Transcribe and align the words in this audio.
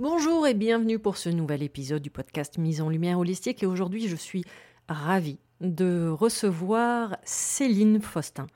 Bonjour 0.00 0.46
et 0.46 0.54
bienvenue 0.54 1.00
pour 1.00 1.16
ce 1.16 1.28
nouvel 1.28 1.60
épisode 1.60 2.00
du 2.00 2.08
podcast 2.08 2.56
Mise 2.56 2.80
en 2.80 2.88
Lumière 2.88 3.18
Holistique. 3.18 3.64
Et 3.64 3.66
aujourd'hui, 3.66 4.06
je 4.06 4.14
suis 4.14 4.44
ravie 4.88 5.40
de 5.60 6.08
recevoir 6.08 7.16
Céline 7.24 8.00
Faustin, 8.00 8.46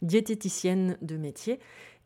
diététicienne 0.00 0.96
de 1.02 1.16
métier, 1.16 1.58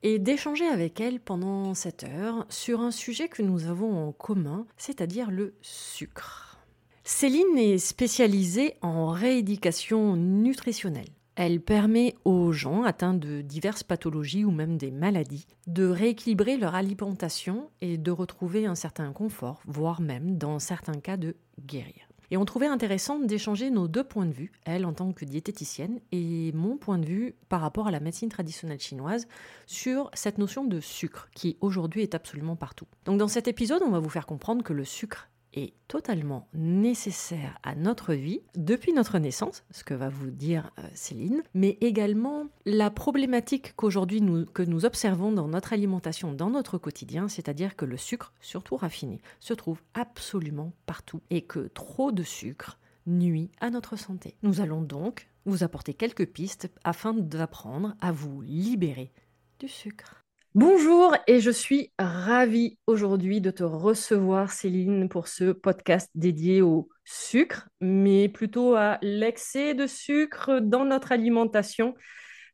et 0.02 0.18
d'échanger 0.18 0.66
avec 0.66 0.98
elle 0.98 1.20
pendant 1.20 1.74
cette 1.74 2.04
heure 2.04 2.46
sur 2.48 2.80
un 2.80 2.90
sujet 2.90 3.28
que 3.28 3.42
nous 3.42 3.66
avons 3.66 4.08
en 4.08 4.12
commun, 4.12 4.66
c'est-à-dire 4.78 5.30
le 5.30 5.52
sucre. 5.60 6.58
Céline 7.04 7.58
est 7.58 7.76
spécialisée 7.76 8.76
en 8.80 9.08
rééducation 9.08 10.16
nutritionnelle. 10.16 11.15
Elle 11.36 11.60
permet 11.60 12.14
aux 12.24 12.50
gens 12.52 12.82
atteints 12.82 13.12
de 13.12 13.42
diverses 13.42 13.82
pathologies 13.82 14.46
ou 14.46 14.50
même 14.50 14.78
des 14.78 14.90
maladies 14.90 15.46
de 15.66 15.84
rééquilibrer 15.84 16.56
leur 16.56 16.74
alimentation 16.74 17.68
et 17.82 17.98
de 17.98 18.10
retrouver 18.10 18.64
un 18.64 18.74
certain 18.74 19.12
confort, 19.12 19.60
voire 19.66 20.00
même 20.00 20.38
dans 20.38 20.58
certains 20.58 20.98
cas 20.98 21.18
de 21.18 21.36
guérir. 21.60 22.08
Et 22.30 22.38
on 22.38 22.44
trouvait 22.46 22.66
intéressant 22.66 23.18
d'échanger 23.18 23.70
nos 23.70 23.86
deux 23.86 24.02
points 24.02 24.24
de 24.24 24.32
vue, 24.32 24.50
elle 24.64 24.86
en 24.86 24.94
tant 24.94 25.12
que 25.12 25.26
diététicienne 25.26 26.00
et 26.10 26.52
mon 26.54 26.78
point 26.78 26.98
de 26.98 27.06
vue 27.06 27.34
par 27.50 27.60
rapport 27.60 27.86
à 27.86 27.90
la 27.90 28.00
médecine 28.00 28.30
traditionnelle 28.30 28.80
chinoise 28.80 29.28
sur 29.66 30.10
cette 30.14 30.38
notion 30.38 30.64
de 30.64 30.80
sucre 30.80 31.28
qui 31.34 31.58
aujourd'hui 31.60 32.02
est 32.02 32.14
absolument 32.14 32.56
partout. 32.56 32.86
Donc 33.04 33.18
dans 33.18 33.28
cet 33.28 33.46
épisode, 33.46 33.82
on 33.82 33.90
va 33.90 34.00
vous 34.00 34.08
faire 34.08 34.26
comprendre 34.26 34.64
que 34.64 34.72
le 34.72 34.84
sucre 34.84 35.28
est 35.56 35.72
totalement 35.88 36.48
nécessaire 36.54 37.58
à 37.62 37.74
notre 37.74 38.14
vie 38.14 38.40
depuis 38.54 38.92
notre 38.92 39.18
naissance, 39.18 39.64
ce 39.70 39.82
que 39.84 39.94
va 39.94 40.08
vous 40.08 40.30
dire 40.30 40.70
euh, 40.78 40.82
Céline, 40.94 41.42
mais 41.54 41.78
également 41.80 42.46
la 42.64 42.90
problématique 42.90 43.74
qu'aujourd'hui 43.74 44.20
nous, 44.20 44.44
que 44.46 44.62
nous 44.62 44.84
observons 44.84 45.32
dans 45.32 45.48
notre 45.48 45.72
alimentation, 45.72 46.32
dans 46.32 46.50
notre 46.50 46.78
quotidien, 46.78 47.28
c'est-à-dire 47.28 47.76
que 47.76 47.84
le 47.84 47.96
sucre, 47.96 48.32
surtout 48.40 48.76
raffiné, 48.76 49.20
se 49.40 49.54
trouve 49.54 49.80
absolument 49.94 50.72
partout 50.84 51.22
et 51.30 51.42
que 51.42 51.68
trop 51.68 52.12
de 52.12 52.22
sucre 52.22 52.78
nuit 53.06 53.50
à 53.60 53.70
notre 53.70 53.96
santé. 53.96 54.36
Nous 54.42 54.60
allons 54.60 54.82
donc 54.82 55.28
vous 55.44 55.62
apporter 55.62 55.94
quelques 55.94 56.26
pistes 56.26 56.68
afin 56.84 57.14
d'apprendre 57.14 57.94
à 58.00 58.12
vous 58.12 58.42
libérer 58.42 59.12
du 59.60 59.68
sucre. 59.68 60.25
Bonjour 60.56 61.14
et 61.26 61.40
je 61.40 61.50
suis 61.50 61.92
ravie 61.98 62.78
aujourd'hui 62.86 63.42
de 63.42 63.50
te 63.50 63.62
recevoir 63.62 64.50
Céline 64.50 65.06
pour 65.06 65.28
ce 65.28 65.52
podcast 65.52 66.08
dédié 66.14 66.62
au 66.62 66.88
sucre, 67.04 67.68
mais 67.82 68.30
plutôt 68.30 68.74
à 68.74 68.96
l'excès 69.02 69.74
de 69.74 69.86
sucre 69.86 70.60
dans 70.60 70.86
notre 70.86 71.12
alimentation. 71.12 71.94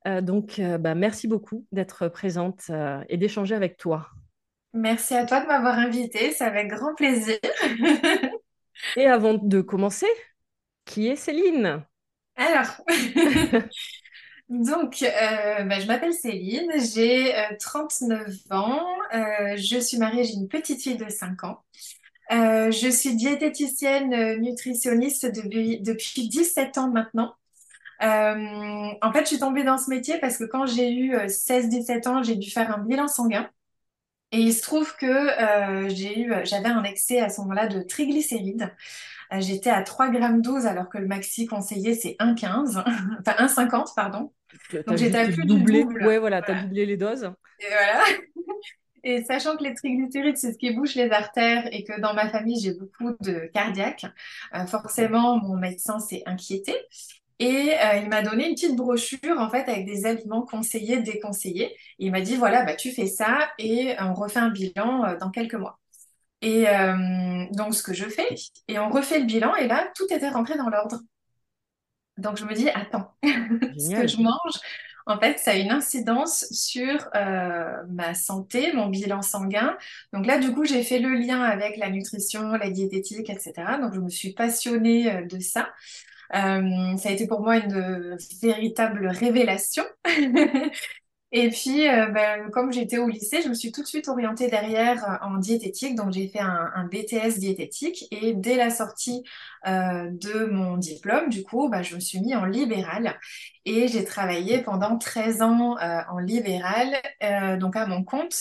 Euh, 0.08 0.20
donc 0.20 0.58
euh, 0.58 0.78
bah, 0.78 0.96
merci 0.96 1.28
beaucoup 1.28 1.64
d'être 1.70 2.08
présente 2.08 2.64
euh, 2.70 3.04
et 3.08 3.16
d'échanger 3.18 3.54
avec 3.54 3.76
toi. 3.76 4.08
Merci 4.72 5.14
à 5.14 5.24
toi 5.24 5.40
de 5.40 5.46
m'avoir 5.46 5.78
invitée, 5.78 6.32
c'est 6.32 6.42
avec 6.42 6.70
grand 6.70 6.96
plaisir. 6.96 7.38
et 8.96 9.06
avant 9.06 9.34
de 9.34 9.60
commencer, 9.60 10.10
qui 10.86 11.06
est 11.06 11.14
Céline? 11.14 11.84
Alors, 12.34 12.80
Donc, 14.48 15.02
euh, 15.02 15.64
bah, 15.64 15.80
je 15.80 15.86
m'appelle 15.86 16.12
Céline, 16.12 16.70
j'ai 16.94 17.34
39 17.58 18.28
euh, 18.28 18.54
ans, 18.54 18.84
euh, 19.14 19.56
je 19.56 19.78
suis 19.78 19.96
mariée, 19.96 20.24
j'ai 20.24 20.34
une 20.34 20.48
petite 20.48 20.82
fille 20.82 20.96
de 20.96 21.08
5 21.08 21.44
ans. 21.44 21.64
je 22.30 22.90
suis 22.90 23.16
diététicienne 23.16 24.40
nutritionniste 24.40 25.26
depuis, 25.26 25.80
depuis 25.80 26.28
17 26.28 26.78
ans 26.78 26.90
maintenant. 26.90 27.34
en 28.00 29.12
fait, 29.12 29.20
je 29.22 29.26
suis 29.26 29.38
tombée 29.38 29.64
dans 29.64 29.78
ce 29.78 29.90
métier 29.90 30.18
parce 30.18 30.36
que 30.36 30.44
quand 30.44 30.66
j'ai 30.66 30.92
eu 30.92 31.14
16-17 31.28 32.08
ans, 32.08 32.22
j'ai 32.22 32.36
dû 32.36 32.50
faire 32.50 32.70
un 32.76 32.78
bilan 32.78 33.08
sanguin. 33.08 33.48
Et 34.32 34.38
il 34.38 34.54
se 34.54 34.62
trouve 34.62 34.96
que 34.96 35.28
j'avais 36.44 36.68
un 36.68 36.84
excès 36.84 37.20
à 37.20 37.28
ce 37.30 37.40
moment-là 37.42 37.68
de 37.68 37.82
triglycérides. 37.82 38.70
J'étais 39.40 39.70
à 39.70 39.82
3,12 39.82 40.62
g 40.62 40.68
alors 40.68 40.88
que 40.88 40.98
le 40.98 41.06
maxi 41.06 41.46
conseillé 41.46 41.94
c'est 41.94 42.16
1,15, 42.20 42.82
enfin 43.20 43.66
1,50 43.66 43.94
pardon. 43.94 44.32
Donc 44.86 44.96
j'étais 44.96 45.18
à 45.18 45.24
plus 45.26 45.44
doublé. 45.44 45.84
double. 45.84 46.06
Ouais, 46.06 46.18
voilà, 46.18 46.42
tu 46.42 46.50
as 46.50 46.62
doublé 46.62 46.86
les 46.86 46.96
doses. 46.96 47.30
Et 47.60 47.68
voilà. 47.68 48.04
Et 49.04 49.24
sachant 49.24 49.56
que 49.56 49.64
les 49.64 49.74
triglycérides, 49.74 50.36
c'est 50.36 50.52
ce 50.52 50.58
qui 50.58 50.72
bouche 50.72 50.94
les 50.94 51.10
artères 51.10 51.68
et 51.72 51.82
que 51.82 52.00
dans 52.00 52.14
ma 52.14 52.28
famille, 52.28 52.60
j'ai 52.60 52.74
beaucoup 52.74 53.16
de 53.20 53.50
cardiaques, 53.52 54.06
euh, 54.54 54.64
forcément, 54.66 55.38
mon 55.38 55.56
médecin 55.56 55.98
s'est 55.98 56.22
inquiété. 56.24 56.74
Et 57.40 57.72
euh, 57.72 57.96
il 58.00 58.08
m'a 58.08 58.22
donné 58.22 58.48
une 58.48 58.54
petite 58.54 58.76
brochure, 58.76 59.38
en 59.38 59.50
fait, 59.50 59.68
avec 59.68 59.86
des 59.86 60.06
aliments 60.06 60.42
conseillés, 60.42 61.02
déconseillés. 61.02 61.72
Et 61.98 62.06
il 62.06 62.12
m'a 62.12 62.20
dit, 62.20 62.36
voilà, 62.36 62.64
bah, 62.64 62.76
tu 62.76 62.92
fais 62.92 63.08
ça 63.08 63.50
et 63.58 63.96
on 63.98 64.14
refait 64.14 64.38
un 64.38 64.50
bilan 64.50 65.04
euh, 65.04 65.16
dans 65.16 65.30
quelques 65.30 65.54
mois. 65.54 65.80
Et 66.42 66.66
donc, 67.52 67.74
ce 67.74 67.82
que 67.82 67.94
je 67.94 68.08
fais, 68.08 68.34
et 68.68 68.78
on 68.78 68.90
refait 68.90 69.20
le 69.20 69.26
bilan, 69.26 69.54
et 69.56 69.68
là, 69.68 69.90
tout 69.94 70.06
était 70.10 70.28
rentré 70.28 70.56
dans 70.56 70.68
l'ordre. 70.68 70.98
Donc, 72.18 72.36
je 72.36 72.44
me 72.44 72.54
dis, 72.54 72.68
attends, 72.68 73.14
ce 73.22 74.00
que 74.00 74.06
je 74.06 74.16
mange, 74.18 74.60
en 75.06 75.18
fait, 75.18 75.38
ça 75.38 75.52
a 75.52 75.54
une 75.54 75.70
incidence 75.70 76.46
sur 76.50 77.08
euh, 77.16 77.82
ma 77.90 78.14
santé, 78.14 78.72
mon 78.72 78.86
bilan 78.86 79.22
sanguin. 79.22 79.76
Donc 80.12 80.26
là, 80.26 80.38
du 80.38 80.52
coup, 80.52 80.64
j'ai 80.64 80.84
fait 80.84 81.00
le 81.00 81.14
lien 81.14 81.42
avec 81.42 81.76
la 81.76 81.90
nutrition, 81.90 82.52
la 82.52 82.70
diététique, 82.70 83.28
etc. 83.28 83.52
Donc, 83.80 83.94
je 83.94 84.00
me 84.00 84.08
suis 84.08 84.32
passionnée 84.32 85.12
euh, 85.12 85.26
de 85.26 85.40
ça. 85.40 85.70
Euh, 86.34 86.96
ça 86.96 87.08
a 87.08 87.12
été 87.12 87.26
pour 87.26 87.40
moi 87.42 87.56
une 87.56 88.16
véritable 88.40 89.08
révélation. 89.08 89.84
Et 91.34 91.48
puis, 91.48 91.88
euh, 91.88 92.08
ben, 92.08 92.50
comme 92.50 92.72
j'étais 92.74 92.98
au 92.98 93.08
lycée, 93.08 93.40
je 93.40 93.48
me 93.48 93.54
suis 93.54 93.72
tout 93.72 93.80
de 93.80 93.86
suite 93.86 94.06
orientée 94.08 94.48
derrière 94.48 95.02
euh, 95.08 95.26
en 95.26 95.38
diététique. 95.38 95.94
Donc, 95.94 96.12
j'ai 96.12 96.28
fait 96.28 96.40
un, 96.40 96.70
un, 96.74 96.84
BTS 96.84 97.38
diététique. 97.38 98.04
Et 98.10 98.34
dès 98.34 98.56
la 98.56 98.68
sortie 98.68 99.24
euh, 99.66 100.10
de 100.10 100.44
mon 100.44 100.76
diplôme, 100.76 101.30
du 101.30 101.42
coup, 101.42 101.70
ben, 101.70 101.82
je 101.82 101.94
me 101.94 102.00
suis 102.00 102.20
mis 102.20 102.34
en 102.34 102.44
libéral. 102.44 103.18
Et 103.64 103.88
j'ai 103.88 104.04
travaillé 104.04 104.58
pendant 104.60 104.98
13 104.98 105.40
ans 105.40 105.78
euh, 105.78 106.02
en 106.10 106.18
libéral, 106.18 107.00
donc 107.58 107.76
à 107.76 107.86
mon 107.86 108.04
compte. 108.04 108.34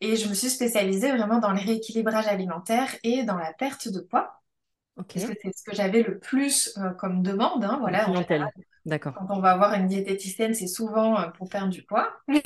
Et 0.00 0.16
je 0.16 0.26
me 0.26 0.32
suis 0.32 0.48
spécialisée 0.48 1.10
vraiment 1.10 1.40
dans 1.40 1.52
le 1.52 1.60
rééquilibrage 1.60 2.26
alimentaire 2.26 2.88
et 3.02 3.22
dans 3.22 3.36
la 3.36 3.52
perte 3.52 3.88
de 3.88 4.00
poids. 4.00 4.40
Parce 4.96 5.26
que 5.26 5.32
c'est 5.42 5.56
ce 5.56 5.62
que 5.64 5.74
j'avais 5.74 6.02
le 6.02 6.18
plus 6.18 6.78
comme 6.98 7.22
demande. 7.22 7.64
Hein, 7.64 7.78
voilà. 7.80 8.06
D'accord. 8.86 9.14
Quand 9.14 9.26
on 9.36 9.40
va 9.40 9.56
voir 9.56 9.74
une 9.74 9.86
diététicienne, 9.86 10.54
c'est 10.54 10.66
souvent 10.66 11.18
euh, 11.18 11.28
pour 11.28 11.48
perdre 11.48 11.68
du 11.68 11.82
poids. 11.82 12.10
Oui, 12.28 12.40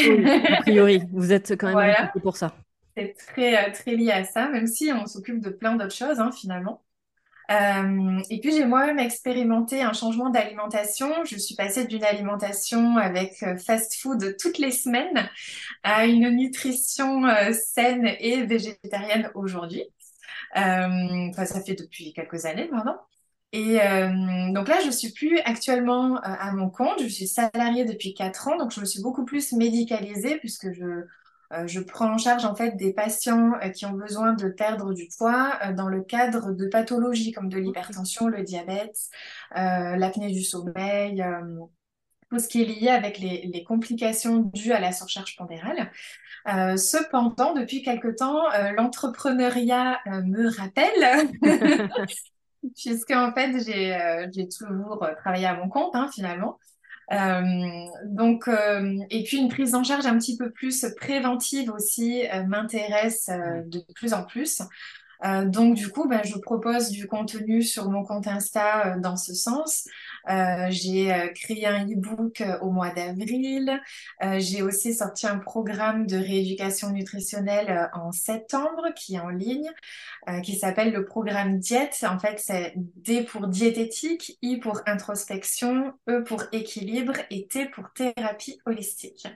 a 0.50 0.56
priori, 0.62 1.02
vous 1.12 1.32
êtes 1.32 1.52
quand 1.52 1.66
même 1.66 1.74
voilà. 1.74 2.12
pour 2.22 2.36
ça. 2.36 2.54
C'est 2.96 3.14
très, 3.14 3.56
euh, 3.56 3.72
très 3.72 3.96
lié 3.96 4.10
à 4.10 4.24
ça, 4.24 4.48
même 4.48 4.66
si 4.66 4.90
on 4.92 5.06
s'occupe 5.06 5.40
de 5.40 5.50
plein 5.50 5.76
d'autres 5.76 5.94
choses 5.94 6.20
hein, 6.20 6.30
finalement. 6.32 6.84
Euh, 7.50 8.22
et 8.30 8.40
puis 8.40 8.52
j'ai 8.52 8.64
moi-même 8.64 8.98
expérimenté 8.98 9.82
un 9.82 9.92
changement 9.92 10.30
d'alimentation. 10.30 11.24
Je 11.24 11.36
suis 11.36 11.54
passée 11.54 11.86
d'une 11.86 12.04
alimentation 12.04 12.96
avec 12.96 13.44
fast-food 13.58 14.36
toutes 14.40 14.58
les 14.58 14.70
semaines 14.70 15.28
à 15.82 16.06
une 16.06 16.30
nutrition 16.30 17.26
euh, 17.26 17.52
saine 17.52 18.08
et 18.18 18.44
végétarienne 18.44 19.30
aujourd'hui. 19.34 19.84
Euh, 20.56 21.28
enfin, 21.30 21.44
ça 21.44 21.60
fait 21.62 21.74
depuis 21.74 22.12
quelques 22.12 22.46
années 22.46 22.68
maintenant. 22.70 22.98
Et 23.54 23.80
euh, 23.80 24.52
donc 24.52 24.66
là, 24.66 24.80
je 24.84 24.90
suis 24.90 25.12
plus 25.12 25.38
actuellement 25.44 26.16
euh, 26.16 26.20
à 26.22 26.52
mon 26.52 26.68
compte. 26.70 27.00
Je 27.00 27.06
suis 27.06 27.28
salariée 27.28 27.84
depuis 27.84 28.12
quatre 28.12 28.48
ans, 28.48 28.56
donc 28.58 28.72
je 28.72 28.80
me 28.80 28.84
suis 28.84 29.00
beaucoup 29.00 29.24
plus 29.24 29.52
médicalisée 29.52 30.38
puisque 30.38 30.72
je 30.72 31.04
euh, 31.52 31.66
je 31.68 31.78
prends 31.78 32.12
en 32.12 32.18
charge 32.18 32.44
en 32.46 32.56
fait 32.56 32.76
des 32.76 32.92
patients 32.92 33.52
qui 33.72 33.86
ont 33.86 33.92
besoin 33.92 34.32
de 34.32 34.48
perdre 34.48 34.92
du 34.92 35.06
poids 35.16 35.52
dans 35.76 35.88
le 35.88 36.02
cadre 36.02 36.52
de 36.52 36.66
pathologies 36.66 37.30
comme 37.30 37.48
de 37.48 37.58
l'hypertension, 37.58 38.26
le 38.26 38.42
diabète, 38.42 38.98
l'apnée 39.54 40.32
du 40.32 40.42
sommeil, 40.42 41.24
tout 42.30 42.38
ce 42.40 42.48
qui 42.48 42.62
est 42.62 42.64
lié 42.64 42.88
avec 42.88 43.18
les, 43.18 43.48
les 43.52 43.62
complications 43.62 44.50
dues 44.54 44.72
à 44.72 44.80
la 44.80 44.90
surcharge 44.90 45.36
pondérale. 45.36 45.92
Euh, 46.46 46.76
cependant, 46.76 47.54
depuis 47.54 47.82
quelque 47.82 48.08
temps, 48.08 48.50
euh, 48.52 48.72
l'entrepreneuriat 48.72 49.98
euh, 50.06 50.22
me 50.22 50.48
rappelle 50.48 51.30
puisque 52.76 53.10
en 53.10 53.32
fait 53.32 53.64
j'ai 53.64 53.94
euh, 53.94 54.26
toujours 54.56 55.02
euh, 55.04 55.14
travaillé 55.16 55.46
à 55.46 55.54
mon 55.54 55.68
compte 55.68 55.94
hein, 55.94 56.08
finalement. 56.12 56.58
Euh, 57.12 57.42
donc 58.06 58.48
et 59.10 59.24
puis 59.24 59.36
une 59.36 59.48
prise 59.50 59.74
en 59.74 59.84
charge 59.84 60.06
un 60.06 60.16
petit 60.18 60.38
peu 60.38 60.50
plus 60.50 60.86
préventive 60.98 61.70
aussi 61.70 62.22
m'intéresse 62.46 63.28
de 63.28 63.84
plus 63.94 64.14
en 64.14 64.24
plus. 64.24 64.62
Euh, 65.24 65.46
donc 65.46 65.74
du 65.74 65.88
coup, 65.88 66.06
ben, 66.08 66.20
je 66.24 66.36
propose 66.38 66.90
du 66.90 67.06
contenu 67.06 67.62
sur 67.62 67.88
mon 67.88 68.04
compte 68.04 68.26
Insta 68.26 68.94
euh, 68.96 69.00
dans 69.00 69.16
ce 69.16 69.32
sens. 69.34 69.84
Euh, 70.28 70.66
j'ai 70.70 71.32
créé 71.34 71.66
un 71.66 71.86
e-book 71.86 72.42
au 72.60 72.70
mois 72.70 72.90
d'avril. 72.90 73.80
j'ai 74.38 74.62
aussi 74.62 74.94
sorti 74.94 75.26
un 75.26 75.38
programme 75.38 76.06
de 76.06 76.16
rééducation 76.16 76.90
nutritionnelle 76.90 77.90
en 77.92 78.12
septembre 78.12 78.88
qui 78.96 79.16
est 79.16 79.20
en 79.20 79.28
ligne, 79.28 79.70
qui 80.42 80.56
s'appelle 80.56 80.92
le 80.92 81.04
programme 81.04 81.58
Diète. 81.58 82.04
En 82.08 82.18
fait, 82.18 82.38
c'est 82.38 82.72
D 82.76 83.22
pour 83.22 83.48
diététique, 83.48 84.38
I 84.42 84.58
pour 84.58 84.80
introspection, 84.86 85.92
E 86.08 86.22
pour 86.22 86.44
équilibre 86.52 87.14
et 87.30 87.46
T 87.46 87.66
pour 87.66 87.92
thérapie 87.92 88.60
holistique. 88.66 89.26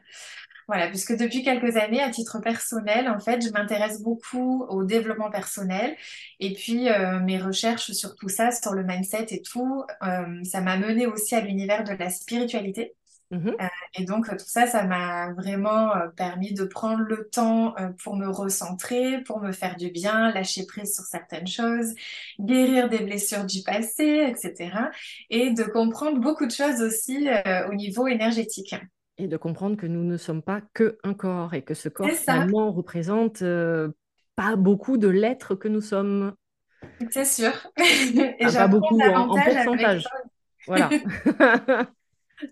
Voilà, 0.68 0.88
puisque 0.88 1.16
depuis 1.16 1.42
quelques 1.42 1.78
années, 1.78 2.02
à 2.02 2.10
titre 2.10 2.40
personnel, 2.40 3.08
en 3.08 3.18
fait, 3.20 3.40
je 3.42 3.50
m'intéresse 3.50 4.02
beaucoup 4.02 4.66
au 4.68 4.84
développement 4.84 5.30
personnel. 5.30 5.96
Et 6.40 6.52
puis, 6.52 6.90
euh, 6.90 7.20
mes 7.20 7.38
recherches 7.38 7.92
sur 7.92 8.14
tout 8.14 8.28
ça, 8.28 8.50
sur 8.50 8.74
le 8.74 8.84
mindset 8.84 9.28
et 9.30 9.40
tout, 9.40 9.82
euh, 10.02 10.44
ça 10.44 10.60
m'a 10.60 10.76
mené 10.76 11.06
aussi 11.06 11.34
à 11.34 11.40
l'univers 11.40 11.84
de 11.84 11.92
la 11.94 12.10
spiritualité. 12.10 12.94
Mmh 13.30 13.48
euh, 13.48 13.66
et 13.94 14.04
donc, 14.04 14.28
tout 14.28 14.44
ça, 14.46 14.66
ça 14.66 14.84
m'a 14.84 15.32
vraiment 15.32 15.90
permis 16.16 16.52
de 16.52 16.64
prendre 16.64 17.02
le 17.02 17.28
temps 17.30 17.74
pour 18.02 18.16
me 18.16 18.28
recentrer, 18.28 19.22
pour 19.22 19.40
me 19.40 19.52
faire 19.52 19.76
du 19.76 19.90
bien, 19.90 20.30
lâcher 20.32 20.66
prise 20.66 20.94
sur 20.94 21.04
certaines 21.04 21.46
choses, 21.46 21.94
guérir 22.38 22.90
des 22.90 23.00
blessures 23.00 23.44
du 23.44 23.62
passé, 23.62 24.26
etc. 24.28 24.90
Et 25.30 25.50
de 25.50 25.62
comprendre 25.64 26.20
beaucoup 26.20 26.46
de 26.46 26.52
choses 26.52 26.82
aussi 26.82 27.26
au 27.70 27.74
niveau 27.74 28.06
énergétique 28.06 28.74
et 29.18 29.26
de 29.26 29.36
comprendre 29.36 29.76
que 29.76 29.86
nous 29.86 30.04
ne 30.04 30.16
sommes 30.16 30.42
pas 30.42 30.62
que 30.74 30.98
un 31.02 31.14
corps 31.14 31.54
et 31.54 31.62
que 31.62 31.74
ce 31.74 31.88
corps 31.88 32.08
finalement 32.08 32.72
représente 32.72 33.42
euh, 33.42 33.90
pas 34.36 34.56
beaucoup 34.56 34.96
de 34.96 35.08
l'être 35.08 35.54
que 35.54 35.68
nous 35.68 35.80
sommes. 35.80 36.34
C'est 37.10 37.24
sûr. 37.24 37.52
et 37.78 38.46
pas 38.46 38.68
beaucoup 38.68 39.00
en, 39.00 39.28
en 39.30 39.42
pourcentage. 39.42 40.06
Voilà. 40.66 40.88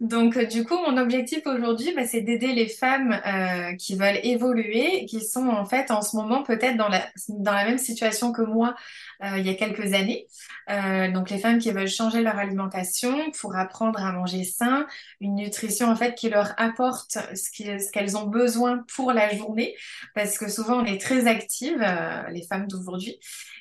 Donc, 0.00 0.36
euh, 0.36 0.44
du 0.46 0.64
coup, 0.64 0.76
mon 0.78 0.96
objectif 0.96 1.46
aujourd'hui, 1.46 1.92
bah, 1.94 2.04
c'est 2.04 2.20
d'aider 2.20 2.52
les 2.52 2.68
femmes 2.68 3.20
euh, 3.26 3.74
qui 3.76 3.94
veulent 3.94 4.18
évoluer, 4.24 5.06
qui 5.06 5.24
sont 5.24 5.48
en 5.48 5.64
fait 5.64 5.90
en 5.92 6.02
ce 6.02 6.16
moment 6.16 6.42
peut-être 6.42 6.76
dans 6.76 6.88
la, 6.88 7.06
dans 7.28 7.52
la 7.52 7.64
même 7.64 7.78
situation 7.78 8.32
que 8.32 8.42
moi 8.42 8.74
euh, 9.22 9.38
il 9.38 9.46
y 9.46 9.50
a 9.50 9.54
quelques 9.54 9.94
années. 9.94 10.26
Euh, 10.70 11.10
donc, 11.12 11.30
les 11.30 11.38
femmes 11.38 11.58
qui 11.58 11.70
veulent 11.70 11.88
changer 11.88 12.22
leur 12.22 12.36
alimentation 12.36 13.30
pour 13.40 13.54
apprendre 13.56 14.04
à 14.04 14.12
manger 14.12 14.42
sain, 14.42 14.86
une 15.20 15.36
nutrition 15.36 15.88
en 15.88 15.96
fait 15.96 16.14
qui 16.16 16.30
leur 16.30 16.52
apporte 16.56 17.18
ce 17.34 17.90
qu'elles 17.92 18.16
ont 18.16 18.26
besoin 18.26 18.84
pour 18.94 19.12
la 19.12 19.34
journée, 19.36 19.76
parce 20.14 20.36
que 20.36 20.48
souvent 20.48 20.82
on 20.82 20.84
est 20.84 21.00
très 21.00 21.28
actives, 21.28 21.80
euh, 21.80 22.28
les 22.30 22.42
femmes 22.42 22.66
d'aujourd'hui, 22.66 23.20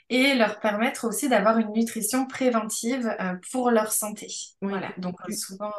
et 0.09 0.33
leur 0.33 0.59
permettre 0.59 1.07
aussi 1.07 1.29
d'avoir 1.29 1.59
une 1.59 1.71
nutrition 1.71 2.25
préventive 2.25 3.15
pour 3.51 3.71
leur 3.71 3.91
santé. 3.91 4.27
Voilà, 4.61 4.91
donc 4.97 5.15
souvent 5.31 5.71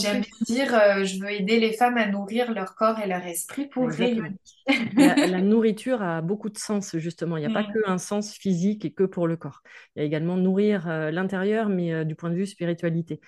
J'aime 0.00 0.22
dire, 0.46 0.74
euh, 0.74 1.04
je 1.04 1.20
veux 1.20 1.30
aider 1.30 1.58
les 1.58 1.72
femmes 1.72 1.96
à 1.96 2.06
nourrir 2.06 2.52
leur 2.52 2.74
corps 2.74 2.98
et 2.98 3.06
leur 3.06 3.24
esprit 3.26 3.66
pour 3.66 3.88
rayonner. 3.88 4.36
la, 4.96 5.40
nourriture 5.40 6.02
a 6.02 6.20
beaucoup 6.20 6.50
de 6.50 6.58
sens, 6.58 6.96
justement. 6.96 7.36
Il 7.36 7.40
n'y 7.40 7.46
a 7.46 7.62
pas 7.62 7.68
mm. 7.68 7.72
que 7.72 7.90
un 7.90 7.98
sens 7.98 8.34
physique 8.34 8.84
et 8.84 8.92
que 8.92 9.04
pour 9.04 9.26
le 9.26 9.36
corps. 9.36 9.62
Il 9.94 10.00
y 10.00 10.02
a 10.02 10.04
également 10.04 10.36
nourrir 10.36 10.88
euh, 10.88 11.10
l'intérieur, 11.10 11.68
mais 11.68 11.92
euh, 11.92 12.04
du 12.04 12.14
point 12.14 12.30
de 12.30 12.34
vue 12.34 12.46
spiritualité. 12.46 13.20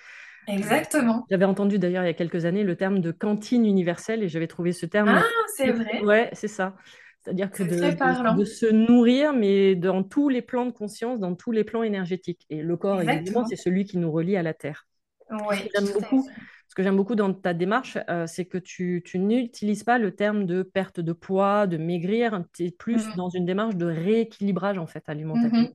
Exactement. 0.47 1.25
J'avais 1.29 1.45
entendu 1.45 1.77
d'ailleurs 1.77 2.03
il 2.03 2.07
y 2.07 2.09
a 2.09 2.13
quelques 2.13 2.45
années 2.45 2.63
le 2.63 2.75
terme 2.75 2.99
de 2.99 3.11
cantine 3.11 3.65
universelle 3.65 4.23
et 4.23 4.27
j'avais 4.27 4.47
trouvé 4.47 4.71
ce 4.71 4.85
terme. 4.85 5.09
Ah, 5.09 5.23
c'est 5.55 5.71
vrai. 5.71 6.01
Ouais, 6.03 6.29
c'est 6.33 6.47
ça. 6.47 6.75
C'est-à-dire 7.23 7.51
que 7.51 7.61
de, 7.61 8.35
de, 8.35 8.45
se 8.45 8.65
nourrir, 8.65 9.31
mais 9.33 9.75
dans 9.75 10.01
tous 10.01 10.27
les 10.27 10.41
plans 10.41 10.65
de 10.65 10.71
conscience, 10.71 11.19
dans 11.19 11.35
tous 11.35 11.51
les 11.51 11.63
plans 11.63 11.83
énergétiques. 11.83 12.47
Et 12.49 12.63
le 12.63 12.77
corps, 12.77 12.99
évidemment, 12.99 13.45
c'est 13.45 13.55
celui 13.55 13.85
qui 13.85 13.99
nous 13.99 14.11
relie 14.11 14.35
à 14.37 14.41
la 14.41 14.55
Terre. 14.55 14.87
Oui, 15.31 15.69
j'aime 15.73 15.91
beaucoup, 15.93 16.27
ce 16.67 16.75
que 16.75 16.83
j'aime 16.83 16.95
beaucoup 16.97 17.15
dans 17.15 17.33
ta 17.33 17.53
démarche, 17.53 17.97
euh, 18.09 18.27
c'est 18.27 18.45
que 18.45 18.57
tu, 18.57 19.01
tu 19.05 19.19
n'utilises 19.19 19.83
pas 19.83 19.97
le 19.99 20.15
terme 20.15 20.45
de 20.45 20.63
perte 20.63 20.99
de 20.99 21.13
poids, 21.13 21.67
de 21.67 21.77
maigrir, 21.77 22.43
tu 22.53 22.65
es 22.65 22.71
plus 22.71 23.09
mmh 23.09 23.13
dans 23.13 23.29
une 23.29 23.45
démarche 23.45 23.75
de 23.75 23.85
rééquilibrage 23.85 24.77
en 24.77 24.87
fait 24.87 25.03
alimentaire. 25.07 25.51
Mmh 25.51 25.73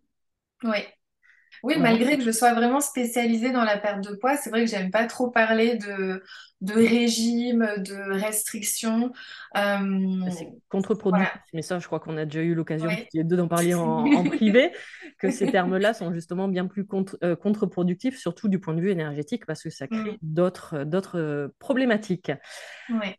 oui, 0.65 0.85
oui, 1.63 1.79
malgré 1.79 2.17
que 2.17 2.23
je 2.23 2.31
sois 2.31 2.55
vraiment 2.55 2.81
spécialisée 2.81 3.51
dans 3.51 3.65
la 3.65 3.79
perte 3.79 4.05
de 4.05 4.15
poids, 4.17 4.37
c'est 4.37 4.51
vrai 4.51 4.65
que 4.65 4.71
j'aime 4.71 4.91
pas 4.91 5.07
trop 5.07 5.31
parler 5.31 5.77
de, 5.77 6.23
de 6.61 6.75
régime, 6.75 7.69
de 7.79 8.13
restrictions. 8.13 9.13
Euh, 9.57 10.31
c'est 10.31 10.49
contre-productif, 10.69 11.41
mais 11.53 11.63
ça, 11.63 11.79
je 11.79 11.87
crois 11.87 12.01
qu'on 12.01 12.17
a 12.17 12.25
déjà 12.25 12.43
eu 12.43 12.55
l'occasion 12.55 12.91
d'en 13.15 13.49
parler 13.49 13.75
en, 13.75 14.25
privé, 14.25 14.73
que 15.19 15.31
ces 15.31 15.51
termes-là 15.51 15.95
sont 15.95 16.13
justement 16.13 16.49
bien 16.49 16.67
plus 16.67 16.87
euh, 17.23 17.37
productifs 17.37 18.19
surtout 18.19 18.49
du 18.49 18.59
point 18.59 18.75
de 18.75 18.81
vue 18.81 18.91
énergétique, 18.91 19.47
parce 19.47 19.63
que 19.63 19.71
ça 19.71 19.87
crée 19.87 20.13
mm. 20.13 20.19
d'autres, 20.23 21.17
euh, 21.17 21.49
problématiques. 21.59 22.33
Ouais. 22.91 23.19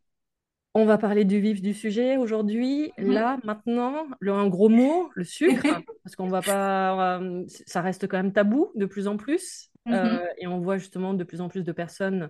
On 0.74 0.86
va 0.86 0.97
parler 0.97 1.25
du 1.25 1.39
vif 1.39 1.62
du 1.62 1.74
sujet 1.74 2.17
aujourd'hui. 2.17 2.91
Mhm. 2.97 3.12
Là, 3.12 3.38
maintenant, 3.43 4.07
le, 4.19 4.31
un 4.31 4.47
gros 4.47 4.69
mot, 4.69 5.09
le 5.15 5.24
sucre, 5.24 5.63
parce 6.03 6.15
qu'on 6.15 6.27
va 6.27 6.41
pas, 6.41 7.19
ça 7.47 7.81
reste 7.81 8.07
quand 8.07 8.17
même 8.17 8.33
tabou 8.33 8.71
de 8.75 8.86
plus 8.86 9.07
en 9.07 9.17
plus, 9.17 9.71
mhm. 9.86 9.93
euh, 9.93 10.25
et 10.38 10.47
on 10.47 10.59
voit 10.59 10.77
justement 10.77 11.13
de 11.13 11.24
plus 11.24 11.41
en 11.41 11.50
plus 11.50 11.63
de 11.63 11.71
personnes 11.71 12.29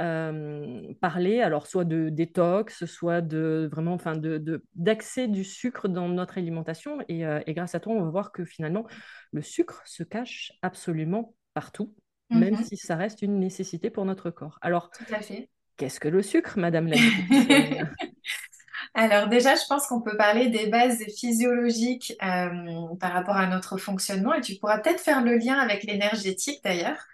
euh, 0.00 0.94
parler, 1.02 1.42
alors 1.42 1.66
soit 1.66 1.84
de 1.84 2.08
détox, 2.08 2.86
soit 2.86 3.20
de 3.20 3.68
vraiment, 3.70 3.92
enfin, 3.92 4.16
de 4.16 4.64
d'accès 4.74 5.28
du 5.28 5.44
sucre 5.44 5.86
dans 5.86 6.08
notre 6.08 6.38
alimentation. 6.38 6.98
Et, 7.08 7.26
euh, 7.26 7.40
et, 7.46 7.52
grâce 7.52 7.74
à 7.74 7.80
toi, 7.80 7.92
on 7.92 8.02
va 8.02 8.10
voir 8.10 8.32
que 8.32 8.46
finalement, 8.46 8.86
le 9.32 9.42
sucre 9.42 9.82
se 9.84 10.02
cache 10.02 10.52
absolument 10.62 11.34
partout, 11.52 11.94
même 12.30 12.54
mhm. 12.54 12.64
si 12.64 12.78
ça 12.78 12.96
reste 12.96 13.20
une 13.20 13.38
nécessité 13.38 13.90
pour 13.90 14.06
notre 14.06 14.30
corps. 14.30 14.58
Alors, 14.62 14.90
Tout 14.90 15.14
à 15.14 15.20
fait. 15.20 15.50
Qu'est-ce 15.82 15.98
que 15.98 16.06
le 16.06 16.22
sucre, 16.22 16.60
Madame 16.60 16.86
la 16.86 16.96
Alors 18.94 19.26
déjà, 19.26 19.56
je 19.56 19.62
pense 19.68 19.88
qu'on 19.88 20.00
peut 20.00 20.16
parler 20.16 20.48
des 20.48 20.68
bases 20.68 21.02
physiologiques 21.18 22.12
euh, 22.22 22.94
par 23.00 23.12
rapport 23.12 23.36
à 23.36 23.48
notre 23.48 23.78
fonctionnement 23.78 24.32
et 24.32 24.40
tu 24.40 24.54
pourras 24.54 24.78
peut-être 24.78 25.00
faire 25.00 25.24
le 25.24 25.38
lien 25.38 25.58
avec 25.58 25.82
l'énergétique 25.82 26.60
d'ailleurs. 26.62 27.04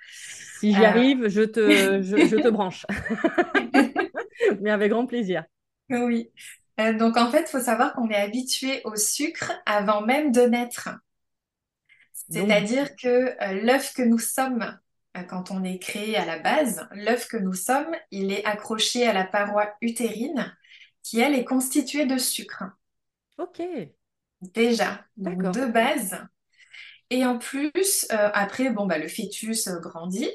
Si 0.60 0.74
j'y 0.74 0.82
euh. 0.82 0.86
arrive, 0.86 1.28
je 1.28 1.40
te, 1.40 2.02
je, 2.02 2.36
te 2.36 2.48
branche. 2.50 2.84
Mais 4.60 4.70
avec 4.70 4.90
grand 4.90 5.06
plaisir. 5.06 5.44
Oui. 5.88 6.28
Euh, 6.78 6.92
donc 6.92 7.16
en 7.16 7.30
fait, 7.30 7.44
il 7.48 7.50
faut 7.50 7.64
savoir 7.64 7.94
qu'on 7.94 8.10
est 8.10 8.20
habitué 8.20 8.82
au 8.84 8.96
sucre 8.96 9.50
avant 9.64 10.02
même 10.02 10.30
de 10.30 10.42
naître. 10.42 10.90
C'est-à-dire 12.12 12.96
que 12.96 13.64
l'œuf 13.64 13.94
que 13.94 14.02
nous 14.02 14.18
sommes 14.18 14.78
quand 15.24 15.50
on 15.50 15.64
est 15.64 15.78
créé 15.78 16.16
à 16.16 16.24
la 16.24 16.38
base, 16.38 16.86
l'œuf 16.92 17.28
que 17.28 17.36
nous 17.36 17.54
sommes, 17.54 17.94
il 18.10 18.32
est 18.32 18.44
accroché 18.44 19.06
à 19.06 19.12
la 19.12 19.24
paroi 19.24 19.74
utérine 19.80 20.54
qui, 21.02 21.20
elle, 21.20 21.34
est 21.34 21.44
constituée 21.44 22.06
de 22.06 22.18
sucre. 22.18 22.64
ok, 23.38 23.62
Déjà, 24.40 25.04
donc 25.16 25.42
de 25.42 25.66
base. 25.66 26.16
Et 27.10 27.24
en 27.24 27.38
plus, 27.38 28.06
euh, 28.12 28.30
après, 28.34 28.70
bon, 28.70 28.86
bah, 28.86 28.98
le 28.98 29.08
fœtus 29.08 29.66
euh, 29.68 29.80
grandit 29.80 30.30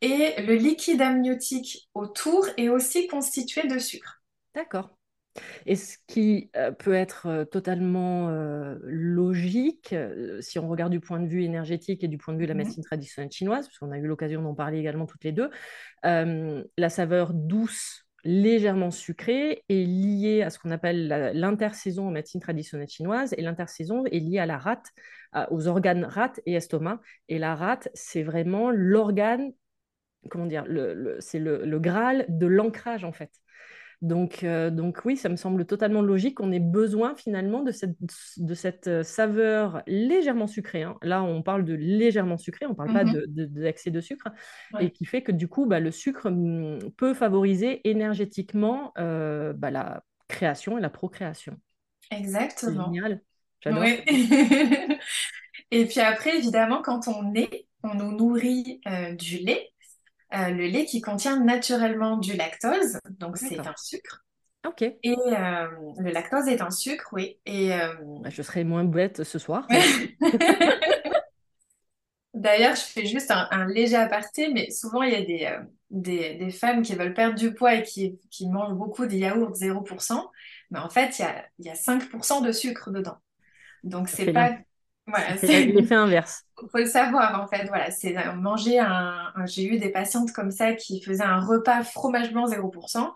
et 0.00 0.40
le 0.42 0.54
liquide 0.54 1.02
amniotique 1.02 1.88
autour 1.94 2.46
est 2.56 2.68
aussi 2.68 3.06
constitué 3.06 3.66
de 3.66 3.78
sucre. 3.78 4.22
d'accord. 4.54 4.93
Et 5.66 5.76
ce 5.76 5.96
qui 6.06 6.50
peut 6.78 6.94
être 6.94 7.44
totalement 7.50 8.28
euh, 8.30 8.76
logique, 8.82 9.94
si 10.40 10.58
on 10.58 10.68
regarde 10.68 10.92
du 10.92 11.00
point 11.00 11.20
de 11.20 11.26
vue 11.26 11.42
énergétique 11.44 12.04
et 12.04 12.08
du 12.08 12.18
point 12.18 12.34
de 12.34 12.38
vue 12.38 12.44
de 12.44 12.48
la 12.50 12.54
Mhm. 12.54 12.58
médecine 12.58 12.84
traditionnelle 12.84 13.32
chinoise, 13.32 13.66
puisqu'on 13.66 13.90
a 13.90 13.98
eu 13.98 14.06
l'occasion 14.06 14.42
d'en 14.42 14.54
parler 14.54 14.78
également 14.78 15.06
toutes 15.06 15.24
les 15.24 15.32
deux, 15.32 15.50
euh, 16.06 16.64
la 16.78 16.88
saveur 16.90 17.32
douce, 17.34 18.06
légèrement 18.24 18.90
sucrée, 18.90 19.64
est 19.68 19.84
liée 19.86 20.42
à 20.42 20.50
ce 20.50 20.58
qu'on 20.58 20.70
appelle 20.70 21.08
l'intersaison 21.34 22.08
en 22.08 22.10
médecine 22.10 22.40
traditionnelle 22.40 22.88
chinoise. 22.88 23.34
Et 23.38 23.42
l'intersaison 23.42 24.04
est 24.06 24.20
liée 24.20 24.38
à 24.38 24.46
la 24.46 24.58
rate, 24.58 24.86
à- 25.32 25.52
aux 25.52 25.68
organes 25.68 26.04
rate 26.04 26.40
et 26.46 26.54
estomac. 26.54 27.00
Et 27.28 27.38
la 27.38 27.54
rate, 27.54 27.88
c'est 27.94 28.22
vraiment 28.22 28.70
l'organe, 28.70 29.52
comment 30.30 30.46
dire, 30.46 30.64
le, 30.66 30.94
le- 30.94 31.16
c'est 31.20 31.38
le, 31.38 31.64
le 31.66 31.80
graal 31.80 32.26
de 32.28 32.46
l'ancrage 32.46 33.04
en 33.04 33.12
fait. 33.12 33.30
Donc, 34.02 34.44
euh, 34.44 34.70
donc 34.70 35.00
oui, 35.04 35.16
ça 35.16 35.28
me 35.28 35.36
semble 35.36 35.64
totalement 35.66 36.02
logique 36.02 36.36
qu'on 36.36 36.52
ait 36.52 36.60
besoin 36.60 37.14
finalement 37.16 37.62
de 37.62 37.72
cette, 37.72 37.96
de 38.36 38.54
cette 38.54 38.86
euh, 38.88 39.02
saveur 39.02 39.82
légèrement 39.86 40.46
sucrée. 40.46 40.82
hein. 40.82 40.96
Là, 41.02 41.22
on 41.22 41.42
parle 41.42 41.64
de 41.64 41.74
légèrement 41.74 42.36
sucré, 42.36 42.66
on 42.66 42.70
ne 42.70 42.74
parle 42.74 42.90
pas 42.90 43.04
Mhm. 43.04 43.04
de, 43.04 43.24
de- 43.28 43.46
d'excès 43.46 43.90
de 43.90 44.00
sucre, 44.00 44.28
et 44.78 44.90
Ouais, 44.90 44.92
qui 44.92 45.04
fait 45.04 45.22
que 45.22 45.32
du 45.32 45.48
coup, 45.48 45.66
bah, 45.66 45.80
le 45.80 45.90
sucre 45.90 46.26
hum, 46.26 46.78
peut 46.96 47.14
favoriser 47.14 47.88
énergétiquement 47.88 48.92
euh, 48.98 49.52
bah, 49.52 49.70
la 49.70 50.04
création 50.28 50.78
et 50.78 50.80
la 50.80 50.90
procréation. 50.90 51.58
C'est 52.56 52.74
exactement. 52.74 52.74
génial, 52.74 53.22
j'adore. 53.62 53.98
Et 55.72 55.86
puis 55.86 56.00
après, 56.00 56.38
évidemment, 56.38 56.82
quand 56.82 57.08
on 57.08 57.24
naît, 57.32 57.68
on 57.84 57.94
nous 57.96 58.12
nourrit 58.16 58.80
euh, 58.88 59.14
du 59.14 59.38
lait, 59.38 59.73
euh, 60.36 60.50
le 60.50 60.66
lait 60.66 60.84
qui 60.84 61.00
contient 61.00 61.40
naturellement 61.40 62.16
du 62.16 62.36
lactose, 62.36 62.98
donc 63.18 63.36
c'est 63.36 63.58
un 63.58 63.74
sucre. 63.76 64.24
Ok. 64.66 64.82
Et 65.02 65.10
euh, 65.10 65.66
le 65.98 66.10
lactose 66.10 66.48
est 66.48 66.62
un 66.62 66.70
sucre, 66.70 67.08
oui. 67.12 67.38
Et 67.46 67.74
euh, 67.74 67.92
Bah, 68.22 68.30
Je 68.30 68.42
serai 68.42 68.64
moins 68.64 68.84
bête 68.84 69.22
ce 69.22 69.38
soir. 69.38 69.66
d'ailleurs, 72.34 72.74
je 72.74 72.82
fais 72.82 73.06
juste 73.06 73.30
un, 73.30 73.48
un 73.50 73.66
léger 73.66 73.96
aparté, 73.96 74.48
mais 74.52 74.70
souvent 74.70 75.02
il 75.02 75.12
y 75.12 75.16
a 75.16 75.22
des, 75.22 75.58
des, 75.90 76.34
des 76.34 76.50
femmes 76.50 76.82
qui 76.82 76.94
veulent 76.94 77.14
perdre 77.14 77.36
du 77.38 77.54
poids 77.54 77.74
et 77.74 77.82
qui, 77.82 78.18
qui 78.30 78.48
mangent 78.48 78.74
beaucoup 78.74 79.06
de 79.06 79.14
yaourts 79.14 79.54
0%, 79.54 80.30
mais 80.70 80.80
en 80.80 80.90
fait, 80.90 81.18
il 81.18 81.22
y 81.22 81.24
a, 81.24 81.44
il 81.58 81.66
y 81.66 81.70
a 81.70 81.74
5% 81.74 82.40
de 82.40 82.52
sucre 82.52 82.90
dedans. 82.90 83.16
Donc 83.84 84.08
c'est 84.08 84.32
pas... 84.32 84.52
Voilà, 85.06 85.36
c'est... 85.36 85.66
l'effet 85.66 85.94
inverse. 85.94 86.44
Faut 86.70 86.78
le 86.78 86.86
savoir 86.86 87.40
en 87.42 87.46
fait, 87.46 87.66
voilà, 87.66 87.90
c'est 87.90 88.16
euh, 88.16 88.32
manger 88.34 88.78
un, 88.78 89.32
un- 89.34 89.46
J'ai 89.46 89.64
eu 89.64 89.78
des 89.78 89.90
patientes 89.90 90.32
comme 90.32 90.50
ça 90.50 90.72
qui 90.74 91.00
faisaient 91.02 91.22
un 91.24 91.40
repas 91.40 91.82
fromagement 91.84 92.46
0% 92.46 93.14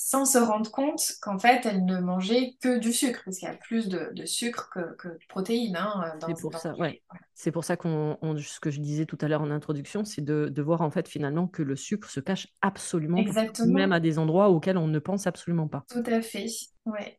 sans 0.00 0.24
se 0.24 0.38
rendre 0.38 0.70
compte 0.70 1.02
qu'en 1.22 1.38
fait 1.40 1.66
elles 1.66 1.84
ne 1.84 1.98
mangeaient 1.98 2.54
que 2.60 2.78
du 2.78 2.92
sucre, 2.92 3.20
parce 3.24 3.38
qu'il 3.38 3.48
y 3.48 3.50
a 3.50 3.54
plus 3.56 3.88
de, 3.88 4.10
de 4.14 4.26
sucre 4.26 4.70
que, 4.72 4.94
que 4.96 5.08
de 5.08 5.18
protéines 5.28 5.76
hein, 5.76 6.12
dans, 6.20 6.28
C'est 6.28 6.40
pour 6.40 6.50
dans 6.52 6.58
ouais. 6.78 7.02
pour 7.52 7.64
ça 7.64 7.76
qu'on, 7.76 8.16
on- 8.22 8.36
ce 8.36 8.60
que 8.60 8.70
je 8.70 8.80
disais 8.80 9.06
tout 9.06 9.18
à 9.20 9.28
l'heure 9.28 9.42
en 9.42 9.50
introduction, 9.50 10.04
c'est 10.04 10.22
de, 10.22 10.48
de 10.52 10.62
voir 10.62 10.82
en 10.82 10.90
fait 10.90 11.08
finalement 11.08 11.48
que 11.48 11.62
le 11.62 11.74
sucre 11.76 12.08
se 12.10 12.20
cache 12.20 12.46
absolument 12.62 13.24
même 13.66 13.92
à 13.92 14.00
des 14.00 14.18
endroits 14.18 14.50
auxquels 14.50 14.78
on 14.78 14.86
ne 14.88 14.98
pense 14.98 15.26
absolument 15.26 15.66
pas. 15.68 15.84
tout 15.88 16.02
à 16.06 16.20
fait. 16.22 16.46
Ouais. 16.86 17.18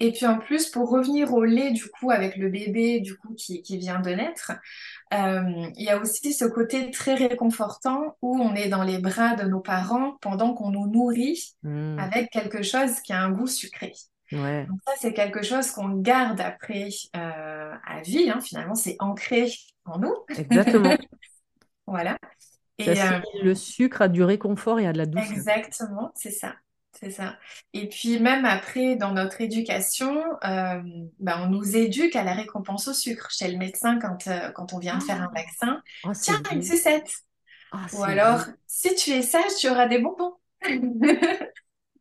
Et 0.00 0.12
puis 0.12 0.26
en 0.26 0.38
plus, 0.38 0.68
pour 0.70 0.90
revenir 0.90 1.34
au 1.34 1.42
lait 1.44 1.72
du 1.72 1.88
coup 1.90 2.10
avec 2.10 2.36
le 2.36 2.48
bébé 2.50 3.00
du 3.00 3.16
coup 3.16 3.34
qui, 3.34 3.62
qui 3.62 3.78
vient 3.78 4.00
de 4.00 4.10
naître, 4.10 4.52
euh, 5.12 5.42
il 5.76 5.82
y 5.84 5.90
a 5.90 5.98
aussi 6.00 6.32
ce 6.32 6.44
côté 6.44 6.90
très 6.90 7.14
réconfortant 7.14 8.16
où 8.22 8.40
on 8.40 8.54
est 8.54 8.68
dans 8.68 8.84
les 8.84 8.98
bras 8.98 9.34
de 9.34 9.44
nos 9.44 9.60
parents 9.60 10.16
pendant 10.20 10.54
qu'on 10.54 10.70
nous 10.70 10.86
nourrit 10.86 11.54
Hmm, 11.62 11.98
avec 11.98 12.30
quelque 12.30 12.62
chose 12.62 13.00
qui 13.00 13.12
a 13.12 13.20
un 13.22 13.30
goût 13.32 13.46
sucré. 13.48 13.92
ouais, 14.32 14.66
Donc 14.66 14.78
ça, 14.86 14.92
c'est 15.00 15.12
quelque 15.14 15.42
chose 15.42 15.70
qu'on 15.72 15.88
garde 15.96 16.40
après 16.40 16.88
euh, 17.16 17.74
à 17.84 18.00
vie, 18.02 18.30
hein. 18.30 18.40
Finalement, 18.40 18.74
c'est 18.74 18.96
ancré 19.00 19.50
en 19.84 19.98
nous. 19.98 20.14
exactement. 20.36 20.96
Voilà. 21.86 22.18
Et 22.78 22.90
euh, 23.00 23.20
le 23.42 23.54
sucre 23.54 24.02
à 24.02 24.08
du 24.08 24.22
réconfort 24.22 24.78
et 24.78 24.86
à 24.86 24.92
de 24.92 24.98
la 24.98 25.06
douceur. 25.06 25.32
exactement, 25.32 26.12
c'est 26.14 26.30
ça. 26.30 26.54
C'est 27.00 27.10
ça. 27.10 27.36
Et 27.74 27.88
puis 27.88 28.18
même 28.18 28.44
après, 28.44 28.96
dans 28.96 29.12
notre 29.12 29.40
éducation, 29.40 30.20
euh, 30.44 30.82
ben, 31.20 31.40
on 31.44 31.46
nous 31.46 31.76
éduque 31.76 32.16
à 32.16 32.24
la 32.24 32.34
récompense 32.34 32.88
au 32.88 32.92
sucre. 32.92 33.30
Chez 33.30 33.48
le 33.48 33.56
médecin, 33.56 33.98
quand, 34.00 34.26
euh, 34.26 34.50
quand 34.50 34.72
on 34.72 34.78
vient 34.78 34.98
de 34.98 35.02
faire 35.04 35.22
un 35.22 35.30
vaccin, 35.32 35.80
oh, 36.04 36.10
tiens, 36.20 36.42
une 36.50 36.62
sucette. 36.62 37.12
Ah, 37.70 37.86
Ou 37.92 38.02
alors, 38.02 38.40
si 38.66 38.94
tu 38.96 39.10
es 39.10 39.22
sage, 39.22 39.54
tu 39.60 39.68
auras 39.68 39.86
des 39.86 39.98
bonbons. 39.98 40.34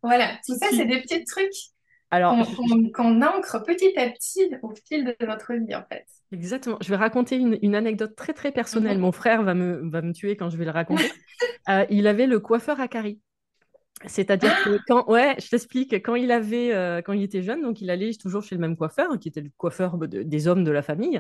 Voilà, 0.04 0.38
tout 0.46 0.56
ça, 0.58 0.68
c'est 0.72 0.86
des 0.86 1.02
petits 1.02 1.24
trucs 1.26 1.52
qu'on 2.94 3.22
ancre 3.22 3.64
petit 3.64 3.98
à 3.98 4.10
petit 4.10 4.50
au 4.62 4.74
fil 4.88 5.06
de 5.06 5.26
notre 5.26 5.54
vie, 5.54 5.76
en 5.76 5.84
fait. 5.92 6.06
exactement. 6.32 6.78
Je 6.82 6.90
vais 6.90 6.96
raconter 6.96 7.36
une, 7.36 7.58
une 7.62 7.76
anecdote 7.76 8.16
très 8.16 8.34
très 8.34 8.52
personnelle. 8.52 8.98
Mhm. 8.98 9.02
Mon 9.02 9.12
frère 9.12 9.44
va 9.44 9.54
me, 9.54 9.90
va 9.90 10.02
me 10.02 10.14
tuer 10.14 10.38
quand 10.38 10.50
je 10.50 10.58
vais 10.58 10.66
le 10.66 10.72
raconter. 10.72 11.04
Euh, 11.70 11.86
il 11.90 12.08
avait 12.08 12.28
le 12.28 12.40
coiffeur 12.40 12.80
à 12.80 12.88
Carrie. 12.88 13.20
C'est-à-dire 14.06 14.60
que 14.60 14.78
quand, 14.88 15.10
ouais, 15.10 15.36
je 15.42 15.50
t'explique, 15.50 15.92
quand 15.96 16.14
il 16.14 16.32
avait, 16.32 16.72
euh, 16.74 17.02
quand 17.02 17.14
il 17.14 17.24
était 17.24 17.42
jeune, 17.42 17.64
donc 17.64 17.82
il 17.82 17.90
allait 17.90 18.14
toujours 18.14 18.44
chez 18.44 18.54
le 18.54 18.62
même 18.62 18.78
coiffeur, 18.78 19.18
qui 19.20 19.28
était 19.28 19.42
le 19.42 19.50
coiffeur 19.58 19.98
de- 19.98 20.22
des 20.22 20.48
hommes 20.48 20.64
de 20.64 20.70
la 20.72 20.84
famille. 20.84 21.20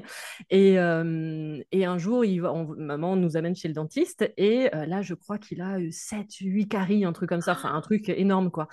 Et, 0.52 0.78
euh, 0.78 1.60
et 1.72 1.86
un 1.86 1.98
jour, 1.98 2.24
il 2.24 2.40
va, 2.40 2.54
on- 2.54 2.68
maman 2.78 3.16
nous 3.16 3.36
amène 3.36 3.56
chez 3.56 3.68
le 3.68 3.74
dentiste, 3.74 4.32
et 4.38 4.70
euh, 4.76 4.86
là, 4.86 5.02
je 5.02 5.16
crois 5.16 5.40
qu'il 5.40 5.60
a 5.62 5.80
eu 5.80 5.92
7, 5.92 6.36
8 6.40 6.68
caries, 6.68 7.04
un 7.04 7.14
truc 7.14 7.30
comme 7.30 7.42
ça, 7.42 7.54
enfin 7.54 7.74
un 7.74 7.82
truc 7.82 8.10
énorme, 8.10 8.52
quoi. 8.52 8.68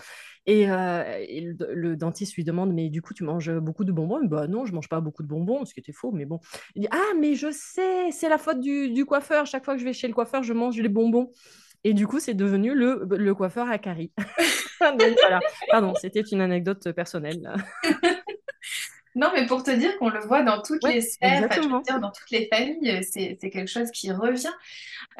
Et, 0.46 0.62
et 0.64 1.40
le, 1.40 1.56
le 1.74 1.96
dentiste 1.96 2.34
lui 2.34 2.44
demande, 2.44 2.72
mais 2.74 2.90
du 2.90 3.00
coup, 3.02 3.14
tu 3.14 3.24
manges 3.24 3.50
beaucoup 3.58 3.84
de 3.84 3.92
bonbons? 3.92 4.22
Bah 4.24 4.46
non, 4.46 4.66
je 4.66 4.72
mange 4.74 4.88
pas 4.90 5.00
beaucoup 5.00 5.22
de 5.22 5.28
bonbons, 5.28 5.64
ce 5.64 5.72
qui 5.72 5.80
était 5.80 5.92
faux, 5.92 6.12
mais 6.12 6.26
bon. 6.26 6.40
Il 6.74 6.82
dit, 6.82 6.88
ah, 6.90 7.14
mais 7.18 7.34
je 7.34 7.50
sais, 7.50 8.10
c'est 8.10 8.28
la 8.28 8.36
faute 8.38 8.60
du, 8.60 8.90
du 8.90 9.04
coiffeur. 9.06 9.46
Chaque 9.46 9.64
fois 9.64 9.74
que 9.74 9.80
je 9.80 9.84
vais 9.86 9.92
chez 9.94 10.08
le 10.08 10.14
coiffeur, 10.14 10.42
je 10.42 10.52
mange 10.52 10.78
les 10.78 10.88
bonbons. 10.90 11.30
Et 11.84 11.94
du 11.94 12.06
coup, 12.06 12.20
c'est 12.20 12.34
devenu 12.34 12.74
le, 12.74 13.06
le 13.10 13.34
coiffeur 13.34 13.68
à 13.68 13.78
Carrie. 13.78 14.12
Donc 14.98 15.18
voilà, 15.20 15.44
pardon, 15.70 15.94
c'était 15.94 16.22
une 16.22 16.40
anecdote 16.40 16.92
personnelle. 16.92 17.40
là. 17.42 17.56
Non, 19.16 19.30
mais 19.32 19.46
pour 19.46 19.62
te 19.62 19.70
dire 19.70 19.96
qu'on 19.98 20.08
le 20.10 20.18
voit 20.20 20.42
dans 20.42 20.60
toutes 20.60 20.82
Ouais, 20.82 20.92
les 20.94 21.00
sphères, 21.00 21.44
enfin, 21.44 21.60
je 21.62 21.68
veux 21.68 21.76
exactement. 21.76 21.80
dire, 21.86 22.00
dans 22.00 22.10
toutes 22.10 22.30
les 22.32 22.48
familles, 22.52 23.04
c'est, 23.04 23.36
quelque 23.36 23.68
chose 23.68 23.90
qui 23.92 24.10
revient. 24.10 24.50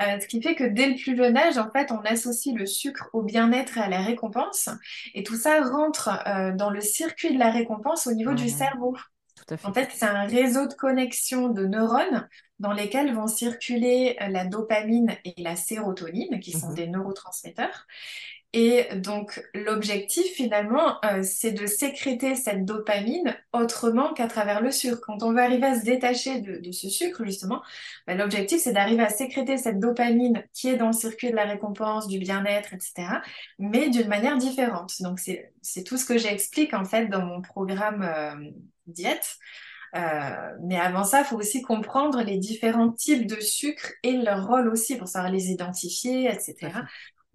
Euh, 0.00 0.18
ce 0.21 0.26
qui 0.26 0.42
fait 0.42 0.56
que 0.56 0.64
dès 0.64 0.88
le 0.88 0.97
plus 0.97 1.16
jeune 1.16 1.37
âge, 1.37 1.59
en 1.59 1.71
fait, 1.71 1.92
on 1.92 2.00
associe 2.00 2.54
le 2.56 2.66
sucre 2.66 3.09
au 3.12 3.23
bien-être 3.23 3.78
et 3.78 3.83
à 3.83 3.88
la 3.88 4.02
récompense. 4.02 4.68
Et 5.14 5.23
tout 5.23 5.37
ça 5.37 5.62
rentre 5.62 6.11
euh, 6.26 6.52
dans 6.52 6.71
le 6.71 6.80
circuit 6.80 7.35
de 7.35 7.38
la 7.38 7.50
récompense 7.50 8.06
au 8.09 8.12
niveau 8.12 8.35
du 8.35 8.49
cerveau. 8.49 8.97
tout 9.37 9.54
à 9.54 9.56
En 9.62 9.73
fait. 9.73 9.75
fait, 9.75 9.90
c'est 9.94 10.06
un 10.06 10.26
réseau 10.26 10.66
de 10.66 10.75
connexion 10.75 11.49
de 11.49 11.66
neurones 11.66 12.28
dans 12.58 12.73
lesquels 12.73 13.14
vont 13.14 13.26
circuler 13.26 14.16
euh, 14.23 14.28
la 14.28 14.44
dopamine 14.46 15.16
et 15.25 15.34
la 15.42 15.56
sérotonine, 15.56 16.40
qui 16.40 16.52
sont 16.52 16.70
Mhm. 16.70 16.75
des 16.75 16.87
neurotransmetteurs. 16.88 17.87
Et 18.56 18.87
donc, 18.94 19.42
l'objectif, 19.52 20.25
finalement, 20.34 21.04
euh, 21.04 21.23
c'est 21.25 21.50
de 21.50 21.66
sécréter 21.66 22.37
cette 22.37 22.64
dopamine 22.64 23.37
autrement 23.52 24.12
qu'à 24.14 24.28
travers 24.28 24.61
le 24.62 24.70
sucre. 24.70 25.00
Quand 25.04 25.25
on 25.25 25.32
veut 25.32 25.40
arriver 25.40 25.66
à 25.66 25.80
se 25.80 25.84
détacher 25.84 26.40
de, 26.40 26.58
de 26.58 26.70
ce 26.70 26.88
sucre, 26.88 27.25
justement, 27.25 27.62
bah, 28.06 28.14
l'objectif, 28.14 28.61
c'est 28.61 28.73
d'arriver 28.73 29.02
à 29.02 29.08
sécréter 29.08 29.56
cette 29.58 29.80
dopamine 29.80 30.44
qui 30.52 30.68
est 30.68 30.76
dans 30.76 30.87
le 30.87 30.92
circuit 30.92 31.30
de 31.32 31.37
la 31.37 31.46
récompense, 31.46 32.06
du 32.06 32.20
bien-être, 32.20 32.75
etc., 32.75 33.23
mais 33.58 33.90
d'une 33.90 34.06
manière 34.08 34.37
différente. 34.38 35.02
Donc, 35.02 35.18
c'est, 35.18 35.52
c'est 35.61 35.82
tout 35.82 35.96
ce 35.96 36.04
que 36.04 36.16
j'explique, 36.16 36.75
en 36.75 36.84
fait, 36.84 37.08
dans 37.08 37.25
mon 37.26 37.42
programme 37.42 38.02
euh, 38.02 38.50
diète. 38.87 39.37
Euh, 39.95 40.57
mais 40.63 40.77
avant 40.77 41.05
ça, 41.05 41.21
il 41.21 41.25
faut 41.25 41.37
aussi 41.37 41.63
comprendre 41.63 42.23
les 42.23 42.37
différents 42.37 42.91
types 42.91 43.27
de 43.27 43.41
sucre 43.41 43.93
et 44.03 44.13
leur 44.13 44.47
rôle 44.47 44.69
aussi 44.69 44.97
pour 44.97 45.09
savoir 45.09 45.31
les 45.31 45.51
identifier, 45.51 46.29
Tout 46.31 46.35
etc. 46.35 46.81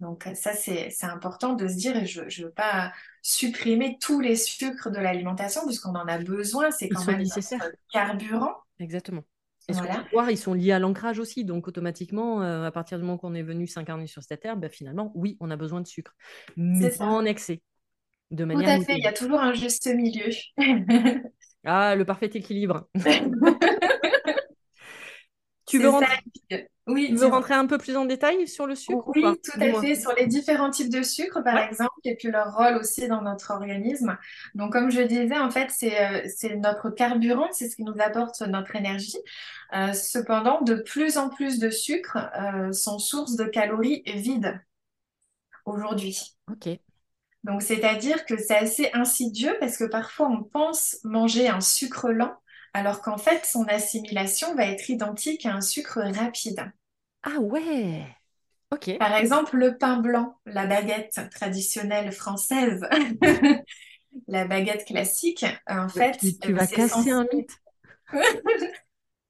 Donc 0.00 0.28
ça, 0.34 0.52
c'est, 0.52 0.90
important 1.02 1.54
de 1.54 1.68
se 1.68 1.74
dire, 1.74 2.06
je 2.06 2.22
ne 2.22 2.46
veux 2.46 2.52
pas 2.52 2.92
supprimer 3.22 3.98
tous 4.00 4.20
les 4.20 4.36
sucres 4.36 4.90
de 4.90 4.98
l'alimentation, 4.98 5.64
puisqu'on 5.66 5.94
en 5.94 6.06
a 6.06 6.18
besoin, 6.18 6.70
c'est 6.70 6.88
quand 6.88 7.04
même 7.06 7.18
notre 7.18 7.36
nécessaires. 7.36 7.70
carburant. 7.92 8.54
Exactement. 8.78 9.22
Et 9.68 9.72
Voilà, 10.12 10.30
ils 10.30 10.38
sont 10.38 10.54
liés 10.54 10.72
à 10.72 10.78
l'ancrage 10.78 11.18
aussi? 11.18 11.44
Donc, 11.44 11.68
automatiquement, 11.68 12.42
euh, 12.42 12.64
à 12.64 12.70
partir 12.70 12.98
du 12.98 13.04
moment 13.04 13.18
qu'on 13.18 13.34
est 13.34 13.42
venu 13.42 13.66
s'incarner 13.66 14.06
sur 14.06 14.22
cette 14.22 14.40
terre, 14.40 14.56
ben, 14.56 14.70
finalement, 14.70 15.12
oui, 15.14 15.36
on 15.40 15.50
a 15.50 15.56
besoin 15.56 15.80
de 15.80 15.86
sucre. 15.86 16.14
Mais 16.56 16.90
pas 16.90 17.04
en 17.04 17.24
excès. 17.24 17.60
de 18.30 18.44
Tout 18.44 18.48
manière 18.48 18.80
à 18.80 18.84
fait, 18.84 18.96
il 18.96 19.04
y 19.04 19.06
a 19.06 19.12
toujours 19.12 19.40
un 19.40 19.52
juste 19.52 19.86
milieu. 19.86 20.30
Ah, 21.64 21.94
le 21.96 22.04
parfait 22.04 22.30
équilibre. 22.34 22.88
Tu 25.66 25.78
veux 25.78 25.88
rentrer, 25.88 26.16
Oui, 26.86 27.14
tu 27.14 27.16
veux 27.16 27.26
dis-moi. 27.26 27.28
rentrer 27.28 27.54
un 27.54 27.66
peu 27.66 27.78
plus 27.78 27.96
en 27.96 28.04
détail 28.06 28.48
sur 28.48 28.66
le 28.66 28.74
sucre 28.74 29.08
ou 29.08 29.14
pas? 29.14 29.36
Oui, 29.36 29.40
tout 29.44 29.52
à 29.60 29.72
fait, 29.74 29.94
sur 29.94 30.12
les 30.14 30.26
différents 30.26 30.70
types 30.70 30.90
de 30.92 31.02
sucre, 31.02 31.42
par 31.42 31.56
Ouais, 31.56 31.62
exemple, 31.62 31.92
et 32.04 32.16
puis 32.16 32.28
leur 32.30 32.54
rôle 32.56 32.76
aussi 32.76 33.06
dans 33.08 33.22
notre 33.22 33.50
organisme. 33.52 34.16
Donc, 34.54 34.72
comme 34.72 34.90
je 34.90 35.00
disais, 35.02 35.38
en 35.38 35.50
fait, 35.50 35.70
c'est 35.70 36.00
euh, 36.26 36.28
c'est 36.36 36.56
notre 36.56 36.90
carburant, 36.90 37.48
c'est 37.52 37.68
ce 37.68 37.76
qui 37.76 37.84
nous 37.84 37.94
apporte 38.00 38.40
notre 38.42 38.74
énergie. 38.76 39.16
Euh, 39.74 39.92
cependant, 39.92 40.60
de 40.62 40.74
plus 40.76 41.18
en 41.18 41.28
plus 41.28 41.58
de 41.58 41.70
sucres 41.70 42.18
euh, 42.36 42.72
sont 42.72 42.98
source 42.98 43.36
de 43.36 43.44
calories 43.44 44.02
vides 44.06 44.60
aujourd'hui. 45.64 46.36
ok. 46.46 46.80
Donc, 47.44 47.62
c'est-à-dire 47.62 48.24
que 48.26 48.36
c'est 48.36 48.56
assez 48.56 48.90
insidieux 48.92 49.56
parce 49.60 49.76
que 49.76 49.84
parfois 49.84 50.28
on 50.28 50.42
pense 50.42 50.98
manger 51.04 51.48
un 51.48 51.60
sucre 51.60 52.10
lent, 52.10 52.34
alors 52.74 53.00
qu'en 53.02 53.18
fait, 53.18 53.44
son 53.46 53.64
assimilation 53.64 54.54
va 54.54 54.66
être 54.66 54.90
identique 54.90 55.46
à 55.46 55.54
un 55.54 55.60
sucre 55.60 56.00
rapide. 56.14 56.70
Ah 57.22 57.38
ouais, 57.40 58.06
ok. 58.70 58.90
Par 58.98 59.14
exemple, 59.14 59.56
le 59.56 59.78
pain 59.78 59.96
blanc, 59.96 60.38
la 60.44 60.66
baguette 60.66 61.20
traditionnelle 61.30 62.12
française, 62.12 62.86
la 64.28 64.44
baguette 64.46 64.84
classique, 64.86 65.46
en 65.68 65.88
fait, 65.88 66.18
Tu, 66.18 66.38
tu 66.38 66.52
euh, 66.52 66.54
vas 66.54 66.66
c'est 66.68 66.78
casser 66.78 67.10
un 67.10 67.24
censé, 67.24 67.30
mythe. 67.32 67.50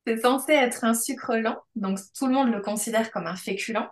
c'est 0.06 0.20
censé 0.20 0.52
être 0.52 0.84
un 0.84 0.94
sucre 0.94 1.36
lent, 1.36 1.58
donc 1.76 1.98
tout 2.14 2.26
le 2.26 2.32
monde 2.34 2.50
le 2.50 2.60
considère 2.60 3.10
comme 3.10 3.26
un 3.26 3.36
féculent. 3.36 3.88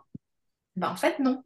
Ben, 0.77 0.91
en 0.91 0.97
fait, 0.97 1.19
non, 1.21 1.45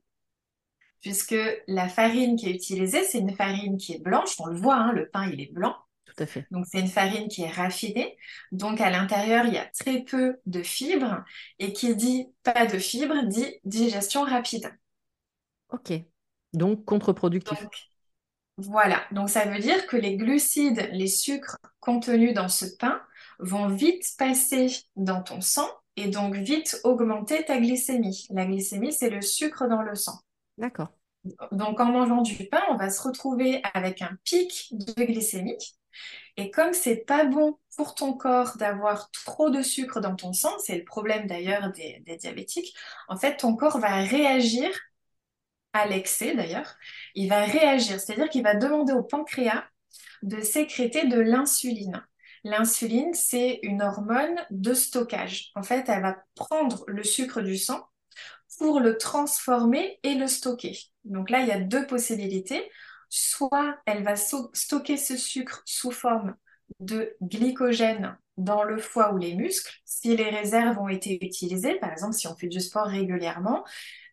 puisque 1.02 1.36
la 1.66 1.88
farine 1.88 2.36
qui 2.36 2.48
est 2.48 2.54
utilisée, 2.54 3.02
c'est 3.02 3.18
une 3.18 3.34
farine 3.34 3.76
qui 3.76 3.94
est 3.94 3.98
blanche, 3.98 4.36
on 4.38 4.46
le 4.46 4.56
voit, 4.56 4.76
hein, 4.76 4.92
le 4.92 5.08
pain, 5.08 5.28
il 5.30 5.40
est 5.40 5.52
blanc. 5.52 5.76
Tout 6.04 6.22
à 6.22 6.26
fait. 6.26 6.46
Donc, 6.50 6.66
c'est 6.70 6.80
une 6.80 6.88
farine 6.88 7.28
qui 7.28 7.42
est 7.42 7.50
raffinée. 7.50 8.16
Donc, 8.52 8.80
à 8.80 8.90
l'intérieur, 8.90 9.46
il 9.46 9.54
y 9.54 9.58
a 9.58 9.66
très 9.66 10.02
peu 10.02 10.38
de 10.46 10.62
fibres. 10.62 11.24
Et 11.58 11.72
qui 11.72 11.94
dit 11.96 12.26
pas 12.42 12.66
de 12.66 12.78
fibres 12.78 13.24
dit 13.26 13.58
digestion 13.64 14.22
rapide. 14.22 14.70
Ok. 15.70 15.92
Donc 16.52 16.84
contre-productif. 16.84 17.60
Donc, 17.60 17.72
voilà. 18.58 19.02
Donc, 19.10 19.30
ça 19.30 19.46
veut 19.46 19.58
dire 19.58 19.86
que 19.86 19.96
les 19.96 20.16
glucides, 20.16 20.88
les 20.92 21.08
sucres 21.08 21.56
contenus 21.80 22.34
dans 22.34 22.48
ce 22.48 22.66
pain 22.78 23.00
vont 23.38 23.68
vite 23.68 24.04
passer 24.18 24.68
dans 24.96 25.22
ton 25.22 25.40
sang 25.40 25.68
et 25.96 26.08
donc 26.08 26.36
vite 26.36 26.78
augmenter 26.84 27.44
ta 27.44 27.58
glycémie. 27.58 28.26
La 28.30 28.46
glycémie, 28.46 28.92
c'est 28.92 29.10
le 29.10 29.22
sucre 29.22 29.66
dans 29.66 29.82
le 29.82 29.94
sang. 29.94 30.20
D'accord. 30.58 30.92
Donc, 31.52 31.78
en 31.80 31.86
mangeant 31.86 32.22
du 32.22 32.48
pain, 32.48 32.62
on 32.70 32.76
va 32.76 32.90
se 32.90 33.00
retrouver 33.02 33.62
avec 33.74 34.02
un 34.02 34.16
pic 34.24 34.68
de 34.72 35.04
glycémie. 35.04 35.56
Et 36.36 36.50
comme 36.50 36.72
c'est 36.72 36.96
pas 37.06 37.24
bon 37.24 37.58
pour 37.76 37.94
ton 37.94 38.14
corps 38.14 38.56
d'avoir 38.56 39.10
trop 39.12 39.50
de 39.50 39.62
sucre 39.62 40.00
dans 40.00 40.16
ton 40.16 40.32
sang, 40.32 40.52
c'est 40.58 40.76
le 40.78 40.84
problème 40.84 41.26
d'ailleurs 41.26 41.72
des, 41.72 42.00
des 42.06 42.16
diabétiques, 42.16 42.74
en 43.08 43.16
fait, 43.16 43.36
ton 43.38 43.56
corps 43.56 43.78
va 43.78 43.96
réagir 44.02 44.70
à 45.72 45.86
l'excès 45.86 46.34
d'ailleurs. 46.34 46.76
Il 47.14 47.28
va 47.28 47.44
réagir, 47.44 48.00
c'est-à-dire 48.00 48.28
qu'il 48.28 48.42
va 48.42 48.54
demander 48.54 48.92
au 48.92 49.02
pancréas 49.02 49.64
de 50.22 50.40
sécréter 50.40 51.06
de 51.08 51.18
l'insuline. 51.20 52.04
L'insuline, 52.44 53.14
c'est 53.14 53.60
une 53.62 53.82
hormone 53.82 54.36
de 54.50 54.74
stockage. 54.74 55.50
En 55.54 55.62
fait, 55.62 55.88
elle 55.88 56.02
va 56.02 56.18
prendre 56.34 56.84
le 56.88 57.04
sucre 57.04 57.40
du 57.40 57.56
sang 57.56 57.86
pour 58.58 58.80
le 58.80 58.98
transformer 58.98 59.98
et 60.02 60.14
le 60.14 60.26
stocker. 60.26 60.78
Donc 61.04 61.30
là, 61.30 61.40
il 61.40 61.48
y 61.48 61.52
a 61.52 61.60
deux 61.60 61.86
possibilités. 61.86 62.70
Soit 63.08 63.76
elle 63.86 64.02
va 64.02 64.16
so- 64.16 64.50
stocker 64.54 64.96
ce 64.96 65.16
sucre 65.16 65.62
sous 65.66 65.90
forme 65.90 66.34
de 66.80 67.14
glycogène 67.20 68.16
dans 68.38 68.62
le 68.64 68.78
foie 68.78 69.12
ou 69.12 69.18
les 69.18 69.34
muscles, 69.34 69.74
si 69.84 70.16
les 70.16 70.30
réserves 70.30 70.78
ont 70.78 70.88
été 70.88 71.22
utilisées, 71.22 71.74
par 71.74 71.92
exemple 71.92 72.14
si 72.14 72.26
on 72.26 72.34
fait 72.34 72.48
du 72.48 72.60
sport 72.60 72.86
régulièrement, 72.86 73.62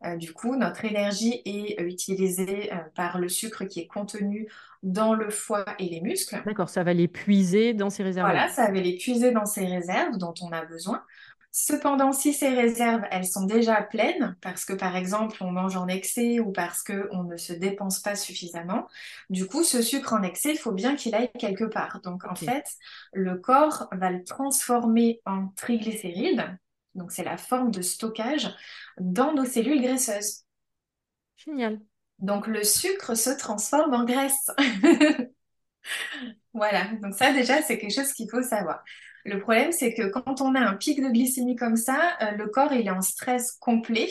euh, 0.05 0.17
du 0.17 0.33
coup 0.33 0.57
notre 0.57 0.83
énergie 0.83 1.41
est 1.45 1.79
euh, 1.79 1.87
utilisée 1.87 2.71
euh, 2.73 2.77
par 2.95 3.17
le 3.19 3.29
sucre 3.29 3.63
qui 3.63 3.79
est 3.79 3.87
contenu 3.87 4.49
dans 4.83 5.13
le 5.13 5.29
foie 5.29 5.65
et 5.79 5.85
les 5.85 6.01
muscles. 6.01 6.41
D'accord, 6.45 6.69
ça 6.69 6.83
va 6.83 6.93
les 6.93 7.07
puiser 7.07 7.73
dans 7.73 7.89
ces 7.89 8.03
réserves-là. 8.03 8.33
Voilà, 8.33 8.51
ça 8.51 8.65
va 8.65 8.79
les 8.79 8.97
puiser 8.97 9.31
dans 9.31 9.45
ces 9.45 9.65
réserves 9.65 10.17
dont 10.17 10.33
on 10.41 10.51
a 10.51 10.65
besoin. 10.65 11.03
Cependant, 11.61 12.13
si 12.13 12.31
ces 12.31 12.47
réserves, 12.47 13.03
elles 13.11 13.27
sont 13.27 13.45
déjà 13.45 13.81
pleines, 13.81 14.37
parce 14.39 14.63
que 14.63 14.71
par 14.71 14.95
exemple 14.95 15.43
on 15.43 15.51
mange 15.51 15.75
en 15.75 15.89
excès 15.89 16.39
ou 16.39 16.53
parce 16.53 16.83
qu'on 16.83 17.23
ne 17.23 17.35
se 17.35 17.51
dépense 17.51 17.99
pas 17.99 18.15
suffisamment, 18.15 18.87
du 19.29 19.45
coup 19.45 19.65
ce 19.65 19.81
sucre 19.81 20.13
en 20.13 20.23
excès, 20.23 20.53
il 20.53 20.57
faut 20.57 20.71
bien 20.71 20.95
qu'il 20.95 21.13
aille 21.15 21.29
quelque 21.37 21.65
part. 21.65 21.99
Donc 21.99 22.23
en 22.23 22.33
fait, 22.33 22.63
le 23.11 23.35
corps 23.35 23.89
va 23.91 24.09
le 24.09 24.23
transformer 24.23 25.19
en 25.25 25.49
triglycérides, 25.57 26.57
donc 26.95 27.11
c'est 27.11 27.25
la 27.25 27.35
forme 27.35 27.71
de 27.71 27.81
stockage, 27.81 28.49
dans 28.97 29.33
nos 29.33 29.43
cellules 29.43 29.81
graisseuses. 29.81 30.45
Génial. 31.35 31.81
Donc 32.19 32.47
le 32.47 32.63
sucre 32.63 33.15
se 33.15 33.31
transforme 33.31 33.93
en 33.93 34.05
graisse. 34.05 34.49
Voilà, 36.53 36.85
donc 37.01 37.13
ça 37.13 37.31
déjà 37.31 37.61
c'est 37.61 37.77
quelque 37.77 37.93
chose 37.93 38.11
qu'il 38.11 38.29
faut 38.29 38.41
savoir. 38.43 38.83
Le 39.25 39.39
problème 39.39 39.71
c'est 39.71 39.93
que 39.93 40.07
quand 40.07 40.41
on 40.41 40.55
a 40.55 40.59
un 40.59 40.75
pic 40.75 41.01
de 41.01 41.09
glycémie 41.09 41.55
comme 41.55 41.75
ça, 41.75 42.17
euh, 42.21 42.31
le 42.31 42.47
corps 42.47 42.73
il 42.73 42.87
est 42.87 42.91
en 42.91 43.01
stress 43.01 43.51
complet, 43.53 44.09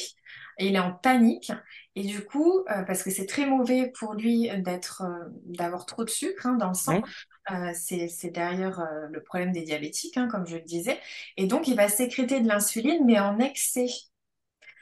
et 0.58 0.66
il 0.68 0.74
est 0.74 0.80
en 0.80 0.92
panique 0.92 1.52
et 1.94 2.02
du 2.02 2.24
coup 2.24 2.60
euh, 2.70 2.82
parce 2.82 3.02
que 3.02 3.10
c'est 3.10 3.26
très 3.26 3.46
mauvais 3.46 3.92
pour 3.98 4.14
lui 4.14 4.50
d'être 4.62 5.02
euh, 5.02 5.24
d'avoir 5.46 5.86
trop 5.86 6.04
de 6.04 6.10
sucre 6.10 6.46
hein, 6.46 6.54
dans 6.56 6.68
le 6.68 6.74
sang, 6.74 7.00
Ouais. 7.48 7.72
c'est 7.74 8.30
derrière 8.30 8.86
le 9.10 9.22
problème 9.22 9.52
des 9.52 9.62
diabétiques 9.62 10.16
hein, 10.16 10.28
comme 10.28 10.46
je 10.46 10.56
le 10.56 10.62
disais 10.62 10.98
et 11.36 11.46
donc 11.46 11.68
il 11.68 11.76
va 11.76 11.88
sécréter 11.88 12.40
de 12.40 12.48
l'insuline 12.48 13.04
mais 13.06 13.18
en 13.18 13.38
excès. 13.38 13.86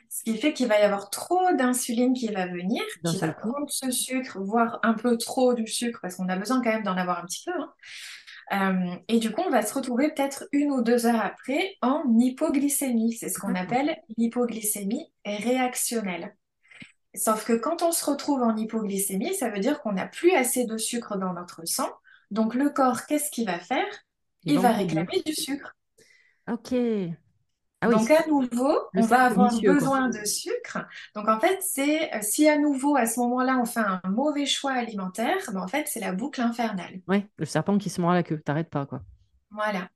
Ce 0.08 0.22
qui 0.24 0.38
fait 0.38 0.52
qu'il 0.54 0.66
va 0.68 0.78
y 0.78 0.82
avoir 0.82 1.10
trop 1.10 1.52
d'insuline 1.58 2.14
qui 2.14 2.28
va 2.28 2.46
venir, 2.46 2.82
qui 3.04 3.18
va 3.18 3.28
prendre 3.32 3.68
ce 3.68 3.90
sucre, 3.90 4.38
voire 4.40 4.78
un 4.82 4.94
peu 4.94 5.18
trop 5.18 5.52
du 5.52 5.66
sucre, 5.66 5.98
parce 6.00 6.14
qu'on 6.16 6.28
a 6.28 6.36
besoin 6.36 6.62
quand 6.62 6.70
même 6.70 6.84
d'en 6.84 6.96
avoir 6.96 7.18
un 7.22 7.26
petit 7.26 7.42
peu. 7.44 7.52
hein. 7.52 7.72
Euh, 8.52 8.94
et 9.09 9.18
du 9.18 9.32
coup, 9.32 9.42
on 9.44 9.50
va 9.50 9.62
se 9.62 9.74
retrouver 9.74 10.12
peut-être 10.12 10.46
une 10.52 10.70
ou 10.70 10.82
deux 10.82 11.06
heures 11.06 11.20
après 11.20 11.76
en 11.82 12.04
hypoglycémie. 12.18 13.12
C'est 13.12 13.28
ce 13.28 13.38
qu'on 13.38 13.54
appelle 13.54 13.96
l'hypoglycémie 14.16 15.12
réactionnelle. 15.24 16.37
Sauf 17.14 17.44
que 17.44 17.54
quand 17.54 17.82
on 17.82 17.92
se 17.92 18.04
retrouve 18.04 18.42
en 18.42 18.56
hypoglycémie, 18.56 19.35
ça 19.35 19.48
veut 19.48 19.59
dire 19.59 19.80
qu'on 19.80 19.92
n'a 19.92 20.06
plus 20.06 20.32
assez 20.32 20.64
de 20.66 20.76
sucre 20.76 21.16
dans 21.16 21.32
notre 21.32 21.64
sang. 21.64 21.88
Donc 22.30 22.54
le 22.54 22.70
corps, 22.70 23.06
qu'est-ce 23.06 23.30
qu'il 23.30 23.46
va 23.46 23.59
faire? 23.59 23.87
Il 24.44 24.59
va 24.61 24.70
réclamer 24.70 25.22
du 25.24 25.35
sucre. 25.35 25.74
Ok. 26.48 26.74
Ah 27.87 27.90
oui, 27.90 27.96
Donc 27.99 28.11
à 28.11 28.27
nouveau, 28.29 28.72
on 28.94 29.07
va 29.07 29.25
avoir 29.25 29.51
vicieux, 29.51 29.75
quoi. 29.75 29.75
besoin 29.75 30.09
de 30.09 30.25
sucre. 30.25 30.79
Donc 31.14 31.29
en 31.29 31.40
fait, 31.40 31.59
c'est 31.62 32.14
euh, 32.14 32.18
si 32.22 32.49
à 32.49 32.59
nouveau 32.59 32.96
à 32.96 33.07
ce 33.07 33.20
moment-là 33.20 33.59
on 33.61 33.64
fait 33.66 33.81
un 33.81 34.01
mauvais 34.09 34.46
choix 34.46 34.72
alimentaire, 34.72 35.37
ben, 35.53 35.61
en 35.61 35.68
fait 35.68 35.87
c'est 35.88 36.01
la 36.01 36.12
boucle 36.12 36.40
infernale. 36.40 37.01
Ouais, 37.09 37.29
le 37.38 37.46
serpent 37.46 37.79
qui 37.79 37.90
se 37.90 38.01
mord 38.01 38.12
la 38.12 38.22
queue, 38.22 38.40
t'arrêtes 38.40 38.70
pas, 38.70 38.87
quoi. 38.87 39.03
Voilà. 39.51 39.90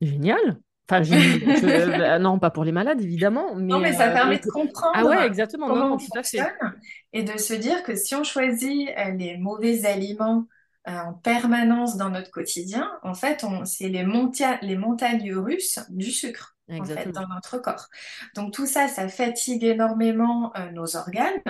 Génial. 0.00 0.60
Enfin. 0.88 1.02
Je- 1.02 1.14
euh, 2.02 2.18
non, 2.18 2.38
pas 2.38 2.50
pour 2.50 2.64
les 2.64 2.72
malades, 2.72 3.00
évidemment, 3.00 3.54
Non, 3.56 3.78
mais 3.80 3.92
ça 3.92 4.08
euh, 4.10 4.12
permet 4.12 4.38
de 4.38 4.46
ah 4.46 4.50
comprendre 4.50 5.08
ouais, 5.08 5.26
exactement. 5.26 5.68
Comment 5.68 5.88
non, 5.88 5.94
on 5.94 5.98
tout 5.98 6.06
à 6.14 6.22
fait. 6.22 6.38
fonctionne 6.38 6.80
et 7.12 7.22
de 7.22 7.38
se 7.38 7.54
dire 7.54 7.82
que 7.82 7.94
si 7.94 8.14
on 8.14 8.24
choisit 8.24 8.88
les 9.16 9.36
mauvais 9.38 9.84
aliments 9.86 10.46
en 10.86 11.12
permanence 11.14 11.96
dans 11.96 12.10
notre 12.10 12.30
quotidien, 12.30 12.90
en 13.02 13.14
fait, 13.14 13.44
c'est 13.64 13.88
les, 13.88 14.04
montagnes 14.04 15.34
russes 15.36 15.78
du 15.90 16.10
sucre. 16.10 16.56
En 16.68 16.84
fait, 16.84 16.92
Exactement. 16.92 17.20
dans 17.22 17.34
notre 17.34 17.58
corps. 17.58 17.88
Donc 18.36 18.52
tout 18.52 18.66
ça, 18.66 18.86
ça 18.88 19.08
fatigue 19.08 19.64
énormément 19.64 20.52
euh, 20.56 20.70
nos 20.70 20.96
organes, 20.96 21.42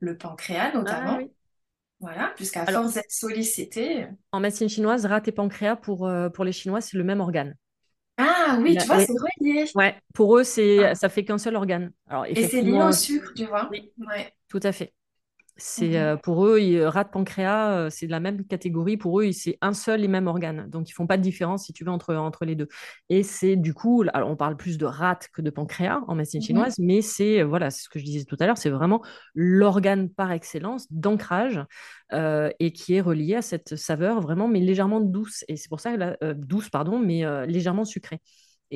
le 0.00 0.16
pancréas 0.18 0.70
Ah 0.72 0.76
notamment. 0.76 1.16
oui. 1.18 1.30
Voilà, 2.00 2.32
puisqu'à 2.36 2.66
force 2.66 2.94
d'être 2.94 3.10
sollicité. 3.10 4.06
en 4.32 4.40
médecine 4.40 4.68
chinoise, 4.68 5.06
rate 5.06 5.28
et 5.28 5.32
pancréas, 5.32 5.76
pour, 5.76 6.06
euh, 6.06 6.28
pour 6.28 6.44
les 6.44 6.52
Chinois, 6.52 6.80
c'est 6.80 6.98
le 6.98 7.04
même 7.04 7.20
organe. 7.20 7.54
Ah 8.16 8.58
oui, 8.60 8.76
tu 8.76 8.86
vois, 8.86 9.00
c'est 9.00 9.12
relié. 9.12 9.64
Ouais, 9.74 9.96
pour 10.12 10.36
eux, 10.36 10.44
c'est, 10.44 10.84
Ah. 10.84 10.94
ça 10.94 11.08
fait 11.08 11.24
qu'un 11.24 11.38
seul 11.38 11.56
organe. 11.56 11.92
Alors, 12.08 12.26
Et 12.26 12.48
c'est 12.48 12.60
lié 12.62 12.72
au 12.82 12.92
sucre, 12.92 13.32
tu 13.34 13.44
vois. 13.46 13.68
oui, 13.70 13.92
Ouais. 13.98 14.32
tout 14.48 14.60
à 14.62 14.72
fait. 14.72 14.92
C'est 15.56 15.98
euh, 15.98 16.16
pour 16.16 16.46
eux, 16.46 16.58
ils, 16.60 16.82
rate 16.82 17.12
pancréas, 17.12 17.70
euh, 17.86 17.90
c'est 17.90 18.06
de 18.06 18.10
la 18.10 18.18
même 18.18 18.44
catégorie. 18.44 18.96
Pour 18.96 19.20
eux, 19.20 19.30
c'est 19.30 19.56
un 19.60 19.72
seul 19.72 20.02
et 20.02 20.08
même 20.08 20.26
organe. 20.26 20.68
Donc, 20.68 20.88
ils 20.90 20.92
font 20.92 21.06
pas 21.06 21.16
de 21.16 21.22
différence, 21.22 21.64
si 21.66 21.72
tu 21.72 21.84
veux, 21.84 21.90
entre, 21.92 22.12
entre 22.16 22.44
les 22.44 22.56
deux. 22.56 22.66
Et 23.08 23.22
c'est 23.22 23.54
du 23.54 23.72
coup, 23.72 24.02
alors 24.14 24.28
on 24.30 24.36
parle 24.36 24.56
plus 24.56 24.78
de 24.78 24.84
rate 24.86 25.28
que 25.32 25.42
de 25.42 25.50
pancréas 25.50 26.00
en 26.08 26.16
médecine 26.16 26.40
Mhm. 26.40 26.42
chinoise, 26.42 26.74
mais 26.80 27.02
c'est, 27.02 27.42
voilà, 27.44 27.70
c'est 27.70 27.82
ce 27.84 27.88
que 27.88 28.00
je 28.00 28.04
disais 28.04 28.24
tout 28.24 28.36
à 28.40 28.46
l'heure, 28.46 28.58
c'est 28.58 28.70
vraiment 28.70 29.00
l'organe 29.34 30.08
par 30.10 30.32
excellence 30.32 30.86
d'ancrage 30.90 31.60
euh, 32.12 32.50
et 32.58 32.72
qui 32.72 32.94
est 32.94 33.00
relié 33.00 33.36
à 33.36 33.42
cette 33.42 33.76
saveur 33.76 34.20
vraiment, 34.20 34.48
mais 34.48 34.60
légèrement 34.60 35.00
douce. 35.00 35.44
Et 35.48 35.56
c'est 35.56 35.68
pour 35.68 35.80
ça 35.80 35.92
que 35.92 35.98
la, 35.98 36.16
euh, 36.22 36.34
douce, 36.36 36.68
pardon, 36.68 36.98
mais 36.98 37.24
euh, 37.24 37.46
légèrement 37.46 37.84
sucrée. 37.84 38.20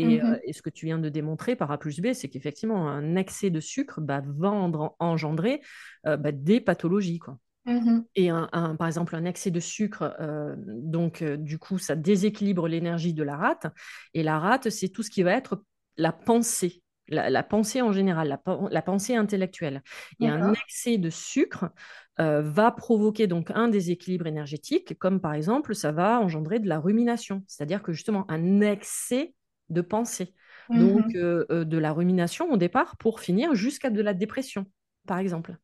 Et, 0.00 0.22
euh, 0.22 0.36
et 0.44 0.52
ce 0.52 0.62
que 0.62 0.70
tu 0.70 0.86
viens 0.86 0.98
de 0.98 1.08
démontrer 1.08 1.56
par 1.56 1.70
A 1.70 1.78
plus 1.78 2.00
B, 2.00 2.12
c'est 2.12 2.28
qu'effectivement, 2.28 2.88
un 2.88 3.16
excès 3.16 3.50
de 3.50 3.60
sucre 3.60 4.00
va 4.00 4.22
en- 4.50 4.94
engendrer 4.98 5.60
euh, 6.06 6.16
bah, 6.16 6.32
des 6.32 6.60
pathologies. 6.60 7.18
Quoi. 7.18 7.38
Mhm. 7.66 8.04
Et 8.14 8.30
un, 8.30 8.48
un- 8.52 8.76
par 8.76 8.86
exemple, 8.86 9.14
un 9.16 9.24
excès 9.24 9.50
de 9.50 9.60
sucre, 9.60 10.14
euh, 10.20 10.54
donc 10.58 11.22
du 11.22 11.58
coup, 11.58 11.78
ça 11.78 11.96
déséquilibre 11.96 12.68
l'énergie 12.68 13.12
de 13.14 13.22
la 13.22 13.36
rate. 13.36 13.66
Et 14.14 14.22
la 14.22 14.38
rate, 14.38 14.70
c'est 14.70 14.88
tout 14.88 15.02
ce 15.02 15.10
qui 15.10 15.22
va 15.22 15.32
être 15.32 15.62
la 15.96 16.12
pensée, 16.12 16.82
la, 17.08 17.28
la 17.28 17.42
pensée 17.42 17.82
en 17.82 17.92
général, 17.92 18.28
la, 18.28 18.40
la 18.70 18.82
pensée 18.82 19.16
intellectuelle. 19.16 19.82
Et 20.20 20.28
un 20.28 20.52
excès 20.52 20.98
de 20.98 21.10
sucre 21.10 21.70
va 22.18 22.72
provoquer 22.72 23.26
donc 23.28 23.50
un 23.54 23.68
déséquilibre 23.68 24.26
énergétique, 24.26 24.98
comme 24.98 25.20
par 25.20 25.34
exemple, 25.34 25.74
ça 25.74 25.92
va 25.92 26.20
engendrer 26.20 26.58
de 26.58 26.68
la 26.68 26.80
rumination, 26.80 27.44
c'est-à-dire 27.46 27.80
que 27.82 27.92
justement 27.92 28.28
un 28.28 28.60
excès 28.60 29.34
de 29.70 29.80
pensée. 29.80 30.34
Donc 30.74 31.06
Mhm. 31.06 31.14
euh, 31.14 31.46
euh, 31.50 31.64
de 31.64 31.78
la 31.78 31.92
rumination 31.92 32.50
au 32.52 32.56
départ 32.56 32.96
pour 32.98 33.20
finir 33.20 33.54
jusqu'à 33.54 33.90
de 33.90 34.00
la 34.02 34.14
dépression, 34.14 34.66
par 35.06 35.18
exemple 35.18 35.56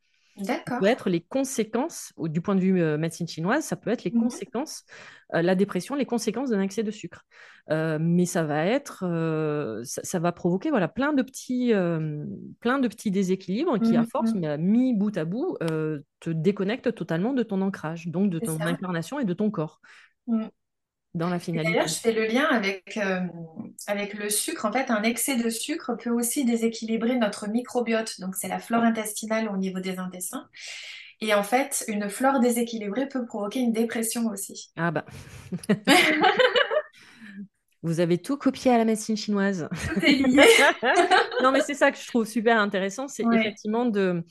peut 0.77 0.87
D'accord. 0.87 0.87
être 0.87 1.09
les 1.09 1.21
conséquences, 1.21 2.13
du 2.19 2.41
point 2.41 2.57
de 2.57 2.61
vue 2.61 2.83
euh, 2.83 2.99
médecine 2.99 3.29
chinoise, 3.29 3.65
ça 3.65 3.77
peut 3.77 3.91
être 3.91 4.03
les 4.05 4.13
Mhm. 4.13 4.15
conséquences, 4.15 4.85
euh, 5.35 5.41
la 5.43 5.55
dépression, 5.55 5.95
les 5.95 6.05
conséquences 6.05 6.51
d'un 6.51 6.61
excès 6.61 6.83
de 6.83 6.91
sucre. 6.91 7.23
Euh, 7.71 7.99
mais 8.01 8.27
ça 8.27 8.43
va 8.43 8.65
être, 8.67 9.05
ça, 9.85 10.03
ça 10.03 10.19
va 10.19 10.33
provoquer 10.33 10.71
voilà, 10.71 10.89
plein, 10.89 11.13
de 11.13 11.23
petits, 11.23 11.73
plein 12.61 12.79
de 12.79 12.89
petits 12.89 13.11
déséquilibres 13.11 13.81
qui, 13.81 13.97
à 13.97 14.05
force, 14.05 14.35
mais 14.35 14.59
mis 14.59 14.95
bout 14.95 15.17
à 15.17 15.25
bout, 15.25 15.57
te 15.61 16.31
déconnectent 16.31 16.95
totalement 16.95 17.33
de 17.33 17.43
ton 17.43 17.61
ancrage, 17.63 18.09
donc 18.09 18.31
de 18.31 18.39
ton 18.41 18.59
ça. 18.59 18.65
incarnation 18.67 19.19
et 19.21 19.25
de 19.25 19.33
ton 19.33 19.51
corps. 19.51 19.81
Dans 21.15 21.29
la 21.31 21.39
Et 21.53 21.63
d'ailleurs, 21.63 21.81
finalité. 21.85 21.89
je 21.89 21.95
fais 21.95 22.13
le 22.13 22.27
lien 22.27 22.47
avec, 22.51 22.97
euh, 22.97 23.21
avec 23.87 24.15
le 24.15 24.31
sucre. 24.31 24.65
En 24.65 24.73
fait, 24.73 24.91
un 24.91 25.03
excès 25.03 25.37
de 25.37 25.49
sucre 25.51 25.95
peut 25.97 26.11
aussi 26.11 26.45
déséquilibrer 26.45 27.17
notre 27.17 27.49
microbiote. 27.49 28.21
Donc, 28.21 28.35
c'est 28.37 28.49
la 28.49 28.59
flore 28.59 28.83
intestinale 28.83 29.49
au 29.49 29.57
niveau 29.57 29.81
des 29.81 29.99
intestins. 29.99 30.49
Et 31.21 31.33
en 31.35 31.43
fait, 31.45 31.85
une 31.89 32.11
flore 32.11 32.41
déséquilibrée 32.41 33.09
peut 33.09 33.25
provoquer 33.25 33.61
une 33.61 33.73
dépression 33.73 34.27
aussi. 34.27 34.71
Ah 34.77 34.91
bah, 34.91 35.05
vous 37.83 38.01
avez 38.01 38.19
tout 38.19 38.37
copié 38.37 38.73
à 38.73 38.79
la 38.79 38.85
médecine 38.85 39.17
chinoise. 39.17 39.69
Tout 39.95 40.05
est 40.05 40.13
lié. 40.13 40.45
Non, 41.43 41.51
mais 41.53 41.61
c'est 41.61 41.75
ça 41.75 41.91
que 41.91 41.99
je 41.99 42.07
trouve 42.07 42.27
super 42.27 42.59
intéressant, 42.59 43.09
c'est 43.09 43.25
Ouais, 43.25 43.39
effectivement 43.41 43.87
de, 43.87 44.23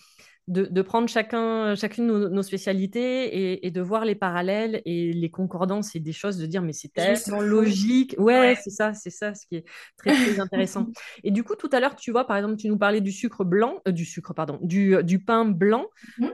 de, 0.48 0.66
de 0.66 0.82
prendre 0.82 1.08
chacun, 1.10 1.76
chacune 1.76 2.08
nos, 2.08 2.30
nos 2.30 2.44
spécialités 2.44 3.26
et, 3.54 3.66
et 3.68 3.72
de 3.72 3.82
voir 3.82 4.06
les 4.06 4.16
parallèles 4.16 4.82
et 4.86 5.14
les 5.14 5.32
concordances 5.32 5.96
et 5.96 6.00
des 6.00 6.12
choses, 6.14 6.38
de 6.38 6.46
dire 6.46 6.62
mais 6.62 6.74
c'est 6.74 6.92
tellement 6.94 7.42
logique. 7.42 8.16
Ouais, 8.18 8.40
Ouais. 8.40 8.56
c'est 8.56 8.70
ça, 8.72 8.94
c'est 8.94 9.10
ça 9.10 9.34
ce 9.36 9.46
qui 9.48 9.56
est 9.58 9.66
très 9.98 10.14
très 10.14 10.40
intéressant. 10.40 10.88
Et 11.24 11.32
du 11.32 11.44
coup, 11.44 11.56
tout 11.56 11.70
à 11.72 11.80
l'heure, 11.80 11.96
tu 11.96 12.12
vois, 12.12 12.26
par 12.28 12.38
exemple, 12.38 12.58
tu 12.58 12.68
nous 12.68 12.78
parlais 12.78 13.02
du 13.02 13.12
sucre 13.12 13.44
blanc, 13.46 13.82
euh, 13.88 13.92
du 13.92 14.06
sucre, 14.06 14.34
pardon, 14.34 14.60
du, 14.62 14.96
du 15.04 15.24
pain 15.24 15.46
blanc. 15.46 15.86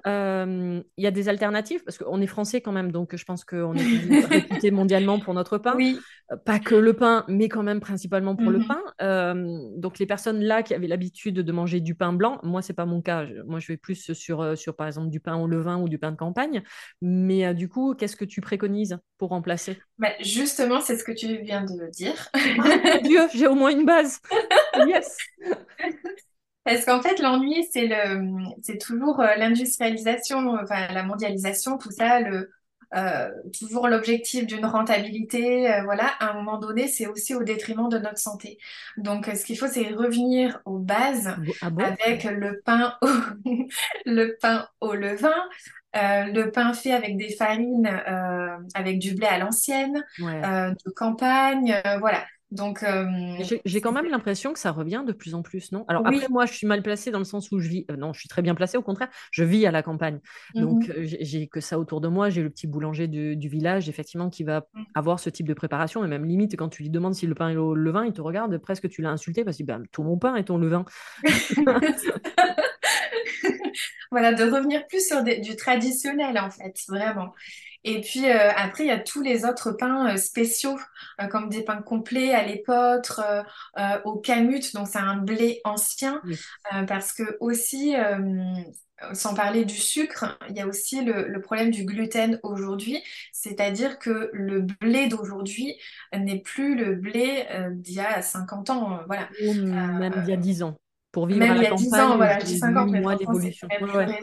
Euh, 0.08 0.82
Il 0.98 1.04
y 1.04 1.08
a 1.08 1.12
des 1.12 1.30
alternatives? 1.30 1.84
Parce 1.84 1.98
qu'on 1.98 2.22
est 2.22 2.28
français 2.28 2.62
quand 2.62 2.72
même, 2.72 2.91
donc 2.91 3.15
je 3.15 3.24
pense 3.26 3.43
qu'on 3.45 3.78
est 3.78 4.26
réputé 4.26 4.72
mondialement 4.72 5.19
pour 5.19 5.34
notre 5.34 5.58
pain. 5.58 5.76
Oui. 5.76 6.00
Euh, 6.32 6.38
Pas 6.45 6.60
que 6.60 6.76
le 6.76 6.93
pain, 6.95 7.26
mais 7.28 7.50
quand 7.50 7.63
même 7.63 7.80
principalement 7.80 8.36
pour 8.36 8.52
le 8.52 8.60
Mhm. 8.60 8.67
pain. 8.67 8.82
Euh, 9.02 9.60
donc 9.78 10.00
les 10.00 10.06
personnes 10.06 10.41
là 10.41 10.63
qui 10.63 10.74
avaient 10.74 10.88
l'habitude 10.88 11.36
de 11.36 11.52
manger 11.52 11.80
du 11.82 11.95
pain 11.95 12.13
blanc, 12.13 12.39
moi 12.43 12.62
c'est 12.62 12.74
pas 12.74 12.86
mon 12.86 13.02
cas. 13.02 13.26
Moi 13.45 13.60
je 13.60 13.67
vais 13.67 13.78
plus 13.78 13.98
sur, 13.99 14.41
euh, 14.41 14.55
sur 14.55 14.75
par 14.75 14.88
exemple 14.88 15.09
du 15.09 15.19
pain 15.19 15.35
au 15.38 15.47
levain 15.47 15.79
ou 15.79 15.89
du 15.89 15.99
pain 15.99 16.12
de 16.12 16.17
campagne. 16.17 16.63
Mais 17.01 17.45
euh, 17.45 17.53
du 17.53 17.69
coup, 17.69 17.93
qu'est-ce 17.95 18.15
que 18.15 18.25
tu 18.25 18.41
préconises 18.41 18.97
pour 19.17 19.29
remplacer? 19.29 19.79
Bah, 19.97 20.09
justement, 20.21 20.81
c'est 20.81 20.97
ce 20.97 21.03
que 21.03 21.12
tu 21.12 21.38
viens 21.43 21.63
de 21.63 21.89
dire. 21.91 22.29
Ah 22.33 22.99
Dieu, 22.99 23.21
j'ai 23.33 23.47
au 23.47 23.55
moins 23.55 23.71
une 23.71 23.85
base. 23.85 24.19
Yes. 24.88 25.17
Parce 26.63 26.85
qu'en 26.85 27.01
fait, 27.01 27.19
l'ennui, 27.19 27.67
c'est 27.71 27.88
le, 27.88 28.21
c'est 28.62 28.77
toujours 28.77 29.19
euh, 29.19 29.35
l'industrialisation, 29.35 30.55
enfin 30.62 30.88
la 30.93 31.03
mondialisation, 31.03 31.77
tout 31.77 31.91
ça, 31.91 32.19
le, 32.19 32.49
euh, 32.95 33.30
toujours 33.60 33.88
l'objectif 33.88 34.45
d'une 34.47 34.65
rentabilité. 34.65 35.71
euh, 35.73 35.84
voilà, 35.84 36.08
à 36.19 36.32
un 36.32 36.34
moment 36.34 36.58
donné, 36.60 36.88
c'est 36.88 37.08
aussi 37.08 37.36
au 37.36 37.43
détriment 37.43 37.89
de 37.89 37.97
notre 37.99 38.17
santé. 38.19 38.58
Donc, 38.97 39.28
euh, 39.28 39.36
ce 39.36 39.45
qu'il 39.45 39.58
faut, 39.58 39.67
c'est 39.67 39.89
revenir 39.89 40.60
aux 40.65 40.80
bases 40.80 41.36
Ah 41.62 41.69
bon? 41.69 41.97
avec 42.02 42.23
le 42.25 42.62
pain 42.65 42.97
au, 43.02 43.08
le 44.06 44.38
pain 44.41 44.67
au 44.82 44.93
levain, 44.93 45.34
euh, 45.95 46.25
le 46.25 46.52
pain 46.52 46.73
fait 46.73 46.91
avec 46.91 47.17
des 47.17 47.30
farines, 47.36 47.88
euh, 47.88 48.58
avec 48.73 48.99
du 48.99 49.13
blé 49.15 49.28
à 49.28 49.38
l'ancienne, 49.39 50.04
Ouais. 50.17 50.45
euh, 50.45 50.71
de 50.86 50.91
campagne, 50.91 51.82
euh, 51.86 51.97
voilà. 51.99 52.25
Donc, 52.51 52.81
euh, 52.83 53.05
J'ai 53.65 53.79
quand 53.79 53.91
même 53.91 54.09
l'impression 54.09 54.53
que 54.53 54.59
ça 54.59 54.71
revient 54.71 55.03
de 55.05 55.12
plus 55.13 55.35
en 55.35 55.41
plus, 55.43 55.71
non? 55.71 55.85
Alors 55.88 56.05
après, 56.05 56.25
oui. 56.25 56.27
moi, 56.31 56.45
je 56.45 56.53
suis 56.53 56.65
mal 56.65 56.81
placée 56.81 57.12
dans 57.12 57.19
le 57.19 57.25
sens 57.25 57.51
où 57.51 57.59
je 57.59 57.69
vis. 57.69 57.85
euh, 57.91 57.95
non, 57.95 58.12
je 58.12 58.19
suis 58.21 58.29
très 58.29 58.41
bien 58.41 58.55
placée, 58.55 58.77
au 58.77 58.81
contraire, 58.81 59.09
je 59.31 59.43
vis 59.43 59.65
à 59.67 59.71
la 59.71 59.83
campagne. 59.83 60.19
Donc, 60.55 60.89
Mhm. 60.89 60.93
euh, 60.97 61.03
j'ai 61.03 61.47
que 61.47 61.62
ça 61.62 61.77
autour 61.79 62.01
de 62.01 62.07
moi. 62.07 62.29
J'ai 62.29 62.41
le 62.41 62.49
petit 62.49 62.65
boulanger 62.67 63.07
du, 63.07 63.35
du 63.35 63.49
village, 63.49 63.88
effectivement, 63.88 64.29
qui 64.29 64.43
va 64.43 64.65
avoir 64.95 65.19
ce 65.19 65.29
type 65.29 65.47
de 65.47 65.53
préparation. 65.53 66.03
Et 66.03 66.07
même 66.07 66.25
limite, 66.25 66.55
quand 66.57 66.69
tu 66.69 66.81
lui 66.83 66.89
demandes 66.89 67.13
si 67.13 67.27
le 67.27 67.35
pain 67.35 67.49
est 67.49 67.55
au 67.55 67.75
levain, 67.75 68.05
il 68.05 68.13
te 68.13 68.21
regarde 68.21 68.57
presque, 68.57 68.89
tu 68.89 69.01
l'as 69.03 69.12
insulté 69.12 69.43
parce 69.43 69.57
que 69.57 69.63
ben, 69.63 69.83
tout 69.91 70.01
mon 70.03 70.17
pain 70.17 70.35
est 70.35 70.45
ton 70.45 70.57
levain. 70.57 70.85
Voilà, 74.12 74.33
de 74.33 74.43
revenir 74.43 74.88
plus 74.88 75.05
sur 75.07 75.23
des- 75.23 75.39
du 75.39 75.55
traditionnel 75.55 76.38
en 76.39 76.49
fait, 76.49 76.73
vraiment. 76.88 77.33
Et 77.84 78.02
puis 78.02 78.30
euh, 78.30 78.52
après, 78.56 78.84
il 78.84 78.88
y 78.88 78.92
a 78.92 79.00
tous 79.00 79.22
les 79.22 79.46
autres 79.46 79.72
pains 79.72 80.13
euh, 80.13 80.18
spéciaux, 80.18 80.78
euh, 81.22 81.28
comme 81.28 81.50
des 81.50 81.63
pains 81.63 81.82
complets 81.82 82.34
à 82.34 82.44
l'épeautre, 82.46 83.22
euh, 83.26 83.44
euh, 83.80 84.00
au 84.06 84.18
camut, 84.20 84.74
donc 84.74 84.88
c'est 84.88 85.00
un 85.00 85.18
blé 85.18 85.62
ancien, 85.63 86.22
euh, 86.74 86.84
parce 86.84 87.13
que 87.13 87.38
aussi, 87.39 87.96
sans 89.13 89.34
parler 89.34 89.63
du 89.65 89.76
sucre, 89.76 90.38
il 90.50 90.58
y 90.58 90.62
a 90.62 90.68
aussi 90.68 91.04
le, 91.04 91.28
le 91.28 91.42
problème 91.42 91.72
du 91.72 91.86
gluten 91.86 92.39
aujourd'hui, 92.44 93.02
c'est-à-dire 93.32 93.98
que 93.98 94.30
le 94.34 94.62
blé 94.82 95.08
d'aujourd'hui 95.08 95.76
n'est 96.13 96.39
plus 96.42 96.76
le 96.76 96.96
blé 96.96 97.46
d'il 97.72 97.96
y 97.96 98.00
a 98.02 98.22
50 98.22 98.70
ans, 98.70 99.00
voilà. 99.08 99.30
Ou 99.39 99.54
même 99.54 100.13
d'il 100.18 100.30
y 100.30 100.34
a 100.34 100.38
10 100.38 100.63
ans. 100.63 100.76
Pour 101.12 101.26
vivre 101.28 101.39
Même 101.39 101.52
à 101.52 101.56
il 101.56 101.58
la 101.58 101.63
y 101.63 101.68
a 101.68 101.72
10 101.72 101.89
campagne, 101.92 102.02
ans, 102.02 102.18
voilà, 102.18 102.39
j'ai 102.39 102.58
50, 102.58 102.92
vu, 102.92 102.92
mais 102.92 103.02
c'est 103.39 103.58
Ouais, 103.80 104.20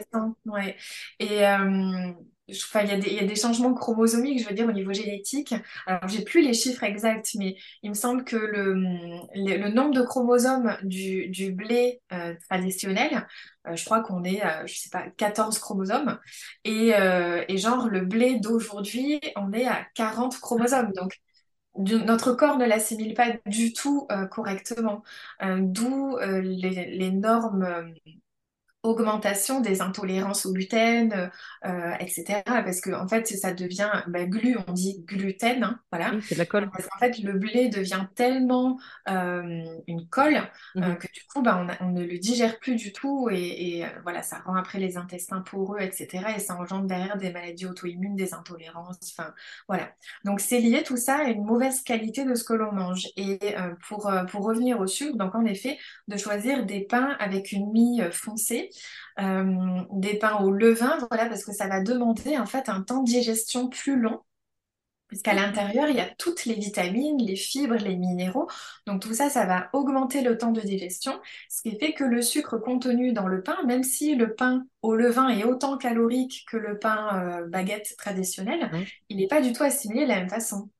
ouais. 0.46 0.76
Et 1.18 1.46
euh, 1.46 2.12
enfin, 2.50 2.82
il 2.82 2.88
y 3.12 3.18
a 3.18 3.26
des, 3.26 3.34
changements 3.34 3.74
chromosomiques, 3.74 4.42
je 4.42 4.48
veux 4.48 4.54
dire, 4.54 4.68
au 4.68 4.72
niveau 4.72 4.92
génétique. 4.92 5.54
Alors, 5.86 6.08
j'ai 6.08 6.22
plus 6.22 6.42
les 6.42 6.54
chiffres 6.54 6.84
exacts, 6.84 7.34
mais 7.36 7.56
il 7.82 7.90
me 7.90 7.94
semble 7.94 8.24
que 8.24 8.36
le, 8.36 9.68
nombre 9.70 9.94
de 9.94 10.02
chromosomes 10.02 10.76
du, 10.82 11.52
blé 11.52 12.00
euh, 12.12 12.34
traditionnel, 12.48 13.26
euh, 13.66 13.74
je 13.76 13.84
crois 13.84 14.00
qu'on 14.00 14.22
est, 14.24 14.40
à, 14.42 14.64
je 14.66 14.74
sais 14.76 14.90
pas, 14.90 15.08
14 15.16 15.58
chromosomes. 15.58 16.18
Et, 16.64 16.94
euh, 16.94 17.44
et 17.48 17.58
genre, 17.58 17.88
le 17.88 18.00
blé 18.04 18.38
d'aujourd'hui, 18.38 19.20
on 19.36 19.52
est 19.52 19.66
à 19.66 19.84
40 19.94 20.38
chromosomes. 20.40 20.92
Donc, 20.92 21.18
notre 21.74 22.32
corps 22.32 22.56
ne 22.58 22.64
l'assimile 22.64 23.14
pas 23.14 23.32
du 23.44 23.74
tout 23.74 24.08
correctement, 24.30 25.02
d'où 25.42 26.16
les- 26.18 26.96
l'énorme 26.96 27.92
augmentation 28.86 29.60
des 29.60 29.82
intolérances 29.82 30.46
au 30.46 30.52
gluten, 30.52 31.30
euh, 31.64 31.94
etc. 32.00 32.42
Parce 32.62 32.80
que 32.80 32.90
en 32.92 33.08
fait, 33.08 33.26
ça 33.26 33.52
devient 33.52 33.90
bah, 34.08 34.24
glu, 34.26 34.56
on 34.66 34.72
dit 34.72 35.02
gluten, 35.06 35.62
hein, 35.64 35.80
voilà. 35.92 36.14
Oui, 36.14 36.22
c'est 36.22 36.34
de 36.34 36.38
la 36.40 36.46
colle. 36.46 36.72
Parce 36.72 36.86
qu'en 36.88 36.98
fait, 36.98 37.18
le 37.20 37.32
blé 37.38 37.68
devient 37.68 38.06
tellement 38.14 38.78
euh, 39.08 39.64
une 39.86 40.08
colle 40.08 40.42
euh, 40.82 40.94
Mhm. 40.94 40.96
que 40.96 41.06
du 41.12 41.20
coup, 41.32 41.42
bah, 41.42 41.58
on, 41.64 41.68
a- 41.68 41.76
on 41.80 41.90
ne 41.92 42.04
le 42.04 42.18
digère 42.18 42.58
plus 42.58 42.76
du 42.76 42.92
tout 42.92 43.28
et, 43.30 43.78
et, 43.80 43.86
voilà, 44.02 44.22
ça 44.22 44.38
rend 44.44 44.56
après 44.56 44.78
les 44.78 44.96
intestins 44.96 45.40
poreux, 45.40 45.80
etc. 45.80 46.36
Et 46.36 46.40
ça 46.40 46.56
engendre 46.56 46.86
derrière 46.86 47.16
des 47.16 47.30
maladies 47.32 47.66
auto-immunes, 47.66 48.16
des 48.16 48.34
intolérances, 48.34 48.98
enfin 49.16 49.32
voilà. 49.68 49.90
Donc 50.24 50.40
c'est 50.40 50.60
lié 50.60 50.82
tout 50.82 50.96
ça 50.96 51.18
à 51.18 51.24
une 51.24 51.44
mauvaise 51.44 51.82
qualité 51.82 52.24
de 52.24 52.34
ce 52.34 52.44
que 52.44 52.52
l'on 52.54 52.72
mange. 52.72 53.06
Et 53.16 53.38
pour, 53.88 54.10
pour 54.30 54.44
revenir 54.44 54.80
au 54.80 54.86
sucre, 54.86 55.16
donc 55.16 55.34
en 55.34 55.44
effet, 55.44 55.78
de 56.08 56.16
choisir 56.16 56.64
des 56.66 56.80
pains 56.80 57.16
avec 57.20 57.52
une 57.52 57.70
mie 57.72 58.00
foncée 58.12 58.70
euh, 59.20 59.82
des 59.92 60.18
pains 60.18 60.38
au 60.38 60.50
levain, 60.50 60.98
voilà, 61.10 61.26
parce 61.26 61.44
que 61.44 61.52
ça 61.52 61.68
va 61.68 61.82
demander 61.82 62.38
en 62.38 62.46
fait 62.46 62.68
un 62.68 62.82
temps 62.82 63.02
de 63.02 63.06
digestion 63.06 63.68
plus 63.68 63.98
long. 63.98 64.20
Puisqu'à 65.08 65.34
l'intérieur, 65.34 65.88
il 65.88 65.96
y 65.96 66.00
a 66.00 66.10
toutes 66.18 66.46
les 66.46 66.54
vitamines, 66.54 67.18
les 67.24 67.36
fibres, 67.36 67.76
les 67.76 67.96
minéraux. 67.96 68.48
Donc 68.86 69.02
tout 69.02 69.14
ça, 69.14 69.30
ça 69.30 69.46
va 69.46 69.68
augmenter 69.72 70.20
le 70.20 70.36
temps 70.36 70.50
de 70.50 70.60
digestion, 70.60 71.20
ce 71.48 71.62
qui 71.62 71.78
fait 71.78 71.92
que 71.92 72.02
le 72.02 72.22
sucre 72.22 72.58
contenu 72.58 73.12
dans 73.12 73.28
le 73.28 73.42
pain, 73.42 73.56
même 73.66 73.84
si 73.84 74.16
le 74.16 74.34
pain 74.34 74.66
au 74.82 74.96
levain 74.96 75.28
est 75.28 75.44
autant 75.44 75.78
calorique 75.78 76.44
que 76.50 76.56
le 76.56 76.78
pain 76.78 77.20
euh, 77.22 77.46
baguette 77.46 77.94
traditionnel, 77.96 78.70
il 79.08 79.18
n'est 79.18 79.28
pas 79.28 79.40
du 79.40 79.52
tout 79.52 79.62
assimilé 79.62 80.04
de 80.04 80.08
la 80.08 80.16
même 80.16 80.28
façon. 80.28 80.70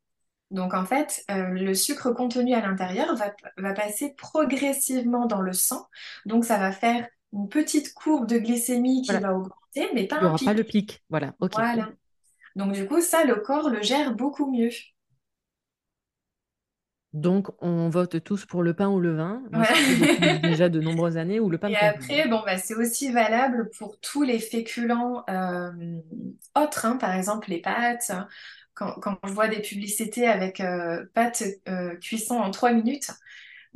Donc 0.51 0.75
en 0.75 0.85
fait, 0.85 1.25
euh, 1.31 1.49
le 1.51 1.75
sucre 1.75 2.11
contenu 2.13 2.55
à 2.55 2.61
l'intérieur 2.61 3.15
va, 3.17 3.35
va 3.57 3.73
passer 3.75 4.15
progressivement 4.17 5.27
dans 5.27 5.41
le 5.41 5.53
sang. 5.53 5.87
Donc 6.25 6.45
ça 6.45 6.59
va 6.59 6.73
faire 6.73 7.07
une 7.33 7.49
petite 7.49 7.95
courbe 7.95 8.29
de 8.29 8.39
glycémie 8.39 9.03
qui 9.03 9.09
Voilà. 9.13 9.21
va 9.21 9.35
augmenter, 9.35 9.89
mais 9.95 10.07
pas 10.07 10.21
Il 10.21 10.25
n'y 10.25 10.29
un 10.29 10.31
aura 10.31 10.39
pas 10.41 10.53
le 10.55 10.65
pic. 10.65 11.03
Voilà, 11.11 11.35
ok. 11.41 11.59
Voilà. 11.59 11.91
Donc 12.57 12.73
du 12.75 12.87
coup, 12.89 13.01
ça, 13.03 13.25
le 13.25 13.37
corps 13.37 13.71
le 13.71 13.83
gère 13.83 14.15
beaucoup 14.15 14.51
mieux. 14.53 14.71
Donc, 17.15 17.49
on 17.63 17.89
vote 17.89 18.23
tous 18.23 18.45
pour 18.47 18.63
le 18.63 18.75
pain 18.75 18.89
ou 18.89 19.01
le 19.01 19.17
vin. 19.17 19.43
Moi, 19.51 19.67
depuis 19.97 20.39
déjà 20.41 20.69
de 20.69 20.81
nombreuses 20.81 21.17
années 21.17 21.41
ou 21.41 21.49
le 21.51 21.59
pain 21.59 21.71
Et 21.71 21.77
après, 21.77 22.29
bon, 22.29 22.43
bah, 22.45 22.59
c'est 22.59 22.75
aussi 22.75 23.11
valable 23.11 23.71
pour 23.79 23.99
tous 24.01 24.23
les 24.23 24.39
féculents 24.39 25.25
euh, 25.29 25.71
autres, 26.55 26.87
hein, 26.87 26.97
par 26.97 27.13
exemple 27.15 27.51
les 27.51 27.61
pâtes. 27.61 28.13
Quand, 28.75 28.93
quand 29.01 29.19
je 29.27 29.33
vois 29.33 29.49
des 29.49 29.61
publicités 29.63 30.29
avec 30.29 30.61
euh, 30.61 31.05
pâtes 31.15 31.43
euh, 31.69 31.97
cuisson 31.97 32.35
en 32.37 32.51
trois 32.51 32.73
minutes, 32.73 33.11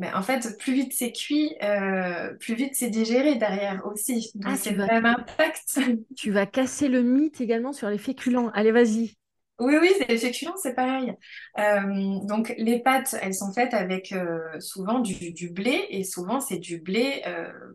mais 0.00 0.12
en 0.14 0.22
fait, 0.22 0.56
plus 0.58 0.72
vite 0.72 0.92
c'est 0.96 1.12
cuit, 1.12 1.54
euh, 1.62 2.34
plus 2.40 2.54
vite 2.54 2.74
c'est 2.74 2.90
digéré 2.90 3.36
derrière 3.36 3.86
aussi. 3.86 4.32
Donc 4.34 4.52
Ah, 4.52 4.56
c'est 4.56 4.72
le 4.72 4.86
même 4.86 5.06
impact. 5.06 5.78
tu 6.16 6.30
vas 6.30 6.46
casser 6.46 6.88
le 6.88 7.02
mythe 7.02 7.40
également 7.40 7.72
sur 7.72 7.88
les 7.88 7.98
féculents. 7.98 8.50
Allez, 8.54 8.72
vas-y. 8.72 9.16
Oui, 9.58 9.74
oui, 9.78 9.90
les 10.08 10.16
féculents, 10.16 10.54
c'est 10.56 10.74
pareil. 10.74 11.12
Euh, 11.58 12.18
donc, 12.24 12.54
les 12.56 12.78
pâtes, 12.80 13.14
elles 13.20 13.34
sont 13.34 13.52
faites 13.52 13.74
avec 13.74 14.10
euh, 14.12 14.38
souvent 14.58 15.00
du, 15.00 15.32
du 15.32 15.50
blé, 15.50 15.84
et 15.90 16.02
souvent, 16.02 16.40
c'est 16.40 16.56
du 16.56 16.78
blé 16.80 17.22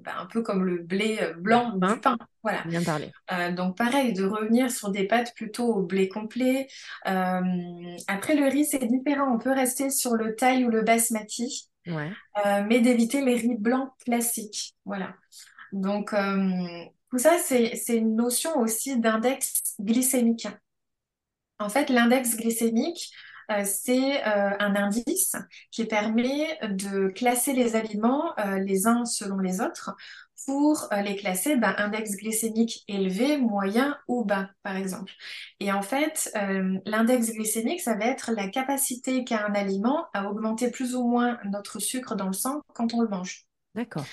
bah, 0.03 0.13
un 0.19 0.25
peu 0.25 0.41
comme 0.41 0.65
le 0.65 0.79
blé 0.79 1.19
blanc 1.37 1.77
du 1.77 1.99
pain. 1.99 2.17
Voilà. 2.41 2.63
bien 2.65 2.81
parlé. 2.81 3.11
Donc, 3.55 3.77
pareil, 3.77 4.13
de 4.13 4.23
revenir 4.25 4.71
sur 4.71 4.89
des 4.89 5.05
pâtes 5.05 5.33
plutôt 5.35 5.75
au 5.75 5.83
blé 5.83 6.09
complet. 6.09 6.67
Après, 7.03 8.35
le 8.35 8.47
riz, 8.47 8.65
c'est 8.65 8.83
différent. 8.83 9.35
On 9.35 9.37
peut 9.37 9.53
rester 9.53 9.91
sur 9.91 10.15
le 10.15 10.35
thaï 10.35 10.65
ou 10.65 10.69
le 10.69 10.81
basmati, 10.81 11.69
Euh, 11.87 12.63
mais 12.67 12.79
d'éviter 12.79 13.23
les 13.23 13.35
riz 13.35 13.55
blancs 13.57 13.91
classiques. 14.03 14.75
Voilà. 14.85 15.15
Donc, 15.71 16.13
euh, 16.13 16.85
tout 17.11 17.17
ça, 17.17 17.37
c'est, 17.37 17.75
une 17.89 18.15
notion 18.15 18.57
aussi 18.59 18.97
d'index 18.99 19.75
glycémique. 19.79 20.47
En 21.59 21.69
fait, 21.69 21.89
l'index 21.89 22.35
glycémique, 22.35 23.11
euh, 23.51 23.63
c'est 23.63 24.23
un 24.23 24.75
indice 24.75 25.35
qui 25.71 25.85
permet 25.85 26.57
de 26.63 27.07
classer 27.09 27.53
les 27.53 27.75
aliments 27.75 28.33
les 28.57 28.87
uns 28.87 29.05
selon 29.05 29.37
les 29.37 29.61
autres 29.61 29.95
pour 30.45 30.87
euh, 30.93 31.01
les 31.01 31.15
classer 31.15 31.55
ben, 31.55 31.73
index 31.77 32.11
glycémique 32.17 32.83
élevé, 32.87 33.37
moyen 33.37 33.97
ou 34.07 34.23
bas, 34.23 34.49
par 34.63 34.75
exemple. 34.75 35.11
Et 35.59 35.71
en 35.71 35.81
fait, 35.81 36.31
euh, 36.35 36.77
l'index 36.85 37.31
glycémique, 37.31 37.81
ça 37.81 37.95
va 37.95 38.05
être 38.05 38.31
la 38.31 38.49
capacité 38.49 39.23
qu'a 39.23 39.45
un 39.45 39.53
aliment 39.55 40.07
à 40.13 40.29
augmenter 40.29 40.69
plus 40.71 40.95
ou 40.95 41.03
moins 41.07 41.39
notre 41.45 41.79
sucre 41.79 42.15
dans 42.15 42.27
le 42.27 42.33
sang 42.33 42.61
quand 42.73 42.93
on 42.93 43.01
le 43.01 43.07
mange. 43.07 43.45
D'accord. 43.75 44.09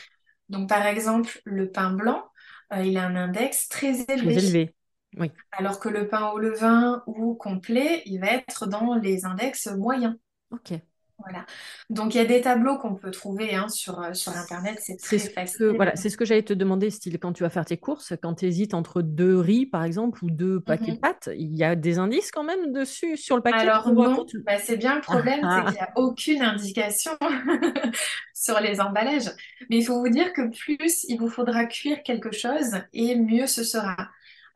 Donc, 0.48 0.68
par 0.68 0.86
exemple, 0.86 1.40
le 1.44 1.70
pain 1.70 1.92
blanc, 1.92 2.24
euh, 2.72 2.84
il 2.84 2.96
a 2.98 3.04
un 3.06 3.16
index 3.16 3.68
très 3.68 4.04
Très 4.16 4.38
élevé. 4.38 4.38
élevé. 4.38 4.74
Oui. 5.18 5.30
Alors 5.52 5.80
que 5.80 5.88
le 5.88 6.08
pain 6.08 6.30
au 6.30 6.38
levain 6.38 7.02
ou 7.06 7.34
complet, 7.34 8.02
il 8.06 8.20
va 8.20 8.28
être 8.28 8.66
dans 8.66 8.94
les 8.96 9.24
index 9.24 9.66
moyens. 9.68 10.16
Ok. 10.50 10.82
Voilà. 11.22 11.44
Donc 11.90 12.14
il 12.14 12.18
y 12.18 12.20
a 12.20 12.24
des 12.24 12.40
tableaux 12.40 12.78
qu'on 12.78 12.94
peut 12.94 13.10
trouver 13.10 13.54
hein, 13.54 13.68
sur, 13.68 14.00
euh, 14.00 14.14
sur 14.14 14.32
Internet, 14.32 14.78
c'est 14.80 14.96
très 14.96 15.18
ce 15.18 15.28
que, 15.28 15.34
facile. 15.34 15.66
voilà, 15.76 15.96
c'est 15.96 16.10
ce 16.10 16.16
que 16.16 16.24
j'allais 16.24 16.42
te 16.42 16.52
demander, 16.52 16.90
style, 16.90 17.18
quand 17.18 17.32
tu 17.32 17.42
vas 17.42 17.50
faire 17.50 17.64
tes 17.64 17.76
courses, 17.76 18.14
quand 18.22 18.34
tu 18.34 18.46
hésites 18.46 18.74
entre 18.74 19.02
deux 19.02 19.38
riz, 19.38 19.66
par 19.66 19.84
exemple, 19.84 20.24
ou 20.24 20.30
deux 20.30 20.60
paquets 20.60 20.92
de 20.92 20.98
pâtes, 20.98 21.28
il 21.36 21.56
y 21.56 21.64
a 21.64 21.76
des 21.76 21.98
indices 21.98 22.30
quand 22.30 22.44
même 22.44 22.72
dessus, 22.72 23.16
sur 23.16 23.36
le 23.36 23.42
paquet 23.42 23.58
Alors 23.58 23.92
non, 23.92 24.26
bah, 24.44 24.58
c'est 24.58 24.76
bien 24.76 24.94
le 24.94 25.00
Ah, 25.08 25.12
problème, 25.12 25.40
c'est 25.40 25.46
ah, 25.46 25.64
qu'il 25.66 25.74
n'y 25.74 25.80
a 25.80 25.92
aucune 25.96 26.42
indication 26.42 27.12
sur 28.34 28.60
les 28.60 28.80
emballages. 28.80 29.30
Mais 29.70 29.78
il 29.78 29.84
faut 29.84 29.98
vous 30.00 30.08
dire 30.08 30.32
que 30.32 30.48
plus 30.48 31.04
il 31.08 31.18
vous 31.18 31.28
faudra 31.28 31.66
cuire 31.66 32.02
quelque 32.02 32.32
chose 32.32 32.72
et 32.92 33.16
mieux 33.16 33.46
ce 33.46 33.64
sera. 33.64 33.96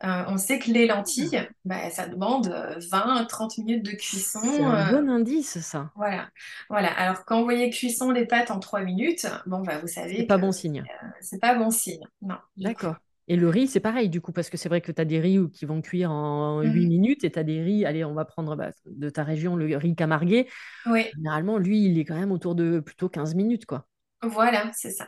Euh, 0.04 0.24
on 0.28 0.36
sait 0.38 0.58
que 0.58 0.70
les 0.70 0.86
lentilles, 0.86 1.48
bah, 1.64 1.90
ça 1.90 2.06
demande 2.08 2.48
20-30 2.90 3.58
minutes 3.58 3.84
de 3.84 3.92
c'est 4.40 4.62
cuisson. 4.62 4.64
un 4.64 4.76
euh, 4.76 4.84
bon 4.84 5.08
indice, 5.10 5.58
ça. 5.60 5.92
Voilà, 5.94 6.28
voilà. 6.68 6.92
Alors 6.98 7.24
quand 7.24 7.38
vous 7.38 7.44
voyez 7.44 7.70
cuisson 7.70 8.10
les 8.10 8.26
pâtes 8.26 8.50
en 8.50 8.60
3 8.60 8.82
minutes, 8.82 9.26
bon 9.46 9.62
bah 9.62 9.78
vous 9.80 9.88
C'est 10.10 10.24
savez 10.24 10.26
pas 10.26 10.36
que 10.36 10.38
bon 10.38 10.50
signe. 10.52 10.84
c'est 11.20 11.40
pas 11.40 11.54
bon 11.56 11.70
signe. 11.70 12.04
Non. 12.22 12.36
D'accord. 12.56 12.96
Et 13.28 13.36
le 13.36 13.48
riz, 13.48 13.66
c'est 13.68 13.80
pareil, 13.80 14.08
du 14.08 14.20
coup, 14.20 14.32
parce 14.32 14.50
que 14.50 14.56
c'est 14.56 14.68
vrai 14.68 14.80
que 14.80 14.92
tu 14.92 15.00
as 15.00 15.04
des 15.04 15.20
riz 15.20 15.38
qui 15.50 15.66
vont 15.66 15.82
cuire 15.82 16.10
en 16.12 16.62
8 16.62 16.86
Mhm. 16.86 16.86
minutes 16.86 17.24
et 17.24 17.30
tu 17.32 17.38
as 17.38 17.42
des 17.44 17.60
riz, 17.62 17.84
allez, 17.84 18.04
on 18.04 18.14
va 18.14 18.24
prendre 18.24 18.54
bah, 18.56 18.70
de 18.86 19.10
ta 19.10 19.24
région 19.24 19.56
le 19.56 19.76
riz 19.76 19.94
camarguais. 19.96 20.48
Oui, 20.86 21.12
Généralement, 21.14 21.58
lui, 21.58 21.84
il 21.86 21.98
est 21.98 22.04
quand 22.06 22.16
même 22.18 22.32
autour 22.32 22.54
de 22.56 22.80
plutôt 22.80 23.08
15 23.10 23.34
minutes, 23.34 23.66
quoi. 23.66 23.88
voilà, 24.22 24.70
c'est 24.74 24.90
ça. 24.90 25.06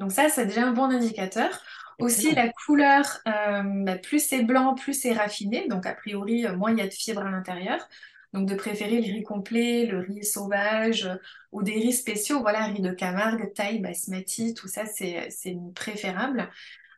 Donc 0.00 0.12
ça, 0.12 0.30
c'est 0.30 0.46
déjà 0.46 0.66
un 0.66 0.72
bon 0.72 0.84
indicateur. 0.84 1.50
Aussi, 1.98 2.34
la 2.34 2.48
couleur, 2.48 3.04
euh, 3.28 3.62
bah, 3.84 3.98
plus 3.98 4.26
c'est 4.26 4.42
blanc, 4.42 4.74
plus 4.74 4.94
c'est 4.94 5.12
raffiné. 5.12 5.68
Donc 5.68 5.84
a 5.84 5.92
priori, 5.92 6.46
euh, 6.46 6.56
moins 6.56 6.72
il 6.72 6.78
y 6.78 6.80
a 6.80 6.86
de 6.86 6.92
fibres 6.92 7.20
à 7.20 7.30
l'intérieur. 7.30 7.86
Donc 8.32 8.48
de 8.48 8.54
préférer 8.54 9.02
le 9.02 9.12
riz 9.12 9.22
complet, 9.22 9.84
le 9.84 9.98
riz 9.98 10.24
sauvage 10.24 11.04
euh, 11.04 11.16
ou 11.52 11.62
des 11.62 11.72
riz 11.72 11.92
spéciaux. 11.92 12.40
Voilà, 12.40 12.64
riz 12.64 12.80
de 12.80 12.92
Camargue, 12.92 13.52
thaï, 13.52 13.80
basmati, 13.80 14.54
tout 14.54 14.68
ça, 14.68 14.86
c'est 14.86 15.28
préférable. 15.74 16.48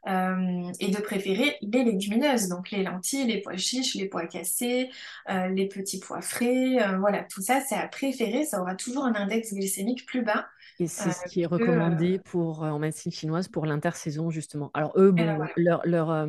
Et 0.05 0.89
de 0.89 1.01
préférer 1.01 1.57
les 1.63 1.85
légumineuses, 1.85 2.49
donc 2.49 2.73
les 2.73 2.83
lentilles, 2.83 3.25
les 3.25 3.41
pois 3.41 3.57
chiches, 3.57 3.95
les 3.95 4.09
pois 4.09 4.27
cassés, 4.27 4.91
les 5.29 5.69
petits 5.69 6.01
pois 6.01 6.21
frais, 6.21 6.79
voilà, 6.99 7.23
tout 7.23 7.41
ça 7.41 7.61
c'est 7.61 7.77
à 7.77 7.87
préférer, 7.87 8.45
ça 8.45 8.61
aura 8.61 8.75
toujours 8.75 9.05
un 9.05 9.15
index 9.15 9.55
glycémique 9.55 10.05
plus 10.05 10.23
bas 10.23 10.49
Et 10.81 10.85
euh, 10.85 10.87
c'est 10.89 11.11
ce 11.13 11.29
qui 11.29 11.43
est 11.43 11.49
que... 11.49 11.55
euh, 11.55 11.59
recommandé 11.59 12.19
pour, 12.25 12.65
euh, 12.65 12.71
en 12.71 12.79
médecine 12.79 13.13
chinoise 13.13 13.49
pour 13.49 13.67
l'intersaison, 13.67 14.31
justement. 14.31 14.71
Alors, 14.75 14.93
eux, 14.97 15.11
bon, 15.11 15.25
voilà. 15.37 15.53
leur, 15.57 15.81
leur, 15.85 16.11
euh, 16.11 16.27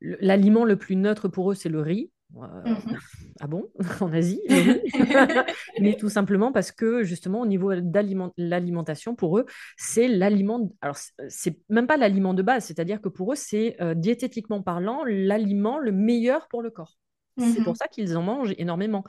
l'aliment 0.00 0.64
le 0.64 0.76
plus 0.76 0.96
neutre 0.96 1.28
pour 1.28 1.50
eux, 1.52 1.54
c'est 1.54 1.68
le 1.68 1.80
riz. 1.80 2.10
Euh, 2.36 2.40
Mhm. 2.64 2.98
ah 3.40 3.46
bon? 3.46 3.68
En 4.08 4.12
Asie? 4.12 4.40
Mais 5.80 5.94
tout 5.94 6.08
simplement 6.08 6.50
parce 6.50 6.72
que, 6.72 7.02
justement, 7.02 7.42
au 7.42 7.46
niveau 7.46 7.74
d'aliment- 7.74 8.32
l'alimentation, 8.38 9.14
pour 9.14 9.38
eux, 9.38 9.44
c'est 9.76 10.08
l'aliment. 10.08 10.72
Alors, 10.80 10.96
c'est- 10.96 11.12
c'est 11.28 11.58
même 11.68 11.86
pas 11.86 11.98
l'aliment 11.98 12.32
de 12.34 12.42
base, 12.42 12.64
c'est-à-dire 12.64 13.00
que 13.02 13.10
pour 13.10 13.32
eux, 13.32 13.36
c'est 13.36 13.76
euh, 13.82 13.94
diététiquement 13.94 14.62
parlant 14.62 15.04
l'aliment 15.06 15.78
le 15.78 15.92
meilleur 15.92 16.48
pour 16.48 16.62
le 16.62 16.70
corps. 16.70 16.96
C'est 17.38 17.62
pour 17.62 17.76
ça 17.76 17.86
qu'ils 17.88 18.16
en 18.16 18.22
mangent 18.22 18.54
énormément. 18.58 19.04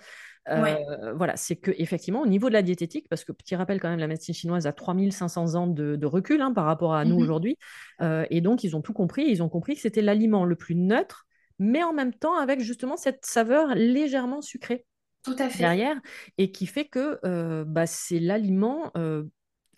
Euh, 0.50 1.14
voilà, 1.14 1.38
c'est 1.38 1.56
que 1.56 1.72
effectivement, 1.78 2.22
au 2.22 2.26
niveau 2.28 2.50
de 2.50 2.54
la 2.54 2.62
diététique, 2.62 3.08
parce 3.10 3.24
que 3.24 3.32
petit 3.32 3.56
rappel 3.56 3.80
quand 3.80 3.90
même, 3.90 4.00
la 4.00 4.08
médecine 4.08 4.34
chinoise 4.34 4.68
a 4.68 4.74
3500 4.74 5.56
ans 5.56 5.68
de, 5.68 5.96
de 5.96 6.06
recul 6.06 6.42
hein, 6.42 6.52
par 6.52 6.66
rapport 6.66 6.94
à 6.94 7.06
nous 7.06 7.16
Mhm. 7.16 7.22
aujourd'hui, 7.22 7.58
Euh, 8.02 8.26
et 8.30 8.42
donc 8.42 8.64
ils 8.64 8.76
ont 8.76 8.82
tout 8.82 8.94
compris. 8.94 9.24
Ils 9.26 9.42
ont 9.42 9.50
compris 9.50 9.76
que 9.76 9.82
c'était 9.82 10.02
l'aliment 10.02 10.44
le 10.44 10.56
plus 10.56 10.76
neutre, 10.76 11.26
mais 11.60 11.84
en 11.84 11.94
même 11.94 12.14
temps 12.14 12.38
avec 12.38 12.60
justement 12.60 12.98
cette 12.98 13.26
saveur 13.26 13.74
légèrement 13.76 14.42
sucrée 14.42 14.86
Tout 15.24 15.36
à 15.40 15.48
fait. 15.50 15.60
derrière, 15.60 15.96
et 16.38 16.52
qui 16.52 16.66
fait 16.66 16.86
que 16.86 17.20
euh, 17.26 17.64
bah, 17.66 17.86
c'est 17.86 18.20
l'aliment 18.20 18.92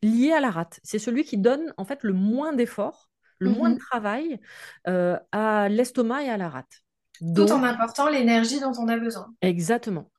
lié 0.02 0.32
à 0.32 0.40
la 0.40 0.50
rate. 0.50 0.80
C'est 0.84 1.00
celui 1.00 1.24
qui 1.24 1.38
donne 1.38 1.74
en 1.78 1.86
fait 1.86 2.04
le 2.04 2.14
moins 2.14 2.54
d'efforts, 2.54 3.10
le 3.40 3.50
moins 3.52 3.70
de 3.70 3.78
travail 3.78 4.40
à 4.86 5.70
l'estomac 5.70 6.24
et 6.24 6.30
à 6.30 6.38
la 6.38 6.50
rate. 6.50 6.82
Tout 7.34 7.52
en 7.52 7.64
apportant 7.64 8.10
l'énergie 8.10 8.60
dont 8.60 8.74
on 8.80 8.88
a 8.88 8.98
besoin. 8.98 9.34
exactement, 9.42 10.12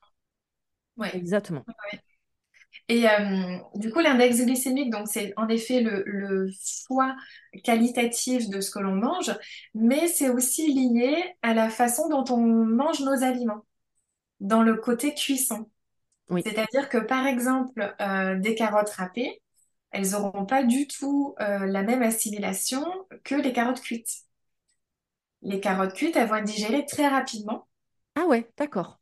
Ouais. 0.97 1.13
exactement. 1.13 1.67
Ouais. 1.69 2.01
Et 2.89 3.09
euh, 3.09 3.59
du 3.75 3.91
coup, 3.91 4.01
l'index 4.01 4.41
glycémique, 4.45 4.91
donc 4.91 5.09
c'est 5.09 5.33
en 5.37 5.49
effet 5.49 5.81
le, 5.81 6.03
le 6.07 6.49
choix 6.87 7.17
qualitatif 7.65 8.49
de 8.49 8.61
ce 8.61 8.71
que 8.71 8.79
l'on 8.79 8.95
mange, 8.95 9.33
mais 9.75 10.07
c'est 10.09 10.29
aussi 10.31 10.73
lié 10.73 11.17
à 11.43 11.55
la 11.55 11.69
façon 11.71 12.09
dont 12.09 12.25
on 12.31 12.39
mange 12.39 13.01
nos 13.01 13.25
aliments, 13.25 13.65
dans 14.41 14.63
le 14.63 14.77
côté 14.77 15.15
cuisson. 15.15 15.71
Oui. 16.31 16.43
C'est-à-dire 16.45 16.89
que 16.89 16.99
par 16.99 17.27
exemple, 17.27 17.95
euh, 18.01 18.39
des 18.39 18.55
carottes 18.55 18.91
râpées, 18.91 19.43
elles 19.93 20.11
n'auront 20.13 20.47
pas 20.47 20.65
du 20.65 20.89
tout 20.89 21.35
euh, 21.41 21.67
la 21.67 21.83
même 21.83 22.03
assimilation 22.03 22.85
que 23.25 23.35
les 23.37 23.53
carottes 23.53 23.81
cuites. 23.81 24.23
Les 25.43 25.61
carottes 25.61 25.95
cuites, 25.95 26.17
elles 26.17 26.29
vont 26.29 26.37
être 26.37 26.45
digérées 26.45 26.85
très 26.85 27.09
rapidement. 27.09 27.67
Ah 28.15 28.27
ouais, 28.27 28.51
d'accord. 28.59 29.01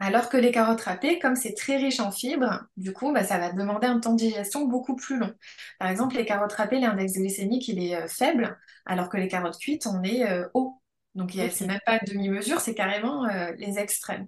Alors 0.00 0.28
que 0.28 0.36
les 0.36 0.50
carottes 0.52 0.82
râpées, 0.82 1.18
comme 1.18 1.36
c'est 1.36 1.54
très 1.54 1.76
riche 1.76 2.00
en 2.00 2.10
fibres, 2.10 2.64
du 2.76 2.92
coup, 2.92 3.12
bah, 3.12 3.24
ça 3.24 3.38
va 3.38 3.52
demander 3.52 3.86
un 3.86 4.00
temps 4.00 4.12
de 4.12 4.18
digestion 4.18 4.66
beaucoup 4.66 4.96
plus 4.96 5.18
long. 5.18 5.32
Par 5.78 5.88
exemple, 5.88 6.16
les 6.16 6.26
carottes 6.26 6.52
râpées, 6.52 6.80
l'index 6.80 7.14
glycémique, 7.14 7.68
il 7.68 7.82
est 7.82 7.96
euh, 7.96 8.08
faible, 8.08 8.58
alors 8.86 9.08
que 9.08 9.16
les 9.16 9.28
carottes 9.28 9.58
cuites, 9.58 9.86
on 9.86 10.02
est 10.02 10.28
euh, 10.28 10.48
haut. 10.54 10.80
Donc, 11.14 11.34
il 11.34 11.38
y 11.38 11.42
a- 11.42 11.50
c'est 11.50 11.66
même 11.66 11.80
pas 11.86 11.98
demi-mesure, 12.06 12.60
c'est 12.60 12.74
carrément 12.74 13.24
euh, 13.26 13.52
les 13.58 13.78
extrêmes. 13.78 14.26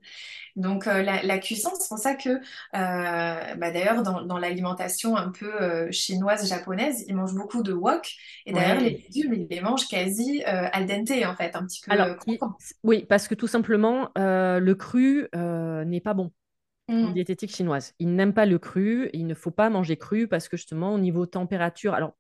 Donc, 0.57 0.87
euh, 0.87 1.03
la, 1.03 1.23
la 1.23 1.39
cuisson, 1.39 1.71
c'est 1.81 1.89
pour 1.89 1.99
ça 1.99 2.15
que, 2.15 2.31
euh, 2.31 2.41
bah, 2.75 3.71
d'ailleurs, 3.73 4.03
dans, 4.03 4.23
dans 4.23 4.39
l'alimentation 4.39 5.17
un 5.17 5.31
peu 5.31 5.91
chinoise, 5.93 6.49
japonaise, 6.49 7.05
ils 7.09 7.17
mangent 7.17 7.35
beaucoup 7.35 7.63
de 7.63 7.73
wok. 7.73 8.13
Et 8.47 8.53
d'ailleurs, 8.53 8.81
les 8.81 8.91
légumes, 8.91 9.35
ils 9.35 9.47
les 9.51 9.61
mangent 9.61 9.89
quasi 9.89 10.43
al 10.45 10.87
dente, 10.87 11.11
en 11.27 11.37
fait, 11.37 11.57
un 11.57 11.67
petit 11.67 11.81
peu 11.83 11.93
Alors, 11.93 12.17
oui, 12.83 13.05
parce 13.09 13.29
que 13.29 13.35
tout 13.35 13.47
simplement, 13.47 14.11
le 14.17 14.73
cru 14.75 15.29
n'est 15.35 16.01
pas 16.01 16.15
bon 16.15 16.33
en 17.03 17.09
Mm. 17.09 17.13
diététique 17.13 17.55
chinoise. 17.55 17.95
Ils 17.99 18.15
n'aiment 18.15 18.35
pas 18.35 18.47
le 18.47 18.59
cru, 18.59 19.11
il 19.13 19.27
ne 19.27 19.35
faut 19.35 19.51
pas 19.51 19.71
manger 19.71 19.97
cru 19.97 20.29
parce 20.29 20.49
que 20.49 20.57
justement, 20.57 20.95
au 20.95 20.99
niveau 20.99 21.27
température, 21.27 21.95
alors, 21.95 22.17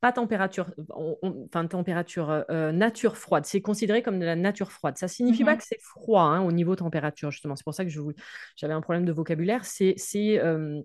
pas 0.00 0.12
température, 0.12 0.70
on- 0.90 1.16
on- 1.22 1.44
enfin, 1.46 1.66
température 1.66 2.44
euh, 2.50 2.72
nature 2.72 3.16
froide, 3.16 3.44
c'est 3.46 3.60
considéré 3.60 4.02
comme 4.02 4.18
de 4.18 4.24
la 4.24 4.36
nature 4.36 4.72
froide. 4.72 4.96
Ça 4.96 5.08
signifie 5.08 5.44
pas 5.44 5.56
que 5.56 5.64
c'est 5.64 5.80
froid 5.80 6.22
hein, 6.22 6.40
au 6.42 6.52
niveau 6.52 6.74
température, 6.76 7.30
justement. 7.30 7.56
C'est 7.56 7.64
pour 7.64 7.74
ça 7.74 7.84
que 7.84 7.90
je 7.90 8.00
vous- 8.00 8.12
j'avais 8.56 8.72
un 8.74 8.80
problème 8.80 9.04
de 9.04 9.12
vocabulaire. 9.12 9.64
C'est, 9.64 9.94
c'est, 9.96 10.38
euh, 10.40 10.80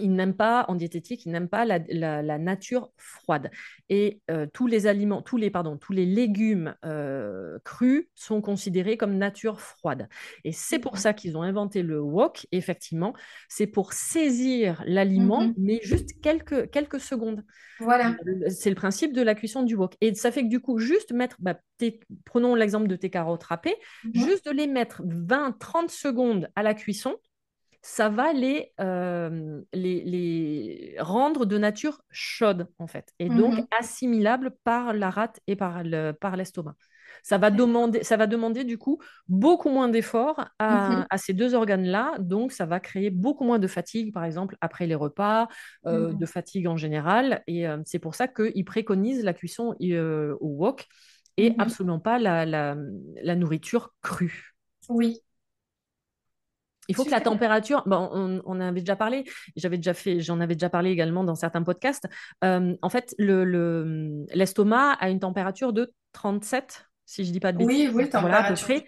ils 0.00 0.12
n'aiment 0.12 0.36
pas, 0.36 0.64
en 0.68 0.74
diététique, 0.74 1.24
ils 1.26 1.32
n'aiment 1.32 1.48
pas 1.48 1.64
la, 1.64 1.78
la, 1.88 2.38
nature 2.38 2.90
froide. 2.96 3.50
Et 3.88 4.20
euh, 4.30 4.46
tous 4.52 4.66
les 4.66 4.86
aliments, 4.86 5.22
tous 5.22 5.36
les, 5.36 5.50
pardon, 5.50 5.76
tous 5.76 5.92
les 5.92 6.06
légumes 6.06 6.74
euh, 6.84 7.58
crus 7.64 8.06
sont 8.14 8.40
considérés 8.40 8.96
comme 8.96 9.16
nature 9.16 9.60
froide. 9.60 10.08
Et 10.44 10.52
c'est 10.52 10.78
pour 10.78 10.98
ça 10.98 11.12
qu'ils 11.12 11.36
ont 11.36 11.42
inventé 11.42 11.82
le 11.82 12.00
wok. 12.00 12.46
Effectivement, 12.52 13.14
c'est 13.48 13.66
pour 13.66 13.92
saisir 13.92 14.82
l'aliment, 14.86 15.44
mm-hmm. 15.44 15.54
mais 15.58 15.80
juste 15.82 16.20
quelques, 16.20 16.70
quelques 16.70 17.00
secondes. 17.00 17.44
Voilà. 17.78 18.16
Euh, 18.26 18.48
c'est 18.48 18.70
le 18.70 18.76
principe 18.76 19.12
de 19.12 19.22
la 19.22 19.34
cuisson 19.34 19.62
du 19.62 19.74
wok. 19.74 19.94
Et 20.00 20.14
ça 20.14 20.30
fait 20.30 20.42
que 20.42 20.48
du 20.48 20.60
coup, 20.60 20.78
juste 20.78 21.12
mettre, 21.12 21.36
bah, 21.40 21.58
prenons 22.24 22.54
l'exemple 22.54 22.88
de 22.88 22.96
tes 22.96 23.10
carottes 23.10 23.44
râpées, 23.44 23.76
mm-hmm. 24.04 24.24
juste 24.24 24.46
de 24.46 24.52
les 24.52 24.66
mettre 24.66 25.02
20-30 25.02 25.88
secondes 25.88 26.48
à 26.56 26.62
la 26.62 26.74
cuisson, 26.74 27.16
ça 27.82 28.10
va 28.10 28.32
euh, 28.80 29.60
les, 29.72 30.04
les, 30.04 30.96
rendre 30.98 31.46
de 31.46 31.56
nature 31.56 32.02
chaude, 32.10 32.68
en 32.78 32.86
fait, 32.86 33.12
et 33.18 33.28
donc 33.28 33.54
mhm. 33.54 33.66
assimilable 33.78 34.52
par 34.64 34.92
la 34.92 35.08
rate 35.08 35.40
et 35.46 35.56
par 35.56 35.82
l'estomac. 35.82 36.76
ça 37.22 37.38
va, 37.38 37.50
demander, 37.50 38.02
ça 38.02 38.18
va 38.18 38.26
demander 38.26 38.64
du 38.64 38.76
coup 38.76 38.98
beaucoup 39.28 39.70
moins 39.70 39.88
d'efforts 39.88 40.44
à, 40.58 40.90
mhm. 40.90 41.06
ces 41.16 41.32
deux 41.32 41.54
organes-là, 41.54 42.16
donc 42.18 42.52
ça 42.52 42.66
va 42.66 42.80
créer 42.80 43.08
beaucoup 43.08 43.44
moins 43.44 43.58
de 43.58 43.66
fatigue, 43.66 44.12
par 44.12 44.24
exemple, 44.24 44.56
après 44.60 44.86
les 44.86 44.94
repas, 44.94 45.48
euh, 45.86 46.12
de 46.12 46.26
fatigue 46.26 46.66
en 46.66 46.76
général, 46.76 47.42
et 47.46 47.66
euh, 47.66 47.78
c'est 47.86 47.98
pour 47.98 48.14
ça 48.14 48.28
qu'ils 48.28 48.64
préconisent 48.66 49.24
la 49.24 49.32
cuisson 49.32 49.74
au 49.80 50.46
wok 50.46 50.86
et 51.38 51.54
absolument 51.58 52.00
pas 52.00 52.18
la, 52.18 52.44
la 52.44 53.36
nourriture 53.36 53.94
crue. 54.02 54.54
Oui, 54.90 55.22
il 56.90 56.96
faut 56.96 57.04
que 57.04 57.10
la 57.10 57.20
température, 57.20 57.84
bon, 57.86 58.08
on, 58.12 58.40
en 58.44 58.60
avait 58.60 58.80
déjà 58.80 58.96
parlé, 58.96 59.24
j'avais 59.54 59.76
déjà 59.76 59.94
fait, 59.94 60.20
j'en 60.20 60.40
avais 60.40 60.54
déjà 60.54 60.68
parlé 60.68 60.90
également 60.90 61.22
dans 61.22 61.36
certains 61.36 61.62
podcasts. 61.62 62.08
Euh, 62.42 62.74
en 62.82 62.88
fait, 62.88 63.14
le, 63.16 64.24
l'estomac 64.34 64.94
a 64.94 65.08
une 65.08 65.20
température 65.20 65.72
de 65.72 65.92
37, 66.12 66.86
si 67.06 67.24
je 67.24 67.30
dis 67.30 67.38
pas 67.38 67.52
de 67.52 67.58
bêtises. 67.58 67.90
Oui, 67.94 68.04
oui, 68.04 68.10
voilà, 68.12 68.44
à 68.44 68.48
peu 68.48 68.54
près. 68.54 68.84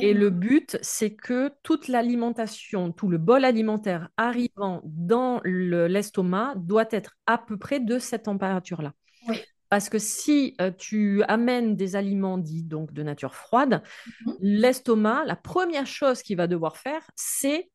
Et 0.00 0.14
le 0.14 0.30
but, 0.30 0.78
c'est 0.80 1.14
que 1.14 1.50
toute 1.64 1.88
l'alimentation, 1.88 2.92
tout 2.92 3.08
le 3.08 3.18
bol 3.18 3.44
alimentaire 3.44 4.10
arrivant 4.16 4.80
dans 4.84 5.40
l'estomac 5.44 6.54
doit 6.56 6.88
être 6.92 7.16
à 7.26 7.36
peu 7.36 7.56
près 7.56 7.80
de 7.80 7.98
cette 7.98 8.24
température-là. 8.24 8.92
Oui. 9.28 9.40
Parce 9.70 9.88
que 9.88 9.98
si 9.98 10.56
euh, 10.60 10.72
tu 10.72 11.22
amènes 11.28 11.76
des 11.76 11.96
aliments 11.96 12.38
dits 12.38 12.64
donc 12.64 12.92
de 12.92 13.02
nature 13.02 13.34
froide, 13.34 13.82
mhm. 14.26 14.36
l'estomac, 14.40 15.24
la 15.24 15.36
première 15.36 15.86
chose 15.86 16.22
qu'il 16.22 16.36
va 16.36 16.46
devoir 16.46 16.76
faire, 16.76 17.08
c'est 17.14 17.70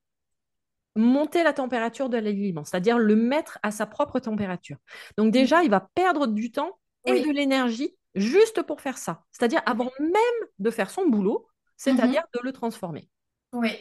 monter 0.96 1.44
la 1.44 1.54
température 1.54 2.10
de 2.10 2.18
l'aliment, 2.18 2.64
c'est-à-dire 2.64 2.98
le 2.98 3.16
mettre 3.16 3.60
à 3.64 3.72
sa 3.72 3.86
propre 3.86 4.20
température. 4.20 4.78
Donc 5.18 5.32
déjà, 5.32 5.64
il 5.64 5.70
va 5.70 5.90
perdre 5.94 6.28
du 6.28 6.52
temps 6.52 6.80
et 7.06 7.22
de 7.22 7.32
l'énergie 7.32 7.96
juste 8.16 8.62
pour 8.62 8.82
faire 8.82 8.98
ça, 8.98 9.24
c'est-à-dire 9.32 9.62
avant 9.66 9.92
même 10.00 10.50
de 10.60 10.72
faire 10.72 10.90
son 10.90 11.08
boulot, 11.08 11.48
c'est-à-dire 11.76 12.24
de 12.34 12.40
le 12.44 12.52
transformer. 12.54 13.10
Oui. 13.52 13.72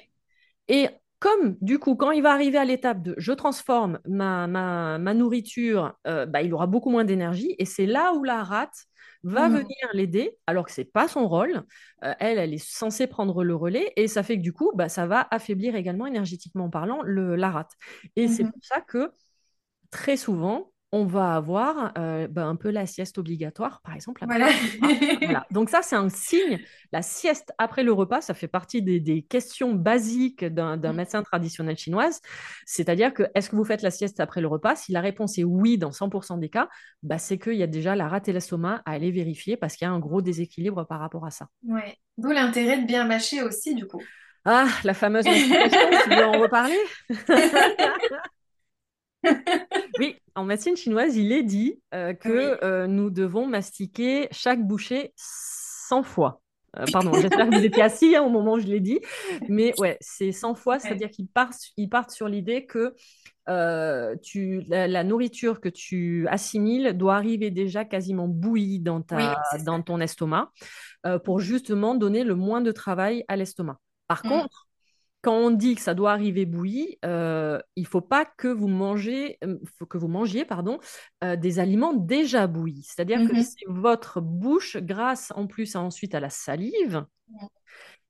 Et 0.69 0.89
comme 1.25 1.57
du 1.63 1.79
coup, 1.79 1.97
quand 1.97 2.11
il 2.11 2.23
va 2.23 2.33
arriver 2.33 2.59
à 2.59 2.67
l'étape 2.67 3.01
de 3.01 3.15
je 3.17 3.33
transforme 3.33 3.99
ma, 4.07 4.47
ma, 4.47 5.15
nourriture, 5.15 5.95
euh, 6.07 6.27
bah, 6.27 6.43
il 6.43 6.53
aura 6.53 6.67
beaucoup 6.67 6.91
moins 6.91 7.05
d'énergie. 7.05 7.55
Et 7.59 7.65
c'est 7.65 7.87
là 7.87 8.13
où 8.13 8.25
la 8.25 8.45
rate 8.45 8.85
va 9.23 9.49
mmh. 9.49 9.53
venir 9.55 9.89
l'aider, 9.95 10.37
alors 10.47 10.67
que 10.67 10.73
ce 10.73 10.83
n'est 10.83 10.85
pas 10.85 11.09
son 11.09 11.27
rôle. 11.27 11.63
Euh, 12.05 12.13
elle, 12.21 12.39
elle 12.39 12.53
est 12.53 12.63
censée 12.63 13.07
prendre 13.07 13.43
le 13.43 13.55
relais. 13.55 13.91
Et 13.97 14.07
ça 14.07 14.23
fait 14.23 14.37
que 14.37 14.43
du 14.43 14.53
coup, 14.53 14.71
bah, 14.75 14.91
ça 14.91 15.07
va 15.07 15.27
affaiblir 15.31 15.77
également 15.77 16.07
énergétiquement 16.07 16.69
parlant 16.69 17.01
le, 17.03 17.37
la 17.37 17.51
rate. 17.51 17.73
Et 18.17 18.29
c'est 18.29 18.45
mmh 18.45 18.53
pour 18.53 18.65
ça 18.65 18.83
que 18.83 19.11
très 19.91 20.19
souvent, 20.19 20.74
on 20.95 21.07
va 21.07 21.35
avoir 21.35 21.93
euh, 21.99 22.29
ben, 22.29 22.47
un 22.47 22.55
peu 22.55 22.71
la 22.71 22.87
sieste 22.87 23.19
obligatoire, 23.19 23.81
par 23.83 23.97
exemple. 23.97 24.25
Voilà. 24.27 24.49
Donc 25.51 25.69
ça, 25.69 25.81
c'est 25.83 25.97
un 25.97 26.09
signe. 26.09 26.61
La 26.93 27.03
sieste 27.03 27.53
après 27.59 27.83
le 27.83 27.93
repas, 27.93 28.21
ça 28.21 28.33
fait 28.33 28.47
partie 28.47 28.81
des, 28.81 29.23
questions 29.23 29.73
basiques 29.73 30.45
d'un 30.45 30.77
mm. 30.77 30.93
médecin 30.93 31.23
traditionnel 31.25 31.77
chinoise. 31.77 32.21
C'est-à-dire 32.65 33.13
que 33.13 33.25
est-ce 33.35 33.51
que 33.51 33.57
vous 33.57 33.65
faites 33.65 33.83
la 33.83 33.91
sieste 33.91 34.21
après 34.21 34.41
le 34.41 34.47
repas? 34.47 34.77
Si 34.77 34.93
la 34.93 35.01
réponse 35.01 35.37
est 35.37 35.43
oui 35.43 35.79
dans 35.79 35.91
100% 35.91 36.39
des 36.39 36.49
cas, 36.49 36.69
bah, 37.03 37.19
c'est 37.19 37.39
qu'il 37.39 37.57
y 37.57 37.65
a 37.65 37.67
déjà 37.67 37.97
la 37.97 38.07
rate 38.07 38.29
et 38.29 38.33
l'estomac 38.33 38.81
à 38.87 38.93
aller 38.93 39.11
vérifier 39.11 39.57
parce 39.57 39.75
qu'il 39.75 39.89
y 39.89 39.91
a 39.91 39.93
un 39.93 39.99
gros 39.99 40.23
déséquilibre 40.23 40.87
par 40.87 41.01
rapport 41.01 41.27
à 41.27 41.33
ça. 41.33 41.49
Oui. 41.67 41.83
D'où 42.19 42.31
l'intérêt 42.31 42.79
de 42.79 42.87
bien 42.87 43.05
mâcher 43.05 43.43
aussi, 43.43 43.75
du 43.75 43.89
coup. 43.89 44.01
Ah, 44.45 44.69
la 44.85 44.95
fameuse 44.95 45.25
tu 45.25 46.11
veux 46.11 46.25
en 46.25 46.39
reparler? 46.41 46.79
oui, 49.99 50.17
en 50.35 50.45
médecine 50.45 50.77
chinoise, 50.77 51.17
il 51.17 51.33
est 51.33 51.43
dit 51.43 51.81
euh, 51.95 52.15
que 52.15 52.63
euh, 52.65 52.87
nous 52.87 53.11
devons 53.11 53.47
mastiquer 53.47 54.29
chaque 54.31 54.63
bouchée 54.65 55.13
100 55.17 56.03
fois. 56.03 56.41
Euh, 56.77 56.85
pardon, 56.93 57.13
j'espère 57.13 57.49
que 57.49 57.55
vous 57.55 57.65
étiez 57.65 57.83
assis 57.83 58.17
hein, 58.17 58.23
au 58.23 58.31
moment 58.31 58.55
où 58.55 58.59
je 58.59 58.67
l'ai 58.67 58.81
dit. 58.81 59.01
Mais 59.49 59.73
ouais, 59.79 59.97
c'est 60.01 60.33
100 60.33 60.55
fois, 60.55 60.79
c'est-à-dire 60.79 61.11
qu'ils 61.11 61.29
partent, 61.29 61.61
ils 61.77 61.89
partent 61.89 62.11
sur 62.11 62.29
l'idée 62.29 62.67
que 62.67 62.95
tu, 64.23 64.63
la, 64.69 65.05
nourriture 65.05 65.61
que 65.61 65.69
tu 65.69 66.27
assimiles 66.29 66.95
doit 66.95 67.17
arriver 67.17 67.51
déjà 67.51 67.85
quasiment 67.85 68.27
bouillie 68.27 68.81
dans, 68.81 69.03
ta, 69.03 69.37
dans 69.65 69.83
ton 69.83 70.01
estomac 70.01 70.51
pour 71.25 71.41
justement 71.41 71.95
donner 71.95 72.25
le 72.25 72.35
moins 72.35 72.63
de 72.63 72.73
travail 72.73 73.25
à 73.29 73.37
l'estomac. 73.37 73.79
Par 74.09 74.25
mmh. 74.25 74.29
contre, 74.29 74.64
quand 75.25 75.35
on 75.35 75.51
dit 75.51 75.75
que 75.75 75.81
ça 75.81 75.95
doit 75.95 76.13
arriver 76.13 76.45
bouilli, 76.45 76.99
euh, 77.03 77.59
il 77.77 77.85
ne 77.85 77.89
faut 77.89 78.03
pas 78.03 78.27
que 78.27 78.47
vous, 78.47 78.69
mangez, 78.69 79.39
euh, 79.43 79.59
que 79.89 79.97
vous 79.97 80.07
mangiez 80.07 80.45
pardon, 80.45 80.79
euh, 81.25 81.35
des 81.35 81.59
aliments 81.59 81.95
déjà 81.95 82.47
bouillis. 82.47 82.83
C'est-à-dire 82.83 83.27
que 83.27 83.35
mhm. 83.35 83.43
c'est 83.43 83.65
votre 83.67 84.21
bouche, 84.21 84.77
grâce 84.77 85.33
en 85.35 85.47
plus 85.47 85.77
ensuite 85.77 86.15
à 86.15 86.21
la 86.21 86.29
salive, 86.29 87.07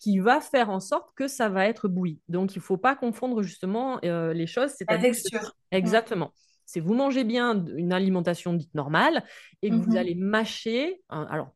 qui 0.01 0.19
va 0.19 0.41
faire 0.41 0.71
en 0.71 0.81
sorte 0.81 1.09
que 1.15 1.29
ça 1.29 1.49
va 1.49 1.69
être 1.69 1.87
bouilli. 1.87 2.21
Donc, 2.29 2.57
il 2.57 2.59
ne 2.59 2.65
faut 2.65 2.77
pas 2.77 2.97
confondre 2.97 3.43
justement 3.43 4.01
les 4.03 4.47
choses. 4.49 4.75
La 4.89 4.99
texture. 4.99 5.55
Exactement 5.71 6.33
c'est 6.67 6.81
vous 6.81 6.95
mangez 6.95 7.25
bien 7.25 7.65
une 7.77 7.93
alimentation 7.93 8.53
dite 8.53 8.75
normale 8.75 9.23
et 9.63 9.71
que 9.71 9.75
vous 9.75 9.93
mhm. 9.93 9.97
allez 9.97 10.15
mâcher, 10.15 11.01
alors 11.09 11.53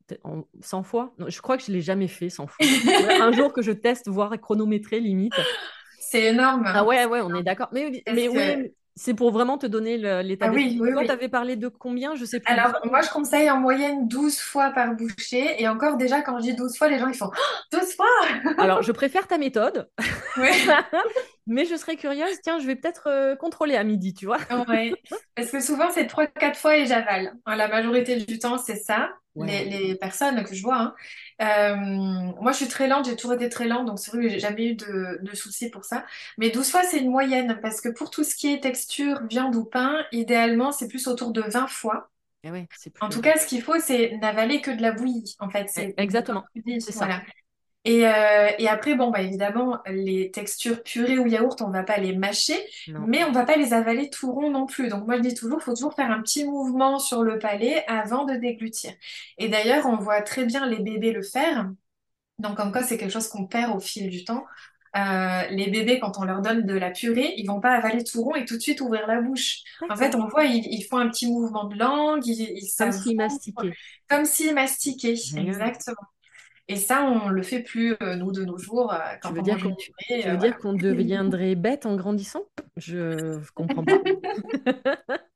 100 0.61 0.83
fois, 0.83 1.14
je 1.27 1.40
crois 1.40 1.57
que 1.57 1.64
je 1.64 1.71
ne 1.71 1.77
l'ai 1.77 1.83
jamais 1.83 2.09
fait 2.09 2.29
100 2.29 2.47
fois. 2.47 2.66
un 3.21 3.33
jour 3.33 3.53
que 3.53 3.62
je 3.62 3.73
teste, 3.73 4.09
voir 4.09 4.38
chronométrer 4.40 5.01
limite. 5.01 5.35
C'est 6.01 6.25
énorme. 6.25 6.64
Ah 6.66 6.85
ouais, 6.85 7.05
ouais, 7.05 7.21
on 7.21 7.35
est 7.35 7.42
d'accord. 7.42 7.68
Mais, 7.73 8.03
mais 8.12 8.29
oui, 8.29 8.73
c'est 8.99 9.14
pour 9.14 9.31
vraiment 9.31 9.59
te 9.59 9.66
donner 9.66 9.97
l'état 10.23 10.47
ah, 10.47 10.53
oui, 10.53 10.77
oui, 10.81 10.92
Toi, 10.92 11.05
tu 11.05 11.11
avais 11.11 11.29
parlé 11.29 11.55
de 11.55 11.68
combien? 11.68 12.16
Je 12.16 12.25
sais 12.25 12.40
plus. 12.40 12.53
Alors, 12.53 12.81
moi, 12.85 13.01
je 13.01 13.11
conseille 13.11 13.49
en 13.49 13.59
moyenne 13.59 14.09
12 14.09 14.38
fois 14.38 14.71
par 14.71 14.94
bouchée. 14.94 15.62
Et 15.62 15.68
encore, 15.68 15.97
déjà, 15.97 16.21
quand 16.21 16.38
je 16.38 16.42
dis 16.42 16.57
12 16.57 16.77
fois, 16.77 16.88
les 16.88 16.99
gens, 16.99 17.07
ils 17.07 17.14
font 17.14 17.31
12 17.73 17.94
fois? 17.94 18.07
Alors, 18.59 18.83
je 18.83 18.90
préfère 18.90 19.29
ta 19.29 19.38
méthode. 19.38 19.88
Mais 21.48 21.64
je 21.64 21.74
serais 21.76 21.96
curieuse, 21.96 22.40
tiens, 22.42 22.58
je 22.58 22.66
vais 22.66 22.76
peut-être 22.76 23.08
euh, 23.08 23.34
contrôler 23.34 23.74
à 23.74 23.82
midi, 23.82 24.12
tu 24.12 24.26
vois. 24.26 24.38
Oui, 24.68 24.94
parce 25.34 25.50
que 25.50 25.61
souvent, 25.61 25.90
c'est 25.90 26.04
3-4 26.04 26.54
fois 26.54 26.76
et 26.76 26.87
j'avale. 26.87 27.32
La 27.46 27.68
majorité 27.68 28.16
du 28.16 28.38
temps, 28.38 28.58
c'est 28.58 28.76
ça, 28.76 29.11
les, 29.34 29.94
personnes 29.94 30.44
que 30.44 30.54
je 30.54 30.62
vois. 30.62 30.78
Hein. 30.78 30.94
Euh, 31.40 31.76
moi, 32.40 32.52
je 32.52 32.58
suis 32.58 32.68
très 32.68 32.87
lente, 32.87 33.06
j'ai 33.06 33.16
toujours 33.16 33.32
été 33.32 33.48
très 33.48 33.66
lente, 33.66 33.87
donc 33.87 33.98
c'est 33.98 34.11
vrai 34.11 34.22
que 34.22 34.28
j'ai 34.28 34.38
jamais 34.38 34.66
eu 34.66 34.74
de, 34.74 35.18
soucis 35.32 35.70
pour 35.70 35.87
ça. 35.87 36.04
Mais 36.37 36.50
12 36.50 36.70
fois, 36.70 36.82
c'est 36.84 36.98
une 36.98 37.11
moyenne, 37.11 37.58
parce 37.62 37.80
que 37.80 37.88
pour 37.88 38.11
tout 38.11 38.24
ce 38.24 38.34
qui 38.34 38.52
est 38.52 38.61
texture, 38.61 39.22
viande 39.26 39.56
ou 39.56 39.64
pain, 39.64 40.04
idéalement, 40.12 40.70
c'est 40.70 40.87
plus 40.87 41.06
autour 41.06 41.32
de 41.32 41.40
20 41.40 41.66
fois. 41.66 42.11
Eh 42.44 42.50
en 43.00 43.08
tout 43.08 43.20
cas, 43.20 43.37
ce 43.37 43.46
qu'il 43.46 43.62
faut, 43.62 43.78
c'est 43.80 44.16
n'avaler 44.20 44.61
que 44.61 44.70
de 44.70 44.82
la 44.82 44.92
bouillie, 44.92 45.34
en 45.40 45.48
fait. 45.48 45.66
C'est 45.68 45.94
Exactement. 45.96 46.44
C'est 46.78 46.92
ça. 46.92 47.08
Euh, 47.86 48.48
et, 48.58 48.68
après, 48.68 48.94
bon, 48.94 49.10
bah, 49.10 49.22
évidemment, 49.22 49.78
les 49.86 50.30
textures 50.30 50.82
purées 50.82 51.18
ou 51.18 51.26
yaourt, 51.26 51.60
on 51.62 51.70
va 51.70 51.82
pas 51.82 51.98
les 51.98 52.14
mâcher, 52.14 52.58
mais 53.06 53.24
on 53.24 53.32
va 53.32 53.44
pas 53.44 53.56
les 53.56 53.72
avaler 53.72 54.10
tout 54.10 54.32
rond 54.32 54.50
non 54.50 54.66
plus. 54.66 54.88
Donc 54.88 55.06
moi, 55.06 55.16
je 55.16 55.22
dis 55.22 55.34
toujours, 55.34 55.58
il 55.60 55.64
faut 55.64 55.74
toujours 55.74 55.94
faire 55.94 56.10
un 56.10 56.20
petit 56.20 56.44
mouvement 56.44 56.98
sur 56.98 57.22
le 57.22 57.38
palais 57.38 57.84
avant 57.86 58.24
de 58.24 58.34
déglutir. 58.34 58.92
Et 59.38 59.48
d'ailleurs, 59.48 59.86
on 59.86 59.96
voit 59.96 60.20
très 60.22 60.44
bien 60.44 60.66
les 60.66 60.80
bébés 60.80 61.12
le 61.12 61.22
faire. 61.22 61.70
Donc 62.38 62.56
comme 62.56 62.72
quoi, 62.72 62.82
c'est 62.82 62.98
quelque 62.98 63.12
chose 63.12 63.29
qu'on 63.29 63.46
perd 63.46 63.74
au 63.74 63.81
fil 63.81 64.10
du 64.10 64.24
temps. 64.24 64.44
Euh, 64.96 65.42
les 65.50 65.70
bébés, 65.70 65.98
quand 66.00 66.18
on 66.18 66.24
leur 66.24 66.40
donne 66.40 66.64
de 66.64 66.74
la 66.74 66.90
purée, 66.90 67.35
ils 67.37 67.46
vont 67.46 67.60
pas 67.60 67.72
avaler 67.72 68.04
tout 68.04 68.22
rond 68.22 68.35
et 68.35 68.44
tout 68.44 68.56
de 68.56 68.60
suite 68.60 68.81
ouvrir 68.81 69.06
la 69.06 69.20
bouche. 69.20 69.58
En 69.88 69.96
fait, 69.96 70.14
on 70.14 70.26
voit, 70.29 70.44
ils, 70.44 70.83
font 70.83 70.98
un 70.98 71.08
petit 71.08 71.31
mouvement 71.31 71.64
de 71.64 71.76
langue, 71.76 72.26
ils, 72.26 72.60
comme 72.76 72.92
s'ils 72.92 73.16
mastiquaient. 73.16 73.72
Comme 74.08 74.24
s'ils 74.24 74.54
mastiquaient, 74.54 75.16
exactement. 75.37 75.96
Et 76.71 76.77
ça, 76.77 77.02
on 77.02 77.31
le 77.31 77.42
fait 77.42 77.60
plus, 77.60 77.96
euh, 78.02 78.14
nous, 78.14 78.31
de 78.31 78.44
nos 78.44 78.58
jours, 78.58 78.92
euh, 78.92 78.98
quand 79.23 79.31
tu 79.31 79.37
veux 79.37 79.42
dire 79.42 79.62
qu'on, 79.62 79.75
Tu 79.75 80.29
veux 80.29 80.37
dire 80.37 80.58
qu'on 80.58 80.75
deviendrait 80.75 81.54
bête 81.54 81.87
en 81.87 81.96
grandissant? 81.96 82.42
Je 82.77 83.38
comprends 83.54 83.85
pas. 83.85 83.98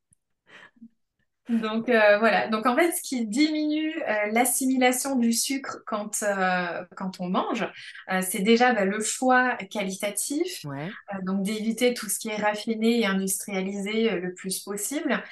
Donc 1.60 1.88
euh, 1.88 2.18
voilà. 2.18 2.48
Donc 2.48 2.66
en 2.66 2.74
fait, 2.74 2.92
ce 2.92 3.02
qui 3.02 3.26
diminue 3.26 3.94
euh, 4.08 4.30
l'assimilation 4.32 5.16
du 5.16 5.32
sucre 5.32 5.78
quand, 5.86 6.22
euh, 6.22 6.84
quand 6.96 7.20
on 7.20 7.28
mange, 7.28 7.66
c'est 8.22 8.40
déjà 8.40 8.72
bah, 8.72 8.84
le 8.84 9.00
choix 9.00 9.56
qualitatif. 9.70 10.64
donc 11.24 11.42
d'éviter 11.42 11.94
tout 11.94 12.08
ce 12.08 12.18
qui 12.18 12.28
est 12.28 12.36
raffiné 12.36 13.00
et 13.00 13.06
industrialisé 13.06 14.18
le 14.18 14.32
plus 14.34 14.60
possible. 14.60 15.22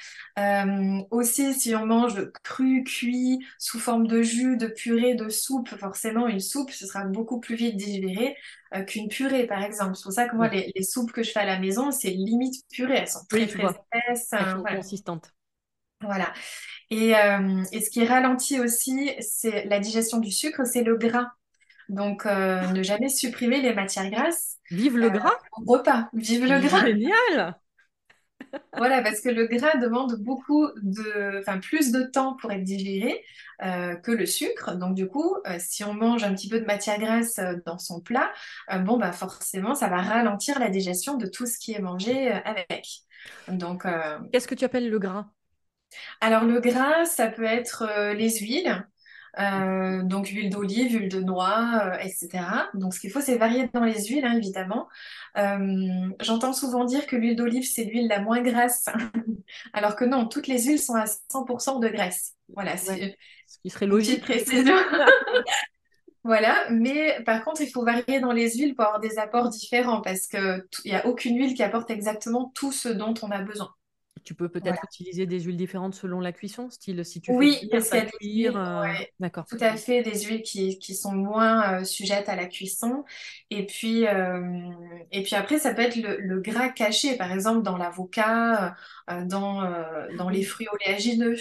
aussi, 1.11 1.55
si 1.55 1.75
on 1.75 1.87
mange 1.87 2.31
cru, 2.43 2.85
cuit, 2.85 3.45
sous 3.59 3.79
forme 3.79 4.07
de 4.07 4.23
jus, 4.23 4.57
de 4.57 4.67
purée, 4.67 5.15
de 5.15 5.29
soupe, 5.29 5.69
forcément 5.77 6.27
une 6.29 6.41
soupe, 6.41 6.71
ce 6.71 6.87
sera 6.87 7.05
beaucoup 7.05 7.41
plus 7.41 7.55
vite 7.55 7.77
digéré 7.77 8.37
qu'une 8.87 9.09
purée, 9.09 9.47
par 9.47 9.63
exemple. 9.63 9.97
C'est 9.97 10.03
pour 10.03 10.13
ça 10.13 10.29
que 10.29 10.37
moi, 10.37 10.49
les, 10.49 10.83
soupes 10.83 11.13
que 11.13 11.23
je 11.23 11.31
fais 11.31 11.41
à 11.41 11.47
la 11.47 11.59
maison, 11.59 11.91
c'est 11.91 12.11
limite 12.11 12.65
purée. 12.71 12.99
Elles 12.99 13.09
sont 13.09 13.25
très, 13.29 13.47
très 13.47 13.65
épaisses. 13.65 14.31
consistantes. 14.75 15.31
Voilà. 16.03 16.33
Et, 16.91 17.15
euh, 17.17 17.63
et, 17.73 17.81
ce 17.81 17.91
qui 17.91 18.05
ralentit 18.05 18.59
aussi, 18.59 19.13
c'est 19.21 19.65
la 19.67 19.79
digestion 19.79 20.19
du 20.19 20.33
sucre, 20.33 20.65
c'est 20.65 20.83
le 20.83 20.97
gras. 20.97 21.29
Donc, 21.89 22.27
euh, 22.27 22.67
ne 22.69 22.83
jamais 22.83 23.09
supprimer 23.09 23.61
les 23.61 23.75
matières 23.75 24.11
grasses. 24.11 24.57
Vive 24.71 24.97
le 24.97 25.07
euh, 25.07 25.11
gras 25.11 25.35
au 25.57 25.73
repas. 25.73 26.09
Vive 26.13 26.47
le 26.47 26.61
gras. 26.61 26.85
Génial 26.85 27.57
Voilà, 28.77 29.03
parce 29.03 29.21
que 29.21 29.29
le 29.29 29.47
gras 29.47 29.77
demande 29.77 30.17
beaucoup 30.21 30.67
de, 30.83 31.39
enfin, 31.39 31.59
plus 31.59 31.93
de 31.93 32.03
temps 32.03 32.35
pour 32.35 32.51
être 32.51 32.65
digéré 32.65 33.23
que 33.61 34.11
le 34.11 34.27
sucre. 34.27 34.75
Donc, 34.77 34.95
du 34.95 35.07
coup, 35.07 35.37
si 35.59 35.85
on 35.85 35.93
mange 35.93 36.25
un 36.25 36.35
petit 36.35 36.49
peu 36.49 36.59
de 36.59 36.65
matière 36.65 36.99
grasse 36.99 37.39
dans 37.67 37.79
son 37.79 38.01
plat, 38.01 38.33
bon, 38.81 38.97
bah, 38.97 39.13
forcément, 39.13 39.75
ça 39.75 39.89
va 39.89 40.01
ralentir 40.01 40.59
la 40.59 40.71
digestion 40.71 41.17
de 41.17 41.27
tout 41.27 41.47
ce 41.47 41.59
qui 41.59 41.75
est 41.75 41.81
mangé 41.81 42.33
avec. 42.33 42.89
Donc, 43.49 43.87
qu'est-ce 44.33 44.49
que 44.49 44.55
tu 44.57 44.65
appelles 44.65 44.89
le 44.89 44.99
gras? 44.99 45.27
Alors 46.21 46.45
le 46.45 46.61
gras, 46.61 47.05
ça 47.05 47.29
peut 47.29 47.45
être 47.45 47.83
euh, 47.83 48.15
les 48.15 48.39
huiles, 48.39 48.87
euh, 49.39 50.03
donc 50.03 50.29
huile 50.29 50.51
d'olive, 50.51 50.97
huile 50.97 51.09
de 51.09 51.21
noix, 51.21 51.83
euh, 51.85 51.99
etc. 52.01 52.29
Donc 52.75 52.95
ce 52.95 53.01
qu'il 53.01 53.11
faut, 53.11 53.21
c'est 53.21 53.39
varier 53.39 53.69
dans 53.73 53.85
les 53.85 54.05
huiles, 54.07 54.25
hein, 54.25 54.37
évidemment. 54.37 54.89
J'entends 55.35 56.53
souvent 56.53 56.85
dire 56.85 57.07
que 57.07 57.17
l'huile 57.17 57.37
d'olive, 57.37 57.65
c'est 57.65 57.85
l'huile 57.85 58.09
la 58.09 58.21
moins 58.21 58.43
grasse, 58.43 58.87
alors 59.73 59.97
que 59.97 60.05
non, 60.05 60.27
toutes 60.27 60.47
les 60.47 60.63
huiles 60.65 60.81
sont 60.81 60.95
à 60.95 61.05
100% 61.05 61.81
de 61.81 61.89
graisse. 61.89 62.35
Voilà, 62.55 62.77
c'est 62.77 63.17
ce 63.47 63.59
qui 63.63 63.71
serait 63.71 63.87
logique. 63.87 64.23
précision. 64.23 64.77
Voilà, 66.23 66.69
mais 66.71 67.23
par 67.25 67.43
contre, 67.43 67.63
il 67.63 67.71
faut 67.71 67.83
varier 67.83 68.21
dans 68.21 68.33
les 68.33 68.51
huiles 68.51 68.75
pour 68.75 68.85
avoir 68.85 69.01
des 69.01 69.19
apports 69.19 69.49
différents 69.49 70.03
parce 70.03 70.27
qu'il 70.27 70.67
n'y 70.85 70.95
a 70.95 71.07
aucune 71.07 71.39
huile 71.39 71.55
qui 71.55 71.63
apporte 71.63 71.91
exactement 71.91 72.53
tout 72.55 72.73
ce 72.73 72.91
dont 72.91 73.15
on 73.23 73.31
a 73.31 73.41
besoin. 73.41 73.75
Tu 74.25 74.35
peux 74.35 74.49
peut-être 74.49 74.83
utiliser 74.85 75.27
des 75.27 75.41
huiles 75.41 75.57
différentes 75.57 75.95
selon 75.95 76.21
la 76.21 76.33
cuisson, 76.33 76.71
style 76.71 77.05
si 77.05 77.21
tu 77.21 77.33
oui, 77.33 77.59
fais 77.61 77.69
parce 77.69 77.91
qu'il 77.91 78.31
y 78.31 78.49
a 78.49 78.85
euh, 78.85 78.93
D'accord. 79.19 79.47
Tout 79.47 79.57
à 79.61 79.77
fait, 79.77 80.03
des 80.03 80.21
huiles 80.23 80.43
qui, 80.43 80.79
qui 80.79 80.95
sont 80.95 81.13
moins 81.13 81.81
euh, 81.81 81.85
sujettes 81.85 82.29
à 82.29 82.37
la 82.37 82.47
cuisson. 82.47 83.05
Et 83.51 83.67
puis, 83.67 84.07
euh, 84.07 84.71
et 85.11 85.23
puis 85.23 85.35
après, 85.35 85.59
ça 85.59 85.75
peut 85.75 85.83
être 85.83 85.97
le, 85.97 86.41
gras 86.41 86.69
caché, 86.69 87.17
par 87.17 87.33
exemple 87.33 87.63
dans 87.63 87.77
l'avocat, 87.77 88.75
dans, 89.09 89.63
dans 90.17 90.29
les 90.29 90.43
fruits 90.43 90.69
oléagineux. 90.73 91.37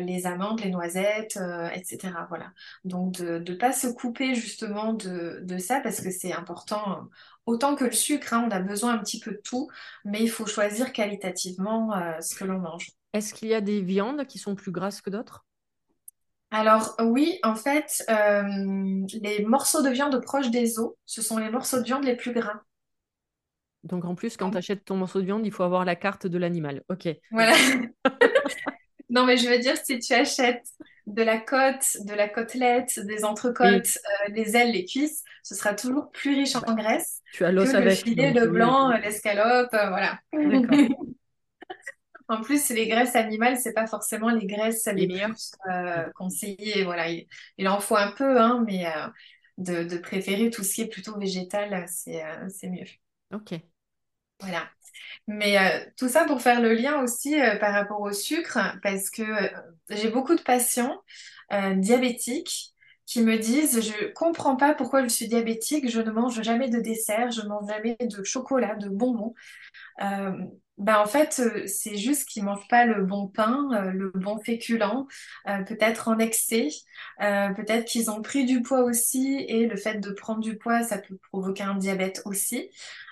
les 0.00 0.26
amandes, 0.26 0.60
les 0.60 0.70
noisettes, 0.70 1.38
etc. 1.74 2.12
Voilà. 2.28 2.52
Donc 2.84 3.18
de 3.18 3.38
ne 3.38 3.56
pas 3.56 3.72
se 3.72 3.86
couper 3.86 4.34
justement 4.34 4.92
de, 4.92 5.40
de 5.42 5.58
ça 5.58 5.80
parce 5.80 6.00
que 6.00 6.10
c'est 6.10 6.32
important 6.32 7.08
autant 7.46 7.76
que 7.76 7.84
le 7.84 7.92
sucre, 7.92 8.34
hein, 8.34 8.44
on 8.46 8.50
a 8.50 8.60
besoin 8.60 8.94
un 8.94 8.98
petit 8.98 9.20
peu 9.20 9.32
de 9.32 9.40
tout, 9.42 9.68
mais 10.04 10.20
il 10.20 10.28
faut 10.28 10.46
choisir 10.46 10.92
qualitativement 10.92 11.96
euh, 11.96 12.20
ce 12.20 12.34
que 12.34 12.44
l'on 12.44 12.58
mange. 12.58 12.90
Est-ce 13.12 13.32
qu'il 13.32 13.48
y 13.48 13.54
a 13.54 13.60
des 13.60 13.80
viandes 13.80 14.26
qui 14.26 14.38
sont 14.38 14.54
plus 14.54 14.72
grasses 14.72 15.00
que 15.00 15.10
d'autres? 15.10 15.46
Alors 16.50 16.94
oui, 17.00 17.38
en 17.42 17.54
fait, 17.54 18.04
euh, 18.08 18.42
les 19.22 19.44
morceaux 19.44 19.82
de 19.82 19.90
viande 19.90 20.20
proches 20.20 20.50
des 20.50 20.78
os, 20.78 20.92
ce 21.04 21.22
sont 21.22 21.38
les 21.38 21.50
morceaux 21.50 21.78
de 21.78 21.84
viande 21.84 22.04
les 22.04 22.16
plus 22.16 22.32
gras. 22.32 22.60
Donc 23.82 24.04
en 24.04 24.14
plus, 24.14 24.36
quand 24.36 24.50
tu 24.50 24.58
achètes 24.58 24.84
ton 24.84 24.96
morceau 24.96 25.20
de 25.20 25.26
viande, 25.26 25.46
il 25.46 25.52
faut 25.52 25.62
avoir 25.62 25.84
la 25.84 25.96
carte 25.96 26.26
de 26.26 26.38
l'animal. 26.38 26.82
Ok. 26.88 27.08
Voilà. 27.30 27.54
non, 29.10 29.24
mais 29.24 29.36
je 29.36 29.48
veux 29.48 29.58
dire, 29.58 29.76
si 29.76 29.98
tu 29.98 30.12
achètes 30.12 30.66
de 31.06 31.22
la 31.22 31.38
côte, 31.38 31.98
de 32.04 32.14
la 32.14 32.28
côtelette, 32.28 32.98
des 33.00 33.24
entrecôtes, 33.24 33.98
euh, 33.98 34.32
les 34.32 34.56
ailes, 34.56 34.72
les 34.72 34.84
cuisses, 34.84 35.22
ce 35.42 35.54
sera 35.54 35.74
toujours 35.74 36.10
plus 36.10 36.34
riche 36.34 36.56
en 36.56 36.74
graisse 36.74 37.22
tu 37.32 37.44
as 37.44 37.52
l'os 37.52 37.74
avec, 37.74 37.90
le 37.90 37.94
filet, 37.94 38.32
le 38.32 38.48
blanc, 38.48 38.90
l'escalope, 38.90 39.72
euh, 39.72 39.88
voilà. 39.88 40.18
en 42.28 42.40
plus, 42.40 42.70
les 42.70 42.88
graisses 42.88 43.14
animales, 43.14 43.56
c'est 43.56 43.72
pas 43.72 43.86
forcément 43.86 44.30
les 44.30 44.46
graisses 44.46 44.86
les, 44.86 45.06
meilleures 45.06 45.34
euh, 45.70 46.06
conseillées. 46.16 46.82
Voilà, 46.82 47.08
il, 47.08 47.68
en 47.68 47.78
faut 47.78 47.96
un 47.96 48.10
peu, 48.10 48.40
hein, 48.40 48.64
mais 48.66 48.86
de, 49.58 49.84
de, 49.84 49.98
préférer 49.98 50.50
tout 50.50 50.64
ce 50.64 50.74
qui 50.74 50.82
est 50.82 50.88
plutôt 50.88 51.16
végétal, 51.18 51.84
c'est 51.88 52.68
mieux. 52.68 52.86
Ok. 53.32 53.54
Voilà. 54.40 54.68
Mais 55.28 55.58
euh, 55.58 55.84
tout 55.96 56.08
ça 56.08 56.24
pour 56.24 56.40
faire 56.40 56.60
le 56.60 56.72
lien 56.72 57.02
aussi 57.02 57.40
euh, 57.40 57.56
par 57.56 57.72
rapport 57.72 58.00
au 58.00 58.12
sucre, 58.12 58.58
parce 58.82 59.10
que 59.10 59.22
euh, 59.22 59.48
j'ai 59.90 60.10
beaucoup 60.10 60.34
de 60.34 60.42
patients 60.42 61.00
diabétiques 61.76 62.74
qui 63.04 63.22
me 63.22 63.38
disent, 63.38 63.80
je 63.80 64.12
comprends 64.14 64.56
pas 64.56 64.74
pourquoi 64.74 65.04
je 65.04 65.08
suis 65.08 65.28
diabétique, 65.28 65.88
je 65.88 66.00
ne 66.00 66.10
mange 66.10 66.42
jamais 66.42 66.68
de 66.68 66.80
dessert, 66.80 67.30
je 67.30 67.42
ne 67.42 67.46
mange 67.46 67.68
jamais 67.68 67.96
de 68.00 68.24
chocolat, 68.24 68.74
de 68.74 68.88
bonbons. 68.88 69.32
Ben 70.00 70.98
en 70.98 71.06
fait, 71.06 71.40
c'est 71.68 71.96
juste 71.96 72.28
qu'ils 72.28 72.42
mangent 72.42 72.66
pas 72.66 72.84
le 72.84 73.04
bon 73.04 73.28
pain, 73.28 73.68
le 73.92 74.10
bon 74.12 74.40
féculent, 74.40 75.06
peut-être 75.44 76.08
en 76.08 76.18
excès, 76.18 76.66
peut-être 77.20 77.84
qu'ils 77.84 78.10
ont 78.10 78.22
pris 78.22 78.44
du 78.44 78.60
poids 78.60 78.82
aussi, 78.82 79.36
et 79.48 79.68
le 79.68 79.76
fait 79.76 80.00
de 80.00 80.10
prendre 80.10 80.40
du 80.40 80.58
poids, 80.58 80.82
ça 80.82 80.98
peut 80.98 81.16
provoquer 81.30 81.62
un 81.62 81.76
diabète 81.76 82.22
aussi. 82.24 82.70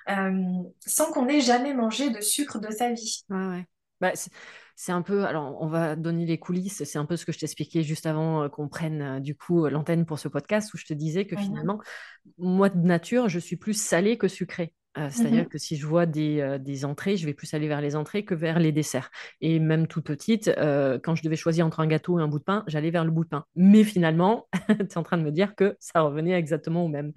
Euh, 0.08 0.62
sans 0.80 1.12
qu'on 1.12 1.28
ait 1.28 1.40
jamais 1.40 1.74
mangé 1.74 2.10
de 2.10 2.20
sucre 2.20 2.58
de 2.58 2.70
sa 2.70 2.92
vie. 2.92 3.24
Ouais, 3.30 3.66
Bah, 4.00 4.12
c'est 4.76 4.92
un 4.92 5.02
peu, 5.02 5.24
alors 5.24 5.56
on 5.62 5.66
va 5.66 5.96
donner 5.96 6.26
les 6.26 6.38
coulisses, 6.38 6.84
c'est 6.84 6.98
un 6.98 7.06
peu 7.06 7.16
ce 7.16 7.24
que 7.24 7.32
je 7.32 7.38
t'expliquais 7.38 7.82
juste 7.82 8.06
avant 8.06 8.42
euh, 8.42 8.48
qu'on 8.48 8.68
prenne 8.68 9.02
euh, 9.02 9.20
du 9.20 9.36
coup 9.36 9.66
l'antenne 9.68 10.04
pour 10.04 10.18
ce 10.18 10.28
podcast 10.28 10.74
où 10.74 10.76
je 10.76 10.84
te 10.84 10.94
disais 10.94 11.26
que 11.26 11.36
finalement, 11.36 11.80
moi 12.38 12.68
de 12.68 12.78
nature, 12.78 13.28
je 13.28 13.38
suis 13.38 13.56
plus 13.56 13.74
salée 13.74 14.18
que 14.18 14.28
sucrée. 14.28 14.74
C'est-à-dire 14.96 15.42
mhm. 15.42 15.48
que 15.48 15.58
si 15.58 15.76
je 15.76 15.86
vois 15.86 16.06
des, 16.06 16.58
des, 16.60 16.84
entrées, 16.84 17.16
je 17.16 17.26
vais 17.26 17.34
plus 17.34 17.52
aller 17.54 17.66
vers 17.66 17.80
les 17.80 17.96
entrées 17.96 18.24
que 18.24 18.34
vers 18.34 18.58
les 18.58 18.72
desserts. 18.72 19.10
Et 19.40 19.58
même 19.58 19.86
toute 19.86 20.04
petite, 20.04 20.50
quand 20.56 21.14
je 21.14 21.22
devais 21.22 21.36
choisir 21.36 21.66
entre 21.66 21.80
un 21.80 21.86
gâteau 21.86 22.18
et 22.18 22.22
un 22.22 22.28
bout 22.28 22.38
de 22.38 22.44
pain, 22.44 22.64
j'allais 22.66 22.90
vers 22.90 23.04
le 23.04 23.10
bout 23.10 23.24
de 23.24 23.28
pain. 23.28 23.44
Mais 23.56 23.84
finalement, 23.84 24.46
tu 24.68 24.74
es 24.74 24.98
en 24.98 25.02
train 25.02 25.18
de 25.18 25.22
me 25.22 25.32
dire 25.32 25.54
que 25.54 25.76
ça 25.80 26.00
revenait 26.00 26.32
exactement 26.32 26.84
au 26.84 26.88
même. 26.88 27.12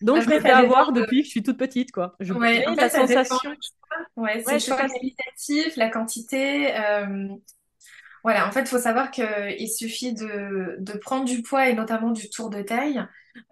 Donc, 0.00 0.20
je 0.22 0.26
préfère 0.26 0.58
avoir 0.58 0.92
depuis 0.92 1.20
que 1.20 1.26
je 1.26 1.30
suis 1.30 1.42
toute 1.42 1.58
petite, 1.58 1.92
quoi. 1.92 2.16
Je 2.20 2.32
ouais, 2.32 2.64
la 2.76 2.88
sensation. 2.88 3.36
Ouais, 4.16 4.42
c'est 4.46 4.54
le 4.54 4.58
choix 4.58 4.76
qualitatif, 4.76 5.76
la 5.76 5.90
quantité. 5.90 6.72
Voilà, 8.22 8.46
en 8.46 8.52
fait, 8.52 8.60
il 8.60 8.66
faut 8.66 8.78
savoir 8.78 9.10
qu'il 9.10 9.68
suffit 9.70 10.12
de, 10.12 10.76
de, 10.78 10.92
prendre 10.98 11.24
du 11.24 11.40
poids 11.42 11.68
et 11.68 11.74
notamment 11.74 12.10
du 12.10 12.28
tour 12.28 12.50
de 12.50 12.60
taille. 12.60 13.02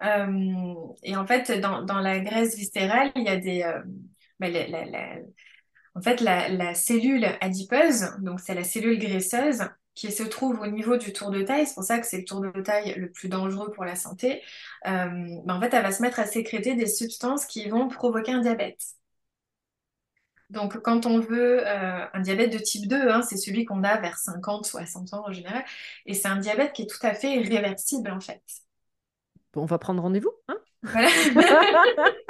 Euh, 0.03 0.73
et 1.03 1.15
en 1.15 1.25
fait, 1.25 1.51
dans, 1.59 1.99
la 1.99 2.19
graisse 2.19 2.55
viscérale, 2.55 3.11
il 3.15 3.23
y 3.23 3.29
a 3.29 3.37
des. 3.37 3.63
Euh, 3.63 3.81
ben, 4.39 4.51
la, 4.51 5.17
en 5.95 6.01
fait, 6.01 6.21
la, 6.21 6.73
cellule 6.75 7.25
adipeuse, 7.41 8.11
donc 8.19 8.39
c'est 8.39 8.55
la 8.55 8.63
cellule 8.63 8.99
graisseuse, 8.99 9.63
qui 9.95 10.11
se 10.11 10.23
trouve 10.23 10.61
au 10.61 10.67
niveau 10.67 10.97
du 10.97 11.11
tour 11.11 11.29
de 11.29 11.41
taille, 11.41 11.67
c'est 11.67 11.73
pour 11.73 11.83
ça 11.83 11.99
que 11.99 12.07
c'est 12.07 12.19
le 12.19 12.23
tour 12.23 12.39
de 12.39 12.61
taille 12.61 12.93
le 12.95 13.11
plus 13.11 13.27
dangereux 13.27 13.71
pour 13.71 13.83
la 13.83 13.95
santé, 13.95 14.41
euh, 14.87 15.09
ben 15.45 15.55
en 15.55 15.61
fait, 15.61 15.73
elle 15.73 15.83
va 15.83 15.91
se 15.91 16.01
mettre 16.01 16.19
à 16.19 16.25
sécréter 16.25 16.75
des 16.75 16.87
substances 16.87 17.45
qui 17.45 17.67
vont 17.67 17.89
provoquer 17.89 18.31
un 18.31 18.41
diabète. 18.41 18.81
Donc, 20.49 20.79
quand 20.81 21.05
on 21.05 21.19
veut 21.19 21.67
un 21.67 22.19
diabète 22.21 22.51
de 22.51 22.57
type 22.57 22.87
2, 22.87 23.09
hein, 23.09 23.21
c'est 23.21 23.37
celui 23.37 23.65
qu'on 23.65 23.83
a 23.83 23.99
vers 23.99 24.17
50, 24.17 24.65
60 24.65 25.13
ans 25.13 25.25
en 25.27 25.31
général, 25.31 25.63
et 26.05 26.13
c'est 26.13 26.27
un 26.27 26.37
diabète 26.37 26.73
qui 26.73 26.83
est 26.83 26.87
tout 26.87 27.05
à 27.05 27.13
fait 27.13 27.39
réversible 27.39 28.09
en 28.11 28.19
fait. 28.19 28.41
On 29.55 29.65
va 29.65 29.77
prendre 29.77 30.01
rendez-vous, 30.01 30.31
hein 30.47 30.57
Voilà. 30.83 31.09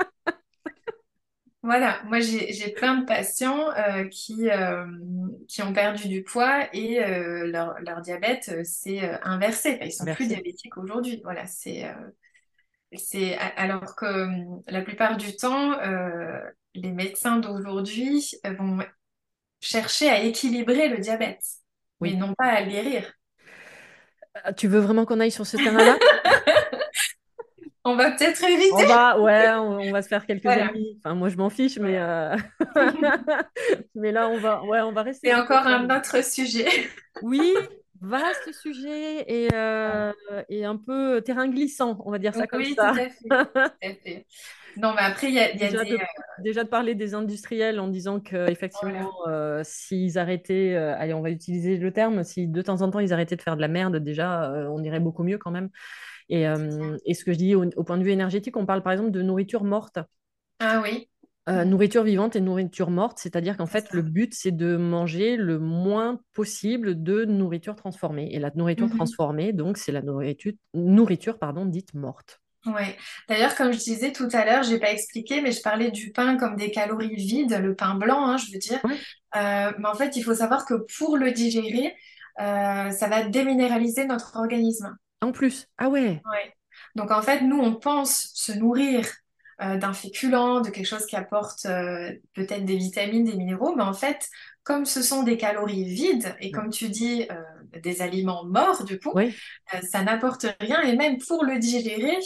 Voilà, 1.61 2.01
moi 2.05 2.21
j'ai 2.21 2.71
plein 2.71 2.95
de 2.95 3.05
patients 3.05 3.69
euh, 3.71 4.07
qui, 4.07 4.49
euh, 4.49 4.85
qui 5.47 5.61
ont 5.61 5.73
perdu 5.73 6.07
du 6.07 6.23
poids 6.23 6.73
et 6.73 7.03
euh, 7.03 7.47
leur, 7.47 7.77
leur, 7.81 7.99
diabète 7.99 8.65
s'est 8.65 9.19
inversé. 9.23 9.77
ils 9.81 9.91
sont 9.91 10.05
plus 10.05 10.27
diabétiques 10.27 10.77
aujourd'hui. 10.77 11.19
Voilà, 11.21 11.45
c'est 11.47 11.85
c'est 12.93 13.37
alors 13.37 13.95
que 13.95 14.27
la 14.71 14.81
plupart 14.81 15.17
du 15.17 15.35
temps, 15.35 15.77
les 16.75 16.91
médecins 16.91 17.37
d'aujourd'hui 17.37 18.31
vont 18.57 18.79
chercher 19.59 20.09
à 20.09 20.21
équilibrer 20.21 20.87
le 20.87 20.99
diabète, 20.99 21.43
mais 21.99 22.13
non 22.13 22.33
pas 22.35 22.45
à 22.45 22.61
le 22.61 22.71
guérir. 22.71 23.13
Tu 24.55 24.69
veux 24.69 24.79
vraiment 24.79 25.05
qu'on 25.05 25.19
aille 25.19 25.29
sur 25.29 25.45
ce 25.45 25.57
terrain-là 25.57 25.97
On 27.85 27.95
va 27.95 28.11
peut-être 28.11 28.41
On 28.43 28.47
éviter. 28.47 28.85
va, 28.85 29.19
ouais, 29.19 29.49
on, 29.55 29.79
on 29.79 29.91
va 29.91 30.01
se 30.01 30.07
faire 30.09 30.25
quelques 30.25 30.43
Voilà, 30.43 30.67
amis. 30.67 30.99
Enfin, 31.03 31.15
moi, 31.15 31.29
je 31.29 31.37
m'en 31.37 31.49
fiche, 31.49 31.79
mais, 31.79 31.97
euh, 31.97 32.35
mais 33.95 34.11
là, 34.11 34.27
on 34.29 34.37
va, 34.37 34.63
ouais, 34.63 34.81
on 34.81 34.91
va 34.91 35.03
rester 35.03 35.29
C'est 35.29 35.35
encore 35.35 35.65
un 35.65 35.89
autre 35.95 36.23
sujet. 36.23 36.67
Oui, 37.21 37.53
vaste 38.01 38.51
sujet 38.53 39.23
et, 39.27 39.47
euh, 39.53 40.11
et 40.49 40.65
un 40.65 40.77
peu 40.77 41.21
terrain 41.21 41.47
glissant, 41.47 42.01
on 42.05 42.11
va 42.11 42.19
dire 42.19 42.33
ça 42.35 42.47
comme 42.47 42.59
Oui, 42.59 42.73
ça. 42.75 42.93
fait. 42.93 43.09
Tout 43.29 43.35
à 43.35 43.69
fait. 44.03 44.25
Non, 44.77 44.93
mais 44.93 45.01
après, 45.01 45.27
il 45.27 45.33
y 45.33 45.39
a, 45.39 45.51
il 45.51 45.59
y 45.59 45.63
a 45.63 45.69
Déjà 45.69 45.83
des... 45.83 45.89
de, 45.91 45.95
euh, 45.95 46.05
déjà 46.43 46.63
de 46.63 46.69
parler 46.69 46.95
des 46.95 47.13
industriels 47.15 47.79
en 47.79 47.87
disant 47.87 48.19
que 48.19 48.49
effectivement, 48.49 49.11
voilà, 49.23 49.37
euh, 49.37 49.61
s'ils 49.63 50.17
arrêtaient, 50.17 50.75
euh, 50.75 50.95
allez, 50.97 51.13
on 51.13 51.21
va 51.21 51.31
utiliser 51.31 51.77
le 51.77 51.91
terme, 51.91 52.23
si 52.23 52.47
de 52.47 52.61
temps 52.61 52.81
en 52.81 52.89
temps 52.91 52.99
ils 52.99 53.11
arrêtaient 53.11 53.35
de 53.35 53.41
faire 53.41 53.55
de 53.55 53.61
la 53.61 53.67
merde, 53.67 53.97
déjà, 53.97 54.51
on 54.69 54.81
irait 54.83 54.99
beaucoup 54.99 55.23
mieux 55.23 55.37
quand 55.37 55.51
même. 55.51 55.69
Et, 56.29 56.47
euh, 56.47 56.97
et 57.05 57.13
ce 57.13 57.23
que 57.25 57.33
je 57.33 57.37
dis 57.37 57.55
au, 57.55 57.65
au 57.75 57.83
point 57.83 57.97
de 57.97 58.03
vue 58.03 58.11
énergétique, 58.11 58.57
on 58.57 58.65
parle 58.65 58.83
par 58.83 58.93
exemple 58.93 59.11
de 59.11 59.21
nourriture 59.21 59.63
morte. 59.63 59.99
Ah 60.59 60.79
oui, 60.81 61.09
Euh, 61.49 61.65
Mm, 61.65 61.65
nourriture 61.65 62.03
vivante 62.03 62.35
et 62.35 62.41
nourriture 62.41 62.91
morte, 62.91 63.17
c'est-à-dire 63.19 63.57
qu'en 63.57 63.65
fait, 63.65 63.91
le 63.91 64.03
but, 64.03 64.33
c'est 64.35 64.51
de 64.51 64.77
manger 64.77 65.35
le 65.35 65.57
moins 65.59 66.21
possible 66.33 67.01
de 67.01 67.25
nourriture 67.25 67.75
transformée. 67.75 68.29
Et 68.33 68.39
la 68.39 68.51
nourriture 68.55 68.89
Mhm. 68.89 68.89
transformée, 68.89 69.51
donc, 69.51 69.77
c'est 69.77 69.91
la 69.91 70.01
nourriture, 70.03 70.53
nourriture 70.75 71.39
pardon, 71.39 71.65
dite 71.65 71.93
morte. 71.95 72.39
Ouais. 72.65 72.97
D'ailleurs, 73.29 73.55
comme 73.55 73.71
je 73.71 73.77
disais 73.79 74.11
tout 74.11 74.27
à 74.33 74.43
l'heure, 74.45 74.63
j'ai 74.63 74.79
pas 74.79 74.91
expliqué, 74.91 75.41
mais 75.41 75.51
je 75.53 75.61
parlais 75.61 75.91
du 75.91 76.11
pain 76.11 76.35
comme 76.37 76.57
des 76.57 76.71
calories 76.71 77.15
vides, 77.15 77.53
le 77.53 77.73
pain 77.73 77.95
blanc, 77.95 78.25
hein, 78.27 78.37
je 78.37 78.51
veux 78.51 78.59
dire. 78.59 78.81
Ouais. 78.83 78.99
Euh, 79.35 79.71
mais 79.79 79.87
en 79.87 79.95
fait, 79.95 80.15
il 80.17 80.23
faut 80.23 80.35
savoir 80.35 80.65
que 80.65 80.73
pour 80.97 81.17
le 81.17 81.31
digérer, 81.31 81.95
euh, 82.41 82.91
ça 82.91 83.07
va 83.07 83.23
déminéraliser 83.23 84.05
notre 84.05 84.35
organisme. 84.37 84.95
En 85.21 85.31
plus, 85.31 85.67
ah 85.77 85.89
ouais, 85.89 86.21
Ouais. 86.31 86.53
Donc 86.95 87.11
en 87.11 87.21
fait, 87.21 87.41
nous, 87.41 87.59
on 87.59 87.75
pense 87.75 88.31
se 88.33 88.51
nourrir 88.53 89.05
euh, 89.61 89.77
d'un 89.77 89.91
féculent, 89.93 90.61
de 90.61 90.69
quelque 90.69 90.85
chose 90.85 91.05
qui 91.05 91.17
apporte 91.17 91.65
euh, 91.65 92.13
peut-être 92.33 92.63
des 92.63 92.77
vitamines, 92.77 93.25
des 93.25 93.35
minéraux, 93.35 93.75
mais 93.75 93.83
en 93.83 93.93
fait, 93.93 94.29
comme 94.63 94.85
ce 94.85 95.01
sont 95.01 95.23
des 95.23 95.37
calories 95.37 95.83
vides, 95.83 96.33
et 96.39 96.49
comme 96.51 96.69
tu 96.69 96.87
dis, 96.87 97.27
euh, 97.29 97.79
des 97.81 98.01
aliments 98.01 98.45
morts, 98.45 98.85
du 98.85 98.99
coup, 98.99 99.13
ça 99.83 100.01
n'apporte 100.03 100.45
rien, 100.61 100.81
et 100.81 100.95
même 100.95 101.17
pour 101.17 101.43
le 101.43 101.59
digérer, 101.59 102.17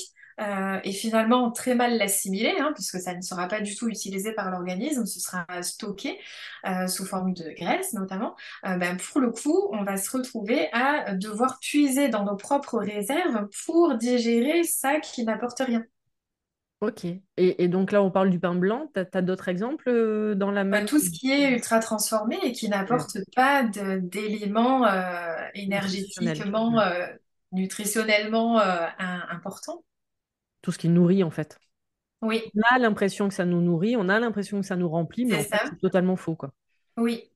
euh, 0.42 0.80
et 0.84 0.92
finalement 0.92 1.52
très 1.52 1.76
mal 1.76 1.98
l'assimiler, 1.98 2.54
hein, 2.60 2.72
puisque 2.76 3.00
ça 3.00 3.14
ne 3.16 3.22
sera 3.22 3.48
pas 3.48 3.62
du 3.62 3.76
tout 3.76 3.88
utilisé 3.90 4.34
par 4.34 4.52
l'organisme, 4.52 5.06
ce 5.06 5.20
sera 5.20 5.46
stocké 5.62 6.20
euh, 6.68 6.88
sous 6.88 7.06
forme 7.06 7.34
de 7.34 7.50
graisse 7.58 7.94
notamment, 7.94 8.36
euh, 8.66 8.76
ben, 8.78 8.98
pour 8.98 9.22
le 9.22 9.32
coup, 9.32 9.70
on 9.74 9.84
va 9.84 9.98
se 9.98 10.10
retrouver 10.16 10.70
à 10.74 11.14
devoir 11.16 11.60
puiser 11.60 12.10
dans 12.10 12.24
nos 12.26 12.36
propres 12.36 12.80
réserves 12.80 13.48
pour 13.66 13.96
digérer 13.96 14.64
ça 14.64 15.00
qui 15.00 15.24
n'apporte 15.24 15.60
rien. 15.60 15.84
ok. 16.82 17.06
Et, 17.06 17.64
et 17.64 17.68
donc 17.68 17.92
là, 17.92 18.04
on 18.04 18.12
parle 18.12 18.30
du 18.30 18.40
pain 18.40 18.56
blanc. 18.56 18.90
T'as, 18.94 19.06
t'as 19.06 19.22
d'autres 19.22 19.50
exemples 19.50 20.36
dans 20.36 20.52
la 20.52 20.64
Euh, 20.74 20.82
même... 20.82 20.88
tout 20.88 21.00
ce 21.00 21.10
qui 21.12 21.32
est 21.32 21.52
ultra 21.54 21.80
transformé 21.80 22.38
et 22.44 22.52
qui 22.52 22.68
Ouais, 22.90 23.08
n'apporte 23.08 23.18
pas 23.36 23.64
d'éléments 23.64 24.86
énergétiquement, 25.54 26.82
nutritionnellement 27.52 28.60
importants. 28.60 29.84
Tout 30.64 30.72
ce 30.72 30.80
qui 30.80 30.90
nourrit, 30.90 31.24
en 31.24 31.30
fait. 31.30 31.60
Oui, 32.24 32.42
On 32.56 32.62
a 32.76 32.80
l'impression 32.80 33.28
que 33.28 33.36
ça 33.36 33.46
nous 33.46 33.62
nourrit, 33.62 33.96
on 33.98 34.10
a 34.10 34.20
l'impression 34.20 34.62
que 34.62 34.66
ça 34.66 34.76
nous 34.76 34.90
remplit, 34.90 35.26
mais 35.26 35.44
c'est 35.44 35.78
totalement 35.82 36.16
faux, 36.16 36.36
quoi. 36.36 36.54
Oui. 36.98 37.30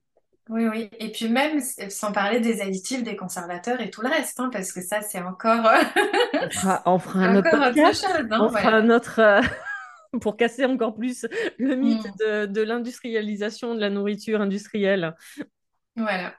Oui, 0.50 0.66
oui. 0.68 0.90
Et 1.00 1.12
puis 1.12 1.28
même, 1.28 1.60
sans 1.90 2.14
parler 2.14 2.40
des 2.40 2.62
additifs, 2.62 3.04
des 3.04 3.18
conservateurs 3.18 3.82
et 3.82 3.90
tout 3.90 4.02
le 4.02 4.08
reste, 4.08 4.40
hein, 4.40 4.50
parce 4.52 4.72
que 4.72 4.82
ça, 4.82 5.02
c'est 5.02 5.22
encore, 5.22 5.70
On 6.40 6.50
fera, 6.50 6.82
on 6.86 7.00
fera 7.00 7.26
un 7.26 7.36
autre 7.36 7.50
encore 7.50 7.68
autre 7.70 7.94
chose, 7.94 8.28
hein, 8.32 8.40
On 8.40 8.50
fera 8.50 8.70
un 8.78 8.90
autre... 8.90 9.20
euh, 9.20 9.42
pour 10.22 10.38
casser 10.38 10.66
encore 10.66 10.96
plus 10.96 11.26
le 11.58 11.76
mythe 11.76 12.04
Mm, 12.04 12.18
de, 12.20 12.46
de 12.46 12.62
l'industrialisation 12.62 13.76
de 13.76 13.82
la 13.82 13.90
nourriture 13.90 14.42
industrielle. 14.42 15.16
voilà. 15.96 16.34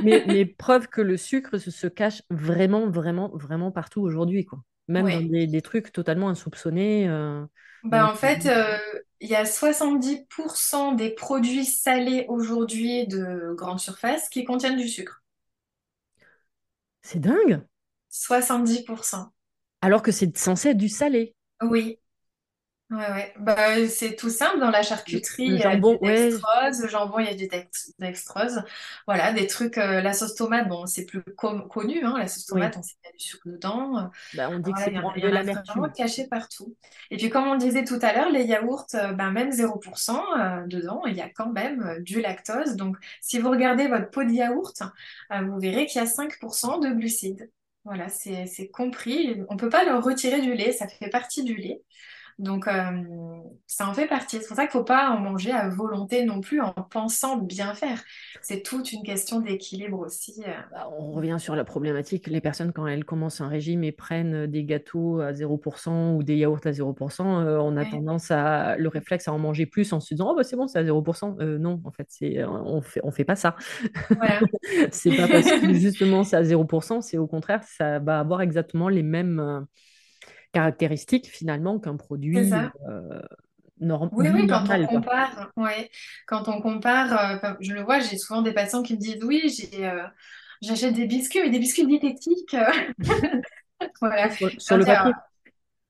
Mais, 0.00 0.24
mais 0.26 0.44
preuve 0.46 0.88
que 0.88 1.00
le 1.00 1.16
sucre 1.16 1.58
se, 1.58 1.70
se 1.70 1.86
cache 1.86 2.22
vraiment, 2.30 2.88
vraiment, 2.88 3.30
vraiment 3.34 3.70
partout 3.72 4.02
aujourd'hui, 4.02 4.44
quoi. 4.44 4.60
Même 4.88 5.10
dans 5.10 5.20
des, 5.22 5.46
des 5.46 5.62
trucs 5.62 5.92
totalement 5.92 6.28
insoupçonnés. 6.28 7.08
euh, 7.08 7.46
Bah, 7.84 8.02
les 8.02 8.10
en 8.10 8.14
fait, 8.16 8.46
euh, 8.46 8.78
il 9.20 9.28
y 9.28 9.34
a 9.36 9.44
70% 9.46 10.92
des 10.92 11.10
produits 11.10 11.64
salés 11.66 12.24
aujourd'hui 12.28 13.06
de 13.06 13.54
grande 13.56 13.78
surface 13.80 14.28
qui 14.28 14.44
contiennent 14.44 14.76
du 14.78 14.88
sucre. 14.88 15.22
C'est 17.02 17.20
dingue! 17.20 17.62
70%. 18.08 19.32
Alors 19.82 20.02
que 20.02 20.10
c'est 20.10 20.36
censé 20.36 20.70
être 20.70 20.78
du 20.78 20.88
salé. 20.88 21.36
Oui. 21.62 21.98
Ouais, 22.90 22.96
ouais. 23.10 23.34
Bah, 23.38 23.88
c'est 23.88 24.14
tout 24.14 24.28
simple. 24.30 24.60
Dans 24.60 24.70
la 24.70 24.82
Le, 25.06 25.20
charcuterie, 25.22 25.46
il 25.46 25.56
le 25.56 25.58
y 25.58 25.62
a 25.62 25.76
du 25.76 25.80
jambon, 25.80 25.98
ouais, 26.00 26.40
dextrose. 26.42 26.80
Le 26.82 26.88
jambon, 26.88 27.18
il 27.18 27.26
y 27.26 27.28
a 27.30 27.34
du 27.34 27.48
dex- 27.48 27.92
dextrose. 27.98 28.62
Voilà, 29.06 29.32
des 29.32 29.46
trucs. 29.46 29.78
euh, 29.78 30.00
la 30.02 30.12
sauce 30.12 30.34
tomate, 30.34 30.68
bon, 30.68 30.86
c'est 30.86 31.06
plus 31.06 31.22
com- 31.36 31.66
connu. 31.68 32.04
Hein, 32.04 32.14
la 32.18 32.28
sauce 32.28 32.46
oui. 32.50 32.62
tomate, 32.62 32.76
on 32.76 32.82
sait 32.82 32.94
qu'il 33.02 33.06
y 33.06 33.08
a 33.08 33.12
du 33.16 33.24
sucre 33.24 33.48
dedans. 33.48 33.98
Euh, 33.98 34.02
Bah, 34.34 34.50
on 34.50 34.58
dit 34.58 34.74
que 34.74 34.80
Voilà, 34.80 34.80
c'est 34.80 34.90
il 34.90 34.96
y 34.96 34.98
en 34.98 35.02
pour 35.02 35.08
a, 35.08 35.12
il 35.16 35.22
y 35.24 35.26
enlever 35.26 35.30
en 35.30 35.32
a 35.32 35.40
vraiment 35.66 35.88
l'amertume. 35.88 35.90
caché 35.90 36.26
partout. 36.28 36.76
Et 37.10 37.16
puis, 37.16 37.30
comme 37.30 37.46
on 37.48 37.56
disait 37.56 37.84
tout 37.84 37.98
à 38.02 38.12
l'heure, 38.14 38.30
les 38.30 38.44
yaourts, 38.44 38.86
euh, 38.94 39.12
ben, 39.12 39.30
même 39.32 39.52
0%, 39.52 40.22
euh, 40.38 40.66
dedans, 40.66 41.02
il 41.06 41.16
y 41.16 41.20
a 41.22 41.28
quand 41.30 41.52
même 41.52 41.82
euh, 41.82 42.00
du 42.00 42.20
lactose. 42.20 42.76
Donc, 42.76 42.96
si 43.22 43.38
vous 43.38 43.50
regardez 43.50 43.88
votre 43.88 44.10
pot 44.10 44.24
de 44.24 44.30
yaourt, 44.32 44.82
euh, 45.32 45.40
vous 45.42 45.58
verrez 45.60 45.86
qu'il 45.86 46.00
y 46.00 46.04
a 46.04 46.06
5% 46.08 46.78
de 46.78 46.90
glucides. 46.90 47.50
Voilà, 47.84 48.08
c'est, 48.08 48.46
c'est 48.46 48.68
compris. 48.68 49.42
On 49.50 49.56
peut 49.58 49.68
pas 49.68 49.84
leur 49.84 50.02
retirer 50.04 50.40
du 50.40 50.54
lait, 50.54 50.72
ça 50.72 50.88
fait 50.88 51.10
partie 51.10 51.44
du 51.44 51.54
lait. 51.56 51.82
Donc, 52.38 52.66
euh, 52.68 53.02
ça 53.66 53.88
en 53.88 53.94
fait 53.94 54.06
partie. 54.08 54.38
C'est 54.40 54.48
pour 54.48 54.56
ça 54.56 54.64
qu'il 54.64 54.72
faut 54.72 54.84
pas 54.84 55.10
en 55.10 55.18
manger 55.20 55.52
à 55.52 55.68
volonté 55.68 56.24
non 56.24 56.40
plus 56.40 56.60
en 56.60 56.72
pensant 56.72 57.36
bien 57.38 57.74
faire. 57.74 58.02
C'est 58.42 58.62
toute 58.62 58.92
une 58.92 59.02
question 59.02 59.40
d'équilibre 59.40 59.98
aussi. 60.00 60.42
euh. 60.46 60.52
Bah, 60.70 60.88
on 60.98 61.12
revient 61.12 61.36
sur 61.38 61.54
la 61.54 61.64
problématique. 61.64 62.26
Les 62.26 62.40
personnes, 62.40 62.72
quand 62.72 62.86
elles 62.86 63.04
commencent 63.04 63.40
un 63.40 63.48
régime 63.48 63.84
et 63.84 63.92
prennent 63.92 64.46
des 64.46 64.64
gâteaux 64.64 65.20
à 65.20 65.32
0% 65.32 66.14
ou 66.16 66.22
des 66.22 66.36
yaourts 66.36 66.60
à 66.64 66.72
0%, 66.72 67.40
euh, 67.40 67.58
on 67.58 67.76
a 67.76 67.84
Ouais, 67.84 67.86
tendance 67.86 68.30
à 68.30 68.76
le 68.76 68.88
réflexe 68.88 69.28
à 69.28 69.32
en 69.32 69.38
manger 69.38 69.66
plus 69.66 69.92
en 69.92 70.00
se 70.00 70.14
disant 70.14 70.30
Oh, 70.32 70.34
bah, 70.36 70.42
c'est 70.42 70.56
bon, 70.56 70.66
c'est 70.66 70.78
à 70.78 70.84
0%. 70.84 71.36
Euh, 71.40 71.58
non, 71.58 71.80
en 71.84 71.92
fait, 71.92 72.08
on 72.48 72.80
fait, 72.82 73.00
on 73.04 73.10
fait 73.12 73.24
pas 73.24 73.36
ça. 73.36 73.56
voilà. 74.18 74.44
C'est 74.92 75.12
pas 75.12 75.28
parce 75.28 75.52
que 75.52 75.72
justement 75.74 76.24
c'est 76.24 76.36
à 76.36 76.42
0%, 76.44 77.00
c'est 77.00 77.18
au 77.18 77.26
contraire, 77.26 77.62
ça 77.64 77.98
va 77.98 78.20
avoir 78.20 78.42
exactement 78.42 78.88
les 78.88 79.02
mêmes 79.02 79.66
caractéristiques 80.54 81.26
finalement 81.26 81.78
qu'un 81.78 81.96
produit 81.96 82.38
euh, 82.88 83.20
norm- 83.80 84.10
Oui, 84.12 84.26
oui, 84.32 84.46
quand 84.46 84.62
on 84.62 84.66
normal, 84.66 84.86
compare, 84.86 85.52
ouais, 85.56 85.90
quand 86.26 86.48
on 86.48 86.60
compare, 86.62 87.44
euh, 87.44 87.54
je 87.60 87.72
le 87.74 87.82
vois, 87.82 87.98
j'ai 88.00 88.16
souvent 88.16 88.42
des 88.42 88.52
patients 88.52 88.82
qui 88.82 88.94
me 88.94 88.98
disent, 88.98 89.22
oui, 89.24 89.42
euh, 89.74 90.02
j'achète 90.62 90.94
des 90.94 91.06
biscuits, 91.06 91.40
mais 91.42 91.50
des 91.50 91.58
biscuits 91.58 91.86
diététiques, 91.86 92.56
voilà. 94.00 94.30
Sur, 94.30 94.76
le 94.76 94.84
papier. 94.84 95.12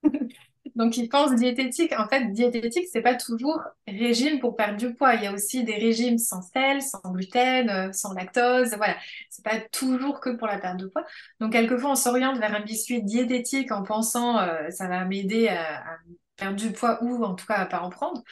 donc 0.75 0.97
ils 0.97 1.09
pensent 1.09 1.35
diététique. 1.35 1.93
En 1.99 2.09
fait, 2.09 2.31
diététique, 2.33 2.87
c'est 2.93 3.03
pas 3.03 3.15
toujours 3.15 3.61
régime 3.87 4.41
pour 4.41 4.57
perdre 4.57 4.77
du 4.77 4.95
poids. 4.95 5.15
Il 5.15 5.23
y 5.23 5.27
a 5.27 5.33
aussi 5.33 5.65
des 5.65 5.77
régimes 5.77 6.19
sans 6.19 6.43
sel, 6.43 6.83
sans 6.83 7.01
gluten, 7.13 7.71
euh, 7.71 7.93
sans 7.93 8.13
lactose. 8.13 8.75
Voilà, 8.77 8.97
c'est 9.31 9.45
pas 9.45 9.61
toujours 9.73 10.21
que 10.21 10.31
pour 10.31 10.47
la 10.47 10.59
perte 10.59 10.79
de 10.79 10.87
poids. 10.87 11.05
Donc 11.41 11.53
quelquefois, 11.53 11.93
on 11.93 11.95
s'oriente 11.95 12.39
vers 12.39 12.55
un 12.55 12.61
biscuit 12.61 13.03
diététique 13.03 13.71
en 13.73 13.83
pensant, 13.83 14.39
euh, 14.39 14.71
ça 14.71 14.89
va 14.89 15.05
m'aider 15.05 15.49
à, 15.49 15.79
à 15.81 15.99
perdre 16.37 16.57
du 16.57 16.73
poids 16.73 17.03
ou 17.03 17.25
en 17.25 17.35
tout 17.35 17.47
cas 17.47 17.57
à 17.57 17.67
pas 17.67 17.81
en 17.81 17.91
prendre. 17.91 18.23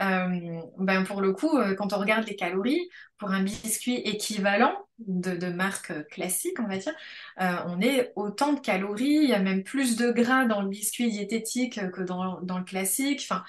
Euh, 0.00 0.60
ben 0.78 1.04
pour 1.04 1.20
le 1.20 1.32
coup, 1.32 1.58
euh, 1.58 1.74
quand 1.74 1.92
on 1.92 1.98
regarde 1.98 2.26
les 2.26 2.36
calories, 2.36 2.88
pour 3.18 3.30
un 3.30 3.42
biscuit 3.42 3.96
équivalent 3.96 4.72
de, 4.98 5.48
marque 5.48 6.06
classique, 6.08 6.58
on 6.60 6.68
va 6.68 6.78
dire, 6.78 6.94
euh, 7.40 7.56
on 7.66 7.80
est 7.80 8.12
autant 8.16 8.52
de 8.52 8.60
calories, 8.60 9.20
il 9.22 9.28
y 9.28 9.34
a 9.34 9.40
même 9.40 9.64
plus 9.64 9.96
de 9.96 10.10
gras 10.12 10.44
dans 10.44 10.62
le 10.62 10.68
biscuit 10.68 11.10
diététique 11.10 11.80
que 11.90 12.02
dans, 12.02 12.40
le 12.40 12.64
classique. 12.64 13.26
Enfin, 13.28 13.42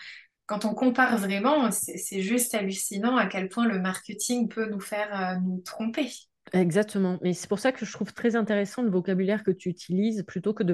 quand 0.47 0.65
on 0.65 0.73
compare 0.73 1.17
vraiment, 1.17 1.69
c'est 1.71 2.21
juste 2.21 2.55
hallucinant 2.55 3.17
à 3.17 3.27
quel 3.27 3.49
point 3.49 3.67
le 3.67 3.79
marketing 3.79 4.49
peut 4.49 4.67
nous 4.69 4.79
faire 4.79 5.39
nous 5.41 5.61
tromper. 5.61 6.09
Exactement. 6.53 7.19
Mais 7.21 7.33
c'est 7.33 7.47
pour 7.47 7.59
ça 7.59 7.71
que 7.71 7.85
je 7.85 7.91
trouve 7.91 8.13
très 8.13 8.35
intéressant 8.35 8.81
le 8.81 8.89
vocabulaire 8.89 9.43
que 9.43 9.51
tu 9.51 9.69
utilises 9.69 10.23
plutôt 10.23 10.53
que 10.53 10.63
de, 10.63 10.73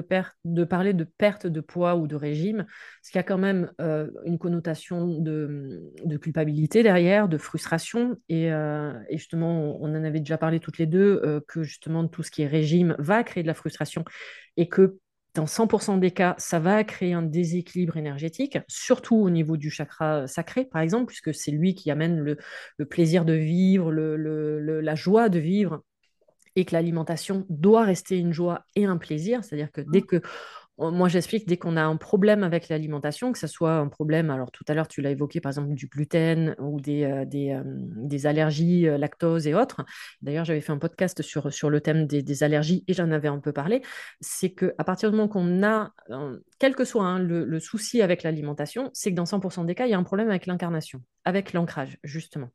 parler 0.64 0.94
de 0.94 1.04
perte 1.04 1.46
de 1.46 1.60
poids 1.60 1.96
ou 1.96 2.06
de 2.06 2.16
régime, 2.16 2.64
parce 2.66 3.10
qu'il 3.10 3.18
y 3.18 3.20
a 3.20 3.22
quand 3.22 3.38
même 3.38 3.70
euh, 3.80 4.08
une 4.24 4.38
connotation 4.38 5.06
de, 5.06 5.92
culpabilité 6.20 6.82
derrière, 6.82 7.28
de 7.28 7.38
frustration. 7.38 8.16
Et, 8.28 8.52
euh, 8.52 8.92
et 9.10 9.18
justement, 9.18 9.78
on 9.80 9.90
en 9.90 10.04
avait 10.04 10.20
déjà 10.20 10.38
parlé 10.38 10.60
toutes 10.60 10.78
les 10.78 10.86
deux, 10.86 11.20
euh, 11.24 11.40
que 11.46 11.62
justement 11.62 12.06
tout 12.08 12.22
ce 12.22 12.30
qui 12.30 12.42
est 12.42 12.46
régime 12.46 12.96
va 12.98 13.22
créer 13.24 13.42
de 13.42 13.48
la 13.48 13.54
frustration 13.54 14.04
et 14.56 14.68
que 14.68 14.98
dans 15.36 15.46
100% 15.46 15.98
des 15.98 16.10
cas, 16.10 16.34
ça 16.38 16.58
va 16.58 16.82
créer 16.84 17.12
un 17.12 17.22
déséquilibre 17.22 17.96
énergétique, 17.96 18.58
surtout 18.68 19.16
au 19.16 19.30
niveau 19.30 19.56
du 19.56 19.70
chakra 19.70 20.26
sacré, 20.26 20.64
par 20.64 20.82
exemple, 20.82 21.06
puisque 21.06 21.34
c'est 21.34 21.50
lui 21.50 21.74
qui 21.74 21.90
amène 21.90 22.18
le, 22.18 22.36
le 22.78 22.86
plaisir 22.86 23.24
de 23.24 23.34
vivre, 23.34 23.92
le, 23.92 24.16
la 24.80 24.94
joie 24.94 25.28
de 25.28 25.38
vivre, 25.38 25.82
et 26.56 26.64
que 26.64 26.72
l'alimentation 26.72 27.46
doit 27.50 27.84
rester 27.84 28.18
une 28.18 28.32
joie 28.32 28.64
et 28.74 28.86
un 28.86 28.96
plaisir. 28.96 29.44
C'est-à-dire 29.44 29.70
que 29.70 29.82
dès 29.82 30.02
que 30.02 30.22
moi, 30.78 31.08
j'explique 31.08 31.48
dès 31.48 31.56
qu'on 31.56 31.76
a 31.76 31.82
un 31.82 31.96
problème 31.96 32.42
avec 32.42 32.68
l'alimentation, 32.68 33.32
que 33.32 33.38
ce 33.38 33.46
soit 33.46 33.76
un 33.76 33.88
problème, 33.88 34.28
alors 34.28 34.50
tout 34.50 34.64
à 34.68 34.74
l'heure, 34.74 34.88
tu 34.88 35.00
l'as 35.00 35.10
évoqué, 35.10 35.40
par 35.40 35.50
exemple, 35.50 35.72
du 35.72 35.86
gluten 35.86 36.54
ou 36.58 36.80
des, 36.80 37.04
euh, 37.04 37.24
euh, 37.24 37.62
des, 37.64 38.26
allergies, 38.26 38.86
euh, 38.86 38.98
lactose 38.98 39.46
et 39.46 39.54
autres. 39.54 39.86
D'ailleurs, 40.20 40.44
j'avais 40.44 40.60
fait 40.60 40.72
un 40.72 40.78
podcast 40.78 41.22
sur, 41.22 41.50
sur 41.50 41.70
le 41.70 41.80
thème 41.80 42.06
des, 42.06 42.42
allergies 42.42 42.84
et 42.88 42.92
j'en 42.92 43.10
avais 43.10 43.28
un 43.28 43.38
peu 43.38 43.52
parlé. 43.52 43.80
C'est 44.20 44.50
qu'à 44.50 44.84
partir 44.84 45.10
du 45.10 45.16
moment 45.16 45.28
qu'on 45.28 45.62
a, 45.62 45.92
quel 46.58 46.74
que 46.76 46.84
soit 46.84 47.04
hein, 47.04 47.18
le, 47.18 47.58
souci 47.58 48.02
avec 48.02 48.22
l'alimentation, 48.22 48.90
c'est 48.92 49.10
que 49.10 49.16
dans 49.16 49.24
100% 49.24 49.64
des 49.64 49.74
cas, 49.74 49.86
il 49.86 49.90
y 49.90 49.94
a 49.94 49.98
un 49.98 50.04
problème 50.04 50.28
avec 50.28 50.44
l'incarnation, 50.44 51.00
avec 51.24 51.54
l'ancrage, 51.54 51.96
justement. 52.04 52.50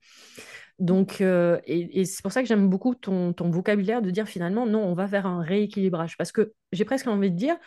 Donc, 0.78 1.22
et, 1.22 2.00
et 2.00 2.06
c'est 2.06 2.22
pour 2.22 2.32
ça 2.32 2.44
que 2.44 2.48
j'aime 2.48 2.70
beaucoup 2.70 2.94
ton, 2.94 3.34
ton 3.34 3.50
vocabulaire 3.50 4.04
de 4.04 4.12
dire 4.12 4.28
finalement, 4.28 4.68
non, 4.68 4.84
on 4.84 4.94
va 4.94 5.08
vers 5.08 5.26
un 5.26 5.42
rééquilibrage. 5.42 6.18
Parce 6.18 6.32
que 6.32 6.54
j'ai 6.72 6.86
presque 6.86 7.08
envie 7.08 7.32
de 7.32 7.36
dire, 7.36 7.58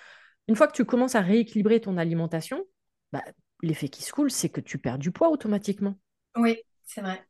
une 0.49 0.57
fois 0.57 0.67
que 0.67 0.73
tu 0.73 0.85
commences 0.85 1.15
à 1.15 1.21
rééquilibrer 1.21 1.81
ton 1.81 1.97
alimentation, 1.97 2.65
bah, 3.13 3.23
l'effet 3.63 3.89
qui 3.89 4.03
se 4.03 4.13
coule, 4.13 4.31
c'est 4.31 4.49
que 4.49 4.61
tu 4.61 4.79
perds 4.79 4.99
du 4.99 5.11
poids 5.11 5.29
automatiquement. 5.29 5.95
Oui, 6.37 6.59
c'est 6.85 7.01
vrai. 7.01 7.25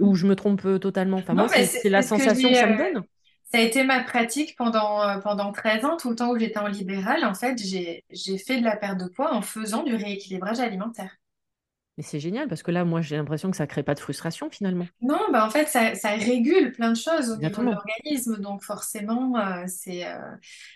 ou, 0.00 0.14
je 0.14 0.26
me 0.26 0.36
trompe 0.36 0.64
euh, 0.64 0.78
totalement. 0.78 1.16
Enfin, 1.18 1.34
moi, 1.34 1.48
c'est 1.48 1.88
la 1.88 2.02
sensation 2.02 2.48
que, 2.48 2.54
ça 2.54 2.66
me 2.66 2.74
euh, 2.74 2.92
donne. 2.92 3.04
Ça 3.44 3.58
a 3.58 3.60
été 3.60 3.84
ma 3.84 4.02
pratique 4.02 4.56
pendant, 4.56 5.02
euh, 5.02 5.18
pendant 5.18 5.52
13 5.52 5.84
ans, 5.84 5.96
tout 5.96 6.10
le 6.10 6.16
temps 6.16 6.30
où 6.30 6.38
j'étais 6.38 6.58
en 6.58 6.68
libéral. 6.68 7.24
En 7.24 7.34
fait, 7.34 7.58
j'ai 7.58 8.38
fait 8.38 8.60
de 8.60 8.64
la 8.64 8.76
perte 8.76 8.98
de 8.98 9.08
poids 9.08 9.34
en 9.34 9.42
faisant 9.42 9.82
du 9.82 9.94
rééquilibrage 9.94 10.60
alimentaire. 10.60 11.16
Mais 11.98 12.02
c'est 12.02 12.20
génial 12.20 12.48
parce 12.48 12.62
que 12.62 12.70
là, 12.70 12.84
moi, 12.84 13.02
j'ai 13.02 13.16
l'impression 13.16 13.50
que 13.50 13.56
ça 13.56 13.64
ne 13.64 13.68
crée 13.68 13.82
pas 13.82 13.94
de 13.94 14.00
frustration 14.00 14.48
finalement. 14.50 14.86
Non, 15.02 15.20
bah 15.30 15.44
en 15.46 15.50
fait, 15.50 15.66
ça, 15.66 15.94
ça 15.94 16.10
régule 16.10 16.72
plein 16.72 16.90
de 16.90 16.96
choses 16.96 17.30
au 17.30 17.36
niveau 17.36 17.62
de 17.62 17.70
l'organisme. 17.70 18.40
Donc 18.40 18.62
forcément, 18.62 19.36
euh, 19.36 19.64
c'est 19.66 20.06
euh, 20.06 20.16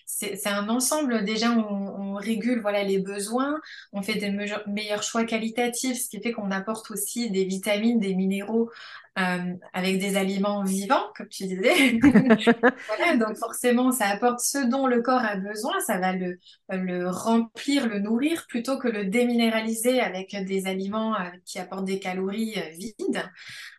c'est 0.05 0.47
un 0.47 0.69
ensemble. 0.69 1.25
Déjà, 1.25 1.53
on, 1.53 2.13
on, 2.13 2.15
régule 2.17 2.61
voilà, 2.61 2.83
les 2.83 2.99
besoins, 2.99 3.61
on 3.93 4.03
fait 4.03 4.17
des 4.17 4.31
meilleurs 4.67 5.03
choix 5.03 5.25
qualitatifs, 5.25 5.99
ce 5.99 6.09
qui 6.11 6.21
fait 6.21 6.33
qu'on 6.33 6.51
apporte 6.51 6.91
aussi 6.91 7.31
des 7.31 7.45
vitamines, 7.45 7.99
des 7.99 8.15
minéraux 8.15 8.71
euh, 9.19 9.55
avec 9.73 9.99
des 9.99 10.17
aliments 10.17 10.63
vivants, 10.63 11.07
comme 11.17 11.29
tu 11.29 11.45
disais. 11.45 11.99
voilà, 12.87 13.17
donc 13.17 13.37
forcément, 13.37 13.91
ça 13.91 14.09
apporte 14.09 14.41
ce 14.41 14.59
dont 14.67 14.87
le 14.87 15.01
corps 15.03 15.25
a 15.25 15.37
besoin, 15.37 15.73
ça 15.87 15.99
va 15.99 16.13
le, 16.13 16.39
le 16.71 17.09
remplir, 17.09 17.89
le 17.89 17.99
nourrir, 17.99 18.47
plutôt 18.49 18.79
que 18.79 18.89
le 18.89 19.07
déminéraliser 19.07 20.01
avec 20.01 20.37
des 20.45 20.67
aliments 20.67 21.15
euh, 21.15 21.31
qui 21.45 21.59
apportent 21.59 21.87
des 21.87 21.99
calories 21.99 22.55
euh, 22.59 22.69
vides. 22.79 23.23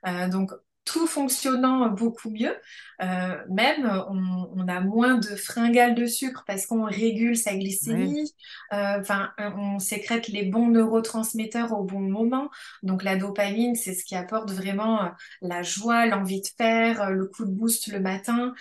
Euh, 0.08 0.28
donc 0.30 0.52
tout 0.88 1.06
fonctionnant 1.06 1.90
beaucoup 1.90 2.30
mieux. 2.30 2.56
Euh, 3.02 3.36
même, 3.50 3.86
on, 4.10 4.50
on, 4.56 4.68
a 4.68 4.80
moins 4.80 5.16
de 5.16 5.36
fringales 5.36 5.94
de 5.94 6.06
sucre 6.06 6.44
parce 6.48 6.66
qu'on 6.66 6.86
régule 6.86 7.36
sa 7.36 7.56
glycémie. 7.56 8.34
Euh, 8.74 9.00
enfin, 9.00 9.32
on 9.38 9.80
sécrète 9.80 10.30
les 10.30 10.44
bons 10.44 10.70
neurotransmetteurs 10.70 11.74
au 11.74 11.84
bon 11.84 12.00
moment. 12.00 12.50
Donc, 12.84 13.04
la 13.04 13.18
dopamine, 13.18 13.76
c'est 13.76 13.94
ce 13.94 14.06
qui 14.06 14.16
apporte 14.16 14.50
vraiment 14.52 15.04
euh, 15.04 15.10
la 15.42 15.62
joie, 15.62 16.06
l'envie 16.06 16.42
de 16.42 16.48
faire, 16.58 17.12
le 17.12 17.26
coup 17.28 17.46
de 17.46 17.52
boost 17.52 17.88
le 17.88 18.00
matin. 18.00 18.54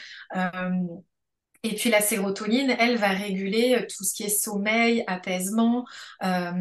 Et 1.66 1.74
puis 1.74 1.90
la 1.90 2.00
sérotonine, 2.00 2.76
elle 2.78 2.96
va 2.96 3.08
réguler 3.08 3.74
euh, 3.74 3.86
tout 3.88 4.04
ce 4.04 4.14
qui 4.14 4.22
est 4.22 4.28
sommeil, 4.28 5.02
apaisement, 5.08 5.84
euh, 6.22 6.52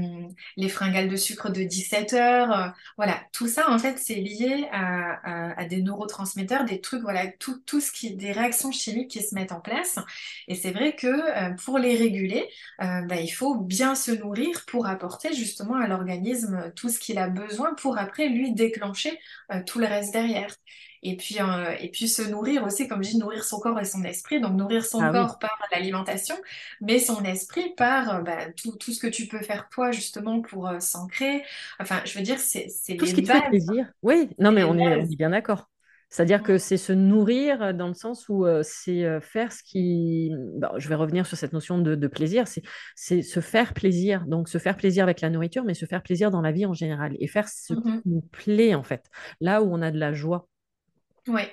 les 0.57 0.67
fringales 0.67 1.09
de 1.09 1.15
sucre 1.15 1.51
de 1.51 1.61
17 1.61 2.13
heures. 2.13 2.59
Euh, 2.59 2.67
voilà, 2.97 3.21
tout 3.31 3.47
ça 3.47 3.69
en 3.69 3.77
fait 3.77 3.99
c'est 3.99 4.15
lié 4.15 4.67
à, 4.71 5.65
des 5.69 5.83
neurotransmetteurs, 5.83 6.65
des 6.65 6.81
trucs, 6.81 7.03
voilà, 7.03 7.27
tout, 7.27 7.59
tout 7.67 7.79
ce 7.81 7.91
qui, 7.91 8.15
des 8.15 8.31
réactions 8.31 8.71
chimiques 8.71 9.11
qui 9.11 9.21
se 9.21 9.35
mettent 9.35 9.51
en 9.51 9.59
place. 9.59 9.99
Et 10.47 10.55
c'est 10.55 10.71
vrai 10.71 10.95
que 10.95 11.55
pour 11.63 11.77
les 11.77 11.95
réguler, 11.95 12.47
bah, 12.79 13.19
il 13.19 13.29
faut 13.29 13.55
bien 13.55 13.95
se 13.95 14.11
nourrir 14.11 14.65
pour 14.67 14.87
apporter 14.87 15.33
justement 15.33 15.75
à 15.75 15.87
l'organisme 15.87 16.71
tout 16.75 16.89
ce 16.89 16.99
qu'il 16.99 17.17
a 17.17 17.27
besoin 17.27 17.73
pour 17.75 17.97
après 17.97 18.29
lui 18.29 18.53
déclencher 18.53 19.19
tout 19.65 19.79
le 19.79 19.87
reste 19.87 20.13
derrière. 20.13 20.47
Et 21.07 21.15
puis, 21.17 21.37
euh, 21.39 21.75
et 21.79 21.89
puis 21.89 22.07
se 22.07 22.23
nourrir 22.23 22.63
aussi, 22.63 22.87
comme 22.87 23.03
je 23.03 23.11
dis, 23.11 23.19
nourrir 23.19 23.43
son 23.43 23.59
corps 23.59 23.79
et 23.79 23.85
son 23.85 24.03
esprit. 24.03 24.41
Donc 24.41 24.53
nourrir 24.53 24.83
son 24.83 24.99
ah 25.01 25.11
corps 25.11 25.37
par 25.37 25.55
l'alimentation, 25.71 26.35
mais 26.81 26.97
son 26.97 27.23
esprit 27.23 27.75
par 27.77 28.15
euh, 28.15 28.21
bah, 28.21 28.37
tout, 28.57 28.75
tout, 28.77 28.91
ce 28.91 28.99
que 28.99 29.05
tu 29.05 29.27
peux 29.27 29.41
faire 29.41 29.69
toi 29.69 29.91
justement 29.91 30.41
pour 30.41 30.67
euh, 30.67 30.79
s'ancrer. 30.79 31.43
Enfin, 31.79 32.01
je 32.05 32.17
veux 32.17 32.23
dire, 32.23 32.39
c'est 32.39 32.65
Tout 32.97 33.05
ce 33.05 33.13
qui 33.13 33.21
te 33.21 33.31
fait 33.31 33.47
plaisir. 33.49 33.85
Oui, 34.01 34.29
non, 34.39 34.51
mais 34.51 34.63
on 34.63 34.75
est, 34.79 34.97
on 34.97 35.01
est 35.01 35.15
bien 35.15 35.29
d'accord. 35.29 35.69
C'est-à-dire 36.09 36.41
que 36.41 36.57
c'est 36.57 36.77
se 36.77 36.93
nourrir 36.93 37.73
dans 37.75 37.87
le 37.87 37.93
sens 37.93 38.27
où 38.29 38.45
c'est 38.61 39.19
faire 39.21 39.51
ce 39.51 39.61
qui... 39.63 40.31
je 40.77 40.87
vais 40.87 40.95
revenir 40.95 41.25
sur 41.25 41.35
cette 41.35 41.51
notion 41.51 41.77
de, 41.79 41.93
de 41.93 42.07
plaisir, 42.07 42.45
c'est 42.95 43.21
se 43.21 43.39
faire 43.41 43.73
plaisir. 43.73 44.25
Donc 44.25 44.47
se 44.47 44.57
faire 44.57 44.77
plaisir 44.77 45.03
avec 45.03 45.21
la 45.21 45.29
nourriture, 45.29 45.65
mais 45.65 45.73
se 45.73 45.85
faire 45.85 46.01
plaisir 46.01 46.31
dans 46.31 46.41
la 46.41 46.51
vie 46.51 46.65
en 46.65 46.73
général 46.73 47.15
et 47.19 47.27
faire 47.27 47.49
ce 47.49 47.73
qui 47.73 47.89
mmh 47.89 48.01
nous 48.05 48.21
plaît 48.21 48.75
en 48.75 48.83
fait. 48.83 49.05
Là 49.41 49.61
où 49.61 49.71
on 49.71 49.81
a 49.81 49.91
de 49.91 49.99
la 49.99 50.13
joie. 50.13 50.47
Ouais. 51.27 51.51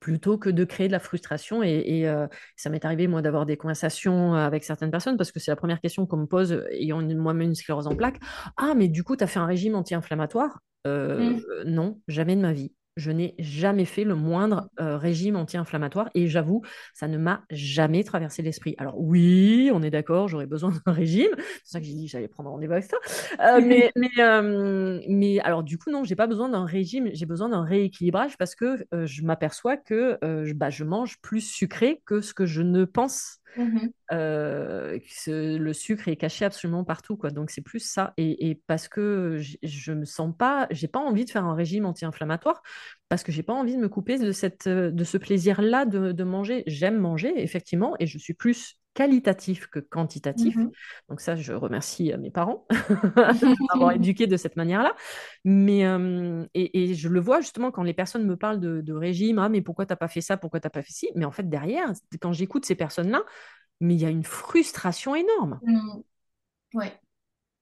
Plutôt 0.00 0.38
que 0.38 0.48
de 0.48 0.64
créer 0.64 0.86
de 0.86 0.92
la 0.92 1.00
frustration. 1.00 1.62
Et, 1.62 2.08
euh, 2.08 2.26
ça 2.56 2.70
m'est 2.70 2.84
arrivé, 2.84 3.08
moi, 3.08 3.20
d'avoir 3.20 3.46
des 3.46 3.56
conversations 3.56 4.34
avec 4.34 4.64
certaines 4.64 4.90
personnes 4.90 5.16
parce 5.16 5.32
que 5.32 5.40
c'est 5.40 5.50
la 5.50 5.56
première 5.56 5.80
question 5.80 6.06
qu'on 6.06 6.18
me 6.18 6.26
pose 6.26 6.64
ayant 6.70 7.02
moi-même 7.02 7.48
une 7.48 7.54
sclérose 7.54 7.86
en 7.88 7.96
plaques. 7.96 8.20
Ah, 8.56 8.74
mais 8.76 8.88
du 8.88 9.02
coup, 9.02 9.16
tu 9.16 9.24
as 9.24 9.26
fait 9.26 9.40
un 9.40 9.46
régime 9.46 9.74
anti-inflammatoire 9.74 10.60
euh, 10.86 11.18
mmh. 11.18 11.42
Non, 11.66 12.00
jamais 12.06 12.36
de 12.36 12.40
ma 12.40 12.52
vie 12.52 12.72
je 12.98 13.10
n'ai 13.10 13.34
jamais 13.38 13.84
fait 13.84 14.04
le 14.04 14.14
moindre 14.14 14.68
euh, 14.80 14.98
régime 14.98 15.36
anti-inflammatoire 15.36 16.10
et 16.14 16.26
j'avoue, 16.26 16.62
ça 16.92 17.08
ne 17.08 17.16
m'a 17.16 17.42
jamais 17.50 18.04
traversé 18.04 18.42
l'esprit. 18.42 18.74
Alors 18.78 19.00
oui, 19.00 19.70
on 19.72 19.82
est 19.82 19.90
d'accord, 19.90 20.28
j'aurais 20.28 20.46
besoin 20.46 20.72
d'un 20.84 20.92
régime. 20.92 21.30
C'est 21.64 21.72
ça 21.72 21.80
que 21.80 21.86
j'ai 21.86 21.94
dit, 21.94 22.08
j'allais 22.08 22.28
prendre 22.28 22.50
rendez-vous 22.50 22.72
avec 22.72 22.84
ça. 22.84 22.96
Euh, 23.40 23.60
mais, 23.64 23.92
mais, 23.96 24.10
euh, 24.18 25.00
mais, 25.08 25.38
alors 25.40 25.62
du 25.62 25.78
coup, 25.78 25.90
non, 25.90 26.04
j'ai 26.04 26.16
pas 26.16 26.26
besoin 26.26 26.48
d'un 26.48 26.64
régime, 26.64 27.10
j'ai 27.12 27.26
besoin 27.26 27.48
d'un 27.48 27.62
rééquilibrage 27.62 28.36
parce 28.36 28.54
que 28.54 28.84
je 28.92 29.22
m'aperçois 29.22 29.76
que 29.76 30.18
bah, 30.52 30.70
je 30.70 30.84
mange 30.84 31.20
plus 31.20 31.40
sucré 31.40 32.02
que 32.04 32.20
ce 32.20 32.34
que 32.34 32.46
je 32.46 32.62
ne 32.62 32.84
pense 32.84 33.37
Mmh 33.56 33.88
euh, 34.10 34.98
le 35.26 35.72
sucre 35.72 36.08
est 36.08 36.16
caché 36.16 36.44
absolument 36.44 36.84
partout, 36.84 37.16
quoi. 37.16 37.30
Donc 37.30 37.50
c'est 37.50 37.60
plus 37.60 37.80
ça. 37.80 38.14
Et, 38.16 38.60
parce 38.66 38.88
que 38.88 39.38
je 39.62 39.92
me 39.92 40.06
sens 40.06 40.34
pas, 40.36 40.66
j'ai 40.70 40.88
pas 40.88 40.98
envie 40.98 41.26
de 41.26 41.30
faire 41.30 41.44
un 41.44 41.54
régime 41.54 41.84
anti-inflammatoire 41.84 42.62
parce 43.10 43.22
que 43.22 43.32
j'ai 43.32 43.42
pas 43.42 43.52
envie 43.52 43.74
de 43.76 43.80
me 43.80 43.88
couper 43.88 44.18
de 44.18 44.32
cette, 44.32 44.68
de 44.68 45.04
ce 45.04 45.18
plaisir-là 45.18 45.84
de, 45.84 46.24
manger. 46.24 46.62
J'aime 46.66 46.96
manger 46.98 47.32
effectivement, 47.36 47.96
et 47.98 48.06
je 48.06 48.16
suis 48.16 48.34
plus 48.34 48.77
qualitatif 48.98 49.68
que 49.68 49.78
quantitatif. 49.78 50.56
Mmh 50.56 50.72
Donc 51.08 51.20
ça, 51.20 51.36
je 51.36 51.52
remercie 51.52 52.12
mes 52.18 52.32
parents 52.32 52.66
d'avoir 53.72 53.92
éduqué 53.92 54.26
de 54.26 54.36
cette 54.36 54.56
manière-là. 54.56 54.96
Mais 55.44 55.84
et, 56.54 56.94
je 56.94 57.08
le 57.08 57.20
vois 57.20 57.40
justement 57.40 57.70
quand 57.70 57.84
les 57.84 57.94
personnes 57.94 58.26
me 58.26 58.36
parlent 58.36 58.58
de, 58.58 58.92
régime, 58.92 59.38
ah 59.38 59.48
mais 59.48 59.62
pourquoi 59.62 59.86
t'as 59.86 59.94
pas 59.94 60.08
fait 60.08 60.20
ça, 60.20 60.36
pourquoi 60.36 60.58
t'as 60.58 60.68
pas 60.68 60.82
fait 60.82 60.92
ci? 60.92 61.10
Mais 61.14 61.24
en 61.24 61.30
fait 61.30 61.48
derrière, 61.48 61.92
quand 62.20 62.32
j'écoute 62.32 62.64
ces 62.64 62.74
personnes-là, 62.74 63.22
mais 63.80 63.94
il 63.94 64.00
y 64.00 64.04
a 64.04 64.10
une 64.10 64.24
frustration 64.24 65.14
énorme. 65.14 65.60
Mmh. 65.62 66.00
Ouais. 66.74 67.00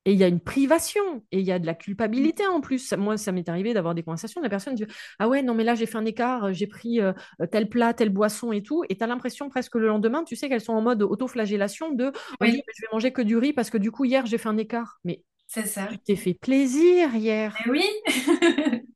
Et 0.07 0.12
il 0.12 0.18
y 0.18 0.24
a 0.24 0.28
une 0.28 0.40
privation, 0.40 1.24
et 1.32 1.40
il 1.40 1.44
y 1.44 1.50
a 1.50 1.59
de 1.59 1.66
la 1.66 1.74
culpabilité 1.74 2.46
en 2.46 2.61
plus. 2.61 2.92
Moi, 2.92 3.16
ça 3.16 3.32
m'est 3.32 3.48
arrivé 3.48 3.74
d'avoir 3.74 3.92
des 3.92 4.04
conversations, 4.04 4.40
la 4.40 4.48
personne 4.48 4.76
dit 4.76 4.86
Ah 5.18 5.28
ouais, 5.28 5.42
non, 5.42 5.52
mais 5.52 5.64
là, 5.64 5.74
j'ai 5.74 5.84
fait 5.84 5.98
un 5.98 6.04
écart, 6.04 6.52
j'ai 6.52 6.68
pris 6.68 7.00
euh, 7.00 7.12
tel 7.50 7.68
plat, 7.68 7.92
telle 7.92 8.11
boisson 8.11 8.52
et 8.52 8.62
tout. 8.62 8.84
Et 8.88 8.96
tu 8.96 9.02
as 9.02 9.09
l'impression 9.09 9.48
presque 9.48 9.74
le 9.74 9.88
lendemain, 9.88 10.22
tu 10.22 10.36
sais 10.36 10.48
qu'elles 10.48 10.61
sont 10.61 10.74
en 10.74 10.80
mode 10.80 11.02
autoflagellation 11.02 11.90
de 11.90 12.12
oui. 12.40 12.62
je 12.72 12.82
vais 12.82 12.88
manger 12.92 13.12
que 13.12 13.20
du 13.20 13.36
riz 13.36 13.52
parce 13.52 13.68
que 13.68 13.78
du 13.78 13.90
coup, 13.90 14.04
hier, 14.04 14.24
j'ai 14.26 14.38
fait 14.38 14.48
un 14.48 14.59
écart. 14.59 15.00
Mais 15.02 15.24
c'est 15.48 15.66
ça. 15.66 15.88
Tu 15.90 15.98
t'es 15.98 16.16
fait 16.16 16.34
plaisir 16.34 17.14
hier. 17.14 17.57
Mais 17.66 17.72
oui 17.72 17.84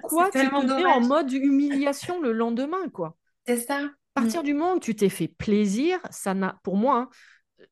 Pourquoi 0.00 0.30
tu 0.30 0.38
te 0.38 0.74
mets 0.74 0.84
en 0.84 1.00
mode 1.00 1.32
humiliation 1.32 2.20
le 2.20 2.32
lendemain, 2.32 2.88
quoi? 2.92 3.16
C'est 3.46 3.58
ça. 3.58 3.90
À 4.16 4.22
partir 4.22 4.42
mm. 4.42 4.44
du 4.44 4.54
moment 4.54 4.74
où 4.74 4.80
tu 4.80 4.96
t'es 4.96 5.08
fait 5.08 5.28
plaisir, 5.28 6.00
ça 6.10 6.34
n'a, 6.34 6.58
pour 6.62 6.76
moi, 6.76 6.96
hein, 6.96 7.08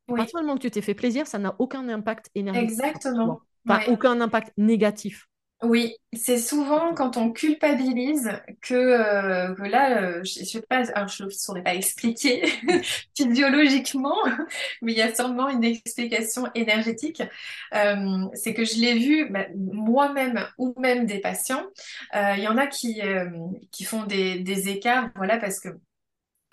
à 0.09 0.15
partir 0.15 0.41
du 0.41 0.45
moment 0.45 0.57
que 0.57 0.63
tu 0.63 0.71
t'es 0.71 0.83
fait 0.83 0.95
plaisir, 0.95 1.27
ça 1.27 1.39
n'a 1.39 1.55
aucun 1.59 1.89
impact 1.89 2.31
énergétique. 2.35 2.71
Exactement. 2.71 3.41
Enfin, 3.67 3.81
aucun 3.91 4.21
impact 4.21 4.53
négatif. 4.57 5.29
Oui, 5.65 5.97
c'est 6.13 6.37
souvent 6.37 6.93
quand 6.95 7.17
on 7.17 7.33
culpabilise 7.33 8.31
que, 8.61 8.75
euh, 8.75 9.55
que 9.55 9.63
là, 9.63 10.03
euh, 10.03 10.25
je 10.25 10.41
ne 10.41 10.45
sais 10.45 10.61
pas, 10.61 10.83
je 10.85 11.25
ne 11.25 11.31
saurais 11.31 11.63
pas 11.63 11.75
expliquer 11.75 12.43
physiologiquement, 13.17 14.17
mais 14.83 14.93
il 14.93 14.99
y 14.99 15.03
a 15.03 15.15
sûrement 15.15 15.49
une 15.49 15.65
explication 15.65 16.51
énergétique. 16.55 17.23
Euh, 17.75 18.27
c'est 18.35 18.53
que 18.53 18.65
je 18.65 18.79
l'ai 18.79 18.99
vu 18.99 19.31
bah, 19.31 19.47
moi-même 19.57 20.47
ou 20.59 20.75
même 20.79 21.07
des 21.07 21.21
patients. 21.21 21.65
Il 22.13 22.43
y 22.43 22.49
en 22.49 22.59
a 22.59 22.67
qui, 22.67 23.01
qui 23.71 23.85
font 23.85 24.05
des, 24.05 24.41
des 24.41 24.69
écarts, 24.69 25.11
voilà, 25.17 25.39
parce 25.39 25.61
que 25.61 25.69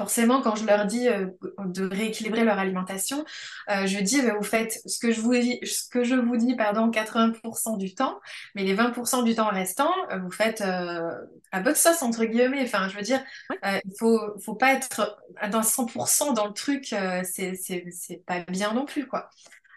forcément, 0.02 0.42
quand 0.42 0.56
je 0.56 0.66
leur 0.66 0.88
dis 0.88 1.08
euh, 1.08 1.28
de 1.60 1.86
rééquilibrer 1.86 2.44
leur 2.44 2.58
alimentation, 2.58 3.24
euh, 3.70 3.86
je 3.86 4.00
dis, 4.00 4.20
bah, 4.24 4.34
vous 4.36 4.44
faites 4.44 4.82
ce 4.88 4.98
que 4.98 5.12
je 5.12 5.22
vous 5.22 5.36
dis, 5.36 5.60
ce 5.62 5.88
que 5.88 6.04
je 6.04 6.16
vous 6.16 6.38
dis, 6.38 6.56
pardon, 6.56 6.90
80% 6.90 7.78
du 7.78 7.94
temps, 7.94 8.20
mais 8.56 8.64
les 8.64 8.74
20% 8.74 9.24
du 9.24 9.36
temps 9.36 9.50
restant, 9.50 9.94
euh, 10.10 10.18
vous 10.18 10.32
faites 10.32 10.62
à 10.62 11.62
votre 11.62 11.78
sauce, 11.78 12.02
entre 12.02 12.26
guillemets. 12.26 12.64
Enfin, 12.64 12.90
je 12.90 12.96
veux 12.96 13.04
dire, 13.04 13.24
il 13.64 13.94
faut, 14.00 14.20
faut 14.44 14.56
pas 14.56 14.74
être 14.74 15.20
dans 15.52 15.62
100% 15.62 16.34
dans 16.34 16.48
le 16.48 16.54
truc, 16.54 16.96
c'est, 17.24 18.24
pas 18.26 18.40
bien 18.48 18.74
non 18.74 18.86
plus, 18.86 19.06
quoi. 19.08 19.30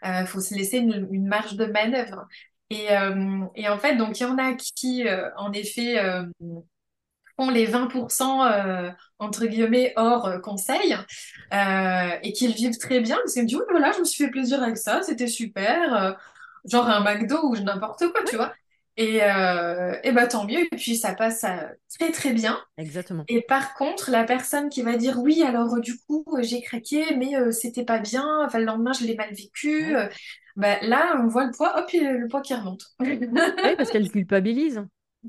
Il 0.04 0.26
faut 0.26 0.40
se 0.40 0.54
laisser 0.54 0.78
une, 0.78 1.06
une 1.10 1.26
marge 1.26 1.54
de 1.56 1.66
manœuvre. 1.66 2.26
Et, 2.70 2.86
et, 3.56 3.68
en 3.68 3.78
fait, 3.78 3.96
donc, 3.96 4.20
il 4.20 4.22
y 4.22 4.26
en 4.26 4.38
a 4.38 4.54
qui, 4.54 5.04
en 5.36 5.52
effet, 5.52 5.98
font 7.36 7.50
les 7.50 7.66
20% 7.66 8.44
euh, 8.44 8.90
entre 9.18 9.46
guillemets 9.46 9.92
hors 9.96 10.26
euh, 10.26 10.38
conseil 10.38 10.96
euh, 11.52 12.10
et 12.22 12.32
qu'ils 12.32 12.52
vivent 12.52 12.78
très 12.78 13.00
bien. 13.00 13.16
Parce 13.16 13.32
qu'ils 13.32 13.42
me 13.42 13.48
disent 13.48 13.58
oui 13.58 13.64
voilà 13.70 13.92
je 13.92 14.00
me 14.00 14.04
suis 14.04 14.24
fait 14.24 14.30
plaisir 14.30 14.62
avec 14.62 14.76
ça 14.76 15.02
c'était 15.02 15.26
super 15.26 15.94
euh, 15.94 16.12
genre 16.64 16.88
un 16.88 17.00
McDo 17.00 17.38
ou 17.42 17.56
n'importe 17.56 18.08
quoi 18.12 18.22
tu 18.26 18.36
vois. 18.36 18.52
Et, 18.96 19.16
et 19.16 20.12
bah 20.12 20.28
tant 20.28 20.46
mieux. 20.46 20.60
Et 20.60 20.76
puis 20.76 20.96
ça 20.96 21.14
passe 21.14 21.44
très 21.98 22.12
très 22.12 22.32
bien. 22.32 22.60
Exactement. 22.78 23.24
Et 23.26 23.42
par 23.42 23.74
contre 23.74 24.12
la 24.12 24.22
personne 24.22 24.68
qui 24.68 24.82
va 24.82 24.96
dire 24.96 25.18
oui 25.18 25.42
alors 25.42 25.80
du 25.80 25.98
coup 26.06 26.24
j'ai 26.42 26.62
craqué 26.62 27.04
mais 27.16 27.50
c'était 27.50 27.84
pas 27.84 27.98
bien 27.98 28.24
enfin 28.46 28.60
le 28.60 28.64
lendemain 28.64 28.92
je 28.92 29.04
l'ai 29.04 29.16
mal 29.16 29.34
vécu 29.34 29.96
bah, 30.54 30.76
là 30.82 31.16
on 31.20 31.26
voit 31.26 31.44
le 31.44 31.50
poids 31.50 31.76
hop 31.76 31.90
le 31.92 32.28
poids 32.28 32.40
qui 32.40 32.54
remonte. 32.54 32.84
Oui 33.00 33.74
parce 33.76 33.90
qu'elle 33.90 34.10
culpabilise. 34.12 34.80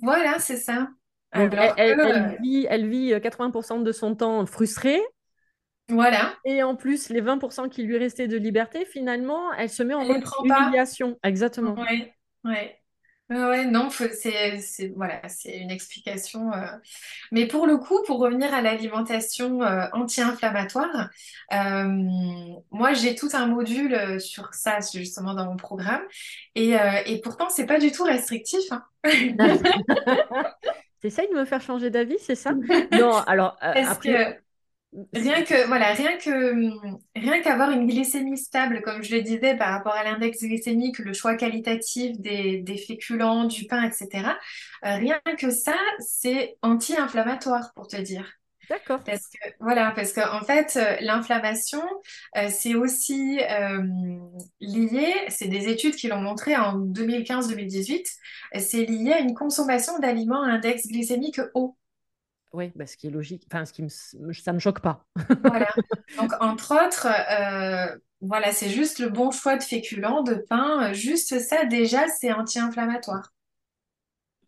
Voilà 0.02 0.38
c'est 0.38 0.58
ça 0.58 0.88
elle, 1.36 2.38
vit, 2.42 2.68
elle 2.70 2.88
vit 2.88 3.14
80% 3.14 3.84
de 3.84 3.92
son 3.92 4.16
temps 4.16 4.46
frustrée. 4.46 5.02
Voilà. 5.90 6.34
Et 6.46 6.64
en 6.64 6.76
plus, 6.76 7.10
les 7.10 7.22
20% 7.22 7.70
qui 7.70 7.84
lui 7.84 7.98
restaient 7.98 8.28
de 8.28 8.38
liberté, 8.38 8.86
finalement, 8.86 9.54
elle 9.54 9.70
se 9.70 9.84
met 9.84 9.94
en 9.94 10.06
mode 10.06 10.24
humiliation. 10.44 11.18
Exactement. 11.24 11.76
Ouais, 11.76 12.14
ouais. 12.44 12.80
Ouais, 13.28 13.66
non, 13.66 13.90
c'est 13.90 14.94
voilà, 14.96 15.28
c'est 15.30 15.58
une 15.58 15.72
explication. 15.72 16.54
Euh. 16.54 16.68
Mais 17.32 17.48
pour 17.48 17.66
le 17.66 17.78
coup, 17.78 18.04
pour 18.06 18.20
revenir 18.20 18.54
à 18.54 18.62
l'alimentation 18.62 19.64
euh, 19.64 19.88
anti-inflammatoire, 19.94 21.10
euh, 21.52 21.88
moi 22.70 22.94
j'ai 22.94 23.16
tout 23.16 23.30
un 23.34 23.48
module 23.48 24.22
sur 24.22 24.54
ça 24.54 24.78
justement 24.94 25.34
dans 25.34 25.46
mon 25.46 25.58
programme, 25.58 26.04
et, 26.54 26.76
et 27.08 27.20
pourtant 27.22 27.50
c'est 27.50 27.66
pas 27.66 27.80
du 27.80 27.92
tout 27.92 28.04
restrictif. 28.04 28.62
Hein. 28.72 28.84
T'essayes 31.06 31.30
de 31.30 31.36
me 31.36 31.46
faire 31.46 31.62
changer 31.62 31.92
d'avis, 31.92 32.18
c'est 32.20 32.34
ça? 32.34 32.56
Non, 32.92 33.18
alors 33.18 33.58
euh, 33.64 33.74
après... 33.86 34.42
Rien 35.14 35.44
que 35.44 35.68
voilà, 35.68 35.94
rien 35.94 36.18
que 36.18 36.54
rien 37.16 37.42
qu'avoir 37.42 37.70
une 37.72 37.86
glycémie 37.86 38.38
stable, 38.38 38.82
comme 38.82 39.04
je 39.04 39.16
le 39.16 39.22
disais, 39.22 39.56
par 39.56 39.70
rapport 39.72 39.94
à 39.94 40.04
l'index 40.04 40.42
glycémique, 40.42 41.00
le 41.00 41.14
choix 41.14 41.36
qualitatif 41.36 42.18
des, 42.20 42.62
des 42.62 42.78
féculents, 42.78 43.44
du 43.44 43.66
pain, 43.68 43.84
etc. 43.84 44.40
Euh, 44.86 44.96
rien 44.96 45.22
que 45.38 45.52
ça, 45.52 45.76
c'est 46.00 46.58
anti-inflammatoire 46.64 47.74
pour 47.76 47.88
te 47.88 47.98
dire. 47.98 48.26
D'accord. 48.70 49.04
Parce 49.04 49.28
que, 49.28 49.50
voilà, 49.60 49.92
parce 49.92 50.14
qu'en 50.14 50.38
en 50.38 50.42
fait, 50.42 50.78
euh, 50.78 50.96
l'inflammation, 51.02 51.82
euh, 52.38 52.50
c'est 52.50 52.76
aussi 52.76 53.40
euh, 53.42 53.84
lié, 54.60 55.14
c'est 55.30 55.48
des 55.48 55.68
études 55.68 55.96
qui 55.96 56.08
l'ont 56.08 56.22
montré 56.22 56.56
en 56.56 56.80
2015-2018, 56.80 58.06
c'est 58.60 58.86
lié 58.86 59.14
à 59.14 59.20
une 59.20 59.34
consommation 59.34 60.00
d'aliments 60.00 60.44
à 60.44 60.48
index 60.48 60.88
glycémique 60.88 61.40
haut. 61.54 61.78
Oui, 62.54 62.72
bah, 62.76 62.86
ce 62.86 62.96
qui 62.96 63.08
est 63.08 63.12
logique, 63.12 63.46
enfin, 63.52 63.66
ce 63.66 63.74
qui 63.74 63.84
me, 63.84 63.90
ça 63.90 64.18
ne 64.18 64.56
me 64.56 64.60
choque 64.60 64.80
pas. 64.80 65.06
voilà. 65.44 65.68
Donc, 66.18 66.32
entre 66.40 66.74
autres, 66.74 67.08
voilà, 68.22 68.52
c'est 68.54 68.70
juste 68.70 69.00
le 69.00 69.10
bon 69.10 69.32
choix 69.32 69.58
de 69.58 69.64
féculents, 69.64 70.24
de 70.24 70.36
pain, 70.36 70.94
juste 70.94 71.40
ça, 71.40 71.66
déjà, 71.66 72.08
c'est 72.08 72.32
anti-inflammatoire. 72.32 73.34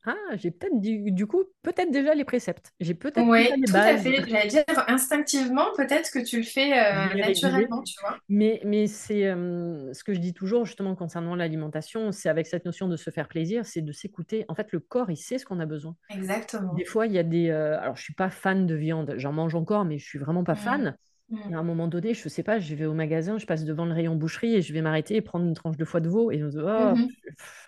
Ah, 0.10 0.16
j'ai 0.36 0.52
peut-être 0.52 0.80
du, 0.80 1.28
coup 1.28 1.44
peut-être 1.64 1.92
déjà 1.92 2.16
les 2.16 2.24
préceptes. 2.24 2.72
J'ai 2.80 2.94
peut-être 2.94 3.28
Oui, 3.28 3.50
tout 3.66 3.76
à 3.76 3.98
fait. 3.98 4.24
J'allais 4.26 4.48
dire 4.48 4.64
instinctivement, 4.88 5.66
peut-être 5.76 6.10
que 6.12 6.20
tu 6.20 6.38
le 6.38 6.44
fais 6.44 6.72
euh, 6.72 7.14
naturellement, 7.14 7.84
tu 7.84 8.00
vois. 8.00 8.18
Mais, 8.30 8.62
mais 8.64 8.88
c'est 8.88 9.28
euh, 9.28 9.94
ce 9.94 10.06
que 10.06 10.14
je 10.14 10.20
dis 10.20 10.34
toujours 10.34 10.66
justement 10.66 10.96
concernant 10.96 11.36
l'alimentation, 11.36 12.14
c'est 12.14 12.30
avec 12.30 12.48
cette 12.48 12.64
notion 12.64 12.88
de 12.88 12.96
se 12.96 13.10
faire 13.10 13.28
plaisir, 13.28 13.66
c'est 13.66 13.82
de 13.82 13.92
s'écouter. 13.92 14.46
En 14.48 14.56
fait, 14.56 14.72
le 14.72 14.80
corps, 14.80 15.12
il 15.12 15.18
sait 15.18 15.38
ce 15.38 15.46
qu'on 15.46 15.60
a 15.60 15.66
besoin. 15.66 15.98
Exactement. 16.10 16.74
Des 16.74 16.86
fois, 16.86 17.06
il 17.06 17.12
y 17.12 17.20
a 17.20 17.24
des. 17.24 17.50
Euh, 17.50 17.78
alors, 17.78 17.98
je 17.98 18.04
suis 18.04 18.14
pas 18.14 18.30
fan 18.30 18.66
de 18.66 18.76
viande. 18.76 19.14
J'en 19.18 19.34
mange 19.34 19.56
encore, 19.56 19.84
mais 19.84 19.98
je 19.98 20.06
suis 20.06 20.20
vraiment 20.20 20.46
pas 20.46 20.54
mmh. 20.54 20.58
fan. 20.58 20.98
Mm. 21.30 21.54
à 21.54 21.58
un 21.58 21.64
moment 21.64 21.88
donné, 21.88 22.14
je 22.14 22.30
sais 22.30 22.44
pas, 22.44 22.60
je 22.60 22.74
vais 22.74 22.86
au 22.86 22.94
magasin, 22.94 23.38
je 23.38 23.46
passe 23.46 23.66
devant 23.66 23.86
le 23.86 23.94
rayon 23.94 24.16
boucherie 24.16 24.56
et 24.56 24.62
je 24.62 24.72
vais 24.72 24.82
m'arrêter 24.82 25.16
et 25.16 25.22
prendre 25.22 25.46
une 25.46 25.54
tranche 25.54 25.78
de 25.78 25.86
foie 25.86 26.00
de 26.00 26.10
veau. 26.10 26.32
Et 26.32 26.42
oh, 26.42 26.48
mm-hmm. 26.48 27.08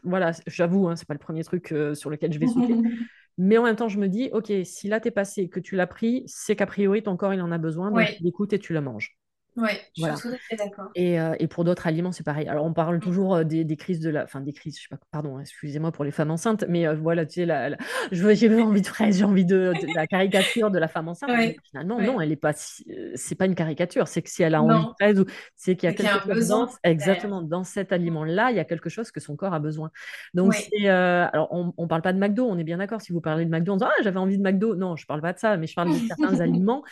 voilà, 0.04 0.32
j'avoue, 0.48 0.88
hein, 0.88 0.96
c'est 0.96 1.08
pas 1.08 1.14
le 1.14 1.20
premier 1.20 1.44
truc 1.44 1.72
euh, 1.72 1.94
sur 1.94 2.10
lequel 2.10 2.32
je 2.32 2.40
vais 2.40 2.48
sauter. 2.48 2.74
Mais 3.38 3.58
en 3.58 3.64
même 3.64 3.78
temps, 3.78 3.88
je 3.88 4.00
me 4.00 4.08
dis, 4.08 4.30
ok, 4.34 4.52
si 4.66 4.90
là 4.90 5.00
t'es 5.00 5.12
passé, 5.12 5.48
que 5.48 5.62
tu 5.62 5.78
l'as 5.78 5.88
pris, 5.88 6.24
c'est 6.26 6.58
qu'a 6.58 6.66
priori 6.66 7.04
ton 7.04 7.16
corps 7.16 7.34
il 7.34 7.42
en 7.42 7.52
a 7.54 7.58
besoin, 7.58 7.90
donc 7.90 8.06
tu 8.18 8.24
l'écoutes 8.24 8.52
et 8.52 8.60
tu 8.60 8.74
le 8.74 8.82
manges. 8.82 9.18
Oui, 9.62 9.72
je 9.98 10.04
suis 10.04 10.30
tout 10.30 10.36
à 10.36 10.38
fait 10.38 10.56
d'accord. 10.56 10.90
Et, 10.96 11.20
euh, 11.20 11.36
et, 11.40 11.48
pour 11.48 11.64
d'autres 11.64 11.88
aliments, 11.88 12.12
c'est 12.12 12.24
pareil. 12.24 12.48
Alors, 12.48 12.66
on 12.66 12.74
parle 12.74 12.98
mmh. 12.98 13.02
toujours 13.02 13.36
euh, 13.36 13.44
des, 13.44 13.64
des, 13.66 13.76
crises 13.76 14.00
de 14.00 14.10
la. 14.10 14.24
Enfin, 14.24 14.40
des 14.40 14.54
crises, 14.54 14.78
je 14.78 14.84
sais 14.84 14.88
pas, 14.90 14.98
pardon, 15.12 15.40
excusez-moi 15.40 15.92
pour 15.92 16.06
les 16.06 16.12
femmes 16.12 16.32
enceintes, 16.32 16.64
mais 16.70 16.88
euh, 16.88 16.96
voilà, 16.96 17.26
tu 17.26 17.42
sais, 17.42 17.46
la, 17.46 17.76
j'ai 18.12 18.62
envie 18.62 18.82
de 18.82 18.88
fraise, 18.88 19.18
j'ai 19.18 19.26
envie 19.26 19.46
de, 19.46 19.74
la 19.96 20.08
caricature 20.08 20.72
de 20.72 20.80
la 20.80 20.88
femme 20.88 21.10
enceinte. 21.10 21.32
finalement, 21.70 22.00
non, 22.00 22.22
elle 22.22 22.32
est 22.32 22.38
pas. 22.38 22.54
C'est 22.54 23.36
pas 23.36 23.46
une 23.46 23.56
caricature, 23.56 24.08
c'est 24.08 24.22
que 24.22 24.30
si 24.30 24.44
elle 24.44 24.56
a 24.56 24.64
envie 24.64 24.86
de 24.86 24.94
fraise, 25.00 25.26
c'est 25.56 25.76
qu'il 25.76 25.90
y 25.90 25.92
a 25.92 25.96
quelque 25.96 26.34
chose 26.34 26.48
dans, 26.48 26.70
exactement, 26.84 27.42
dans 27.42 27.64
cet 27.64 27.92
aliment-là, 27.92 28.52
il 28.52 28.58
y 28.58 28.60
a 28.60 28.66
quelque 28.66 28.90
chose 28.90 29.12
que 29.12 29.20
son 29.20 29.36
corps 29.36 29.54
a 29.54 29.60
besoin. 29.60 29.92
Donc, 30.34 30.54
c'est. 30.54 30.88
alors, 30.88 31.50
on, 31.52 31.74
on 31.78 31.88
parle 31.88 32.02
pas 32.02 32.14
de 32.14 32.20
McDo, 32.20 32.46
on 32.46 32.58
est 32.58 32.64
bien 32.64 32.78
d'accord. 32.78 33.02
Si 33.02 33.12
vous 33.12 33.22
parlez 33.22 33.46
de 33.46 33.50
McDo, 33.50 33.74
on 33.74 33.78
dit 33.78 33.86
Ah, 33.86 34.02
j'avais 34.04 34.20
envie 34.20 34.38
de 34.38 34.44
McDo. 34.44 34.76
Non, 34.76 34.96
je 34.96 35.06
parle 35.06 35.22
pas 35.22 35.34
de 35.34 35.40
ça, 35.40 35.58
mais 35.58 35.68
je 35.68 35.76
parle 35.76 35.90
de 35.90 35.98
certains 36.08 36.40
aliments 36.40 36.84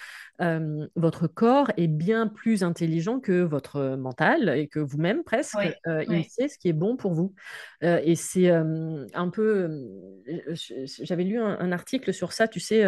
votre 0.96 1.28
corps 1.28 1.72
est 1.78 1.88
bien 1.88 2.28
plus 2.28 2.57
intelligent 2.64 3.20
que 3.20 3.42
votre 3.42 3.96
mental 3.96 4.50
et 4.50 4.68
que 4.68 4.80
vous-même 4.80 5.24
presque. 5.24 5.58
Euh, 5.88 6.04
il 6.10 6.26
sait 6.26 6.48
ce 6.48 6.58
qui 6.58 6.70
est 6.70 6.74
bon 6.74 6.96
pour 6.96 7.14
vous. 7.14 7.34
Euh, 7.84 8.02
et 8.04 8.16
c'est 8.16 8.50
un 8.50 9.30
peu... 9.32 9.70
J'avais 11.04 11.24
lu 11.24 11.40
un, 11.40 11.72
article 11.72 12.14
sur 12.14 12.34
ça, 12.34 12.48
tu 12.48 12.60
sais, 12.60 12.84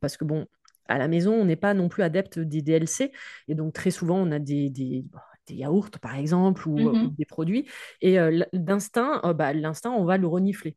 parce 0.00 0.16
que 0.16 0.24
bon, 0.24 0.46
à 0.86 0.98
la 0.98 1.08
maison, 1.08 1.34
on 1.34 1.44
n'est 1.44 1.56
pas 1.56 1.74
non 1.74 1.88
plus 1.88 2.02
adepte 2.02 2.38
des 2.38 2.62
DLC. 2.62 3.12
Et 3.48 3.54
donc, 3.54 3.72
très 3.72 3.90
souvent, 3.90 4.18
on 4.18 4.30
a 4.32 4.38
des, 4.38 4.70
des, 4.70 5.04
des 5.46 5.54
yaourts, 5.54 5.90
par 6.00 6.16
exemple, 6.16 6.68
ou, 6.68 6.78
mmh 6.78 7.14
des 7.16 7.24
produits. 7.24 7.68
Et 8.00 8.18
d'instinct, 8.52 9.32
bah, 9.34 9.52
l'instinct, 9.52 9.90
on 9.90 10.04
va 10.04 10.16
le 10.16 10.26
renifler. 10.26 10.76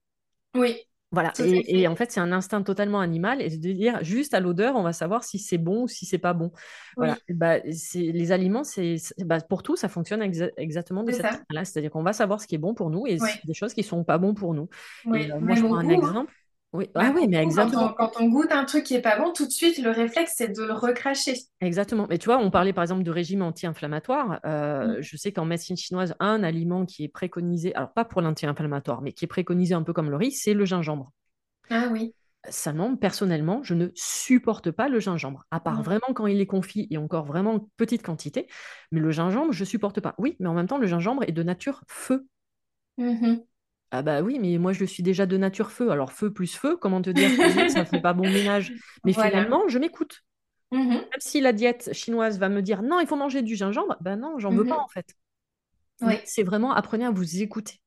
Oui. 0.56 0.86
Voilà, 1.14 1.32
et, 1.39 1.88
en 1.88 1.95
fait, 1.95 2.11
c'est 2.11 2.20
un 2.20 2.32
instinct 2.32 2.64
totalement 2.64 2.99
animal, 2.99 3.39
et 3.39 3.49
de 3.55 3.72
dire 3.72 4.03
juste 4.03 4.34
à 4.34 4.39
l'odeur, 4.39 4.76
on 4.76 4.82
va 4.82 4.93
savoir 4.93 5.24
si 5.24 5.38
c'est 5.38 5.59
bon 5.59 5.84
ou 5.84 5.88
si 5.88 6.07
c'est 6.07 6.18
pas 6.18 6.34
bon. 6.34 6.51
Voilà, 6.97 7.18
bah, 7.30 7.59
les 7.59 8.32
aliments, 8.32 8.64
c'est 8.64 8.95
bah, 9.20 9.39
pour 9.39 9.61
tout, 9.61 9.76
ça 9.76 9.89
fonctionne 9.89 10.24
exactement 10.57 11.03
de 11.03 11.11
cette 11.11 11.24
manière-là, 11.24 11.66
c'est-à-dire 11.66 11.91
qu'on 11.91 12.01
va 12.01 12.14
savoir 12.14 12.41
ce 12.41 12.47
qui 12.47 12.55
est 12.55 12.59
bon 12.59 12.74
pour 12.74 12.89
nous 12.89 13.05
et 13.05 13.18
des 13.45 13.53
choses 13.53 13.74
qui 13.76 13.84
sont 13.84 14.03
pas 14.03 14.18
bons 14.18 14.34
pour 14.34 14.55
nous. 14.55 14.70
Et, 15.14 15.32
euh, 15.32 15.39
moi, 15.39 15.55
je 15.55 15.64
prends 15.64 15.78
un 15.78 15.88
hein. 15.88 16.26
Oui, 16.74 16.89
ah 16.95 17.11
oui, 17.15 17.28
mais 17.28 17.38
exactement. 17.38 17.93
Quand 17.93 18.13
on, 18.19 18.28
goûte 18.30 18.51
un 18.51 18.65
truc 18.65 18.84
qui 18.84 18.95
est 18.95 19.01
pas 19.01 19.19
bon, 19.19 19.32
tout 19.32 19.45
de 19.45 19.51
suite, 19.51 19.78
le 19.78 19.91
réflexe, 19.91 20.34
c'est 20.36 20.47
de 20.47 20.63
le 20.63 20.74
recracher. 20.74 21.36
Exactement. 21.61 22.07
Mais 22.09 22.17
tu 22.17 22.26
vois, 22.26 22.39
on 22.39 22.49
parlait 22.49 22.74
par 22.74 22.82
exemple 22.82 23.03
de 23.03 23.11
régime 23.11 23.43
anti-inflammatoire. 23.43 24.39
Euh, 24.43 24.97
mm. 24.97 25.01
Je 25.01 25.17
sais 25.17 25.32
qu'en 25.32 25.45
médecine 25.45 25.78
chinoise, 25.78 26.15
un 26.19 26.41
aliment 26.41 26.88
qui 26.88 27.03
est 27.03 27.09
préconisé, 27.09 27.76
alors 27.76 27.93
pas 27.93 28.05
pour 28.05 28.21
l'anti-inflammatoire, 28.21 29.03
mais 29.03 29.13
qui 29.13 29.26
est 29.26 29.28
préconisé 29.28 29.76
un 29.76 29.84
peu 29.84 29.93
comme 29.93 30.09
le 30.09 30.15
riz, 30.15 30.32
c'est 30.32 30.55
le 30.55 30.65
gingembre. 30.65 31.11
Ah 31.69 31.89
oui. 31.91 32.15
Seulement, 32.49 32.95
personnellement, 32.95 33.61
je 33.61 33.76
ne 33.76 33.89
supporte 33.93 34.71
pas 34.71 34.89
le 34.89 34.99
gingembre, 34.99 35.45
à 35.51 35.59
part 35.59 35.82
mm. 35.82 35.84
vraiment 35.84 36.13
quand 36.15 36.26
il 36.26 36.41
est 36.41 36.47
confit 36.47 36.88
et 36.89 36.97
encore 36.97 37.26
vraiment 37.26 37.69
petite 37.78 38.01
quantité. 38.01 38.47
Mais 38.91 38.99
le 38.99 39.11
gingembre, 39.11 39.53
je 39.53 39.63
supporte 39.63 40.01
pas. 40.01 40.15
Oui, 40.17 40.38
mais 40.39 40.49
en 40.49 40.55
même 40.55 40.67
temps, 40.67 40.80
le 40.80 40.88
gingembre 40.88 41.24
est 41.28 41.34
de 41.34 41.43
nature 41.43 41.84
feu. 41.88 42.26
Mm-hmm. 42.97 43.43
Ah 43.96 44.02
bah 44.02 44.24
oui, 44.24 44.39
mais 44.39 44.58
moi 44.58 44.74
je 44.74 44.86
suis 44.86 45.04
déjà 45.04 45.28
de 45.28 45.38
nature 45.38 45.70
feu. 45.70 45.91
Alors 45.91 46.12
feu 46.12 46.34
plus 46.34 46.56
feu, 46.56 46.78
comment 46.78 47.04
te 47.04 47.12
dire 47.12 47.30
que 47.30 47.70
ça 47.70 47.82
ne 47.82 47.86
fait 47.86 48.02
pas 48.02 48.14
bon 48.14 48.24
ménage 48.24 48.74
Mais 49.06 49.14
finalement, 49.14 49.68
je 49.68 49.78
m'écoute. 49.78 50.24
Mmh 50.72 50.89
Même 50.89 51.04
si 51.20 51.41
la 51.41 51.54
diète 51.54 51.94
chinoise 51.94 52.39
va 52.39 52.50
me 52.50 52.64
dire 52.64 52.82
non, 52.82 53.00
il 53.00 53.06
faut 53.06 53.16
manger 53.16 53.44
du 53.44 53.56
gingembre, 53.56 53.96
ben 54.02 54.16
non, 54.16 54.39
j'en 54.39 54.50
veux 54.50 54.66
pas 54.66 54.78
mmh 54.78 54.80
en 54.80 54.88
fait. 54.88 55.16
C'est 56.26 56.41
vraiment 56.41 56.74
apprenez 56.74 57.06
à 57.06 57.12
vous 57.12 57.44
écouter. 57.44 57.82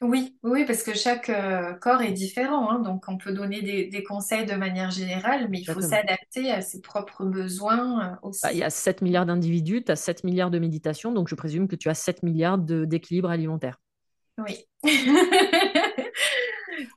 Oui, 0.00 0.38
oui, 0.42 0.64
parce 0.64 0.82
que 0.82 0.94
chaque 0.94 1.28
euh, 1.28 1.74
corps 1.74 2.00
est 2.00 2.12
différent, 2.12 2.70
hein. 2.70 2.78
donc 2.80 3.04
on 3.06 3.18
peut 3.18 3.32
donner 3.32 3.60
des, 3.60 4.02
conseils 4.02 4.46
de 4.46 4.54
manière 4.54 4.90
générale, 4.90 5.48
mais 5.50 5.60
il 5.60 5.64
faut 5.66 5.82
s'adapter 5.82 6.50
à 6.50 6.62
ses 6.62 6.80
propres 6.80 7.24
besoins 7.24 8.14
euh, 8.14 8.16
aussi. 8.22 8.40
Bah, 8.42 8.52
il 8.52 8.58
y 8.58 8.64
a 8.64 8.70
7 8.70 9.02
milliards 9.02 9.26
d'individus, 9.26 9.84
tu 9.84 9.92
as 9.92 9.96
7 9.96 10.24
milliards 10.24 10.50
de 10.50 10.58
méditation, 10.58 11.12
donc 11.12 11.28
je 11.28 11.34
présume 11.34 11.68
que 11.68 11.76
tu 11.76 11.88
as 11.88 11.94
7 11.94 12.22
milliards 12.24 12.58
d'équilibre 12.58 13.30
alimentaire. 13.30 13.78
Oui. 14.38 14.66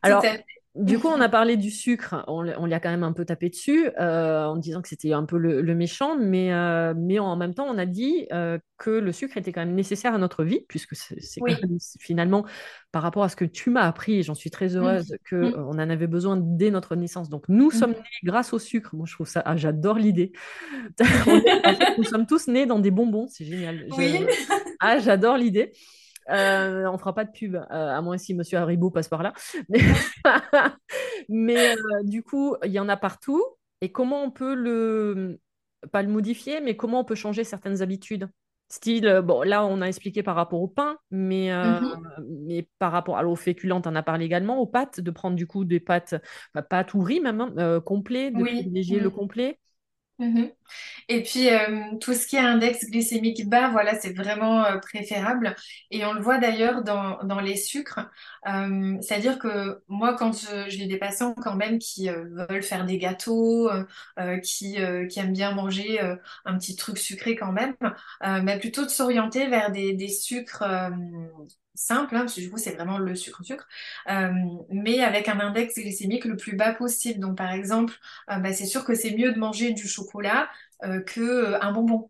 Alors, 0.02 0.24
du 0.76 1.00
coup, 1.00 1.08
on 1.08 1.22
a 1.22 1.30
parlé 1.30 1.56
du 1.56 1.72
sucre, 1.72 2.24
on, 2.28 2.46
on 2.58 2.66
lui 2.66 2.74
a 2.74 2.80
quand 2.82 2.90
même 2.90 3.04
un 3.04 3.14
peu 3.14 3.24
tapé 3.24 3.50
dessus 3.50 3.90
euh, 3.98 4.44
en 4.46 4.58
disant 4.58 4.82
que 4.82 4.90
c'était 4.90 5.14
un 5.14 5.24
peu 5.24 5.38
le, 5.38 5.62
le 5.62 5.74
méchant, 5.76 6.18
mais, 6.18 6.52
euh, 6.54 6.94
mais 6.98 7.18
en 7.18 7.38
même 7.38 7.54
temps, 7.54 7.66
on 7.70 7.78
a 7.78 7.86
dit 7.86 8.28
euh, 8.34 8.58
que 8.78 8.90
le 8.90 9.12
sucre 9.14 9.38
était 9.38 9.54
quand 9.54 9.62
même 9.66 9.76
nécessaire 9.76 10.14
à 10.14 10.18
notre 10.18 10.44
vie, 10.44 10.66
puisque 10.68 10.96
c'est 10.96 11.42
Oui. 11.42 11.56
finalement 12.00 12.46
par 12.92 13.04
rapport 13.04 13.24
à 13.24 13.30
ce 13.30 13.38
que 13.38 13.46
tu 13.46 13.70
m'as 13.70 13.84
appris, 13.88 14.20
et 14.20 14.24
j'en 14.24 14.36
suis 14.36 14.50
très 14.50 14.70
Mhm. 14.76 14.78
heureuse, 14.78 15.16
qu'on 15.30 15.52
Mhm. 15.52 15.80
en 15.80 15.90
avait 15.90 16.08
besoin 16.08 16.38
dès 16.42 16.72
notre 16.72 16.96
naissance. 16.96 17.30
Donc, 17.30 17.46
nous 17.48 17.72
sommes 17.72 17.92
nés 17.92 17.98
grâce 18.24 18.52
au 18.52 18.60
sucre. 18.60 18.96
Moi, 18.96 19.06
je 19.08 19.14
trouve 19.14 19.30
ça, 19.30 19.42
ah, 19.46 19.56
j'adore 19.56 19.98
l'idée. 19.98 20.34
Nous 21.98 22.04
sommes 22.04 22.26
tous 22.28 22.48
nés 22.48 22.66
dans 22.66 22.80
des 22.80 22.92
bonbons, 22.92 23.28
c'est 23.30 23.46
génial. 23.46 23.86
Oui. 23.98 24.14
Ah, 24.82 25.00
j'adore 25.00 25.38
l'idée. 25.38 25.72
Euh, 26.30 26.88
on 26.90 26.98
fera 26.98 27.14
pas 27.14 27.26
de 27.26 27.32
pub, 27.32 27.56
euh, 27.56 27.62
à 27.70 28.02
moins 28.02 28.18
si 28.18 28.34
Monsieur 28.34 28.58
Haribo 28.58 28.90
passe 28.92 29.08
par 29.08 29.24
là. 29.24 29.34
Mais, 31.30 31.70
euh, 31.70 32.04
du 32.04 32.24
coup, 32.24 32.56
il 32.64 32.72
y 32.72 32.80
en 32.80 32.90
a 32.90 32.98
partout. 32.98 33.44
Et 33.82 33.92
comment 33.92 34.24
on 34.24 34.32
peut 34.32 34.56
le, 34.56 35.40
pas 35.92 36.02
le 36.02 36.10
modifier, 36.10 36.62
mais 36.62 36.76
comment 36.78 37.02
on 37.02 37.04
peut 37.06 37.16
changer 37.16 37.44
certaines 37.44 37.82
habitudes? 37.82 38.30
Style, 38.70 39.06
euh, 39.08 39.22
bon, 39.22 39.44
là, 39.44 39.66
on 39.66 39.82
a 39.82 39.86
expliqué 39.88 40.24
par 40.24 40.36
rapport 40.36 40.62
au 40.62 40.68
pain, 40.68 40.98
mais, 41.12 41.52
euh, 41.52 41.80
Mhm. 41.80 42.06
mais 42.48 42.68
par 42.80 42.92
rapport 42.92 43.18
à, 43.18 43.26
aux 43.26 43.36
féculents, 43.36 43.82
on 43.86 43.90
en 43.90 43.96
a 43.96 44.02
parlé 44.04 44.26
également, 44.26 44.58
aux 44.60 44.66
pâtes, 44.66 45.00
de 45.00 45.12
prendre 45.12 45.36
du 45.36 45.46
coup 45.48 45.66
des 45.66 45.80
pâtes, 45.80 46.16
enfin, 46.56 46.64
pâtes 46.64 46.94
ou 46.96 47.02
riz 47.02 47.20
même, 47.20 47.42
hein, 47.42 47.54
euh, 47.60 47.80
complet, 47.82 48.32
de 48.32 48.44
Oui. 48.44 48.44
privilégier 48.44 49.00
le 49.00 49.10
Mhm. 49.10 49.12
complet. 49.12 49.60
Mhm. 50.20 50.52
Et 51.10 51.24
puis, 51.24 51.50
euh, 51.50 51.82
tout 52.02 52.14
ce 52.14 52.28
qui 52.28 52.36
est 52.36 52.40
index 52.40 52.86
glycémique 52.90 53.48
bas, 53.48 53.70
voilà, 53.70 54.00
c'est 54.00 54.14
vraiment 54.14 54.66
euh, 54.66 54.78
préférable. 54.78 55.56
Et 55.92 56.06
on 56.06 56.14
le 56.14 56.22
voit 56.22 56.38
d'ailleurs 56.38 56.84
dans, 56.84 57.18
dans 57.24 57.40
les 57.40 57.56
sucres. 57.56 58.00
Euh, 58.48 58.98
c'est-à-dire 59.02 59.40
que 59.40 59.82
moi, 59.88 60.16
quand 60.16 60.32
j'ai 60.68 60.88
des 60.88 60.98
patients 60.98 61.34
quand 61.34 61.56
même 61.56 61.80
qui 61.80 62.10
veulent 62.10 62.64
faire 62.64 62.86
des 62.86 62.98
gâteaux, 62.98 63.70
qui, 64.44 64.78
qui 65.10 65.20
aiment 65.20 65.34
bien 65.34 65.52
manger 65.54 66.00
un 66.46 66.58
petit 66.58 66.76
truc 66.76 66.98
sucré 66.98 67.36
quand 67.36 67.52
même, 67.52 67.76
mais 68.44 68.60
plutôt 68.60 68.84
de 68.84 68.90
s'orienter 68.90 69.48
vers 69.48 69.72
des, 69.72 69.94
des 69.94 70.08
sucres 70.10 70.64
simples, 71.78 72.16
hein, 72.16 72.20
parce 72.22 72.36
que 72.36 72.42
du 72.42 72.50
coup, 72.50 72.58
c'est 72.58 72.74
vraiment 72.76 72.98
le 72.98 73.16
sucre-sucre, 73.16 73.68
mais 74.70 75.02
avec 75.02 75.28
un 75.28 75.40
index 75.40 75.76
glycémique 75.76 76.26
le 76.26 76.38
plus 76.38 76.56
bas 76.56 76.74
possible. 76.74 77.20
Donc, 77.20 77.38
par 77.38 77.52
exemple, 77.52 77.94
bah, 78.28 78.54
c'est 78.54 78.66
sûr 78.66 78.86
que 78.86 78.96
c'est 78.96 79.12
mieux 79.16 79.34
de 79.34 79.40
manger 79.40 79.72
du 79.74 79.88
chocolat 79.88 80.50
euh, 80.84 81.02
que 81.02 81.22
euh, 81.22 81.62
un 81.62 81.72
bonbon. 81.72 82.10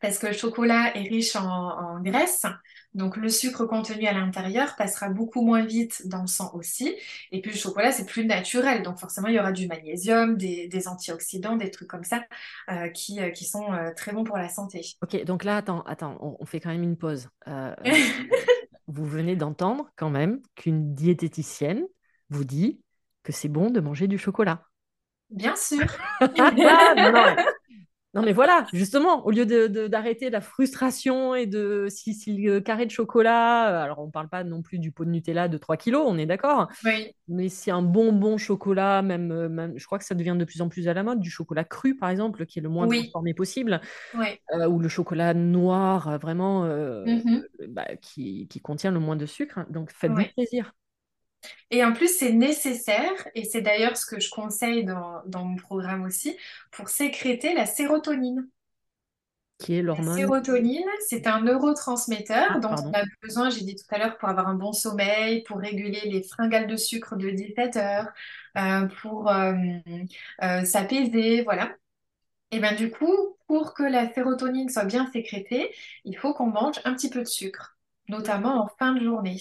Parce 0.00 0.18
que 0.18 0.26
le 0.26 0.32
chocolat 0.32 0.96
est 0.96 1.08
riche 1.08 1.36
en, 1.36 1.44
en 1.46 2.00
graisse, 2.02 2.44
donc 2.92 3.16
le 3.16 3.28
sucre 3.28 3.66
contenu 3.66 4.04
à 4.08 4.12
l'intérieur 4.12 4.74
passera 4.74 5.08
beaucoup 5.08 5.42
moins 5.42 5.64
vite 5.64 6.08
dans 6.08 6.22
le 6.22 6.26
sang 6.26 6.50
aussi. 6.54 6.92
Et 7.30 7.40
puis 7.40 7.52
le 7.52 7.56
chocolat, 7.56 7.92
c'est 7.92 8.04
plus 8.04 8.26
naturel, 8.26 8.82
donc 8.82 8.98
forcément 8.98 9.28
il 9.28 9.34
y 9.34 9.38
aura 9.38 9.52
du 9.52 9.68
magnésium, 9.68 10.36
des, 10.36 10.66
des 10.66 10.88
antioxydants, 10.88 11.54
des 11.54 11.70
trucs 11.70 11.86
comme 11.86 12.02
ça 12.02 12.24
euh, 12.68 12.88
qui, 12.88 13.20
euh, 13.20 13.30
qui 13.30 13.44
sont 13.44 13.72
euh, 13.72 13.92
très 13.94 14.12
bons 14.12 14.24
pour 14.24 14.36
la 14.36 14.48
santé. 14.48 14.84
Ok, 15.02 15.24
donc 15.24 15.44
là, 15.44 15.58
attends, 15.58 15.82
attends, 15.82 16.18
on, 16.20 16.36
on 16.40 16.46
fait 16.46 16.58
quand 16.58 16.70
même 16.70 16.82
une 16.82 16.96
pause. 16.96 17.28
Euh, 17.46 17.72
vous 18.88 19.06
venez 19.06 19.36
d'entendre 19.36 19.88
quand 19.94 20.10
même 20.10 20.40
qu'une 20.56 20.94
diététicienne 20.94 21.86
vous 22.28 22.44
dit 22.44 22.80
que 23.22 23.30
c'est 23.30 23.48
bon 23.48 23.70
de 23.70 23.78
manger 23.78 24.08
du 24.08 24.18
chocolat. 24.18 24.64
Bien 25.30 25.56
sûr. 25.56 25.86
Ah, 26.20 26.94
non, 26.96 27.36
non, 28.14 28.22
mais, 28.22 28.32
voilà, 28.32 28.66
justement, 28.72 29.24
au 29.26 29.30
lieu 29.30 29.46
de, 29.46 29.66
de- 29.68 29.86
d'arrêter 29.88 30.28
la 30.30 30.40
frustration 30.42 31.34
et 31.34 31.46
de 31.46 31.86
si, 31.88 32.12
si 32.14 32.36
le 32.36 32.60
carré 32.60 32.84
de 32.86 32.90
chocolat, 32.90 33.70
euh, 33.80 33.82
alors 33.84 34.00
on 34.00 34.06
ne 34.06 34.10
parle 34.10 34.28
pas 34.28 34.44
non 34.44 34.60
plus 34.62 34.78
du 34.78 34.92
pot 34.92 35.04
de 35.04 35.10
Nutella 35.10 35.48
de 35.48 35.56
3 35.58 35.76
kilos, 35.78 36.04
on 36.06 36.18
est 36.18 36.26
d'accord, 36.26 36.68
Oui, 36.84 37.14
mais 37.28 37.48
si 37.48 37.70
un 37.70 37.82
bonbon 37.82 38.38
chocolat, 38.38 39.02
même, 39.02 39.32
euh, 39.32 39.48
même, 39.48 39.78
je 39.78 39.86
crois 39.86 39.98
que 39.98 40.04
ça 40.04 40.14
devient 40.14 40.36
de 40.38 40.44
plus 40.44 40.62
en 40.62 40.68
plus 40.68 40.88
à 40.88 40.94
la 40.94 41.02
mode, 41.02 41.20
du 41.20 41.30
chocolat 41.30 41.64
cru 41.64 41.96
par 41.96 42.10
exemple, 42.10 42.46
qui 42.46 42.58
est 42.58 42.62
le 42.62 42.68
moins 42.68 42.88
oui, 42.88 42.98
transformé 42.98 43.34
possible, 43.34 43.80
oui. 44.14 44.38
euh, 44.54 44.68
ou 44.68 44.78
le 44.78 44.88
chocolat 44.88 45.34
noir, 45.34 46.18
vraiment, 46.18 46.64
euh, 46.66 47.06
Mhm. 47.06 47.46
bah, 47.68 47.96
qui, 48.00 48.48
qui 48.48 48.60
contient 48.60 48.90
le 48.90 49.00
moins 49.00 49.16
de 49.16 49.26
sucre. 49.26 49.58
hein. 49.58 49.66
Donc 49.70 49.90
faites-vous 49.92 50.26
plaisir. 50.34 50.72
Et 51.70 51.84
en 51.84 51.92
plus, 51.92 52.08
c'est 52.08 52.32
nécessaire, 52.32 53.12
et 53.34 53.44
c'est 53.44 53.62
d'ailleurs 53.62 53.96
ce 53.96 54.06
que 54.06 54.20
je 54.20 54.30
conseille 54.30 54.84
dans, 54.84 55.22
dans 55.26 55.44
mon 55.44 55.56
programme 55.56 56.04
aussi, 56.04 56.36
pour 56.72 56.88
sécréter 56.88 57.54
la 57.54 57.66
sérotonine. 57.66 58.48
Qui 59.58 59.74
est 59.74 59.82
La 59.96 60.02
l'hormone. 60.02 60.16
sérotonine, 60.16 60.88
c'est 61.08 61.26
un 61.26 61.42
neurotransmetteur 61.42 62.48
Ah, 62.48 62.58
dont 62.60 62.74
on 62.82 62.92
a 62.94 63.02
besoin, 63.22 63.50
j'ai 63.50 63.60
dit 63.62 63.76
tout 63.76 63.84
à 63.94 63.98
l'heure, 63.98 64.16
pour 64.16 64.28
avoir 64.30 64.48
un 64.48 64.54
bon 64.54 64.72
sommeil, 64.72 65.42
pour 65.42 65.58
réguler 65.58 66.00
les 66.06 66.22
fringales 66.22 66.66
de 66.66 66.76
sucre 66.76 67.14
de 67.16 67.28
17 67.30 67.76
heures, 67.76 68.08
euh, 68.56 68.86
pour 69.02 69.30
euh, 69.30 69.52
euh, 70.42 70.64
s'apaiser, 70.64 71.42
voilà. 71.42 71.74
Et 72.52 72.60
bien 72.60 72.74
du 72.74 72.90
coup, 72.90 73.36
pour 73.48 73.74
que 73.74 73.82
la 73.84 74.12
sérotonine 74.14 74.68
soit 74.70 74.84
bien 74.86 75.10
sécrétée, 75.12 75.74
il 76.04 76.16
faut 76.18 76.34
qu'on 76.34 76.48
mange 76.48 76.80
un 76.84 76.94
petit 76.94 77.10
peu 77.10 77.20
de 77.20 77.26
sucre, 77.28 77.78
notamment 78.08 78.64
en 78.64 78.68
fin 78.78 78.94
de 78.94 79.04
journée. 79.04 79.38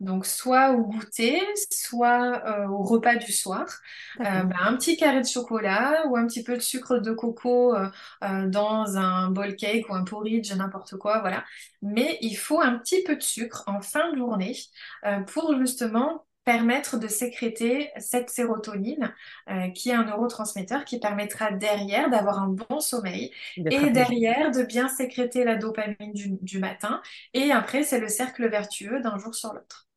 Donc, 0.00 0.26
soit 0.26 0.72
au 0.72 0.82
goûter, 0.84 1.40
soit 1.70 2.42
euh, 2.46 2.66
au 2.68 2.82
repas 2.82 3.16
du 3.16 3.32
soir. 3.32 3.66
Euh, 4.20 4.42
bah, 4.44 4.56
un 4.60 4.76
petit 4.76 4.96
carré 4.96 5.20
de 5.20 5.26
chocolat 5.26 6.06
ou 6.08 6.16
un 6.16 6.26
petit 6.26 6.42
peu 6.42 6.56
de 6.56 6.60
sucre 6.60 6.98
de 6.98 7.12
coco 7.12 7.74
euh, 7.74 7.88
dans 8.46 8.96
un 8.96 9.30
bowl 9.30 9.56
cake 9.56 9.88
ou 9.88 9.94
un 9.94 10.04
porridge, 10.04 10.52
n'importe 10.54 10.96
quoi, 10.96 11.20
voilà. 11.20 11.44
Mais 11.82 12.18
il 12.22 12.34
faut 12.34 12.60
un 12.60 12.78
petit 12.78 13.02
peu 13.02 13.16
de 13.16 13.22
sucre 13.22 13.62
en 13.66 13.80
fin 13.80 14.10
de 14.12 14.16
journée 14.16 14.56
pour 15.26 15.56
justement 15.58 16.24
permettre 16.44 16.98
de 16.98 17.06
sécréter 17.06 17.90
cette 17.98 18.30
sérotonine 18.30 19.14
euh, 19.50 19.68
qui 19.70 19.90
est 19.90 19.94
un 19.94 20.04
neurotransmetteur 20.04 20.84
qui 20.84 20.98
permettra 20.98 21.52
derrière 21.52 22.10
d'avoir 22.10 22.40
un 22.40 22.48
bon 22.48 22.80
sommeil 22.80 23.30
et 23.56 23.90
derrière 23.90 24.50
de 24.50 24.62
bien 24.62 24.88
sécréter 24.88 25.44
la 25.44 25.56
dopamine 25.56 26.12
du, 26.12 26.30
du 26.40 26.58
matin. 26.58 27.02
Et 27.34 27.52
après, 27.52 27.82
c'est 27.82 28.00
le 28.00 28.08
cercle 28.08 28.48
vertueux 28.48 29.00
d'un 29.00 29.18
jour 29.18 29.34
sur 29.34 29.52
l'autre. 29.52 29.89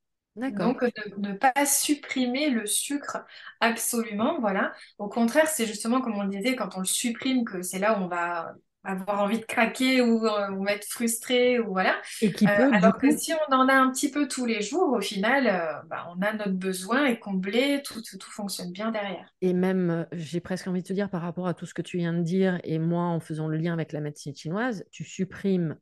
Donc, 0.50 0.82
ne, 0.84 1.30
ne 1.30 1.34
pas 1.34 1.66
supprimer 1.66 2.50
le 2.50 2.66
sucre 2.66 3.18
absolument, 3.60 4.40
voilà. 4.40 4.74
Au 4.98 5.08
contraire, 5.10 5.48
c'est 5.48 5.66
justement 5.66 6.02
comme 6.02 6.16
on 6.18 6.24
le 6.24 6.30
disait, 6.30 6.56
quand 6.56 6.76
on 6.76 6.80
le 6.80 6.86
supprime, 6.86 7.46
que 7.46 7.62
c'est 7.62 7.80
là 7.80 7.98
où 8.00 8.04
on 8.04 8.08
va 8.08 8.54
avoir 8.84 9.22
envie 9.22 9.40
de 9.40 9.46
craquer 9.46 10.02
ou, 10.02 10.26
euh, 10.28 10.50
ou 10.52 10.68
être 10.68 10.86
frustré, 10.86 11.60
ou 11.60 11.72
voilà. 11.72 11.96
Et 12.22 12.32
qui 12.34 12.48
Euh, 12.48 12.52
peut, 12.56 12.72
alors 12.72 12.98
que 12.98 13.16
si 13.16 13.32
on 13.34 13.54
en 13.54 13.68
a 13.70 13.74
un 13.74 13.92
petit 13.92 14.12
peu 14.12 14.28
tous 14.28 14.46
les 14.46 14.62
jours, 14.62 14.92
au 14.94 15.02
final, 15.02 15.48
euh, 15.48 15.82
bah, 15.88 16.08
on 16.16 16.22
a 16.22 16.34
notre 16.34 16.52
besoin 16.54 17.06
est 17.06 17.20
comblé, 17.20 17.82
tout, 17.86 18.02
tout, 18.02 18.18
tout 18.18 18.32
fonctionne 18.32 18.72
bien 18.72 18.92
derrière. 18.92 19.34
et 19.42 19.54
même, 19.54 19.90
euh, 19.90 20.06
j'ai 20.14 20.40
presque 20.40 20.68
envie 20.68 20.82
de 20.82 20.88
te 20.88 20.94
dire 20.94 21.10
par 21.10 21.22
rapport 21.22 21.48
à 21.48 21.54
tout 21.54 21.66
ce 21.66 21.74
que 21.74 21.82
tu 21.82 21.98
viens 21.98 22.14
de 22.14 22.22
dire, 22.22 22.60
et 22.64 22.80
moi, 22.80 23.04
en 23.04 23.20
faisant 23.20 23.48
le 23.48 23.58
lien 23.58 23.74
avec 23.74 23.92
la 23.92 24.00
médecine 24.02 24.36
chinoise, 24.36 24.86
tu 24.92 25.04
supprimes 25.04 25.78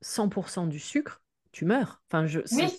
100% 0.00 0.66
du 0.66 0.78
sucre, 0.78 1.21
tu 1.52 1.64
meurs. 1.66 2.02
Enfin, 2.10 2.26
je, 2.26 2.40
Oui, 2.50 2.78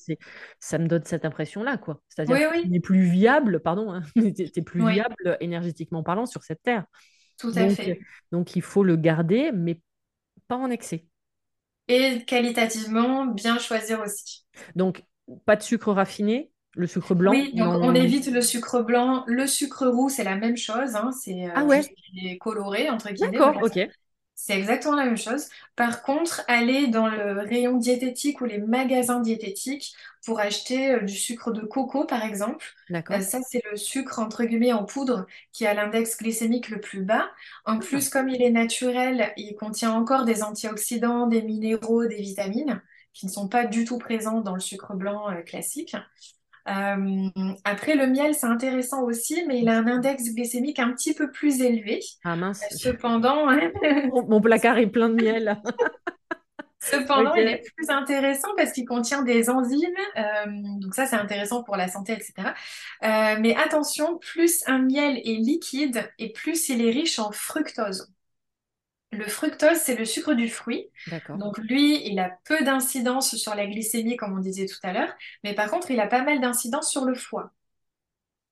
ça 0.59 0.77
me 0.77 0.87
donne 0.87 1.03
cette 1.05 1.25
impression-là, 1.25 1.77
quoi. 1.77 2.01
C'est-à-dire 2.09 2.35
oui, 2.35 2.41
que 2.41 2.45
tu 2.61 2.67
oui, 2.67 2.69
n'es 2.69 2.79
plus 2.79 3.01
viable, 3.03 3.59
pardon, 3.61 3.91
hein, 3.93 4.01
t'es, 4.15 4.33
t'es 4.33 4.61
plus 4.61 4.81
oui, 4.81 4.93
viable 4.93 5.37
énergétiquement 5.41 6.03
parlant 6.03 6.25
sur 6.25 6.43
cette 6.43 6.61
terre. 6.63 6.85
tout 7.37 7.53
à 7.57 7.67
Donc, 7.67 7.69
fait. 7.69 7.99
donc, 8.31 8.55
il 8.55 8.61
faut 8.63 8.83
le 8.83 8.97
garder, 8.97 9.51
mais 9.53 9.81
pas 10.47 10.57
en 10.57 10.71
excès. 10.71 11.07
Et 11.87 12.25
qualitativement, 12.25 13.25
bien 13.25 13.57
choisir 13.57 14.01
aussi. 14.01 14.45
Donc, 14.75 15.03
pas 15.45 15.55
de 15.55 15.63
sucre 15.63 15.91
raffiné, 15.93 16.51
le 16.75 16.87
sucre 16.87 17.15
blanc, 17.15 17.31
Oui, 17.31 17.53
donc 17.55 17.77
on 17.81 17.95
évite 17.95 18.27
le 18.27 18.41
sucre 18.41 18.81
blanc. 18.81 19.23
Le 19.27 19.47
sucre 19.47 19.87
roux, 19.87 20.09
c'est 20.09 20.23
la 20.25 20.35
même 20.35 20.57
chose, 20.57 20.95
hein, 20.95 21.11
c'est 21.11 21.45
Ah 21.53 21.63
euh, 21.63 21.69
juste 21.69 21.91
ouais, 21.93 22.37
coloré, 22.41 22.89
entre 22.89 23.11
guillemets. 23.11 23.39
d'accord, 23.39 23.57
ok. 23.61 23.79
C'est 24.45 24.59
exactement 24.59 24.97
la 24.97 25.05
même 25.05 25.15
chose. 25.15 25.47
Par 25.77 26.03
contre, 26.03 26.41
aller 26.49 26.87
dans 26.87 27.07
le 27.07 27.39
rayon 27.39 27.77
diététique 27.77 28.41
ou 28.41 28.45
les 28.45 28.57
magasins 28.57 29.21
diététiques 29.21 29.95
pour 30.25 30.41
acheter 30.41 30.91
euh, 30.91 30.99
du 30.99 31.15
sucre 31.15 31.51
de 31.51 31.61
coco, 31.61 32.03
par 32.05 32.25
exemple. 32.25 32.65
Euh, 32.89 32.93
D'accord. 32.95 33.21
ça, 33.21 33.39
c'est 33.41 33.61
le 33.71 33.77
sucre, 33.77 34.19
entre 34.19 34.43
guillemets, 34.43 34.73
en 34.73 34.83
poudre 34.83 35.27
qui 35.53 35.65
a 35.65 35.73
l'index 35.73 36.17
glycémique 36.17 36.67
le 36.67 36.81
plus 36.81 37.03
bas. 37.03 37.31
En 37.63 37.79
plus, 37.79 38.09
comme 38.09 38.27
il 38.27 38.41
est 38.41 38.49
naturel, 38.49 39.31
il 39.37 39.55
contient 39.55 39.93
encore 39.93 40.25
des 40.25 40.43
antioxydants, 40.43 41.27
des 41.27 41.41
minéraux, 41.41 42.05
des 42.05 42.21
vitamines 42.21 42.81
qui 43.13 43.27
ne 43.27 43.31
sont 43.31 43.47
pas 43.47 43.65
du 43.65 43.85
tout 43.85 43.97
présents 43.97 44.41
dans 44.41 44.55
le 44.55 44.59
sucre 44.59 44.93
blanc 44.93 45.31
euh, 45.31 45.41
classique. 45.41 45.95
Euh, 46.69 47.29
après, 47.65 47.95
le 47.95 48.07
miel, 48.07 48.33
c'est 48.35 48.45
intéressant 48.45 49.03
aussi, 49.03 49.43
mais 49.47 49.59
il 49.59 49.69
a 49.69 49.77
un 49.77 49.87
index 49.87 50.33
glycémique 50.33 50.79
un 50.79 50.91
petit 50.93 51.13
peu 51.13 51.29
plus 51.29 51.61
élevé. 51.61 51.99
ah 52.23 52.33
Euh, 52.33 52.35
mince, 52.35 52.63
Cependant, 52.71 53.47
mon, 54.11 54.27
mon 54.27 54.41
placard 54.41 54.77
est 54.77 54.87
plein 54.87 55.09
de 55.09 55.15
miel. 55.15 55.61
cependant, 56.79 57.33
il 57.35 57.47
est 57.47 57.63
plus 57.75 57.89
intéressant 57.89 58.49
parce 58.55 58.71
qu'il 58.71 58.85
contient 58.85 59.23
des 59.23 59.49
enzymes. 59.49 59.89
euh, 60.17 60.45
donc 60.79 60.93
ça, 60.95 61.05
c'est 61.05 61.15
intéressant 61.15 61.63
pour 61.63 61.75
la 61.75 61.87
santé, 61.87 62.13
etc. 62.13 62.33
Euh, 63.03 63.37
mais 63.39 63.55
attention, 63.55 64.17
plus 64.17 64.63
un 64.67 64.79
miel 64.79 65.17
est 65.17 65.39
liquide 65.39 66.09
et 66.19 66.31
plus 66.31 66.69
il 66.69 66.85
est 66.85 66.91
riche 66.91 67.19
en 67.19 67.31
fructose. 67.31 68.12
Le 69.13 69.27
fructose, 69.27 69.77
c'est 69.77 69.95
le 69.95 70.05
sucre 70.05 70.33
du 70.33 70.49
fruit. 70.49 70.89
Donc 71.35 71.57
lui, 71.59 72.05
il 72.07 72.19
a 72.19 72.31
peu 72.45 72.63
d'incidence 72.63 73.35
sur 73.35 73.55
la 73.55 73.65
glycémie, 73.67 74.17
comme 74.17 74.33
on 74.37 74.41
disait 74.41 74.65
tout 74.67 74.79
à 74.83 74.93
l'heure, 74.93 75.13
mais 75.43 75.55
par 75.55 75.69
contre, 75.69 75.91
il 75.91 75.99
a 75.99 76.07
pas 76.07 76.23
mal 76.23 76.41
d'incidence 76.41 76.89
sur 76.91 77.05
le 77.05 77.15
foie. 77.15 77.51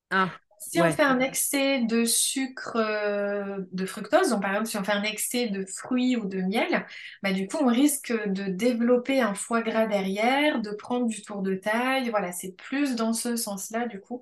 Ah, 0.09 0.39
Si 0.59 0.80
on 0.80 0.91
fait 0.91 1.01
un 1.03 1.20
excès 1.20 1.82
de 1.86 2.05
sucre, 2.05 2.76
euh, 2.78 3.57
de 3.72 3.86
fructose, 3.88 4.30
donc 4.30 4.43
par 4.43 4.51
exemple 4.51 4.68
si 4.70 4.78
on 4.78 4.84
fait 4.84 4.91
un 4.91 5.01
excès 5.03 5.47
de 5.47 5.66
fruits 5.66 6.16
ou 6.16 6.26
de 6.28 6.39
miel, 6.41 6.86
bah, 7.24 7.34
du 7.34 7.47
coup 7.47 7.57
on 7.62 7.66
risque 7.68 8.14
de 8.28 8.43
développer 8.43 9.22
un 9.22 9.34
foie 9.34 9.64
gras 9.64 9.88
derrière, 9.88 10.62
de 10.62 10.70
prendre 10.72 11.07
du 11.07 11.24
tour 11.24 11.41
de 11.41 11.55
taille. 11.55 12.09
Voilà, 12.12 12.32
c'est 12.32 12.51
plus 12.55 12.95
dans 12.95 13.12
ce 13.14 13.36
sens-là 13.36 13.88
du 13.88 13.99
coup 13.99 14.22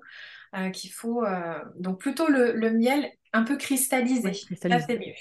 euh, 0.56 0.70
qu'il 0.70 0.92
faut. 0.92 1.24
euh, 1.24 1.58
Donc 1.78 2.00
plutôt 2.00 2.28
le, 2.28 2.52
le 2.52 2.70
miel 2.72 3.10
un 3.32 3.44
peu 3.44 3.56
cristallisé. 3.56 4.30
Ouais, 4.30 4.44
Ça 4.70 4.80
cristallise. 4.80 4.86
c'est 4.86 4.98
mieux. 4.98 5.14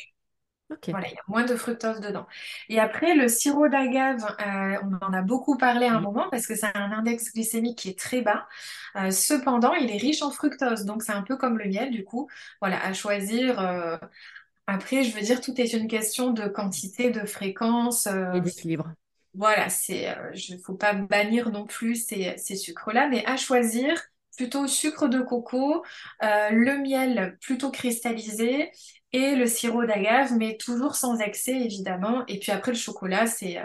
Voilà, 0.92 1.08
il 1.08 1.14
y 1.14 1.18
a 1.18 1.22
moins 1.28 1.44
de 1.46 1.56
fructose 1.56 2.00
dedans. 2.00 2.26
Et 2.68 2.80
après, 2.80 3.14
le 3.16 3.28
sirop 3.28 3.68
d'agave, 3.68 4.24
euh, 4.42 4.78
on 4.84 5.06
en 5.06 5.14
a 5.14 5.22
beaucoup 5.22 5.56
parlé 5.56 5.86
à 5.86 5.96
un 5.96 6.00
moment 6.02 6.28
parce 6.32 6.48
que 6.48 6.54
a 6.66 6.72
un 6.80 6.92
index 6.92 7.32
glycémique 7.32 7.78
qui 7.78 7.90
est 7.90 8.00
très 8.00 8.22
bas. 8.22 8.48
Euh, 8.96 9.12
cependant, 9.12 9.74
il 9.76 9.92
est 9.92 9.98
riche 9.98 10.24
en 10.24 10.32
fructose, 10.32 10.86
donc 10.86 11.04
c'est 11.04 11.12
un 11.12 11.22
peu 11.22 11.38
comme 11.38 11.60
le 11.60 11.66
miel, 11.70 11.92
du 11.92 12.04
coup. 12.04 12.28
Voilà, 12.60 12.84
à 12.84 12.94
choisir. 12.94 13.60
euh, 13.60 13.98
Après, 14.68 15.04
je 15.04 15.16
veux 15.16 15.22
dire, 15.22 15.42
tout 15.42 15.60
est 15.62 15.74
une 15.74 15.88
question 15.88 16.32
de 16.32 16.48
quantité, 16.48 17.12
de 17.12 17.26
fréquence. 17.26 18.08
Et 18.34 18.42
d'équilibre. 18.42 18.94
voilà, 19.36 19.70
c'est, 19.70 20.16
je 20.34 20.58
faut 20.58 20.76
pas 20.76 20.94
bannir 20.94 21.52
non 21.52 21.66
plus 21.66 21.96
ces, 21.96 22.36
ces 22.38 22.56
sucres-là, 22.56 23.08
mais 23.10 23.26
à 23.26 23.38
choisir 23.38 23.96
plutôt 24.38 24.68
sucre 24.68 25.08
de 25.08 25.22
coco, 25.22 25.84
le 26.22 26.78
miel 26.82 27.38
plutôt 27.42 27.72
cristallisé 27.72 28.72
et 29.14 29.36
le 29.36 29.48
sirop 29.48 29.86
d'agave, 29.86 30.34
mais 30.38 30.58
toujours 30.58 30.96
sans 30.96 31.20
excès 31.20 31.54
évidemment. 31.62 32.26
Et 32.28 32.40
puis 32.40 32.52
après 32.52 32.72
le 32.72 32.78
chocolat, 32.78 33.28
c'est 33.28 33.58
euh, 33.60 33.64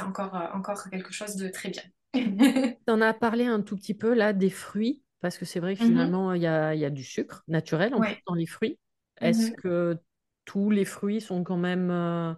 encore, 0.00 0.34
euh, 0.36 0.48
encore 0.54 0.88
quelque 0.90 1.12
chose 1.12 1.36
de 1.36 1.48
très 1.48 1.70
bien. 1.70 1.82
Tu 2.86 2.92
en 2.92 3.00
as 3.00 3.14
parlé 3.14 3.44
un 3.46 3.60
tout 3.62 3.76
petit 3.76 3.94
peu 3.94 4.14
là 4.14 4.32
des 4.32 4.50
fruits, 4.50 5.02
parce 5.20 5.36
que 5.38 5.44
c'est 5.44 5.60
vrai 5.60 5.76
que 5.76 5.80
Mhm. 5.80 5.82
finalement, 5.82 6.32
il 6.32 6.42
y 6.42 6.46
a, 6.46 6.74
y 6.74 6.84
a 6.84 6.90
du 6.90 7.04
sucre 7.04 7.44
naturel 7.48 7.94
en 7.94 8.02
plus 8.02 8.14
Ouais. 8.14 8.22
dans 8.26 8.34
les 8.34 8.46
fruits. 8.46 8.78
Est-ce 9.20 9.50
Mhm. 9.50 9.62
que 9.62 9.98
tous 10.44 10.70
les 10.70 10.84
fruits 10.84 11.20
sont 11.20 11.44
quand 11.44 11.56
même... 11.58 11.90
euh, 11.90 12.34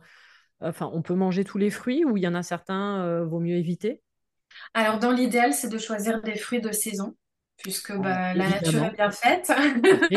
Enfin, 0.63 0.91
on 0.93 1.03
peut 1.03 1.15
manger 1.15 1.45
tous 1.45 1.59
les 1.59 1.71
fruits 1.71 2.05
ou 2.05 2.17
il 2.19 2.23
y 2.23 2.29
en 2.29 2.35
a 2.35 2.43
certains, 2.43 3.23
vaut 3.25 3.41
mieux 3.41 3.57
éviter? 3.57 4.03
Alors 4.75 4.99
dans 4.99 5.13
l'idéal, 5.13 5.55
c'est 5.55 5.69
de 5.69 5.79
choisir 5.79 6.23
des 6.23 6.37
fruits 6.37 6.61
de 6.61 6.73
saison, 6.73 7.15
puisque 7.63 7.93
Ah, 7.97 8.03
bah, 8.03 8.35
la 8.35 8.49
nature 8.49 8.85
est 8.85 8.97
bien 8.97 9.11
faite. 9.11 9.53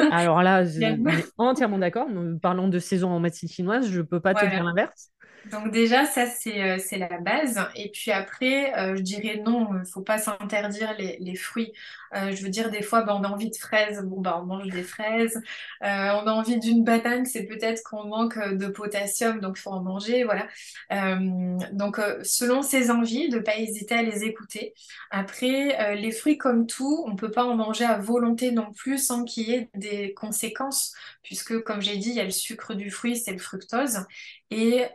Alors 0.10 0.42
là, 0.44 0.66
je- 0.66 0.80
est 1.18 1.34
entièrement 1.38 1.78
d'accord. 1.78 2.08
Parlons 2.42 2.68
de 2.68 2.80
saison 2.80 3.10
en 3.12 3.20
médecine 3.20 3.50
chinoise, 3.50 3.90
je 3.90 3.98
ne 4.00 4.04
peux 4.04 4.20
pas 4.20 4.36
te 4.36 4.46
dire 4.46 4.64
l'inverse. 4.64 5.12
Donc 5.46 5.72
déjà, 5.72 6.06
ça, 6.06 6.26
c'est 6.28 6.62
euh, 6.64 6.78
c'est 6.80 6.98
la 6.98 7.20
base. 7.20 7.60
Et 7.76 7.92
puis 7.92 8.12
après, 8.12 8.74
euh, 8.80 8.96
je 8.96 9.02
dirais 9.02 9.42
non, 9.46 9.68
il 9.78 9.86
faut 9.92 10.02
pas 10.02 10.18
s'interdire 10.18 10.94
les, 10.98 11.18
les 11.20 11.36
fruits. 11.36 11.74
Euh, 12.16 12.36
je 12.36 12.44
veux 12.44 12.50
dire, 12.50 12.70
des 12.70 12.82
fois, 12.82 13.02
bah, 13.04 13.16
on 13.20 13.24
a 13.24 13.28
envie 13.30 13.50
de 13.50 13.56
fraises, 13.56 14.02
bon, 14.04 14.22
bah, 14.22 14.40
on 14.42 14.46
mange 14.46 14.68
des 14.70 14.84
fraises. 14.84 15.38
Euh, 15.38 15.88
on 15.88 16.28
a 16.28 16.32
envie 16.32 16.60
d'une 16.60 16.84
banane, 16.84 17.26
c'est 17.26 17.44
peut-être 17.46 17.82
qu'on 17.84 18.06
manque 18.06 18.38
euh, 18.38 18.56
de 18.56 18.68
potassium, 18.68 19.40
donc 19.40 19.56
il 19.58 19.62
faut 19.62 19.72
en 19.72 19.82
manger, 19.82 20.24
voilà. 20.24 20.48
Donc, 21.72 22.00
selon 22.24 22.62
ses 22.62 22.92
envies, 22.92 23.30
de 23.30 23.40
pas 23.40 23.58
hésiter 23.58 23.96
à 23.96 24.04
les 24.04 24.24
écouter. 24.24 24.74
Après, 25.12 25.96
les 25.96 26.12
fruits, 26.12 26.38
comme 26.38 26.68
tout, 26.68 27.04
on 27.08 27.16
peut 27.16 27.32
pas 27.32 27.44
en 27.46 27.56
manger 27.56 27.86
à 27.86 27.98
volonté 27.98 28.52
non 28.52 28.72
plus 28.72 28.98
sans 28.98 29.24
qu'il 29.24 29.50
y 29.50 29.54
ait 29.54 29.70
des 29.76 30.14
conséquences, 30.14 30.94
puisque, 31.24 31.62
comme 31.64 31.82
j'ai 31.82 31.98
dit, 31.98 32.10
il 32.10 32.16
y 32.16 32.20
a 32.20 32.24
le 32.26 32.32
sucre 32.32 32.74
du 32.74 32.92
fruit, 32.92 33.18
c'est 33.18 33.32
le 33.34 33.40
fructose. 33.40 34.06
Et 34.52 34.86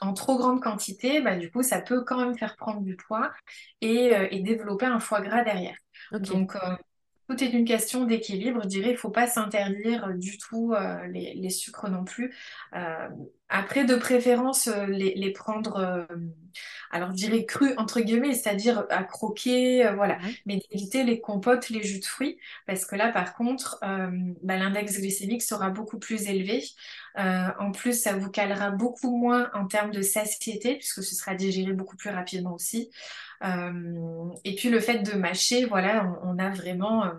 en 0.00 0.12
trop 0.14 0.38
grande 0.38 0.62
quantité, 0.62 1.20
bah, 1.20 1.36
du 1.36 1.50
coup, 1.50 1.62
ça 1.62 1.80
peut 1.80 2.02
quand 2.04 2.18
même 2.18 2.36
faire 2.36 2.56
prendre 2.56 2.80
du 2.82 2.96
poids 2.96 3.32
et, 3.80 4.12
et 4.30 4.40
développer 4.40 4.86
un 4.86 5.00
foie 5.00 5.20
gras 5.20 5.44
derrière. 5.44 5.76
Donc, 6.18 6.56
euh, 6.56 6.76
tout 7.28 7.42
est 7.42 7.48
une 7.52 7.64
question 7.64 8.04
d'équilibre. 8.04 8.62
Je 8.64 8.68
dirais, 8.68 8.90
il 8.90 8.92
ne 8.94 8.98
faut 8.98 9.10
pas 9.10 9.26
s'interdire 9.26 10.14
du 10.14 10.38
tout 10.38 10.74
euh, 10.74 11.06
les, 11.08 11.34
les 11.34 11.50
sucres 11.50 11.88
non 11.88 12.04
plus. 12.04 12.34
Après, 13.54 13.84
de 13.84 13.96
préférence, 13.96 14.68
euh, 14.68 14.86
les, 14.86 15.14
les 15.14 15.30
prendre, 15.32 15.76
euh, 15.76 16.06
alors 16.90 17.10
je 17.10 17.16
dirais 17.16 17.44
crus, 17.44 17.72
entre 17.76 18.00
guillemets, 18.00 18.34
c'est-à-dire 18.34 18.86
à 18.90 19.04
croquer, 19.04 19.86
euh, 19.86 19.94
voilà. 19.94 20.18
Ouais. 20.22 20.34
Mais 20.46 20.58
d'éviter 20.70 21.04
les 21.04 21.20
compotes, 21.20 21.68
les 21.68 21.82
jus 21.82 22.00
de 22.00 22.04
fruits, 22.04 22.38
parce 22.66 22.86
que 22.86 22.96
là, 22.96 23.12
par 23.12 23.34
contre, 23.34 23.78
euh, 23.84 24.10
bah, 24.42 24.56
l'index 24.56 24.98
glycémique 24.98 25.42
sera 25.42 25.70
beaucoup 25.70 25.98
plus 25.98 26.28
élevé. 26.28 26.64
Euh, 27.18 27.48
en 27.58 27.72
plus, 27.72 28.00
ça 28.00 28.14
vous 28.16 28.30
calera 28.30 28.70
beaucoup 28.70 29.16
moins 29.16 29.50
en 29.54 29.66
termes 29.66 29.90
de 29.90 30.02
satiété, 30.02 30.76
puisque 30.76 31.02
ce 31.02 31.14
sera 31.14 31.34
digéré 31.34 31.72
beaucoup 31.72 31.96
plus 31.96 32.10
rapidement 32.10 32.54
aussi. 32.54 32.90
Euh, 33.44 34.30
et 34.44 34.54
puis 34.54 34.70
le 34.70 34.80
fait 34.80 34.98
de 35.00 35.12
mâcher, 35.18 35.64
voilà, 35.66 36.06
on, 36.22 36.36
on 36.36 36.38
a 36.38 36.50
vraiment 36.50 37.04
euh, 37.06 37.10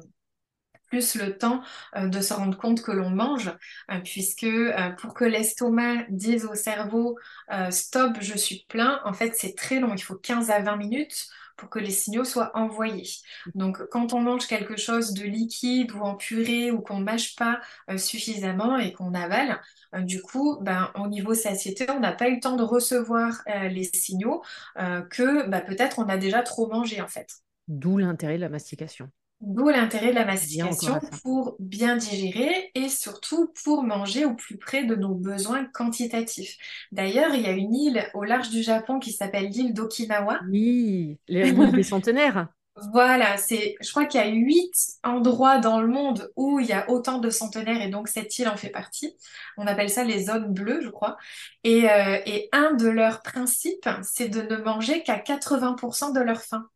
plus 0.93 1.15
le 1.15 1.39
temps 1.39 1.63
euh, 1.95 2.07
de 2.07 2.21
se 2.21 2.35
rendre 2.35 2.55
compte 2.55 2.83
que 2.83 2.91
l'on 2.91 3.09
mange, 3.09 3.51
euh, 3.89 3.99
puisque 4.03 4.43
euh, 4.43 4.91
pour 4.99 5.15
que 5.15 5.25
l'estomac 5.25 6.05
dise 6.09 6.45
au 6.45 6.53
cerveau 6.53 7.17
euh, 7.51 7.71
stop, 7.71 8.17
je 8.19 8.37
suis 8.37 8.67
plein, 8.69 9.01
en 9.03 9.13
fait 9.13 9.33
c'est 9.35 9.55
très 9.55 9.79
long, 9.79 9.95
il 9.95 10.03
faut 10.03 10.13
15 10.13 10.51
à 10.51 10.59
20 10.59 10.75
minutes 10.75 11.29
pour 11.57 11.71
que 11.71 11.79
les 11.79 11.89
signaux 11.89 12.25
soient 12.25 12.55
envoyés. 12.55 13.09
Donc 13.55 13.83
quand 13.89 14.13
on 14.13 14.19
mange 14.19 14.45
quelque 14.45 14.77
chose 14.77 15.13
de 15.13 15.23
liquide 15.23 15.91
ou 15.93 16.01
en 16.01 16.13
purée 16.13 16.69
ou 16.69 16.79
qu'on 16.81 16.99
mâche 16.99 17.35
pas 17.35 17.59
suffisamment 17.97 18.77
et 18.77 18.91
qu'on 18.91 19.13
avale, 19.13 19.61
du 19.99 20.21
coup, 20.21 20.57
ben, 20.61 20.91
au 20.95 21.07
niveau 21.07 21.35
satiété, 21.35 21.85
on 21.91 21.99
n'a 21.99 22.11
pas 22.11 22.27
eu 22.27 22.35
le 22.35 22.39
temps 22.39 22.55
de 22.55 22.63
recevoir 22.63 23.43
les 23.69 23.83
signaux 23.83 24.41
que 24.75 25.47
bah, 25.47 25.61
peut-être 25.61 25.99
on 25.99 26.09
a 26.09 26.17
déjà 26.17 26.41
trop 26.41 26.67
mangé 26.67 27.01
en 27.01 27.07
fait. 27.07 27.29
D'où 27.67 27.99
l'intérêt 27.99 28.37
de 28.37 28.41
la 28.41 28.49
mastication. 28.49 29.11
D'où 29.45 29.67
l'intérêt 29.67 30.11
de 30.11 30.15
la 30.15 30.23
mastication 30.25 31.01
pour 31.21 31.57
bien 31.59 31.97
digérer 31.97 32.71
et 32.75 32.87
surtout 32.87 33.51
pour 33.65 33.83
manger 33.83 34.23
au 34.23 34.33
plus 34.35 34.57
près 34.57 34.85
de 34.85 34.95
nos 34.95 35.15
besoins 35.15 35.65
quantitatifs. 35.65 36.55
D'ailleurs, 36.93 37.35
il 37.35 37.41
y 37.41 37.47
a 37.47 37.51
une 37.51 37.75
île 37.75 38.09
au 38.13 38.23
large 38.23 38.49
du 38.51 38.63
Japon 38.63 38.99
qui 38.99 39.11
s'appelle 39.11 39.49
l'île 39.49 39.73
d'Okinawa. 39.73 40.39
Oui, 40.39 41.19
les- 41.27 41.51
l'île 41.51 41.73
des 41.73 41.83
centenaires. 41.83 42.47
Voilà, 42.91 43.37
c'est, 43.37 43.75
je 43.81 43.91
crois 43.91 44.05
qu'il 44.05 44.19
y 44.19 44.23
a 44.23 44.27
huit 44.29 44.73
endroits 45.03 45.59
dans 45.59 45.79
le 45.79 45.87
monde 45.87 46.31
où 46.35 46.59
il 46.59 46.65
y 46.65 46.73
a 46.73 46.89
autant 46.89 47.19
de 47.19 47.29
centenaires 47.29 47.81
et 47.83 47.89
donc 47.89 48.07
cette 48.07 48.39
île 48.39 48.47
en 48.49 48.57
fait 48.57 48.69
partie. 48.71 49.15
On 49.57 49.67
appelle 49.67 49.91
ça 49.91 50.03
les 50.03 50.25
zones 50.25 50.51
bleues, 50.51 50.81
je 50.81 50.89
crois. 50.89 51.17
Et, 51.63 51.87
euh, 51.89 52.19
et 52.25 52.49
un 52.51 52.73
de 52.73 52.87
leurs 52.87 53.21
principes, 53.21 53.87
c'est 54.01 54.27
de 54.29 54.41
ne 54.41 54.57
manger 54.57 55.03
qu'à 55.03 55.19
80% 55.19 56.13
de 56.13 56.19
leur 56.19 56.41
faim. 56.41 56.67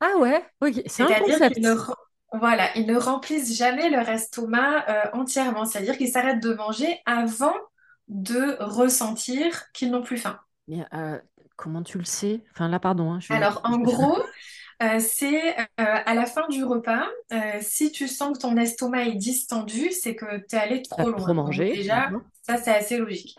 Ah 0.00 0.16
ouais, 0.18 0.44
ok, 0.60 0.82
c'est 0.86 1.02
un 1.02 1.12
C'est-à-dire 1.12 1.40
qu'ils 1.42 1.62
ne, 1.62 1.70
concept. 1.70 1.74
re- 1.74 1.94
voilà, 2.32 2.76
ils 2.76 2.86
ne 2.86 2.96
remplissent 2.96 3.56
jamais 3.56 3.90
leur 3.90 4.08
estomac 4.08 4.84
euh, 4.88 5.10
entièrement. 5.12 5.64
C'est-à-dire 5.64 5.96
qu'ils 5.96 6.10
s'arrêtent 6.12 6.42
de 6.42 6.54
manger 6.54 7.00
avant 7.06 7.54
de 8.08 8.56
ressentir 8.60 9.70
qu'ils 9.72 9.90
n'ont 9.90 10.02
plus 10.02 10.18
faim. 10.18 10.38
Mais 10.68 10.86
euh, 10.94 11.20
comment 11.56 11.82
tu 11.82 11.98
le 11.98 12.04
sais? 12.04 12.44
Enfin 12.52 12.68
là, 12.68 12.80
pardon, 12.80 13.12
hein, 13.12 13.20
je... 13.20 13.34
Alors, 13.34 13.60
en 13.64 13.78
gros, 13.80 14.16
euh, 14.82 14.98
c'est 15.00 15.58
euh, 15.60 15.64
à 15.78 16.14
la 16.14 16.26
fin 16.26 16.48
du 16.48 16.64
repas, 16.64 17.06
euh, 17.32 17.58
si 17.62 17.92
tu 17.92 18.08
sens 18.08 18.36
que 18.36 18.42
ton 18.42 18.56
estomac 18.56 19.04
est 19.06 19.14
distendu, 19.16 19.90
c'est 19.92 20.16
que 20.16 20.38
tu 20.48 20.56
es 20.56 20.58
allé 20.58 20.82
T'as 20.96 21.06
trop 21.06 21.10
trop 21.16 21.32
loin. 21.32 21.36
Donc 21.44 21.66
mangé, 21.72 21.74
déjà, 21.74 22.12
ça, 22.42 22.56
c'est 22.58 22.74
assez 22.74 22.98
logique. 22.98 23.36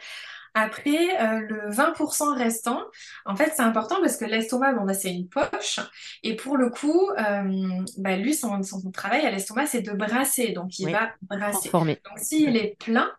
Après, 0.53 1.21
euh, 1.21 1.39
le 1.39 1.69
20% 1.71 2.33
restant, 2.35 2.81
en 3.25 3.35
fait, 3.35 3.53
c'est 3.55 3.61
important 3.61 3.95
parce 4.01 4.17
que 4.17 4.25
l'estomac, 4.25 4.73
bon, 4.73 4.85
bah, 4.85 4.93
c'est 4.93 5.11
une 5.13 5.29
poche. 5.29 5.79
Et 6.23 6.35
pour 6.35 6.57
le 6.57 6.69
coup, 6.69 7.09
euh, 7.11 7.83
bah, 7.97 8.17
lui, 8.17 8.33
son, 8.33 8.61
son 8.63 8.91
travail 8.91 9.25
à 9.25 9.31
l'estomac, 9.31 9.67
c'est 9.67 9.81
de 9.81 9.93
brasser. 9.93 10.49
Donc, 10.51 10.77
il 10.79 10.87
Oui, 10.87 10.91
va 10.91 11.11
brasser. 11.21 11.69
transformé. 11.69 12.01
Donc, 12.09 12.19
s'il 12.19 12.57
est 12.57 12.75
plein, 12.79 13.09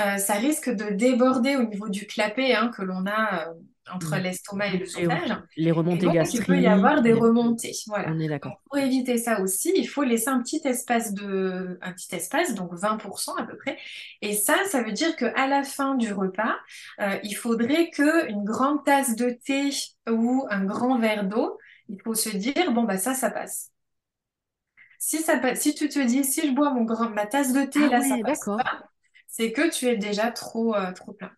euh, 0.00 0.16
ça 0.18 0.34
risque 0.34 0.70
de 0.70 0.90
déborder 0.94 1.56
au 1.56 1.64
niveau 1.64 1.88
du 1.88 2.06
clapet 2.06 2.54
hein, 2.54 2.70
que 2.76 2.82
l'on 2.82 3.04
a 3.06 3.48
euh, 3.48 3.54
entre 3.92 4.16
l'estomac 4.16 4.68
et 4.68 4.78
les, 4.78 4.78
l'œsophage. 4.78 5.36
les 5.56 5.72
remontées 5.72 6.06
donc, 6.06 6.32
il 6.32 6.44
peut 6.44 6.58
y 6.58 6.62
gastriques. 6.62 6.66
avoir 6.66 7.02
des 7.02 7.12
remontées. 7.12 7.72
Voilà. 7.86 8.12
On 8.12 8.18
est 8.18 8.28
d'accord. 8.28 8.60
pour 8.66 8.78
éviter 8.78 9.18
ça 9.18 9.40
aussi, 9.40 9.72
il 9.76 9.88
faut 9.88 10.02
laisser 10.02 10.28
un 10.28 10.42
petit 10.42 10.60
espace 10.64 11.12
de, 11.14 11.78
un 11.82 11.92
petit 11.92 12.14
espace, 12.14 12.54
donc 12.54 12.72
20% 12.74 13.36
à 13.38 13.44
peu 13.44 13.56
près. 13.56 13.78
Et 14.22 14.34
ça, 14.34 14.56
ça 14.66 14.82
veut 14.82 14.92
dire 14.92 15.16
qu'à 15.16 15.46
la 15.46 15.62
fin 15.62 15.94
du 15.94 16.12
repas, 16.12 16.56
euh, 17.00 17.18
il 17.22 17.34
faudrait 17.34 17.90
que 17.90 18.28
une 18.28 18.44
grande 18.44 18.84
tasse 18.84 19.16
de 19.16 19.30
thé 19.30 19.70
ou 20.10 20.46
un 20.50 20.64
grand 20.64 20.98
verre 20.98 21.24
d'eau, 21.24 21.58
il 21.88 22.00
faut 22.02 22.14
se 22.14 22.30
dire, 22.30 22.72
bon, 22.72 22.84
bah, 22.84 22.98
ça, 22.98 23.14
ça 23.14 23.30
passe. 23.30 23.70
Si 24.98 25.18
ça 25.18 25.38
passe, 25.38 25.60
si 25.60 25.74
tu 25.74 25.88
te 25.88 25.98
dis, 26.00 26.24
si 26.24 26.48
je 26.48 26.52
bois 26.52 26.70
mon 26.72 26.84
grand, 26.84 27.10
ma 27.10 27.26
tasse 27.26 27.52
de 27.52 27.64
thé, 27.64 27.80
Ah 27.84 27.88
là, 27.88 28.00
ça 28.02 28.16
passe 28.24 28.44
pas, 28.44 28.88
c'est 29.28 29.52
que 29.52 29.70
tu 29.70 29.86
es 29.86 29.96
déjà 29.96 30.30
trop, 30.32 30.74
euh, 30.74 30.92
trop 30.92 31.12
plein. 31.12 31.30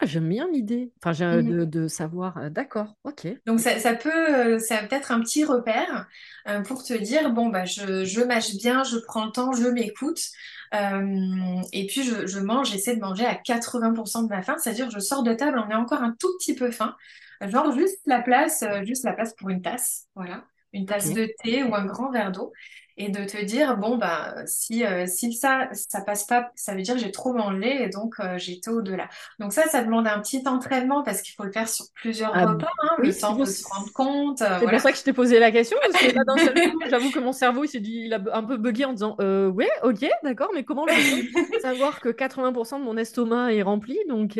Ah, 0.00 0.06
j'aime 0.06 0.28
bien 0.28 0.48
l'idée. 0.50 0.92
Enfin, 0.98 1.12
j'ai- 1.12 1.42
de, 1.42 1.64
de 1.64 1.88
savoir. 1.88 2.36
euh, 2.38 2.50
D'accord, 2.50 2.96
ok. 3.04 3.26
Donc 3.46 3.60
ça, 3.60 3.78
ça 3.78 3.94
peut, 3.94 4.10
euh, 4.34 4.58
ça 4.58 4.78
peut 4.82 4.94
être 4.94 5.10
un 5.10 5.20
petit 5.20 5.44
repère 5.44 6.06
euh, 6.48 6.60
pour 6.62 6.84
te 6.84 6.92
dire, 6.92 7.30
bon, 7.32 7.48
bah, 7.48 7.64
je, 7.64 8.04
je 8.04 8.20
mâche 8.20 8.54
bien, 8.56 8.84
je 8.84 8.98
prends 8.98 9.24
le 9.24 9.32
temps, 9.32 9.52
je 9.52 9.66
m'écoute, 9.68 10.20
euh, 10.74 11.60
et 11.72 11.86
puis 11.86 12.02
je, 12.04 12.26
je 12.26 12.38
mange, 12.40 12.70
j'essaie 12.70 12.94
de 12.94 13.00
manger 13.00 13.24
à 13.24 13.34
80% 13.34 14.22
de 14.22 14.28
ma 14.28 14.42
faim, 14.42 14.56
c'est-à-dire 14.58 14.90
je 14.90 14.98
sors 14.98 15.22
de 15.22 15.32
table, 15.32 15.58
on 15.66 15.70
est 15.70 15.74
encore 15.74 16.02
un 16.02 16.14
tout 16.18 16.28
petit 16.38 16.54
peu 16.54 16.70
faim, 16.70 16.94
genre 17.40 17.72
juste 17.72 18.00
la 18.06 18.20
place, 18.20 18.62
euh, 18.62 18.84
juste 18.84 19.04
la 19.04 19.14
place 19.14 19.34
pour 19.34 19.48
une 19.48 19.62
tasse, 19.62 20.06
voilà. 20.14 20.44
une 20.74 20.84
tasse 20.84 21.12
de 21.12 21.26
thé 21.42 21.62
ou 21.62 21.74
un 21.74 21.86
grand 21.86 22.10
verre 22.10 22.32
d'eau 22.32 22.52
et 22.98 23.10
de 23.10 23.24
te 23.24 23.42
dire, 23.44 23.76
bon, 23.78 23.96
bah, 23.96 24.34
si, 24.46 24.84
euh, 24.84 25.06
si 25.06 25.32
ça, 25.32 25.68
ça 25.72 26.02
passe 26.02 26.24
pas, 26.26 26.50
ça 26.56 26.74
veut 26.74 26.82
dire 26.82 26.94
que 26.94 27.00
j'ai 27.00 27.12
trop 27.12 27.32
mangé 27.32 27.82
et 27.84 27.88
donc 27.88 28.14
euh, 28.20 28.38
j'étais 28.38 28.70
au-delà. 28.70 29.08
Donc 29.38 29.52
ça, 29.52 29.62
ça 29.68 29.82
demande 29.84 30.06
un 30.08 30.20
petit 30.20 30.42
entraînement 30.46 31.02
parce 31.04 31.22
qu'il 31.22 31.34
faut 31.34 31.44
le 31.44 31.52
faire 31.52 31.68
sur 31.68 31.86
plusieurs 31.94 32.32
Ah, 32.32 32.40
repas, 32.40 32.66
hein, 32.82 32.96
oui, 32.98 33.10
le 33.10 33.16
temps 33.16 33.36
de 33.36 33.44
se 33.44 33.66
rendre 33.68 33.92
compte, 33.94 34.42
euh, 34.42 34.60
c'est 34.60 34.68
pour 34.68 34.80
ça 34.80 34.90
que 34.92 34.98
je 34.98 35.04
t'ai 35.04 35.12
posé 35.12 35.38
la 35.38 35.52
question, 35.52 35.76
parce 35.82 35.96
que 35.98 36.06
là, 36.06 36.24
d'un 36.26 36.38
seul 36.38 36.60
coup, 36.60 36.80
j'avoue 36.86 37.10
que 37.10 37.20
mon 37.20 37.32
cerveau, 37.32 37.64
il 37.64 37.68
s'est 37.68 37.80
dit, 37.80 38.02
il 38.06 38.14
a 38.14 38.20
un 38.32 38.42
peu 38.42 38.56
bugué 38.56 38.84
en 38.84 38.92
disant, 38.92 39.16
euh, 39.20 39.48
ouais, 39.50 39.70
ok, 39.84 40.04
d'accord, 40.24 40.50
mais 40.54 40.64
comment 40.64 40.88
je 40.88 40.94
peux 40.96 41.58
savoir 41.58 42.00
que 42.00 42.08
80% 42.08 42.78
de 42.80 42.84
mon 42.84 42.96
estomac 42.96 43.52
est 43.54 43.62
rempli? 43.62 43.96
Donc, 44.08 44.36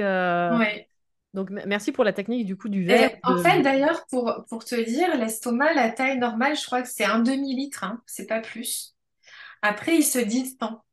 Ouais. 0.49 0.89
Donc 1.35 1.51
merci 1.51 1.93
pour 1.93 2.05
la 2.05 2.13
technique 2.13 2.47
du 2.47 2.57
coup 2.57 2.69
du 2.69 2.85
verre. 2.85 3.11
Et 3.11 3.21
en 3.23 3.37
fait, 3.39 3.63
d'ailleurs, 3.63 4.07
pour, 4.07 4.45
pour 4.49 4.65
te 4.65 4.75
dire, 4.75 5.17
l'estomac, 5.17 5.75
la 5.75 5.91
taille 5.91 6.19
normale, 6.19 6.57
je 6.57 6.65
crois 6.65 6.83
que 6.83 6.89
c'est 6.89 7.05
un 7.05 7.21
demi-litre, 7.21 7.85
hein, 7.85 8.03
c'est 8.07 8.27
pas 8.27 8.41
plus. 8.41 8.97
Après, 9.63 9.97
il 9.97 10.05
se 10.05 10.19
distend. 10.19 10.85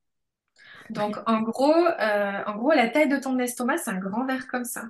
Donc, 0.89 1.17
en 1.25 1.41
gros, 1.41 1.73
euh, 1.73 2.43
en 2.45 2.55
gros, 2.55 2.71
la 2.71 2.89
taille 2.89 3.09
de 3.09 3.17
ton 3.17 3.39
estomac, 3.39 3.77
c'est 3.77 3.91
un 3.91 3.97
grand 3.99 4.25
verre 4.25 4.47
comme 4.47 4.65
ça. 4.65 4.83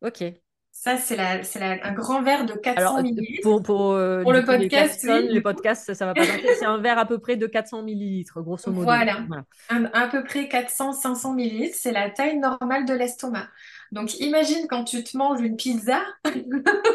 Ok. 0.00 0.22
Ça, 0.78 0.98
c'est 0.98 1.16
la, 1.16 1.42
c'est 1.42 1.58
la- 1.58 1.84
un 1.84 1.92
grand 1.92 2.22
verre 2.22 2.44
de 2.44 2.52
Alors, 2.52 2.62
400 2.62 2.98
euh, 2.98 3.02
millilitres. 3.02 3.42
pour, 3.42 3.62
pour 3.62 3.92
euh, 3.92 4.22
Pour 4.22 4.32
le 4.32 4.44
podcast, 4.44 5.04
oui, 5.08 5.40
podcasts, 5.40 5.94
ça, 5.94 6.06
va 6.06 6.14
pas. 6.14 6.22
C'est 6.58 6.64
un 6.66 6.78
verre 6.78 6.98
à 6.98 7.06
peu 7.06 7.18
près 7.18 7.36
de 7.36 7.46
400 7.46 7.82
millilitres, 7.82 8.40
grosso 8.42 8.70
modo. 8.70 8.84
Voilà. 8.84 9.24
Voilà. 9.26 9.44
Un- 9.68 9.86
à 9.94 10.06
peu 10.06 10.22
près 10.22 10.46
400-500 10.48 11.34
millilitres, 11.34 11.76
c'est 11.76 11.92
la 11.92 12.10
taille 12.10 12.38
normale 12.38 12.84
de 12.84 12.94
l'estomac. 12.94 13.48
Donc, 13.90 14.18
imagine 14.20 14.66
quand 14.68 14.84
tu 14.84 15.02
te 15.02 15.16
manges 15.16 15.40
une 15.40 15.56
pizza, 15.56 16.00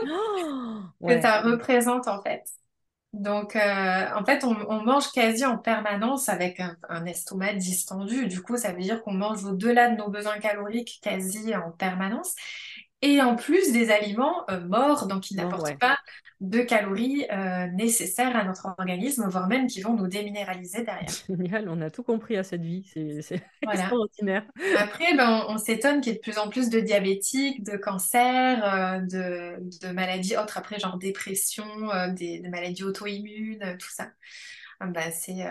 Oh, 0.07 0.81
que 1.01 1.05
ouais. 1.05 1.21
ça 1.21 1.41
représente 1.41 2.07
en 2.07 2.21
fait. 2.21 2.43
Donc, 3.13 3.57
euh, 3.57 4.05
en 4.15 4.23
fait, 4.23 4.45
on, 4.45 4.55
on 4.69 4.83
mange 4.83 5.11
quasi 5.11 5.45
en 5.45 5.57
permanence 5.57 6.29
avec 6.29 6.61
un, 6.61 6.77
un 6.87 7.05
estomac 7.05 7.53
distendu. 7.55 8.27
Du 8.27 8.41
coup, 8.41 8.55
ça 8.55 8.71
veut 8.71 8.79
dire 8.81 9.03
qu'on 9.03 9.11
mange 9.13 9.43
au-delà 9.43 9.89
de 9.89 9.97
nos 9.97 10.09
besoins 10.09 10.39
caloriques 10.39 10.99
quasi 11.03 11.53
en 11.55 11.71
permanence. 11.71 12.35
Et 13.03 13.19
en 13.21 13.35
plus 13.35 13.71
des 13.71 13.89
aliments 13.89 14.45
euh, 14.51 14.59
morts, 14.59 15.07
donc 15.07 15.23
qui 15.23 15.35
n'apportent 15.35 15.63
ouais. 15.63 15.77
pas 15.77 15.97
de 16.39 16.61
calories 16.61 17.25
euh, 17.31 17.67
nécessaires 17.67 18.35
à 18.35 18.43
notre 18.43 18.67
organisme, 18.67 19.27
voire 19.27 19.47
même 19.47 19.67
qui 19.67 19.81
vont 19.81 19.95
nous 19.95 20.07
déminéraliser 20.07 20.83
derrière. 20.83 21.09
Génial, 21.29 21.67
on 21.67 21.81
a 21.81 21.89
tout 21.89 22.03
compris 22.03 22.37
à 22.37 22.43
cette 22.43 22.61
vie. 22.61 22.83
C'est 22.93 23.41
Voilà. 23.63 23.79
extraordinaire. 23.79 24.45
Après, 24.77 25.15
ben, 25.15 25.45
on, 25.47 25.53
on 25.53 25.57
s'étonne 25.57 26.01
qu'il 26.01 26.13
y 26.13 26.15
ait 26.15 26.19
de 26.19 26.21
plus 26.21 26.37
en 26.37 26.49
plus 26.49 26.69
de 26.69 26.79
diabétiques, 26.79 27.63
de 27.63 27.75
cancers, 27.77 28.63
euh, 28.63 28.99
de, 28.99 29.87
de 29.87 29.91
maladies 29.93 30.37
autres, 30.37 30.57
après, 30.57 30.79
genre 30.79 30.97
dépression, 30.99 31.65
des, 32.15 32.41
maladies 32.49 32.83
auto-immunes, 32.83 33.77
tout 33.79 33.89
ça. 33.89 34.09
Ah 34.79 34.87
ben, 34.87 35.11
c'est 35.11 35.43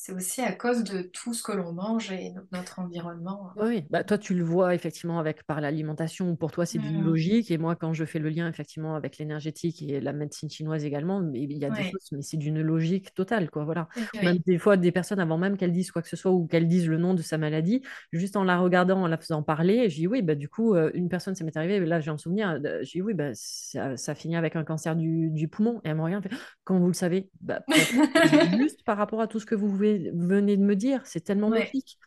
c'est 0.00 0.12
aussi 0.12 0.40
à 0.42 0.52
cause 0.52 0.84
de 0.84 1.02
tout 1.02 1.34
ce 1.34 1.42
que 1.42 1.52
l'on 1.52 1.72
mange 1.72 2.10
et 2.12 2.30
no- 2.30 2.42
notre 2.52 2.78
environnement. 2.78 3.50
Oui, 3.56 3.84
bah, 3.90 4.04
toi, 4.04 4.18
tu 4.18 4.34
le 4.34 4.44
vois 4.44 4.72
effectivement 4.76 5.18
avec 5.18 5.42
par 5.42 5.60
l'alimentation. 5.60 6.36
Pour 6.36 6.52
toi, 6.52 6.64
c'est 6.64 6.78
d'une 6.78 7.00
Hmm. 7.00 7.02
logique. 7.02 7.50
Et 7.50 7.58
moi, 7.58 7.74
quand 7.74 7.92
je 7.92 8.04
fais 8.04 8.20
le 8.20 8.28
lien 8.28 8.48
effectivement 8.48 8.94
avec 8.94 9.18
l'énergétique 9.18 9.82
et 9.82 10.00
la 10.00 10.12
médecine 10.12 10.48
chinoise 10.48 10.84
également, 10.84 11.20
mais 11.20 11.40
il 11.42 11.58
y 11.58 11.64
a 11.64 11.72
des 11.72 11.82
choses, 11.82 12.06
mais 12.12 12.22
c'est 12.22 12.36
d'une 12.36 12.60
logique 12.62 13.12
totale, 13.14 13.50
quoi. 13.50 13.64
Voilà. 13.64 13.88
Oui, 13.96 14.04
Même 14.22 14.38
des 14.46 14.58
fois, 14.58 14.76
des 14.76 14.92
personnes, 14.92 15.18
avant 15.18 15.38
même 15.38 15.56
qu'elles 15.56 15.72
disent 15.72 15.90
quoi 15.90 16.02
que 16.02 16.08
ce 16.08 16.14
soit 16.14 16.30
ou 16.30 16.46
qu'elles 16.46 16.68
disent 16.68 16.86
le 16.86 16.98
nom 16.98 17.14
de 17.14 17.22
sa 17.22 17.36
maladie, 17.36 17.82
juste 18.12 18.36
en 18.36 18.44
la 18.44 18.58
regardant, 18.58 19.02
en 19.02 19.08
la 19.08 19.18
faisant 19.18 19.42
parler, 19.42 19.90
je 19.90 19.96
dis 19.96 20.06
oui, 20.06 20.22
bah, 20.22 20.36
du 20.36 20.48
coup, 20.48 20.76
euh, 20.76 20.92
une 20.94 21.08
personne, 21.08 21.34
ça 21.34 21.42
m'est 21.42 21.56
arrivé, 21.56 21.80
là, 21.84 21.98
j'ai 21.98 22.12
un 22.12 22.18
souvenir, 22.18 22.50
euh, 22.64 22.84
je 22.84 22.90
dis 22.92 23.02
oui, 23.02 23.14
bah, 23.14 23.30
ça, 23.34 23.96
ça 23.96 24.14
finit 24.14 24.36
avec 24.36 24.54
un 24.54 24.62
cancer 24.62 24.94
du, 24.94 25.30
du 25.30 25.48
poumon. 25.48 25.80
Et 25.84 25.88
elle 25.88 25.96
me 25.96 26.02
regarde, 26.02 26.28
quand 26.62 26.78
vous 26.78 26.86
le 26.86 26.92
savez, 26.92 27.28
bah, 27.40 27.62
juste 28.42 28.84
par 28.84 28.96
rapport 28.98 29.20
à 29.20 29.26
tout 29.26 29.40
ce 29.40 29.46
que 29.46 29.54
vous 29.54 29.68
venez 29.98 30.10
venez 30.12 30.56
de 30.56 30.62
me 30.64 30.76
dire, 30.76 31.06
c'est 31.06 31.20
tellement 31.20 31.50
Ouais. 31.50 31.74
logique. 31.74 31.98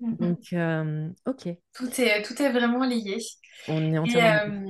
Mhm. 0.00 0.16
Donc, 0.18 0.52
euh, 0.52 1.10
ok, 1.26 1.48
Tout 1.72 2.00
est, 2.00 2.22
tout 2.22 2.40
est 2.42 2.52
vraiment 2.52 2.84
lié. 2.84 3.18
on 3.66 3.92
est 3.92 3.98
entièrement 3.98 4.40
euh, 4.42 4.60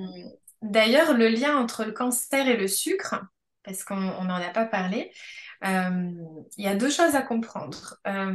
d'ailleurs, 0.63 1.15
le 1.15 1.29
lien 1.29 1.57
entre 1.59 1.85
le 1.85 1.93
cancer 1.93 2.49
et 2.49 2.57
le 2.57 2.69
sucre, 2.69 3.17
parce 3.65 3.85
qu'on 3.85 3.97
on 3.97 4.25
n'en 4.25 4.37
a 4.37 4.51
pas 4.51 4.67
parlé, 4.67 5.13
euh, 5.65 6.13
il 6.59 6.65
y 6.65 6.69
a 6.69 6.77
deux 6.77 6.91
choses 6.91 7.15
à 7.17 7.23
comprendre. 7.23 7.97
Euh, 8.07 8.35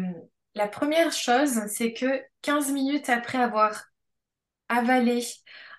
la 0.55 0.67
première 0.67 1.11
chose, 1.13 1.61
c'est 1.67 1.93
que 1.93 2.21
15 2.41 2.71
minutes 2.71 3.09
après 3.09 3.37
avoir 3.39 3.85
avalé 4.69 5.25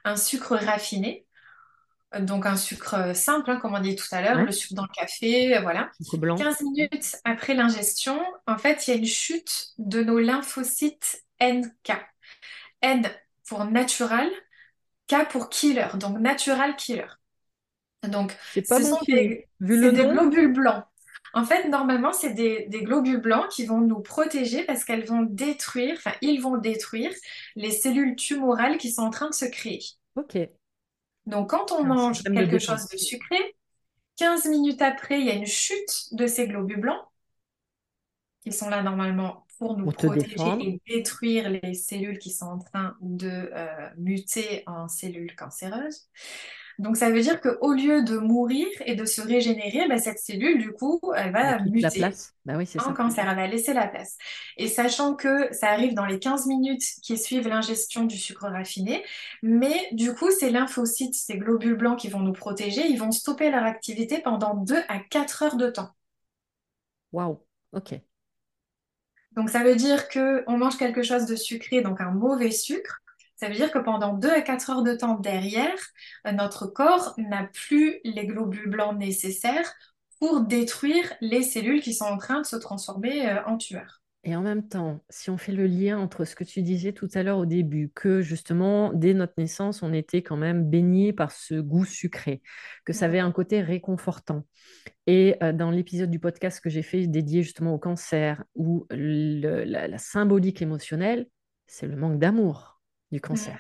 un 0.05 0.16
sucre 0.16 0.57
raffiné, 0.57 1.26
donc 2.21 2.47
un 2.47 2.57
sucre 2.57 3.15
simple, 3.15 3.51
hein, 3.51 3.57
comme 3.61 3.75
on 3.75 3.81
dit 3.81 3.95
tout 3.97 4.07
à 4.13 4.21
l'heure, 4.23 4.43
Ouais, 4.43 4.45
le 4.45 4.53
sucre 4.53 4.75
dans 4.75 4.83
le 4.85 4.89
café, 4.95 5.57
euh, 5.57 5.61
voilà. 5.61 5.91
blanc. 6.19 6.37
15 6.37 6.61
minutes 6.63 7.17
après 7.25 7.55
l'ingestion, 7.55 8.21
en 8.47 8.59
fait, 8.59 8.87
il 8.87 8.91
y 8.91 8.95
a 8.95 8.97
une 8.97 9.07
chute 9.07 9.69
de 9.79 10.03
nos 10.03 10.19
lymphocytes 10.19 11.25
NK. 11.41 11.93
N 12.83 13.11
pour 13.49 13.65
natural, 13.65 14.31
K 15.09 15.29
pour 15.31 15.51
killer, 15.51 15.89
donc 15.97 16.19
natural 16.21 16.77
killer. 16.77 17.07
Donc, 18.09 18.37
C'est 18.51 18.63
pas 18.63 18.79
ce 18.79 18.83
bon 18.83 18.97
sont 18.97 19.05
des, 19.09 19.49
Vu 19.61 19.77
le 19.81 19.91
c'est 19.91 19.93
des 19.93 20.05
nom, 20.05 20.15
globules 20.15 20.53
blancs. 20.53 20.85
En 21.35 21.45
fait, 21.45 21.69
normalement, 21.69 22.13
c'est 22.13 22.35
des, 22.35 22.67
des 22.69 22.83
globules 22.83 23.21
blancs 23.21 23.49
qui 23.51 23.65
vont 23.67 23.81
nous 23.81 24.01
protéger 24.01 24.65
parce 24.65 24.85
qu'elles 24.85 25.05
vont 25.07 25.23
détruire, 25.23 25.95
enfin, 25.99 26.13
ils 26.23 26.41
vont 26.41 26.57
détruire 26.59 27.13
les 27.57 27.71
cellules 27.71 28.17
tumorales 28.17 28.79
qui 28.79 28.91
sont 28.93 29.03
en 29.03 29.11
train 29.11 29.29
de 29.29 29.35
se 29.35 29.45
créer. 29.47 29.81
ok. 30.15 30.51
Donc, 31.27 31.51
quand 31.51 31.73
on 31.73 31.85
mange 31.85 32.23
quelque 32.23 32.59
chose 32.59 32.89
de 32.89 32.97
sucré, 32.97 33.57
15 34.16 34.47
minutes 34.47 34.83
après, 34.83 35.21
il 35.21 35.27
y 35.27 35.31
a 35.31 35.35
une 35.35 35.47
chute 35.47 36.12
de 36.12 36.27
ces 36.27 36.47
globules 36.47 36.81
blancs 36.81 37.03
qui 38.43 38.53
sont 38.53 38.68
là 38.68 38.83
normalement 38.83 39.47
pour 39.59 39.77
nous 39.77 39.85
Pour 39.85 39.95
protéger 39.95 40.35
et 40.61 40.81
détruire 40.89 41.51
les 41.51 41.75
cellules 41.75 42.18
qui 42.18 42.31
sont 42.31 42.47
en 42.47 42.59
train 42.59 42.97
de 43.01 43.51
euh, 43.55 43.91
muter 43.99 44.62
en 44.66 44.89
cellules 44.89 45.35
cancéreuses. 45.37 46.09
Donc 46.81 46.97
ça 46.97 47.11
veut 47.11 47.20
dire 47.20 47.43
qu'au 47.43 47.74
lieu 47.74 48.03
de 48.03 48.16
mourir 48.16 48.66
et 48.87 48.95
de 48.95 49.05
se 49.05 49.20
régénérer, 49.20 49.87
ben, 49.87 49.99
cette 49.99 50.18
cellule, 50.18 50.59
du 50.59 50.72
coup, 50.72 50.99
elle 51.14 51.31
va 51.31 51.43
la 51.43 51.59
muter 51.59 51.91
place. 51.91 52.35
Bah 52.47 52.55
oui, 52.57 52.64
c'est 52.66 52.81
en 52.81 52.85
ça. 52.87 52.93
cancer, 52.95 53.28
elle 53.28 53.37
va 53.37 53.47
laisser 53.47 53.74
la 53.74 53.87
place. 53.87 54.16
Et 54.57 54.66
sachant 54.66 55.14
que 55.14 55.53
ça 55.53 55.68
arrive 55.68 55.93
dans 55.93 56.07
les 56.07 56.18
15 56.18 56.47
minutes 56.47 56.83
qui 57.03 57.18
suivent 57.18 57.49
l'ingestion 57.49 58.05
du 58.05 58.16
sucre 58.16 58.49
raffiné, 58.49 59.05
mais 59.43 59.89
du 59.93 60.14
coup, 60.14 60.31
ces 60.31 60.49
lymphocytes, 60.49 61.14
ces 61.14 61.37
globules 61.37 61.76
blancs 61.76 61.99
qui 61.99 62.09
vont 62.09 62.20
nous 62.20 62.33
protéger, 62.33 62.89
ils 62.89 62.99
vont 62.99 63.12
stopper 63.12 63.51
leur 63.51 63.64
activité 63.64 64.18
pendant 64.22 64.55
2 64.55 64.74
à 64.89 65.01
4 65.01 65.43
heures 65.43 65.57
de 65.57 65.68
temps. 65.68 65.91
Waouh. 67.12 67.45
Ok. 67.72 68.01
Donc 69.33 69.51
ça 69.51 69.62
veut 69.62 69.76
dire 69.76 70.09
que 70.09 70.45
on 70.47 70.57
mange 70.57 70.78
quelque 70.78 71.03
chose 71.03 71.26
de 71.26 71.37
sucré, 71.37 71.83
donc 71.83 72.01
un 72.01 72.11
mauvais 72.11 72.51
sucre. 72.51 73.03
Ça 73.41 73.49
veut 73.49 73.55
dire 73.55 73.72
que 73.72 73.78
pendant 73.78 74.12
2 74.12 74.30
à 74.30 74.43
4 74.43 74.68
heures 74.68 74.82
de 74.82 74.95
temps 74.95 75.18
derrière, 75.18 75.78
euh, 76.26 76.32
notre 76.32 76.66
corps 76.66 77.14
n'a 77.16 77.45
plus 77.45 77.99
les 78.05 78.26
globules 78.26 78.68
blancs 78.68 78.99
nécessaires 78.99 79.72
pour 80.18 80.43
détruire 80.43 81.11
les 81.22 81.43
cellules 81.43 81.80
qui 81.80 81.95
sont 81.95 82.05
en 82.05 82.18
train 82.18 82.43
de 82.43 82.47
se 82.47 82.57
transformer 82.57 83.26
euh, 83.26 83.43
en 83.47 83.57
tueurs. 83.57 84.03
Et 84.24 84.36
en 84.36 84.43
même 84.43 84.68
temps, 84.68 85.03
si 85.09 85.30
on 85.30 85.38
fait 85.38 85.53
le 85.53 85.66
lien 85.66 85.99
entre 85.99 86.26
ce 86.26 86.34
que 86.36 86.45
tu 86.45 86.61
disais 86.61 86.93
tout 86.93 87.09
à 87.14 87.22
l'heure 87.22 87.38
au 87.38 87.47
début, 87.47 87.91
que 87.95 88.20
justement, 88.20 88.93
dès 88.93 89.14
notre 89.14 89.32
naissance, 89.38 89.82
on 89.82 89.95
était 89.95 90.20
quand 90.20 90.36
même 90.36 90.68
baigné 90.68 91.14
par 91.14 91.32
ce 91.32 91.55
goût 91.55 91.86
sucré, 91.86 92.43
que 92.84 92.93
ça 92.93 93.07
avait 93.07 93.20
un 93.20 93.32
côté 93.32 93.62
réconfortant. 93.62 94.45
Et 95.07 95.36
euh, 95.43 95.55
dans 95.55 95.70
l'épisode 95.70 96.11
du 96.11 96.18
podcast 96.18 96.61
que 96.61 96.68
j'ai 96.68 96.82
fait 96.82 97.07
dédié 97.07 97.43
justement 97.43 97.72
au 97.72 97.78
cancer, 97.78 98.45
où 98.55 98.86
le- 98.91 99.64
la, 99.64 99.88
la 99.88 99.99
symbolique 99.99 100.61
émotionnelle, 100.61 101.26
c'est 101.66 101.86
le 101.86 101.97
manque 101.97 102.18
d'amour 102.18 102.70
du 103.13 103.21
cancer. 103.21 103.59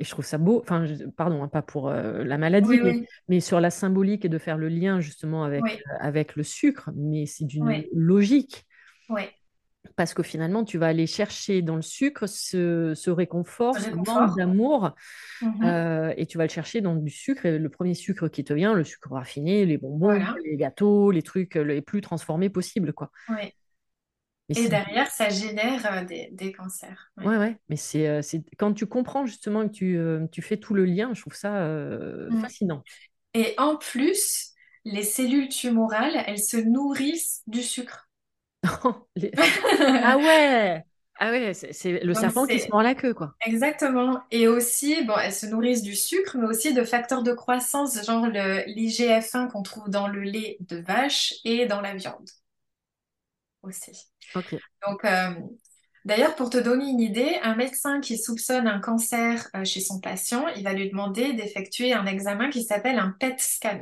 Et 0.00 0.04
je 0.04 0.10
trouve 0.10 0.24
ça 0.24 0.38
beau, 0.38 0.60
enfin, 0.60 0.86
je- 0.86 1.04
pardon, 1.04 1.42
hein, 1.42 1.48
pas 1.48 1.62
pour 1.62 1.88
euh, 1.88 2.24
la 2.24 2.36
maladie, 2.36 2.68
Oui, 2.68 2.80
mais, 2.82 2.92
oui, 3.00 3.06
mais 3.28 3.40
sur 3.40 3.60
la 3.60 3.70
symbolique 3.70 4.24
et 4.24 4.28
de 4.28 4.38
faire 4.38 4.58
le 4.58 4.68
lien 4.68 5.00
justement 5.00 5.44
avec, 5.44 5.62
oui, 5.62 5.70
euh, 5.70 5.96
avec 6.00 6.34
le 6.34 6.42
sucre, 6.42 6.90
mais 6.96 7.26
c'est 7.26 7.44
d'une 7.44 7.84
logique. 7.92 8.66
oui. 9.08 9.22
Parce 9.96 10.14
que 10.14 10.22
finalement, 10.24 10.64
tu 10.64 10.78
vas 10.78 10.88
aller 10.88 11.06
chercher 11.06 11.62
dans 11.62 11.76
le 11.76 11.82
sucre 11.82 12.26
ce, 12.26 12.94
ce 12.96 13.10
réconfort, 13.10 13.76
ce 13.78 13.94
manque 13.94 14.36
d'amour, 14.36 14.90
Mhm. 15.42 15.64
euh, 15.66 16.14
et 16.16 16.26
tu 16.26 16.38
vas 16.38 16.44
le 16.44 16.50
chercher 16.50 16.80
dans 16.80 16.96
du 16.96 17.10
sucre. 17.10 17.46
Et 17.46 17.58
le 17.58 17.68
premier 17.68 17.94
sucre 17.94 18.26
qui 18.28 18.42
te 18.42 18.52
vient, 18.52 18.74
le 18.74 18.82
sucre 18.82 19.12
raffiné, 19.12 19.66
les 19.66 19.78
bonbons, 19.78 20.08
Voilà. 20.08 20.34
les 20.44 20.56
gâteaux, 20.56 21.10
les 21.12 21.22
trucs 21.22 21.54
les 21.54 21.82
plus 21.82 22.00
transformés 22.00 22.48
possibles, 22.48 22.92
quoi. 22.92 23.10
Mais 24.48 24.56
Et 24.56 24.68
derrière, 24.68 25.10
ça 25.12 25.28
génère 25.30 25.86
euh, 25.92 26.04
des, 26.04 26.28
des 26.32 26.52
cancers. 26.52 27.10
Oui. 27.18 27.24
ouais, 27.24 27.36
ouais, 27.38 27.58
mais 27.68 27.76
c'est, 27.76 28.08
euh, 28.08 28.22
c'est 28.22 28.44
quand 28.58 28.72
tu 28.74 28.86
comprends 28.86 29.26
justement 29.26 29.66
que 29.68 29.72
tu, 29.72 29.96
euh, 29.98 30.26
tu 30.28 30.42
fais 30.42 30.56
tout 30.58 30.74
le 30.74 30.84
lien, 30.84 31.14
je 31.14 31.20
trouve 31.22 31.34
ça 31.34 31.56
euh, 31.64 32.32
Mm. 32.32 32.46
fascinant. 32.46 32.84
Et 33.34 33.54
en 33.58 33.76
plus, 33.76 34.52
les 34.84 35.02
cellules 35.04 35.48
tumorales, 35.48 36.22
elles 36.26 36.42
se 36.42 36.56
nourrissent 36.58 37.42
du 37.46 37.62
sucre. 37.62 38.08
Les- 39.16 39.32
Ah 40.02 40.18
ouais! 40.18 40.84
Ah 41.20 41.30
oui, 41.30 41.54
c'est 41.54 42.00
le 42.04 42.14
serpent 42.14 42.46
qui 42.46 42.58
se 42.58 42.66
mord 42.70 42.82
la 42.82 42.94
queue, 42.94 43.14
quoi. 43.14 43.36
Exactement. 43.46 44.22
Et 44.30 44.48
aussi, 44.48 45.04
bon, 45.04 45.16
elles 45.18 45.32
se 45.34 45.46
nourrissent 45.46 45.82
du 45.82 45.94
sucre, 45.94 46.36
mais 46.38 46.46
aussi 46.46 46.72
de 46.72 46.82
facteurs 46.84 47.22
de 47.22 47.32
croissance, 47.32 48.02
genre 48.04 48.26
l'IGF-1 48.26 49.48
qu'on 49.48 49.62
trouve 49.62 49.90
dans 49.90 50.08
le 50.08 50.22
lait 50.22 50.56
de 50.60 50.78
vache 50.78 51.34
et 51.44 51.66
dans 51.66 51.80
la 51.82 51.94
viande 51.94 52.28
aussi. 53.64 53.92
Ok. 54.34 54.56
Donc, 54.86 55.04
euh, 55.04 55.30
d'ailleurs, 56.04 56.34
pour 56.34 56.50
te 56.50 56.58
donner 56.58 56.88
une 56.88 57.00
idée, 57.00 57.38
un 57.42 57.54
médecin 57.54 58.00
qui 58.00 58.18
soupçonne 58.18 58.66
un 58.66 58.80
cancer 58.80 59.48
euh, 59.56 59.64
chez 59.64 59.80
son 59.80 60.00
patient, 60.00 60.46
il 60.56 60.62
va 60.64 60.72
lui 60.72 60.90
demander 60.90 61.32
d'effectuer 61.32 61.92
un 61.92 62.06
examen 62.06 62.50
qui 62.50 62.62
s'appelle 62.62 62.98
un 62.98 63.14
PET 63.18 63.36
scan. 63.38 63.80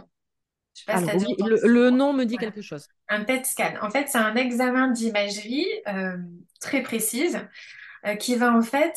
Je 0.74 0.80
sais 0.80 0.86
pas 0.86 1.18
si 1.18 1.36
le, 1.38 1.90
nom 1.90 2.14
me 2.14 2.24
dit 2.24 2.38
quelque 2.38 2.62
chose. 2.62 2.88
Un 3.08 3.24
PET 3.24 3.44
scan. 3.44 3.74
En 3.82 3.90
fait, 3.90 4.08
c'est 4.08 4.18
un 4.18 4.36
examen 4.36 4.88
d'imagerie 4.88 5.68
euh, 5.88 6.16
très 6.60 6.82
précise 6.82 7.38
qui 8.18 8.34
va 8.34 8.52
en 8.52 8.62
fait, 8.62 8.96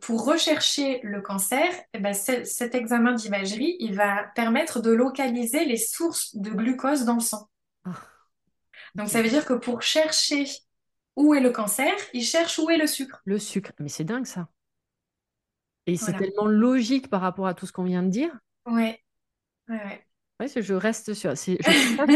pour 0.00 0.24
rechercher 0.24 1.00
le 1.02 1.20
cancer, 1.20 1.68
eh 1.94 1.98
ben, 1.98 2.14
cet 2.14 2.76
examen 2.76 3.12
d'imagerie, 3.12 3.76
il 3.80 3.96
va 3.96 4.24
permettre 4.36 4.80
de 4.80 4.92
localiser 4.92 5.64
les 5.64 5.78
sources 5.78 6.36
de 6.36 6.50
glucose 6.50 7.04
dans 7.04 7.14
le 7.14 7.20
sang. 7.20 7.48
Donc, 8.96 9.08
ça 9.08 9.22
veut 9.22 9.28
dire 9.28 9.44
que 9.44 9.54
pour 9.54 9.82
chercher 9.82 10.46
où 11.16 11.34
est 11.34 11.40
le 11.40 11.50
cancer, 11.50 11.92
il 12.12 12.22
cherche 12.22 12.58
où 12.58 12.70
est 12.70 12.78
le 12.78 12.86
sucre. 12.86 13.20
Le 13.24 13.38
sucre. 13.38 13.72
Mais 13.78 13.88
c'est 13.88 14.04
dingue 14.04 14.26
ça. 14.26 14.48
Et 15.86 15.96
c'est 15.96 16.14
tellement 16.14 16.46
logique 16.46 17.08
par 17.08 17.20
rapport 17.20 17.46
à 17.46 17.54
tout 17.54 17.66
ce 17.66 17.72
qu'on 17.72 17.84
vient 17.84 18.02
de 18.02 18.08
dire. 18.08 18.30
Ouais. 18.66 19.00
Ouais, 19.68 19.76
ouais. 19.76 20.06
Ouais, 20.38 20.48
je 20.54 20.74
reste 20.74 21.14
sur. 21.14 21.34
C'est 21.36 21.58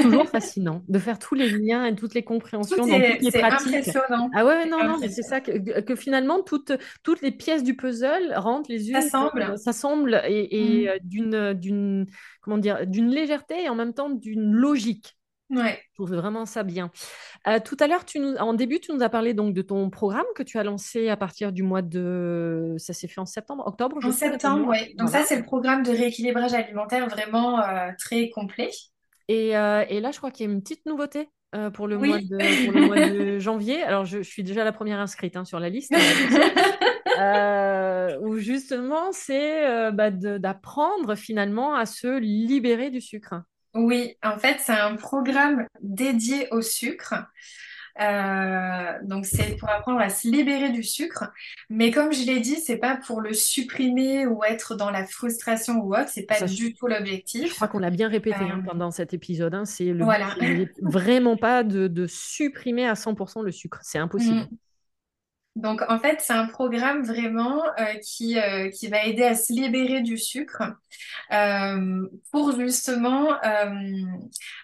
toujours 0.02 0.28
fascinant 0.28 0.82
de 0.89 0.98
faire 0.98 1.19
tous 1.19 1.35
les 1.35 1.48
liens 1.48 1.86
et 1.86 1.94
toutes 1.94 2.12
les 2.12 2.23
compréhensions 2.23 2.77
dans 2.77 2.82
toutes 2.85 3.23
les 3.23 3.31
pratiques. 3.31 3.74
Impressionnant. 3.74 4.31
Ah 4.35 4.44
ouais, 4.44 4.66
non, 4.66 4.85
non, 4.85 4.98
mais 4.98 5.09
c'est 5.09 5.23
ça 5.23 5.40
que, 5.40 5.97
finalement 5.97 6.43
toutes, 6.43 6.73
toutes 7.02 7.23
les 7.23 7.31
pièces 7.31 7.62
du 7.62 7.77
puzzle 7.77 8.35
rentrent 8.36 8.70
les 8.70 8.90
unes, 8.90 9.01
s'assemblent 9.57 10.20
et, 10.27 10.48
et 10.82 10.89
mmh. 10.89 10.98
d'une 11.02 11.55
d'une 11.55 12.07
comment 12.43 12.59
dire 12.59 12.86
d'une 12.86 13.09
légèreté 13.09 13.65
et 13.65 13.69
en 13.70 13.74
même 13.74 13.94
temps 13.94 14.11
d'une 14.11 14.52
logique. 14.52 15.16
Ouais. 15.51 15.81
Je 15.90 15.94
trouve 15.94 16.14
vraiment 16.14 16.47
ça 16.47 16.62
bien. 16.62 16.93
Euh, 17.48 17.59
tout 17.59 17.77
à 17.81 17.89
l'heure, 17.89 18.05
tu 18.05 18.20
nous, 18.20 18.36
en 18.36 18.55
début, 18.55 18.78
tu 18.78 18.93
nous 18.93 19.02
as 19.02 19.09
parlé 19.09 19.35
donc 19.35 19.52
de 19.52 19.62
ton 19.62 19.90
programme 19.90 20.27
que 20.36 20.44
tu 20.44 20.59
as 20.59 20.64
lancé 20.64 21.09
à 21.09 21.16
partir 21.16 21.52
du 21.52 21.64
mois 21.64 21.82
de. 21.82 22.77
Ça 22.78 22.93
s'est 22.93 23.09
fait 23.09 23.20
en 23.20 23.27
septembre, 23.27 23.66
octobre 23.66 23.98
En 24.02 24.12
septembre, 24.12 24.68
oui. 24.68 24.94
Donc, 24.94 25.09
ça, 25.09 25.24
c'est 25.24 25.36
le 25.36 25.43
programme 25.43 25.82
de 25.82 25.90
rééquilibrage 25.90 26.55
alimentaire 26.55 27.09
vraiment 27.09 27.60
euh, 27.60 27.90
très 27.98 28.31
complet. 28.31 28.70
Et, 29.28 29.56
euh, 29.56 29.85
et, 29.89 30.01
là, 30.01 30.12
je 30.12 30.18
crois 30.18 30.31
qu'il 30.31 30.47
y 30.47 30.48
a 30.48 30.52
une 30.52 30.62
petite 30.62 30.86
nouveauté. 30.86 31.28
pour, 31.74 31.89
le 31.89 31.98
mois 31.98 32.18
de, 32.18 32.64
pour 32.64 32.72
le 32.72 32.86
mois 32.86 33.09
de 33.09 33.39
janvier. 33.40 33.82
Alors, 33.82 34.05
je, 34.05 34.18
je, 34.18 34.31
suis 34.31 34.44
déjà 34.44 34.62
la 34.62 34.72
première 34.72 35.01
inscrite 35.01 35.36
hein, 35.36 35.44
sur 35.44 35.59
la 35.59 35.68
liste. 35.68 35.93
où 38.22 38.39
justement, 38.39 39.10
c'est 39.10 39.90
bah, 39.93 40.10
d'apprendre 40.10 41.16
finalement 41.16 41.74
à 41.74 41.86
se 41.86 42.18
libérer 42.18 42.90
du 42.90 43.01
sucre. 43.01 43.35
Oui, 43.75 44.17
en 44.23 44.39
fait, 44.39 44.59
c'est 44.61 44.73
un 44.73 44.97
programme 44.97 45.67
dédié 45.81 46.49
au 46.51 46.63
sucre. 46.63 47.15
Euh, 48.01 48.93
donc 49.03 49.27
c'est 49.27 49.57
pour 49.57 49.69
apprendre 49.69 50.01
à 50.01 50.09
se 50.09 50.27
libérer 50.29 50.71
du 50.71 50.83
sucre, 50.83 51.33
mais 51.69 51.91
comme 51.91 52.13
je 52.13 52.25
l'ai 52.25 52.41
dit, 52.41 52.57
c'est 52.57 52.79
pas 52.79 52.97
pour 52.97 53.21
le 53.21 53.35
supprimer 53.35 54.27
ou 54.27 54.43
être 54.45 54.75
dans 54.75 54.91
la 54.91 55.05
frustration 55.05 55.81
ou 55.83 55.95
autre, 55.95 56.09
c'est 56.09 56.23
pas 56.23 56.41
du 56.43 56.73
tout 56.73 56.87
l'objectif. 56.87 57.51
Je 57.51 57.55
crois 57.55 57.69
qu'on 57.69 57.81
l'a 57.81 57.91
bien 57.91 58.09
répété 58.09 58.39
hein, 58.41 58.61
euh, 58.61 58.67
pendant 58.67 58.91
cet 58.91 59.13
épisode. 59.13 59.55
Hein, 59.55 59.65
c'est 59.65 59.93
le 59.93 60.05
voilà. 60.05 60.35
vraiment 60.81 61.37
pas 61.37 61.63
de, 61.63 62.07
supprimer 62.07 62.87
à 62.87 62.95
100% 62.95 63.43
le 63.43 63.53
sucre, 63.53 63.79
c'est 63.83 63.99
impossible. 63.99 64.41
Mm. 64.41 64.49
Donc 65.56 65.82
en 65.89 65.98
fait, 65.98 66.20
c'est 66.20 66.32
un 66.32 66.47
programme 66.47 67.02
vraiment 67.02 67.62
euh, 67.78 67.94
qui, 68.02 68.39
euh, 68.39 68.70
qui 68.70 68.89
va 68.89 69.05
aider 69.05 69.24
à 69.24 69.35
se 69.35 69.52
libérer 69.52 70.01
du 70.01 70.16
sucre 70.16 70.62
euh, 71.32 72.09
pour 72.31 72.59
justement 72.59 73.31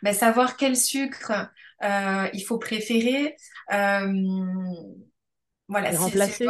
ben, 0.02 0.12
savoir 0.12 0.56
quel 0.56 0.76
sucre 0.76 1.50
il 1.82 2.44
faut 2.46 2.58
préférer. 2.58 3.36
voilà, 3.68 4.10
remplacer. 5.98 6.46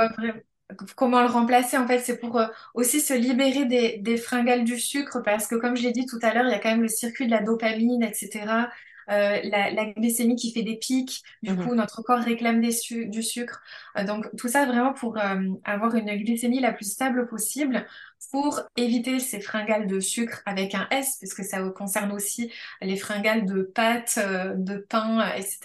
comment 0.96 1.22
le 1.22 1.28
remplacer 1.28 1.78
en 1.78 1.86
fait, 1.86 2.00
c'est 2.00 2.18
pour 2.18 2.40
aussi 2.74 3.00
se 3.00 3.14
libérer 3.14 3.64
des, 3.64 3.98
des 3.98 4.18
fringales 4.18 4.64
du 4.64 4.78
sucre 4.78 5.22
parce 5.24 5.46
que 5.46 5.54
comme 5.54 5.76
je 5.76 5.82
l'ai 5.82 5.92
dit 5.92 6.04
tout 6.04 6.18
à 6.20 6.34
l'heure, 6.34 6.44
il 6.44 6.50
y 6.50 6.54
a 6.54 6.58
quand 6.58 6.70
même 6.70 6.82
le 6.82 6.88
circuit 6.88 7.26
de 7.26 7.30
la 7.30 7.40
dopamine, 7.40 8.02
etc. 8.02 8.68
Euh, 9.08 9.40
la, 9.44 9.86
glycémie 9.92 10.34
qui 10.34 10.52
fait 10.52 10.62
des 10.62 10.76
pics, 10.76 11.22
du 11.42 11.52
mhm. 11.52 11.64
coup 11.64 11.74
notre 11.74 12.02
corps 12.02 12.18
réclame 12.18 12.60
du 12.60 13.22
sucre. 13.22 13.62
Euh, 13.96 14.04
donc 14.04 14.28
tout 14.36 14.48
ça 14.48 14.66
vraiment 14.66 14.92
pour 14.92 15.18
euh, 15.18 15.36
avoir 15.64 15.94
une 15.94 16.10
glycémie 16.16 16.60
la 16.60 16.72
plus 16.72 16.90
stable 16.90 17.28
possible 17.28 17.86
pour 18.32 18.60
éviter 18.76 19.20
ces 19.20 19.40
fringales 19.40 19.86
de 19.86 20.00
sucre 20.00 20.42
avec 20.46 20.74
un 20.74 20.88
S, 20.90 21.18
puisque 21.18 21.44
ça 21.44 21.60
concerne 21.70 22.10
aussi 22.10 22.50
les 22.80 22.96
fringales 22.96 23.46
de 23.46 23.62
pâtes, 23.62 24.18
de 24.18 24.78
pain, 24.78 25.30
etc. 25.36 25.58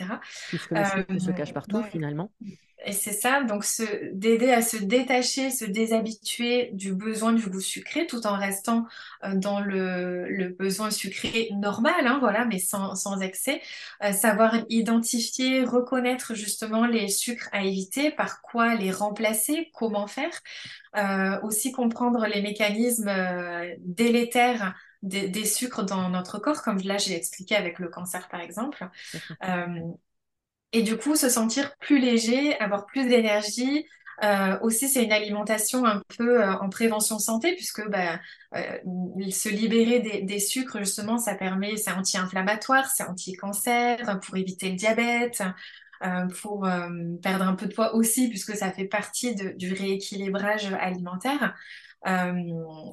Puisque 0.50 0.72
le 0.72 0.86
sucre 0.86 1.20
se 1.20 1.32
cache 1.32 1.54
partout 1.54 1.82
finalement. 1.84 2.32
Et 2.84 2.94
c'est 2.94 3.14
ça, 3.14 3.44
donc 3.44 3.64
d'aider 4.14 4.52
à 4.52 4.62
se 4.64 4.78
détacher, 4.78 5.52
se 5.52 5.66
déshabituer 5.66 6.72
du 6.74 6.94
besoin 6.94 7.32
du 7.34 7.48
goût 7.48 7.60
sucré 7.60 8.08
tout 8.08 8.26
en 8.26 8.38
restant 8.38 8.88
euh, 9.24 9.36
dans 9.36 9.60
le, 9.60 10.28
le 10.28 10.50
besoin 10.50 10.90
sucré 10.90 11.50
normal, 11.54 12.08
hein, 12.08 12.18
voilà, 12.20 12.46
mais 12.46 12.58
sans, 12.58 12.96
sans 12.96 13.20
excès. 13.22 13.62
Euh, 14.04 14.14
savoir 14.14 14.56
identifier, 14.70 15.64
reconnaître 15.64 16.34
justement 16.34 16.86
les 16.88 17.08
sucres 17.08 17.50
à 17.52 17.64
éviter, 17.64 18.10
par 18.10 18.42
quoi 18.42 18.74
les 18.76 18.92
remplacer, 18.92 19.70
comment 19.74 20.08
faire. 20.08 20.34
Euh, 20.98 21.40
aussi 21.44 21.72
comprendre 21.72 22.26
les 22.26 22.42
mécanismes 22.42 23.08
euh, 23.08 23.76
délétères 23.80 24.76
des, 25.04 25.28
des, 25.30 25.46
sucres 25.46 25.84
dans 25.84 26.10
notre 26.10 26.38
corps, 26.38 26.62
comme 26.64 26.80
là 26.80 26.98
j'ai 26.98 27.16
expliqué 27.16 27.56
avec 27.56 27.80
le 27.80 27.88
cancer 27.90 28.28
par 28.28 28.42
exemple. 28.42 28.90
Et 30.74 30.84
du 30.84 30.98
coup, 30.98 31.16
se 31.16 31.30
sentir 31.30 31.76
plus 31.78 32.00
léger, 32.00 32.58
avoir 32.60 32.86
plus 32.86 33.08
d'énergie. 33.08 33.86
Euh, 34.24 34.58
aussi, 34.62 34.88
c'est 34.88 35.04
une 35.04 35.12
alimentation 35.12 35.86
un 35.86 36.02
peu 36.18 36.42
euh, 36.42 36.54
en 36.54 36.70
prévention 36.70 37.18
santé, 37.20 37.56
puisque 37.56 37.88
bah, 37.90 38.20
euh, 38.56 38.78
se 39.32 39.50
libérer 39.50 40.00
des, 40.00 40.22
des, 40.22 40.40
sucres, 40.40 40.78
justement, 40.78 41.18
ça 41.18 41.36
permet, 41.36 41.76
c'est 41.76 41.92
anti-inflammatoire, 41.92 42.86
c'est 42.90 43.04
anti-cancer, 43.04 44.20
pour 44.22 44.38
éviter 44.38 44.70
le 44.70 44.76
diabète, 44.76 45.44
pour 46.42 46.68
perdre 47.22 47.48
un 47.48 47.54
peu 47.54 47.68
de 47.68 47.74
poids 47.74 47.96
aussi, 47.96 48.28
puisque 48.30 48.56
ça 48.56 48.72
fait 48.72 48.86
partie 48.86 49.36
de, 49.36 49.50
du 49.52 49.74
rééquilibrage 49.74 50.72
alimentaire. 50.80 51.56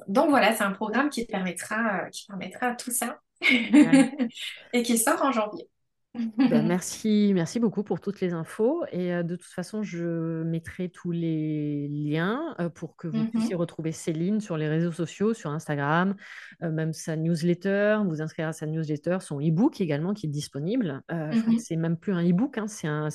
Donc 0.07 0.29
voilà, 0.29 0.55
c'est 0.55 0.63
un 0.63 0.71
programme 0.71 1.09
qui 1.09 1.25
permettra, 1.25 2.09
qui 2.11 2.25
permettra 2.27 2.75
tout 2.75 2.91
ça 2.91 3.19
et 3.41 4.83
qui 4.83 4.97
sort 4.97 5.23
en 5.23 5.31
janvier. 5.31 5.69
Ben, 6.15 6.65
merci, 6.67 7.31
merci 7.35 7.59
beaucoup 7.59 7.83
pour 7.83 7.99
toutes 7.99 8.19
les 8.19 8.33
infos. 8.33 8.83
Et 8.91 9.13
euh, 9.13 9.23
de 9.23 9.35
toute 9.35 9.51
façon, 9.51 9.83
je 9.83 10.43
mettrai 10.43 10.89
tous 10.89 11.11
les 11.11 11.87
liens 11.87 12.55
euh, 12.59 12.69
pour 12.69 12.95
que 12.95 13.07
vous 13.07 13.25
puissiez 13.27 13.55
mmh 13.55 13.59
retrouver 13.59 13.91
Céline 13.91 14.39
sur 14.41 14.57
les 14.57 14.67
réseaux 14.67 14.91
sociaux, 14.91 15.33
sur 15.33 15.51
Instagram, 15.51 16.15
euh, 16.63 16.71
même 16.71 16.93
sa 16.93 17.15
newsletter, 17.15 17.99
vous 18.05 18.21
inscrire 18.21 18.47
à 18.47 18.53
sa 18.53 18.65
newsletter, 18.65 19.17
son 19.21 19.39
e-book 19.39 19.81
également 19.81 20.13
qui 20.13 20.27
est 20.27 20.29
disponible. 20.29 21.01
Mmh 21.09 21.57
c'est 21.59 21.75
même 21.75 21.97
plus 21.97 22.13
un 22.13 22.23
e-book, 22.27 22.57
hein, 22.57 22.67
c'est 22.67 22.87
un, 22.87 23.09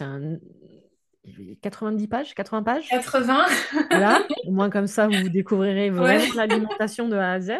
un, 0.00 0.38
90 1.62 2.08
pages, 2.08 2.34
80 2.34 2.62
pages? 2.62 2.88
80. 2.88 3.44
voilà, 3.90 4.22
au 4.46 4.52
moins 4.52 4.70
comme 4.70 4.86
ça, 4.86 5.08
vous 5.08 5.28
découvrirez 5.28 5.90
vraiment 5.90 6.34
l'alimentation 6.34 7.08
de 7.08 7.16
A 7.16 7.32
à 7.32 7.40
Z. 7.40 7.52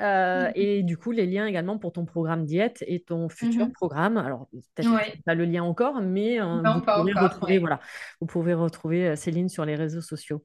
Euh, 0.00 0.48
mmh. 0.48 0.52
et 0.54 0.82
du 0.82 0.96
coup, 0.96 1.10
les 1.10 1.26
liens 1.26 1.46
également 1.46 1.78
pour 1.78 1.92
ton 1.92 2.04
programme 2.04 2.44
diète 2.44 2.82
et 2.86 3.02
ton 3.02 3.28
futur 3.28 3.66
mmh 3.66 3.72
programme. 3.72 4.16
Alors, 4.16 4.48
peut-être 4.74 5.22
pas 5.24 5.34
le 5.34 5.44
lien 5.44 5.62
encore, 5.62 6.00
mais 6.00 6.40
euh, 6.40 6.62
vous, 6.62 6.80
pouvez 6.80 7.12
retrouver, 7.12 7.58
voilà, 7.58 7.80
vous 8.20 8.26
pouvez 8.26 8.54
retrouver 8.54 9.08
euh, 9.08 9.16
Céline 9.16 9.48
sur 9.48 9.64
les 9.64 9.74
réseaux 9.74 10.00
sociaux. 10.00 10.44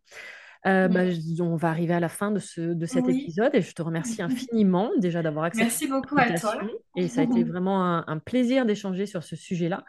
Euh, 0.66 0.88
bah, 0.88 1.02
on 1.40 1.56
va 1.56 1.70
arriver 1.70 1.94
à 1.94 2.00
la 2.00 2.10
fin 2.10 2.32
de, 2.32 2.40
ce, 2.40 2.62
de 2.62 2.86
cet 2.86 3.08
épisode 3.08 3.52
et 3.54 3.62
je 3.62 3.74
te 3.74 3.82
remercie 3.82 4.22
infiniment 4.22 4.92
déjà 4.98 5.22
d'avoir 5.22 5.46
accepté. 5.46 5.66
Merci 5.66 5.88
beaucoup 5.88 6.18
à 6.18 6.38
toi. 6.38 6.56
Et 6.96 7.08
ça 7.08 7.22
a 7.22 7.24
été 7.24 7.44
vraiment 7.46 8.04
un, 8.08 8.18
plaisir 8.18 8.66
d'échanger 8.66 9.06
sur 9.06 9.24
ce 9.24 9.36
sujet-là. 9.36 9.86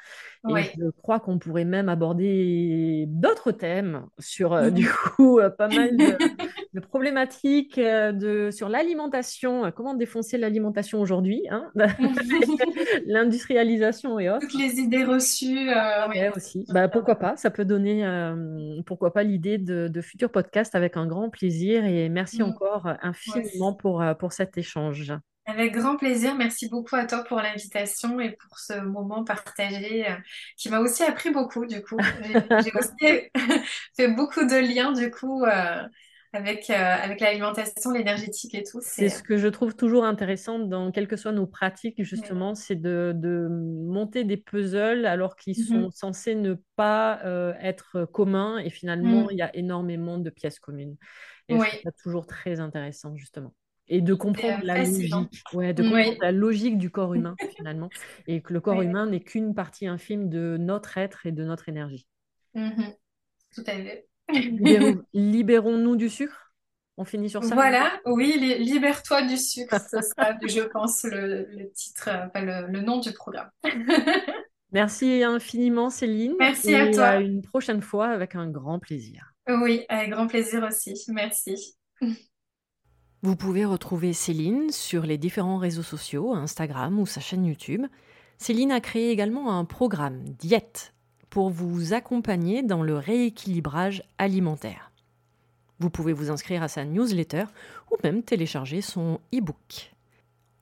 Et 0.48 0.62
je 0.78 0.90
crois 1.02 1.20
qu'on 1.20 1.38
pourrait 1.38 1.64
même 1.64 1.88
aborder 1.88 3.06
d'autres 3.08 3.50
thèmes 3.50 4.06
sur 4.18 4.52
euh, 4.52 4.70
du 4.70 4.88
coup 4.88 5.40
euh, 5.40 5.50
pas 5.50 5.68
mal 5.68 5.96
de, 5.96 6.16
problématiques 6.82 7.78
de, 7.78 8.50
sur 8.50 8.68
l'alimentation, 8.68 9.72
comment 9.74 9.94
défoncer 9.94 10.38
l'alimentation 10.38 11.00
aujourd'hui, 11.00 11.42
hein? 11.50 11.70
L'industrialisation 13.06 14.18
et 14.18 14.30
autres. 14.30 14.40
Toutes 14.40 14.58
les 14.58 14.78
idées 14.78 15.04
reçues. 15.04 15.68
aussi. 16.34 16.64
Bah, 16.68 16.88
pourquoi 16.88 17.16
pas? 17.16 17.36
Ça 17.36 17.50
peut 17.50 17.64
donner, 17.64 18.04
pourquoi 18.86 19.12
pas 19.12 19.22
l'idée 19.22 19.58
de, 19.58 19.88
de 19.88 20.00
futurs 20.00 20.30
podcasts 20.30 20.74
avec 20.74 20.96
un 20.96 21.06
grand 21.06 21.30
plaisir 21.30 21.84
et 21.84 22.08
merci 22.08 22.40
mm. 22.40 22.46
encore 22.46 22.88
infiniment 23.02 23.72
pour, 23.72 24.02
euh, 24.02 24.14
pour 24.14 24.32
cet 24.32 24.56
échange. 24.58 25.12
Avec 25.46 25.72
grand 25.72 25.96
plaisir. 25.96 26.34
Merci 26.34 26.68
beaucoup 26.68 26.96
à 26.96 27.06
toi 27.06 27.24
pour 27.24 27.38
l'invitation 27.38 28.20
et 28.20 28.32
pour 28.32 28.58
ce 28.58 28.74
moment 28.80 29.24
partagé 29.24 30.06
euh, 30.06 30.14
qui 30.56 30.68
m'a 30.68 30.80
aussi 30.80 31.02
appris 31.02 31.30
beaucoup, 31.30 31.64
du 31.64 31.82
coup. 31.82 31.96
J'ai 32.22 32.72
aussi 32.78 33.30
fait 33.96 34.08
beaucoup 34.08 34.44
de 34.44 34.56
liens, 34.56 34.92
du 34.92 35.10
coup, 35.10 35.44
euh, 35.44 35.82
avec, 36.32 36.70
euh, 36.70 36.74
avec 36.74 37.20
l'alimentation, 37.20 37.90
l'énergétique 37.90 38.54
et 38.54 38.62
tout. 38.62 38.80
C'est 38.82 39.08
ce 39.08 39.22
que 39.22 39.36
je 39.36 39.48
trouve 39.48 39.74
toujours 39.74 40.04
intéressant 40.04 40.58
dans 40.58 40.90
quelles 40.90 41.08
que 41.08 41.16
soient 41.16 41.32
nos 41.32 41.46
pratiques, 41.46 42.02
justement, 42.02 42.54
c'est 42.54 42.76
de, 42.76 43.12
de, 43.14 43.48
monter 43.48 44.24
des 44.24 44.36
puzzles 44.36 45.06
alors 45.06 45.36
qu'ils 45.36 45.54
mm-hmm. 45.54 45.82
sont 45.84 45.90
censés 45.90 46.34
ne 46.34 46.54
pas 46.76 47.20
être 47.60 48.04
communs 48.04 48.58
et 48.58 48.70
finalement, 48.70 49.24
mm. 49.24 49.28
il 49.32 49.38
y 49.38 49.42
a 49.42 49.54
énormément 49.56 50.18
de 50.18 50.30
pièces 50.30 50.60
communes. 50.60 50.96
Et 51.48 51.58
ça 51.58 51.90
toujours 52.02 52.26
très 52.26 52.60
intéressant, 52.60 53.16
justement 53.16 53.54
et 53.88 54.00
de 54.00 54.14
comprendre 54.14 54.64
la 54.64 54.84
logique, 54.84 55.42
ouais, 55.54 55.72
de 55.72 55.82
comprendre 55.82 56.18
la 56.20 56.32
logique 56.32 56.78
du 56.78 56.90
corps 56.90 57.14
humain 57.14 57.34
finalement, 57.56 57.88
et 58.26 58.42
que 58.42 58.52
le 58.52 58.60
corps 58.60 58.82
humain 58.82 59.06
n'est 59.06 59.20
qu'une 59.20 59.54
partie 59.54 59.86
infime 59.86 60.28
de 60.28 60.56
notre 60.58 60.98
être 60.98 61.26
et 61.26 61.32
de 61.32 61.44
notre 61.44 61.68
énergie. 61.68 62.06
Mm-hmm. 62.54 62.96
Tout 63.54 63.64
à 63.66 63.72
fait. 63.72 64.07
Libérons-nous 65.14 65.96
du 65.96 66.08
sucre? 66.08 66.52
On 66.96 67.04
finit 67.04 67.30
sur 67.30 67.44
ça. 67.44 67.54
Voilà, 67.54 67.92
oui, 68.06 68.36
libère-toi 68.58 69.22
du 69.22 69.36
sucre, 69.36 69.80
ce 69.80 70.00
sera, 70.00 70.32
je 70.42 70.62
pense, 70.62 71.04
le, 71.04 71.70
titre, 71.72 72.08
enfin, 72.08 72.66
le, 72.66 72.80
nom 72.80 72.98
du 72.98 73.12
programme. 73.12 73.50
Merci 74.72 75.22
infiniment, 75.22 75.90
Céline. 75.90 76.34
Merci 76.40 76.74
à 76.74 76.90
toi. 76.90 77.04
À 77.04 77.20
une 77.20 77.42
prochaine 77.42 77.82
fois 77.82 78.08
avec 78.08 78.34
un 78.34 78.50
grand 78.50 78.80
plaisir. 78.80 79.32
Oui, 79.46 79.84
avec 79.88 80.10
grand 80.10 80.26
plaisir 80.26 80.64
aussi. 80.64 80.94
Merci. 81.08 81.76
Vous 83.22 83.36
pouvez 83.36 83.64
retrouver 83.64 84.12
Céline 84.12 84.70
sur 84.70 85.06
les 85.06 85.18
différents 85.18 85.58
réseaux 85.58 85.82
sociaux, 85.82 86.34
Instagram 86.34 86.98
ou 86.98 87.06
sa 87.06 87.20
chaîne 87.20 87.46
YouTube. 87.46 87.86
Céline 88.38 88.72
a 88.72 88.80
créé 88.80 89.10
également 89.10 89.56
un 89.56 89.64
programme 89.64 90.24
Diète 90.24 90.94
pour 91.30 91.50
vous 91.50 91.92
accompagner 91.92 92.62
dans 92.62 92.82
le 92.82 92.96
rééquilibrage 92.96 94.02
alimentaire. 94.18 94.92
Vous 95.80 95.90
pouvez 95.90 96.12
vous 96.12 96.30
inscrire 96.30 96.62
à 96.62 96.68
sa 96.68 96.84
newsletter 96.84 97.44
ou 97.90 97.96
même 98.02 98.22
télécharger 98.22 98.80
son 98.80 99.20
e-book. 99.34 99.94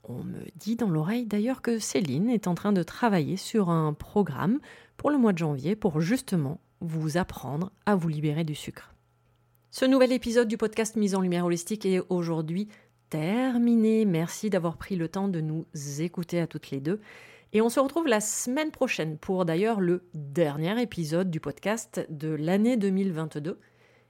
On 0.04 0.22
me 0.22 0.40
dit 0.56 0.76
dans 0.76 0.90
l'oreille 0.90 1.26
d'ailleurs 1.26 1.62
que 1.62 1.78
Céline 1.78 2.30
est 2.30 2.46
en 2.46 2.54
train 2.54 2.72
de 2.72 2.82
travailler 2.82 3.36
sur 3.36 3.70
un 3.70 3.92
programme 3.92 4.60
pour 4.96 5.10
le 5.10 5.18
mois 5.18 5.32
de 5.32 5.38
janvier 5.38 5.74
pour 5.74 6.00
justement 6.00 6.60
vous 6.80 7.16
apprendre 7.16 7.72
à 7.86 7.96
vous 7.96 8.08
libérer 8.08 8.44
du 8.44 8.54
sucre. 8.54 8.94
Ce 9.70 9.84
nouvel 9.84 10.12
épisode 10.12 10.48
du 10.48 10.56
podcast 10.56 10.96
Mise 10.96 11.14
en 11.14 11.20
Lumière 11.20 11.46
Holistique 11.46 11.86
est 11.86 12.00
aujourd'hui 12.08 12.68
terminé. 13.10 14.04
Merci 14.04 14.48
d'avoir 14.48 14.76
pris 14.76 14.96
le 14.96 15.08
temps 15.08 15.28
de 15.28 15.40
nous 15.40 15.66
écouter 15.98 16.40
à 16.40 16.46
toutes 16.46 16.70
les 16.70 16.80
deux. 16.80 17.00
Et 17.52 17.60
on 17.62 17.68
se 17.68 17.78
retrouve 17.78 18.08
la 18.08 18.20
semaine 18.20 18.72
prochaine 18.72 19.18
pour 19.18 19.44
d'ailleurs 19.44 19.80
le 19.80 20.08
dernier 20.14 20.82
épisode 20.82 21.30
du 21.30 21.38
podcast 21.38 22.04
de 22.10 22.28
l'année 22.28 22.76
2022. 22.76 23.60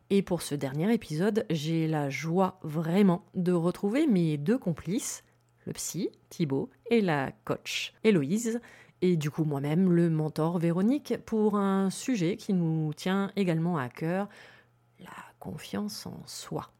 Et 0.08 0.22
pour 0.22 0.40
ce 0.40 0.54
dernier 0.54 0.92
épisode, 0.92 1.44
j'ai 1.50 1.86
la 1.86 2.08
joie 2.08 2.58
vraiment 2.62 3.26
de 3.34 3.52
retrouver 3.52 4.06
mes 4.06 4.38
deux 4.38 4.56
complices, 4.56 5.22
le 5.66 5.74
psy 5.74 6.08
Thibaut 6.30 6.70
et 6.90 7.02
la 7.02 7.30
coach 7.44 7.92
Héloïse, 8.04 8.60
et 9.02 9.16
du 9.16 9.30
coup 9.30 9.44
moi-même 9.44 9.92
le 9.92 10.08
mentor 10.08 10.58
Véronique, 10.58 11.14
pour 11.26 11.56
un 11.56 11.90
sujet 11.90 12.36
qui 12.36 12.54
nous 12.54 12.94
tient 12.94 13.30
également 13.36 13.76
à 13.76 13.90
cœur, 13.90 14.28
la 14.98 15.12
confiance 15.40 16.06
en 16.06 16.22
soi. 16.24 16.70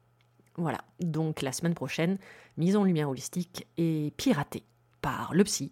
Voilà, 0.55 0.79
donc 0.99 1.43
la 1.43 1.51
semaine 1.51 1.75
prochaine, 1.75 2.17
mise 2.57 2.75
en 2.75 2.83
lumière 2.83 3.09
holistique 3.09 3.67
et 3.77 4.11
piratée 4.17 4.63
par 5.01 5.33
le 5.35 5.43
psy, 5.43 5.71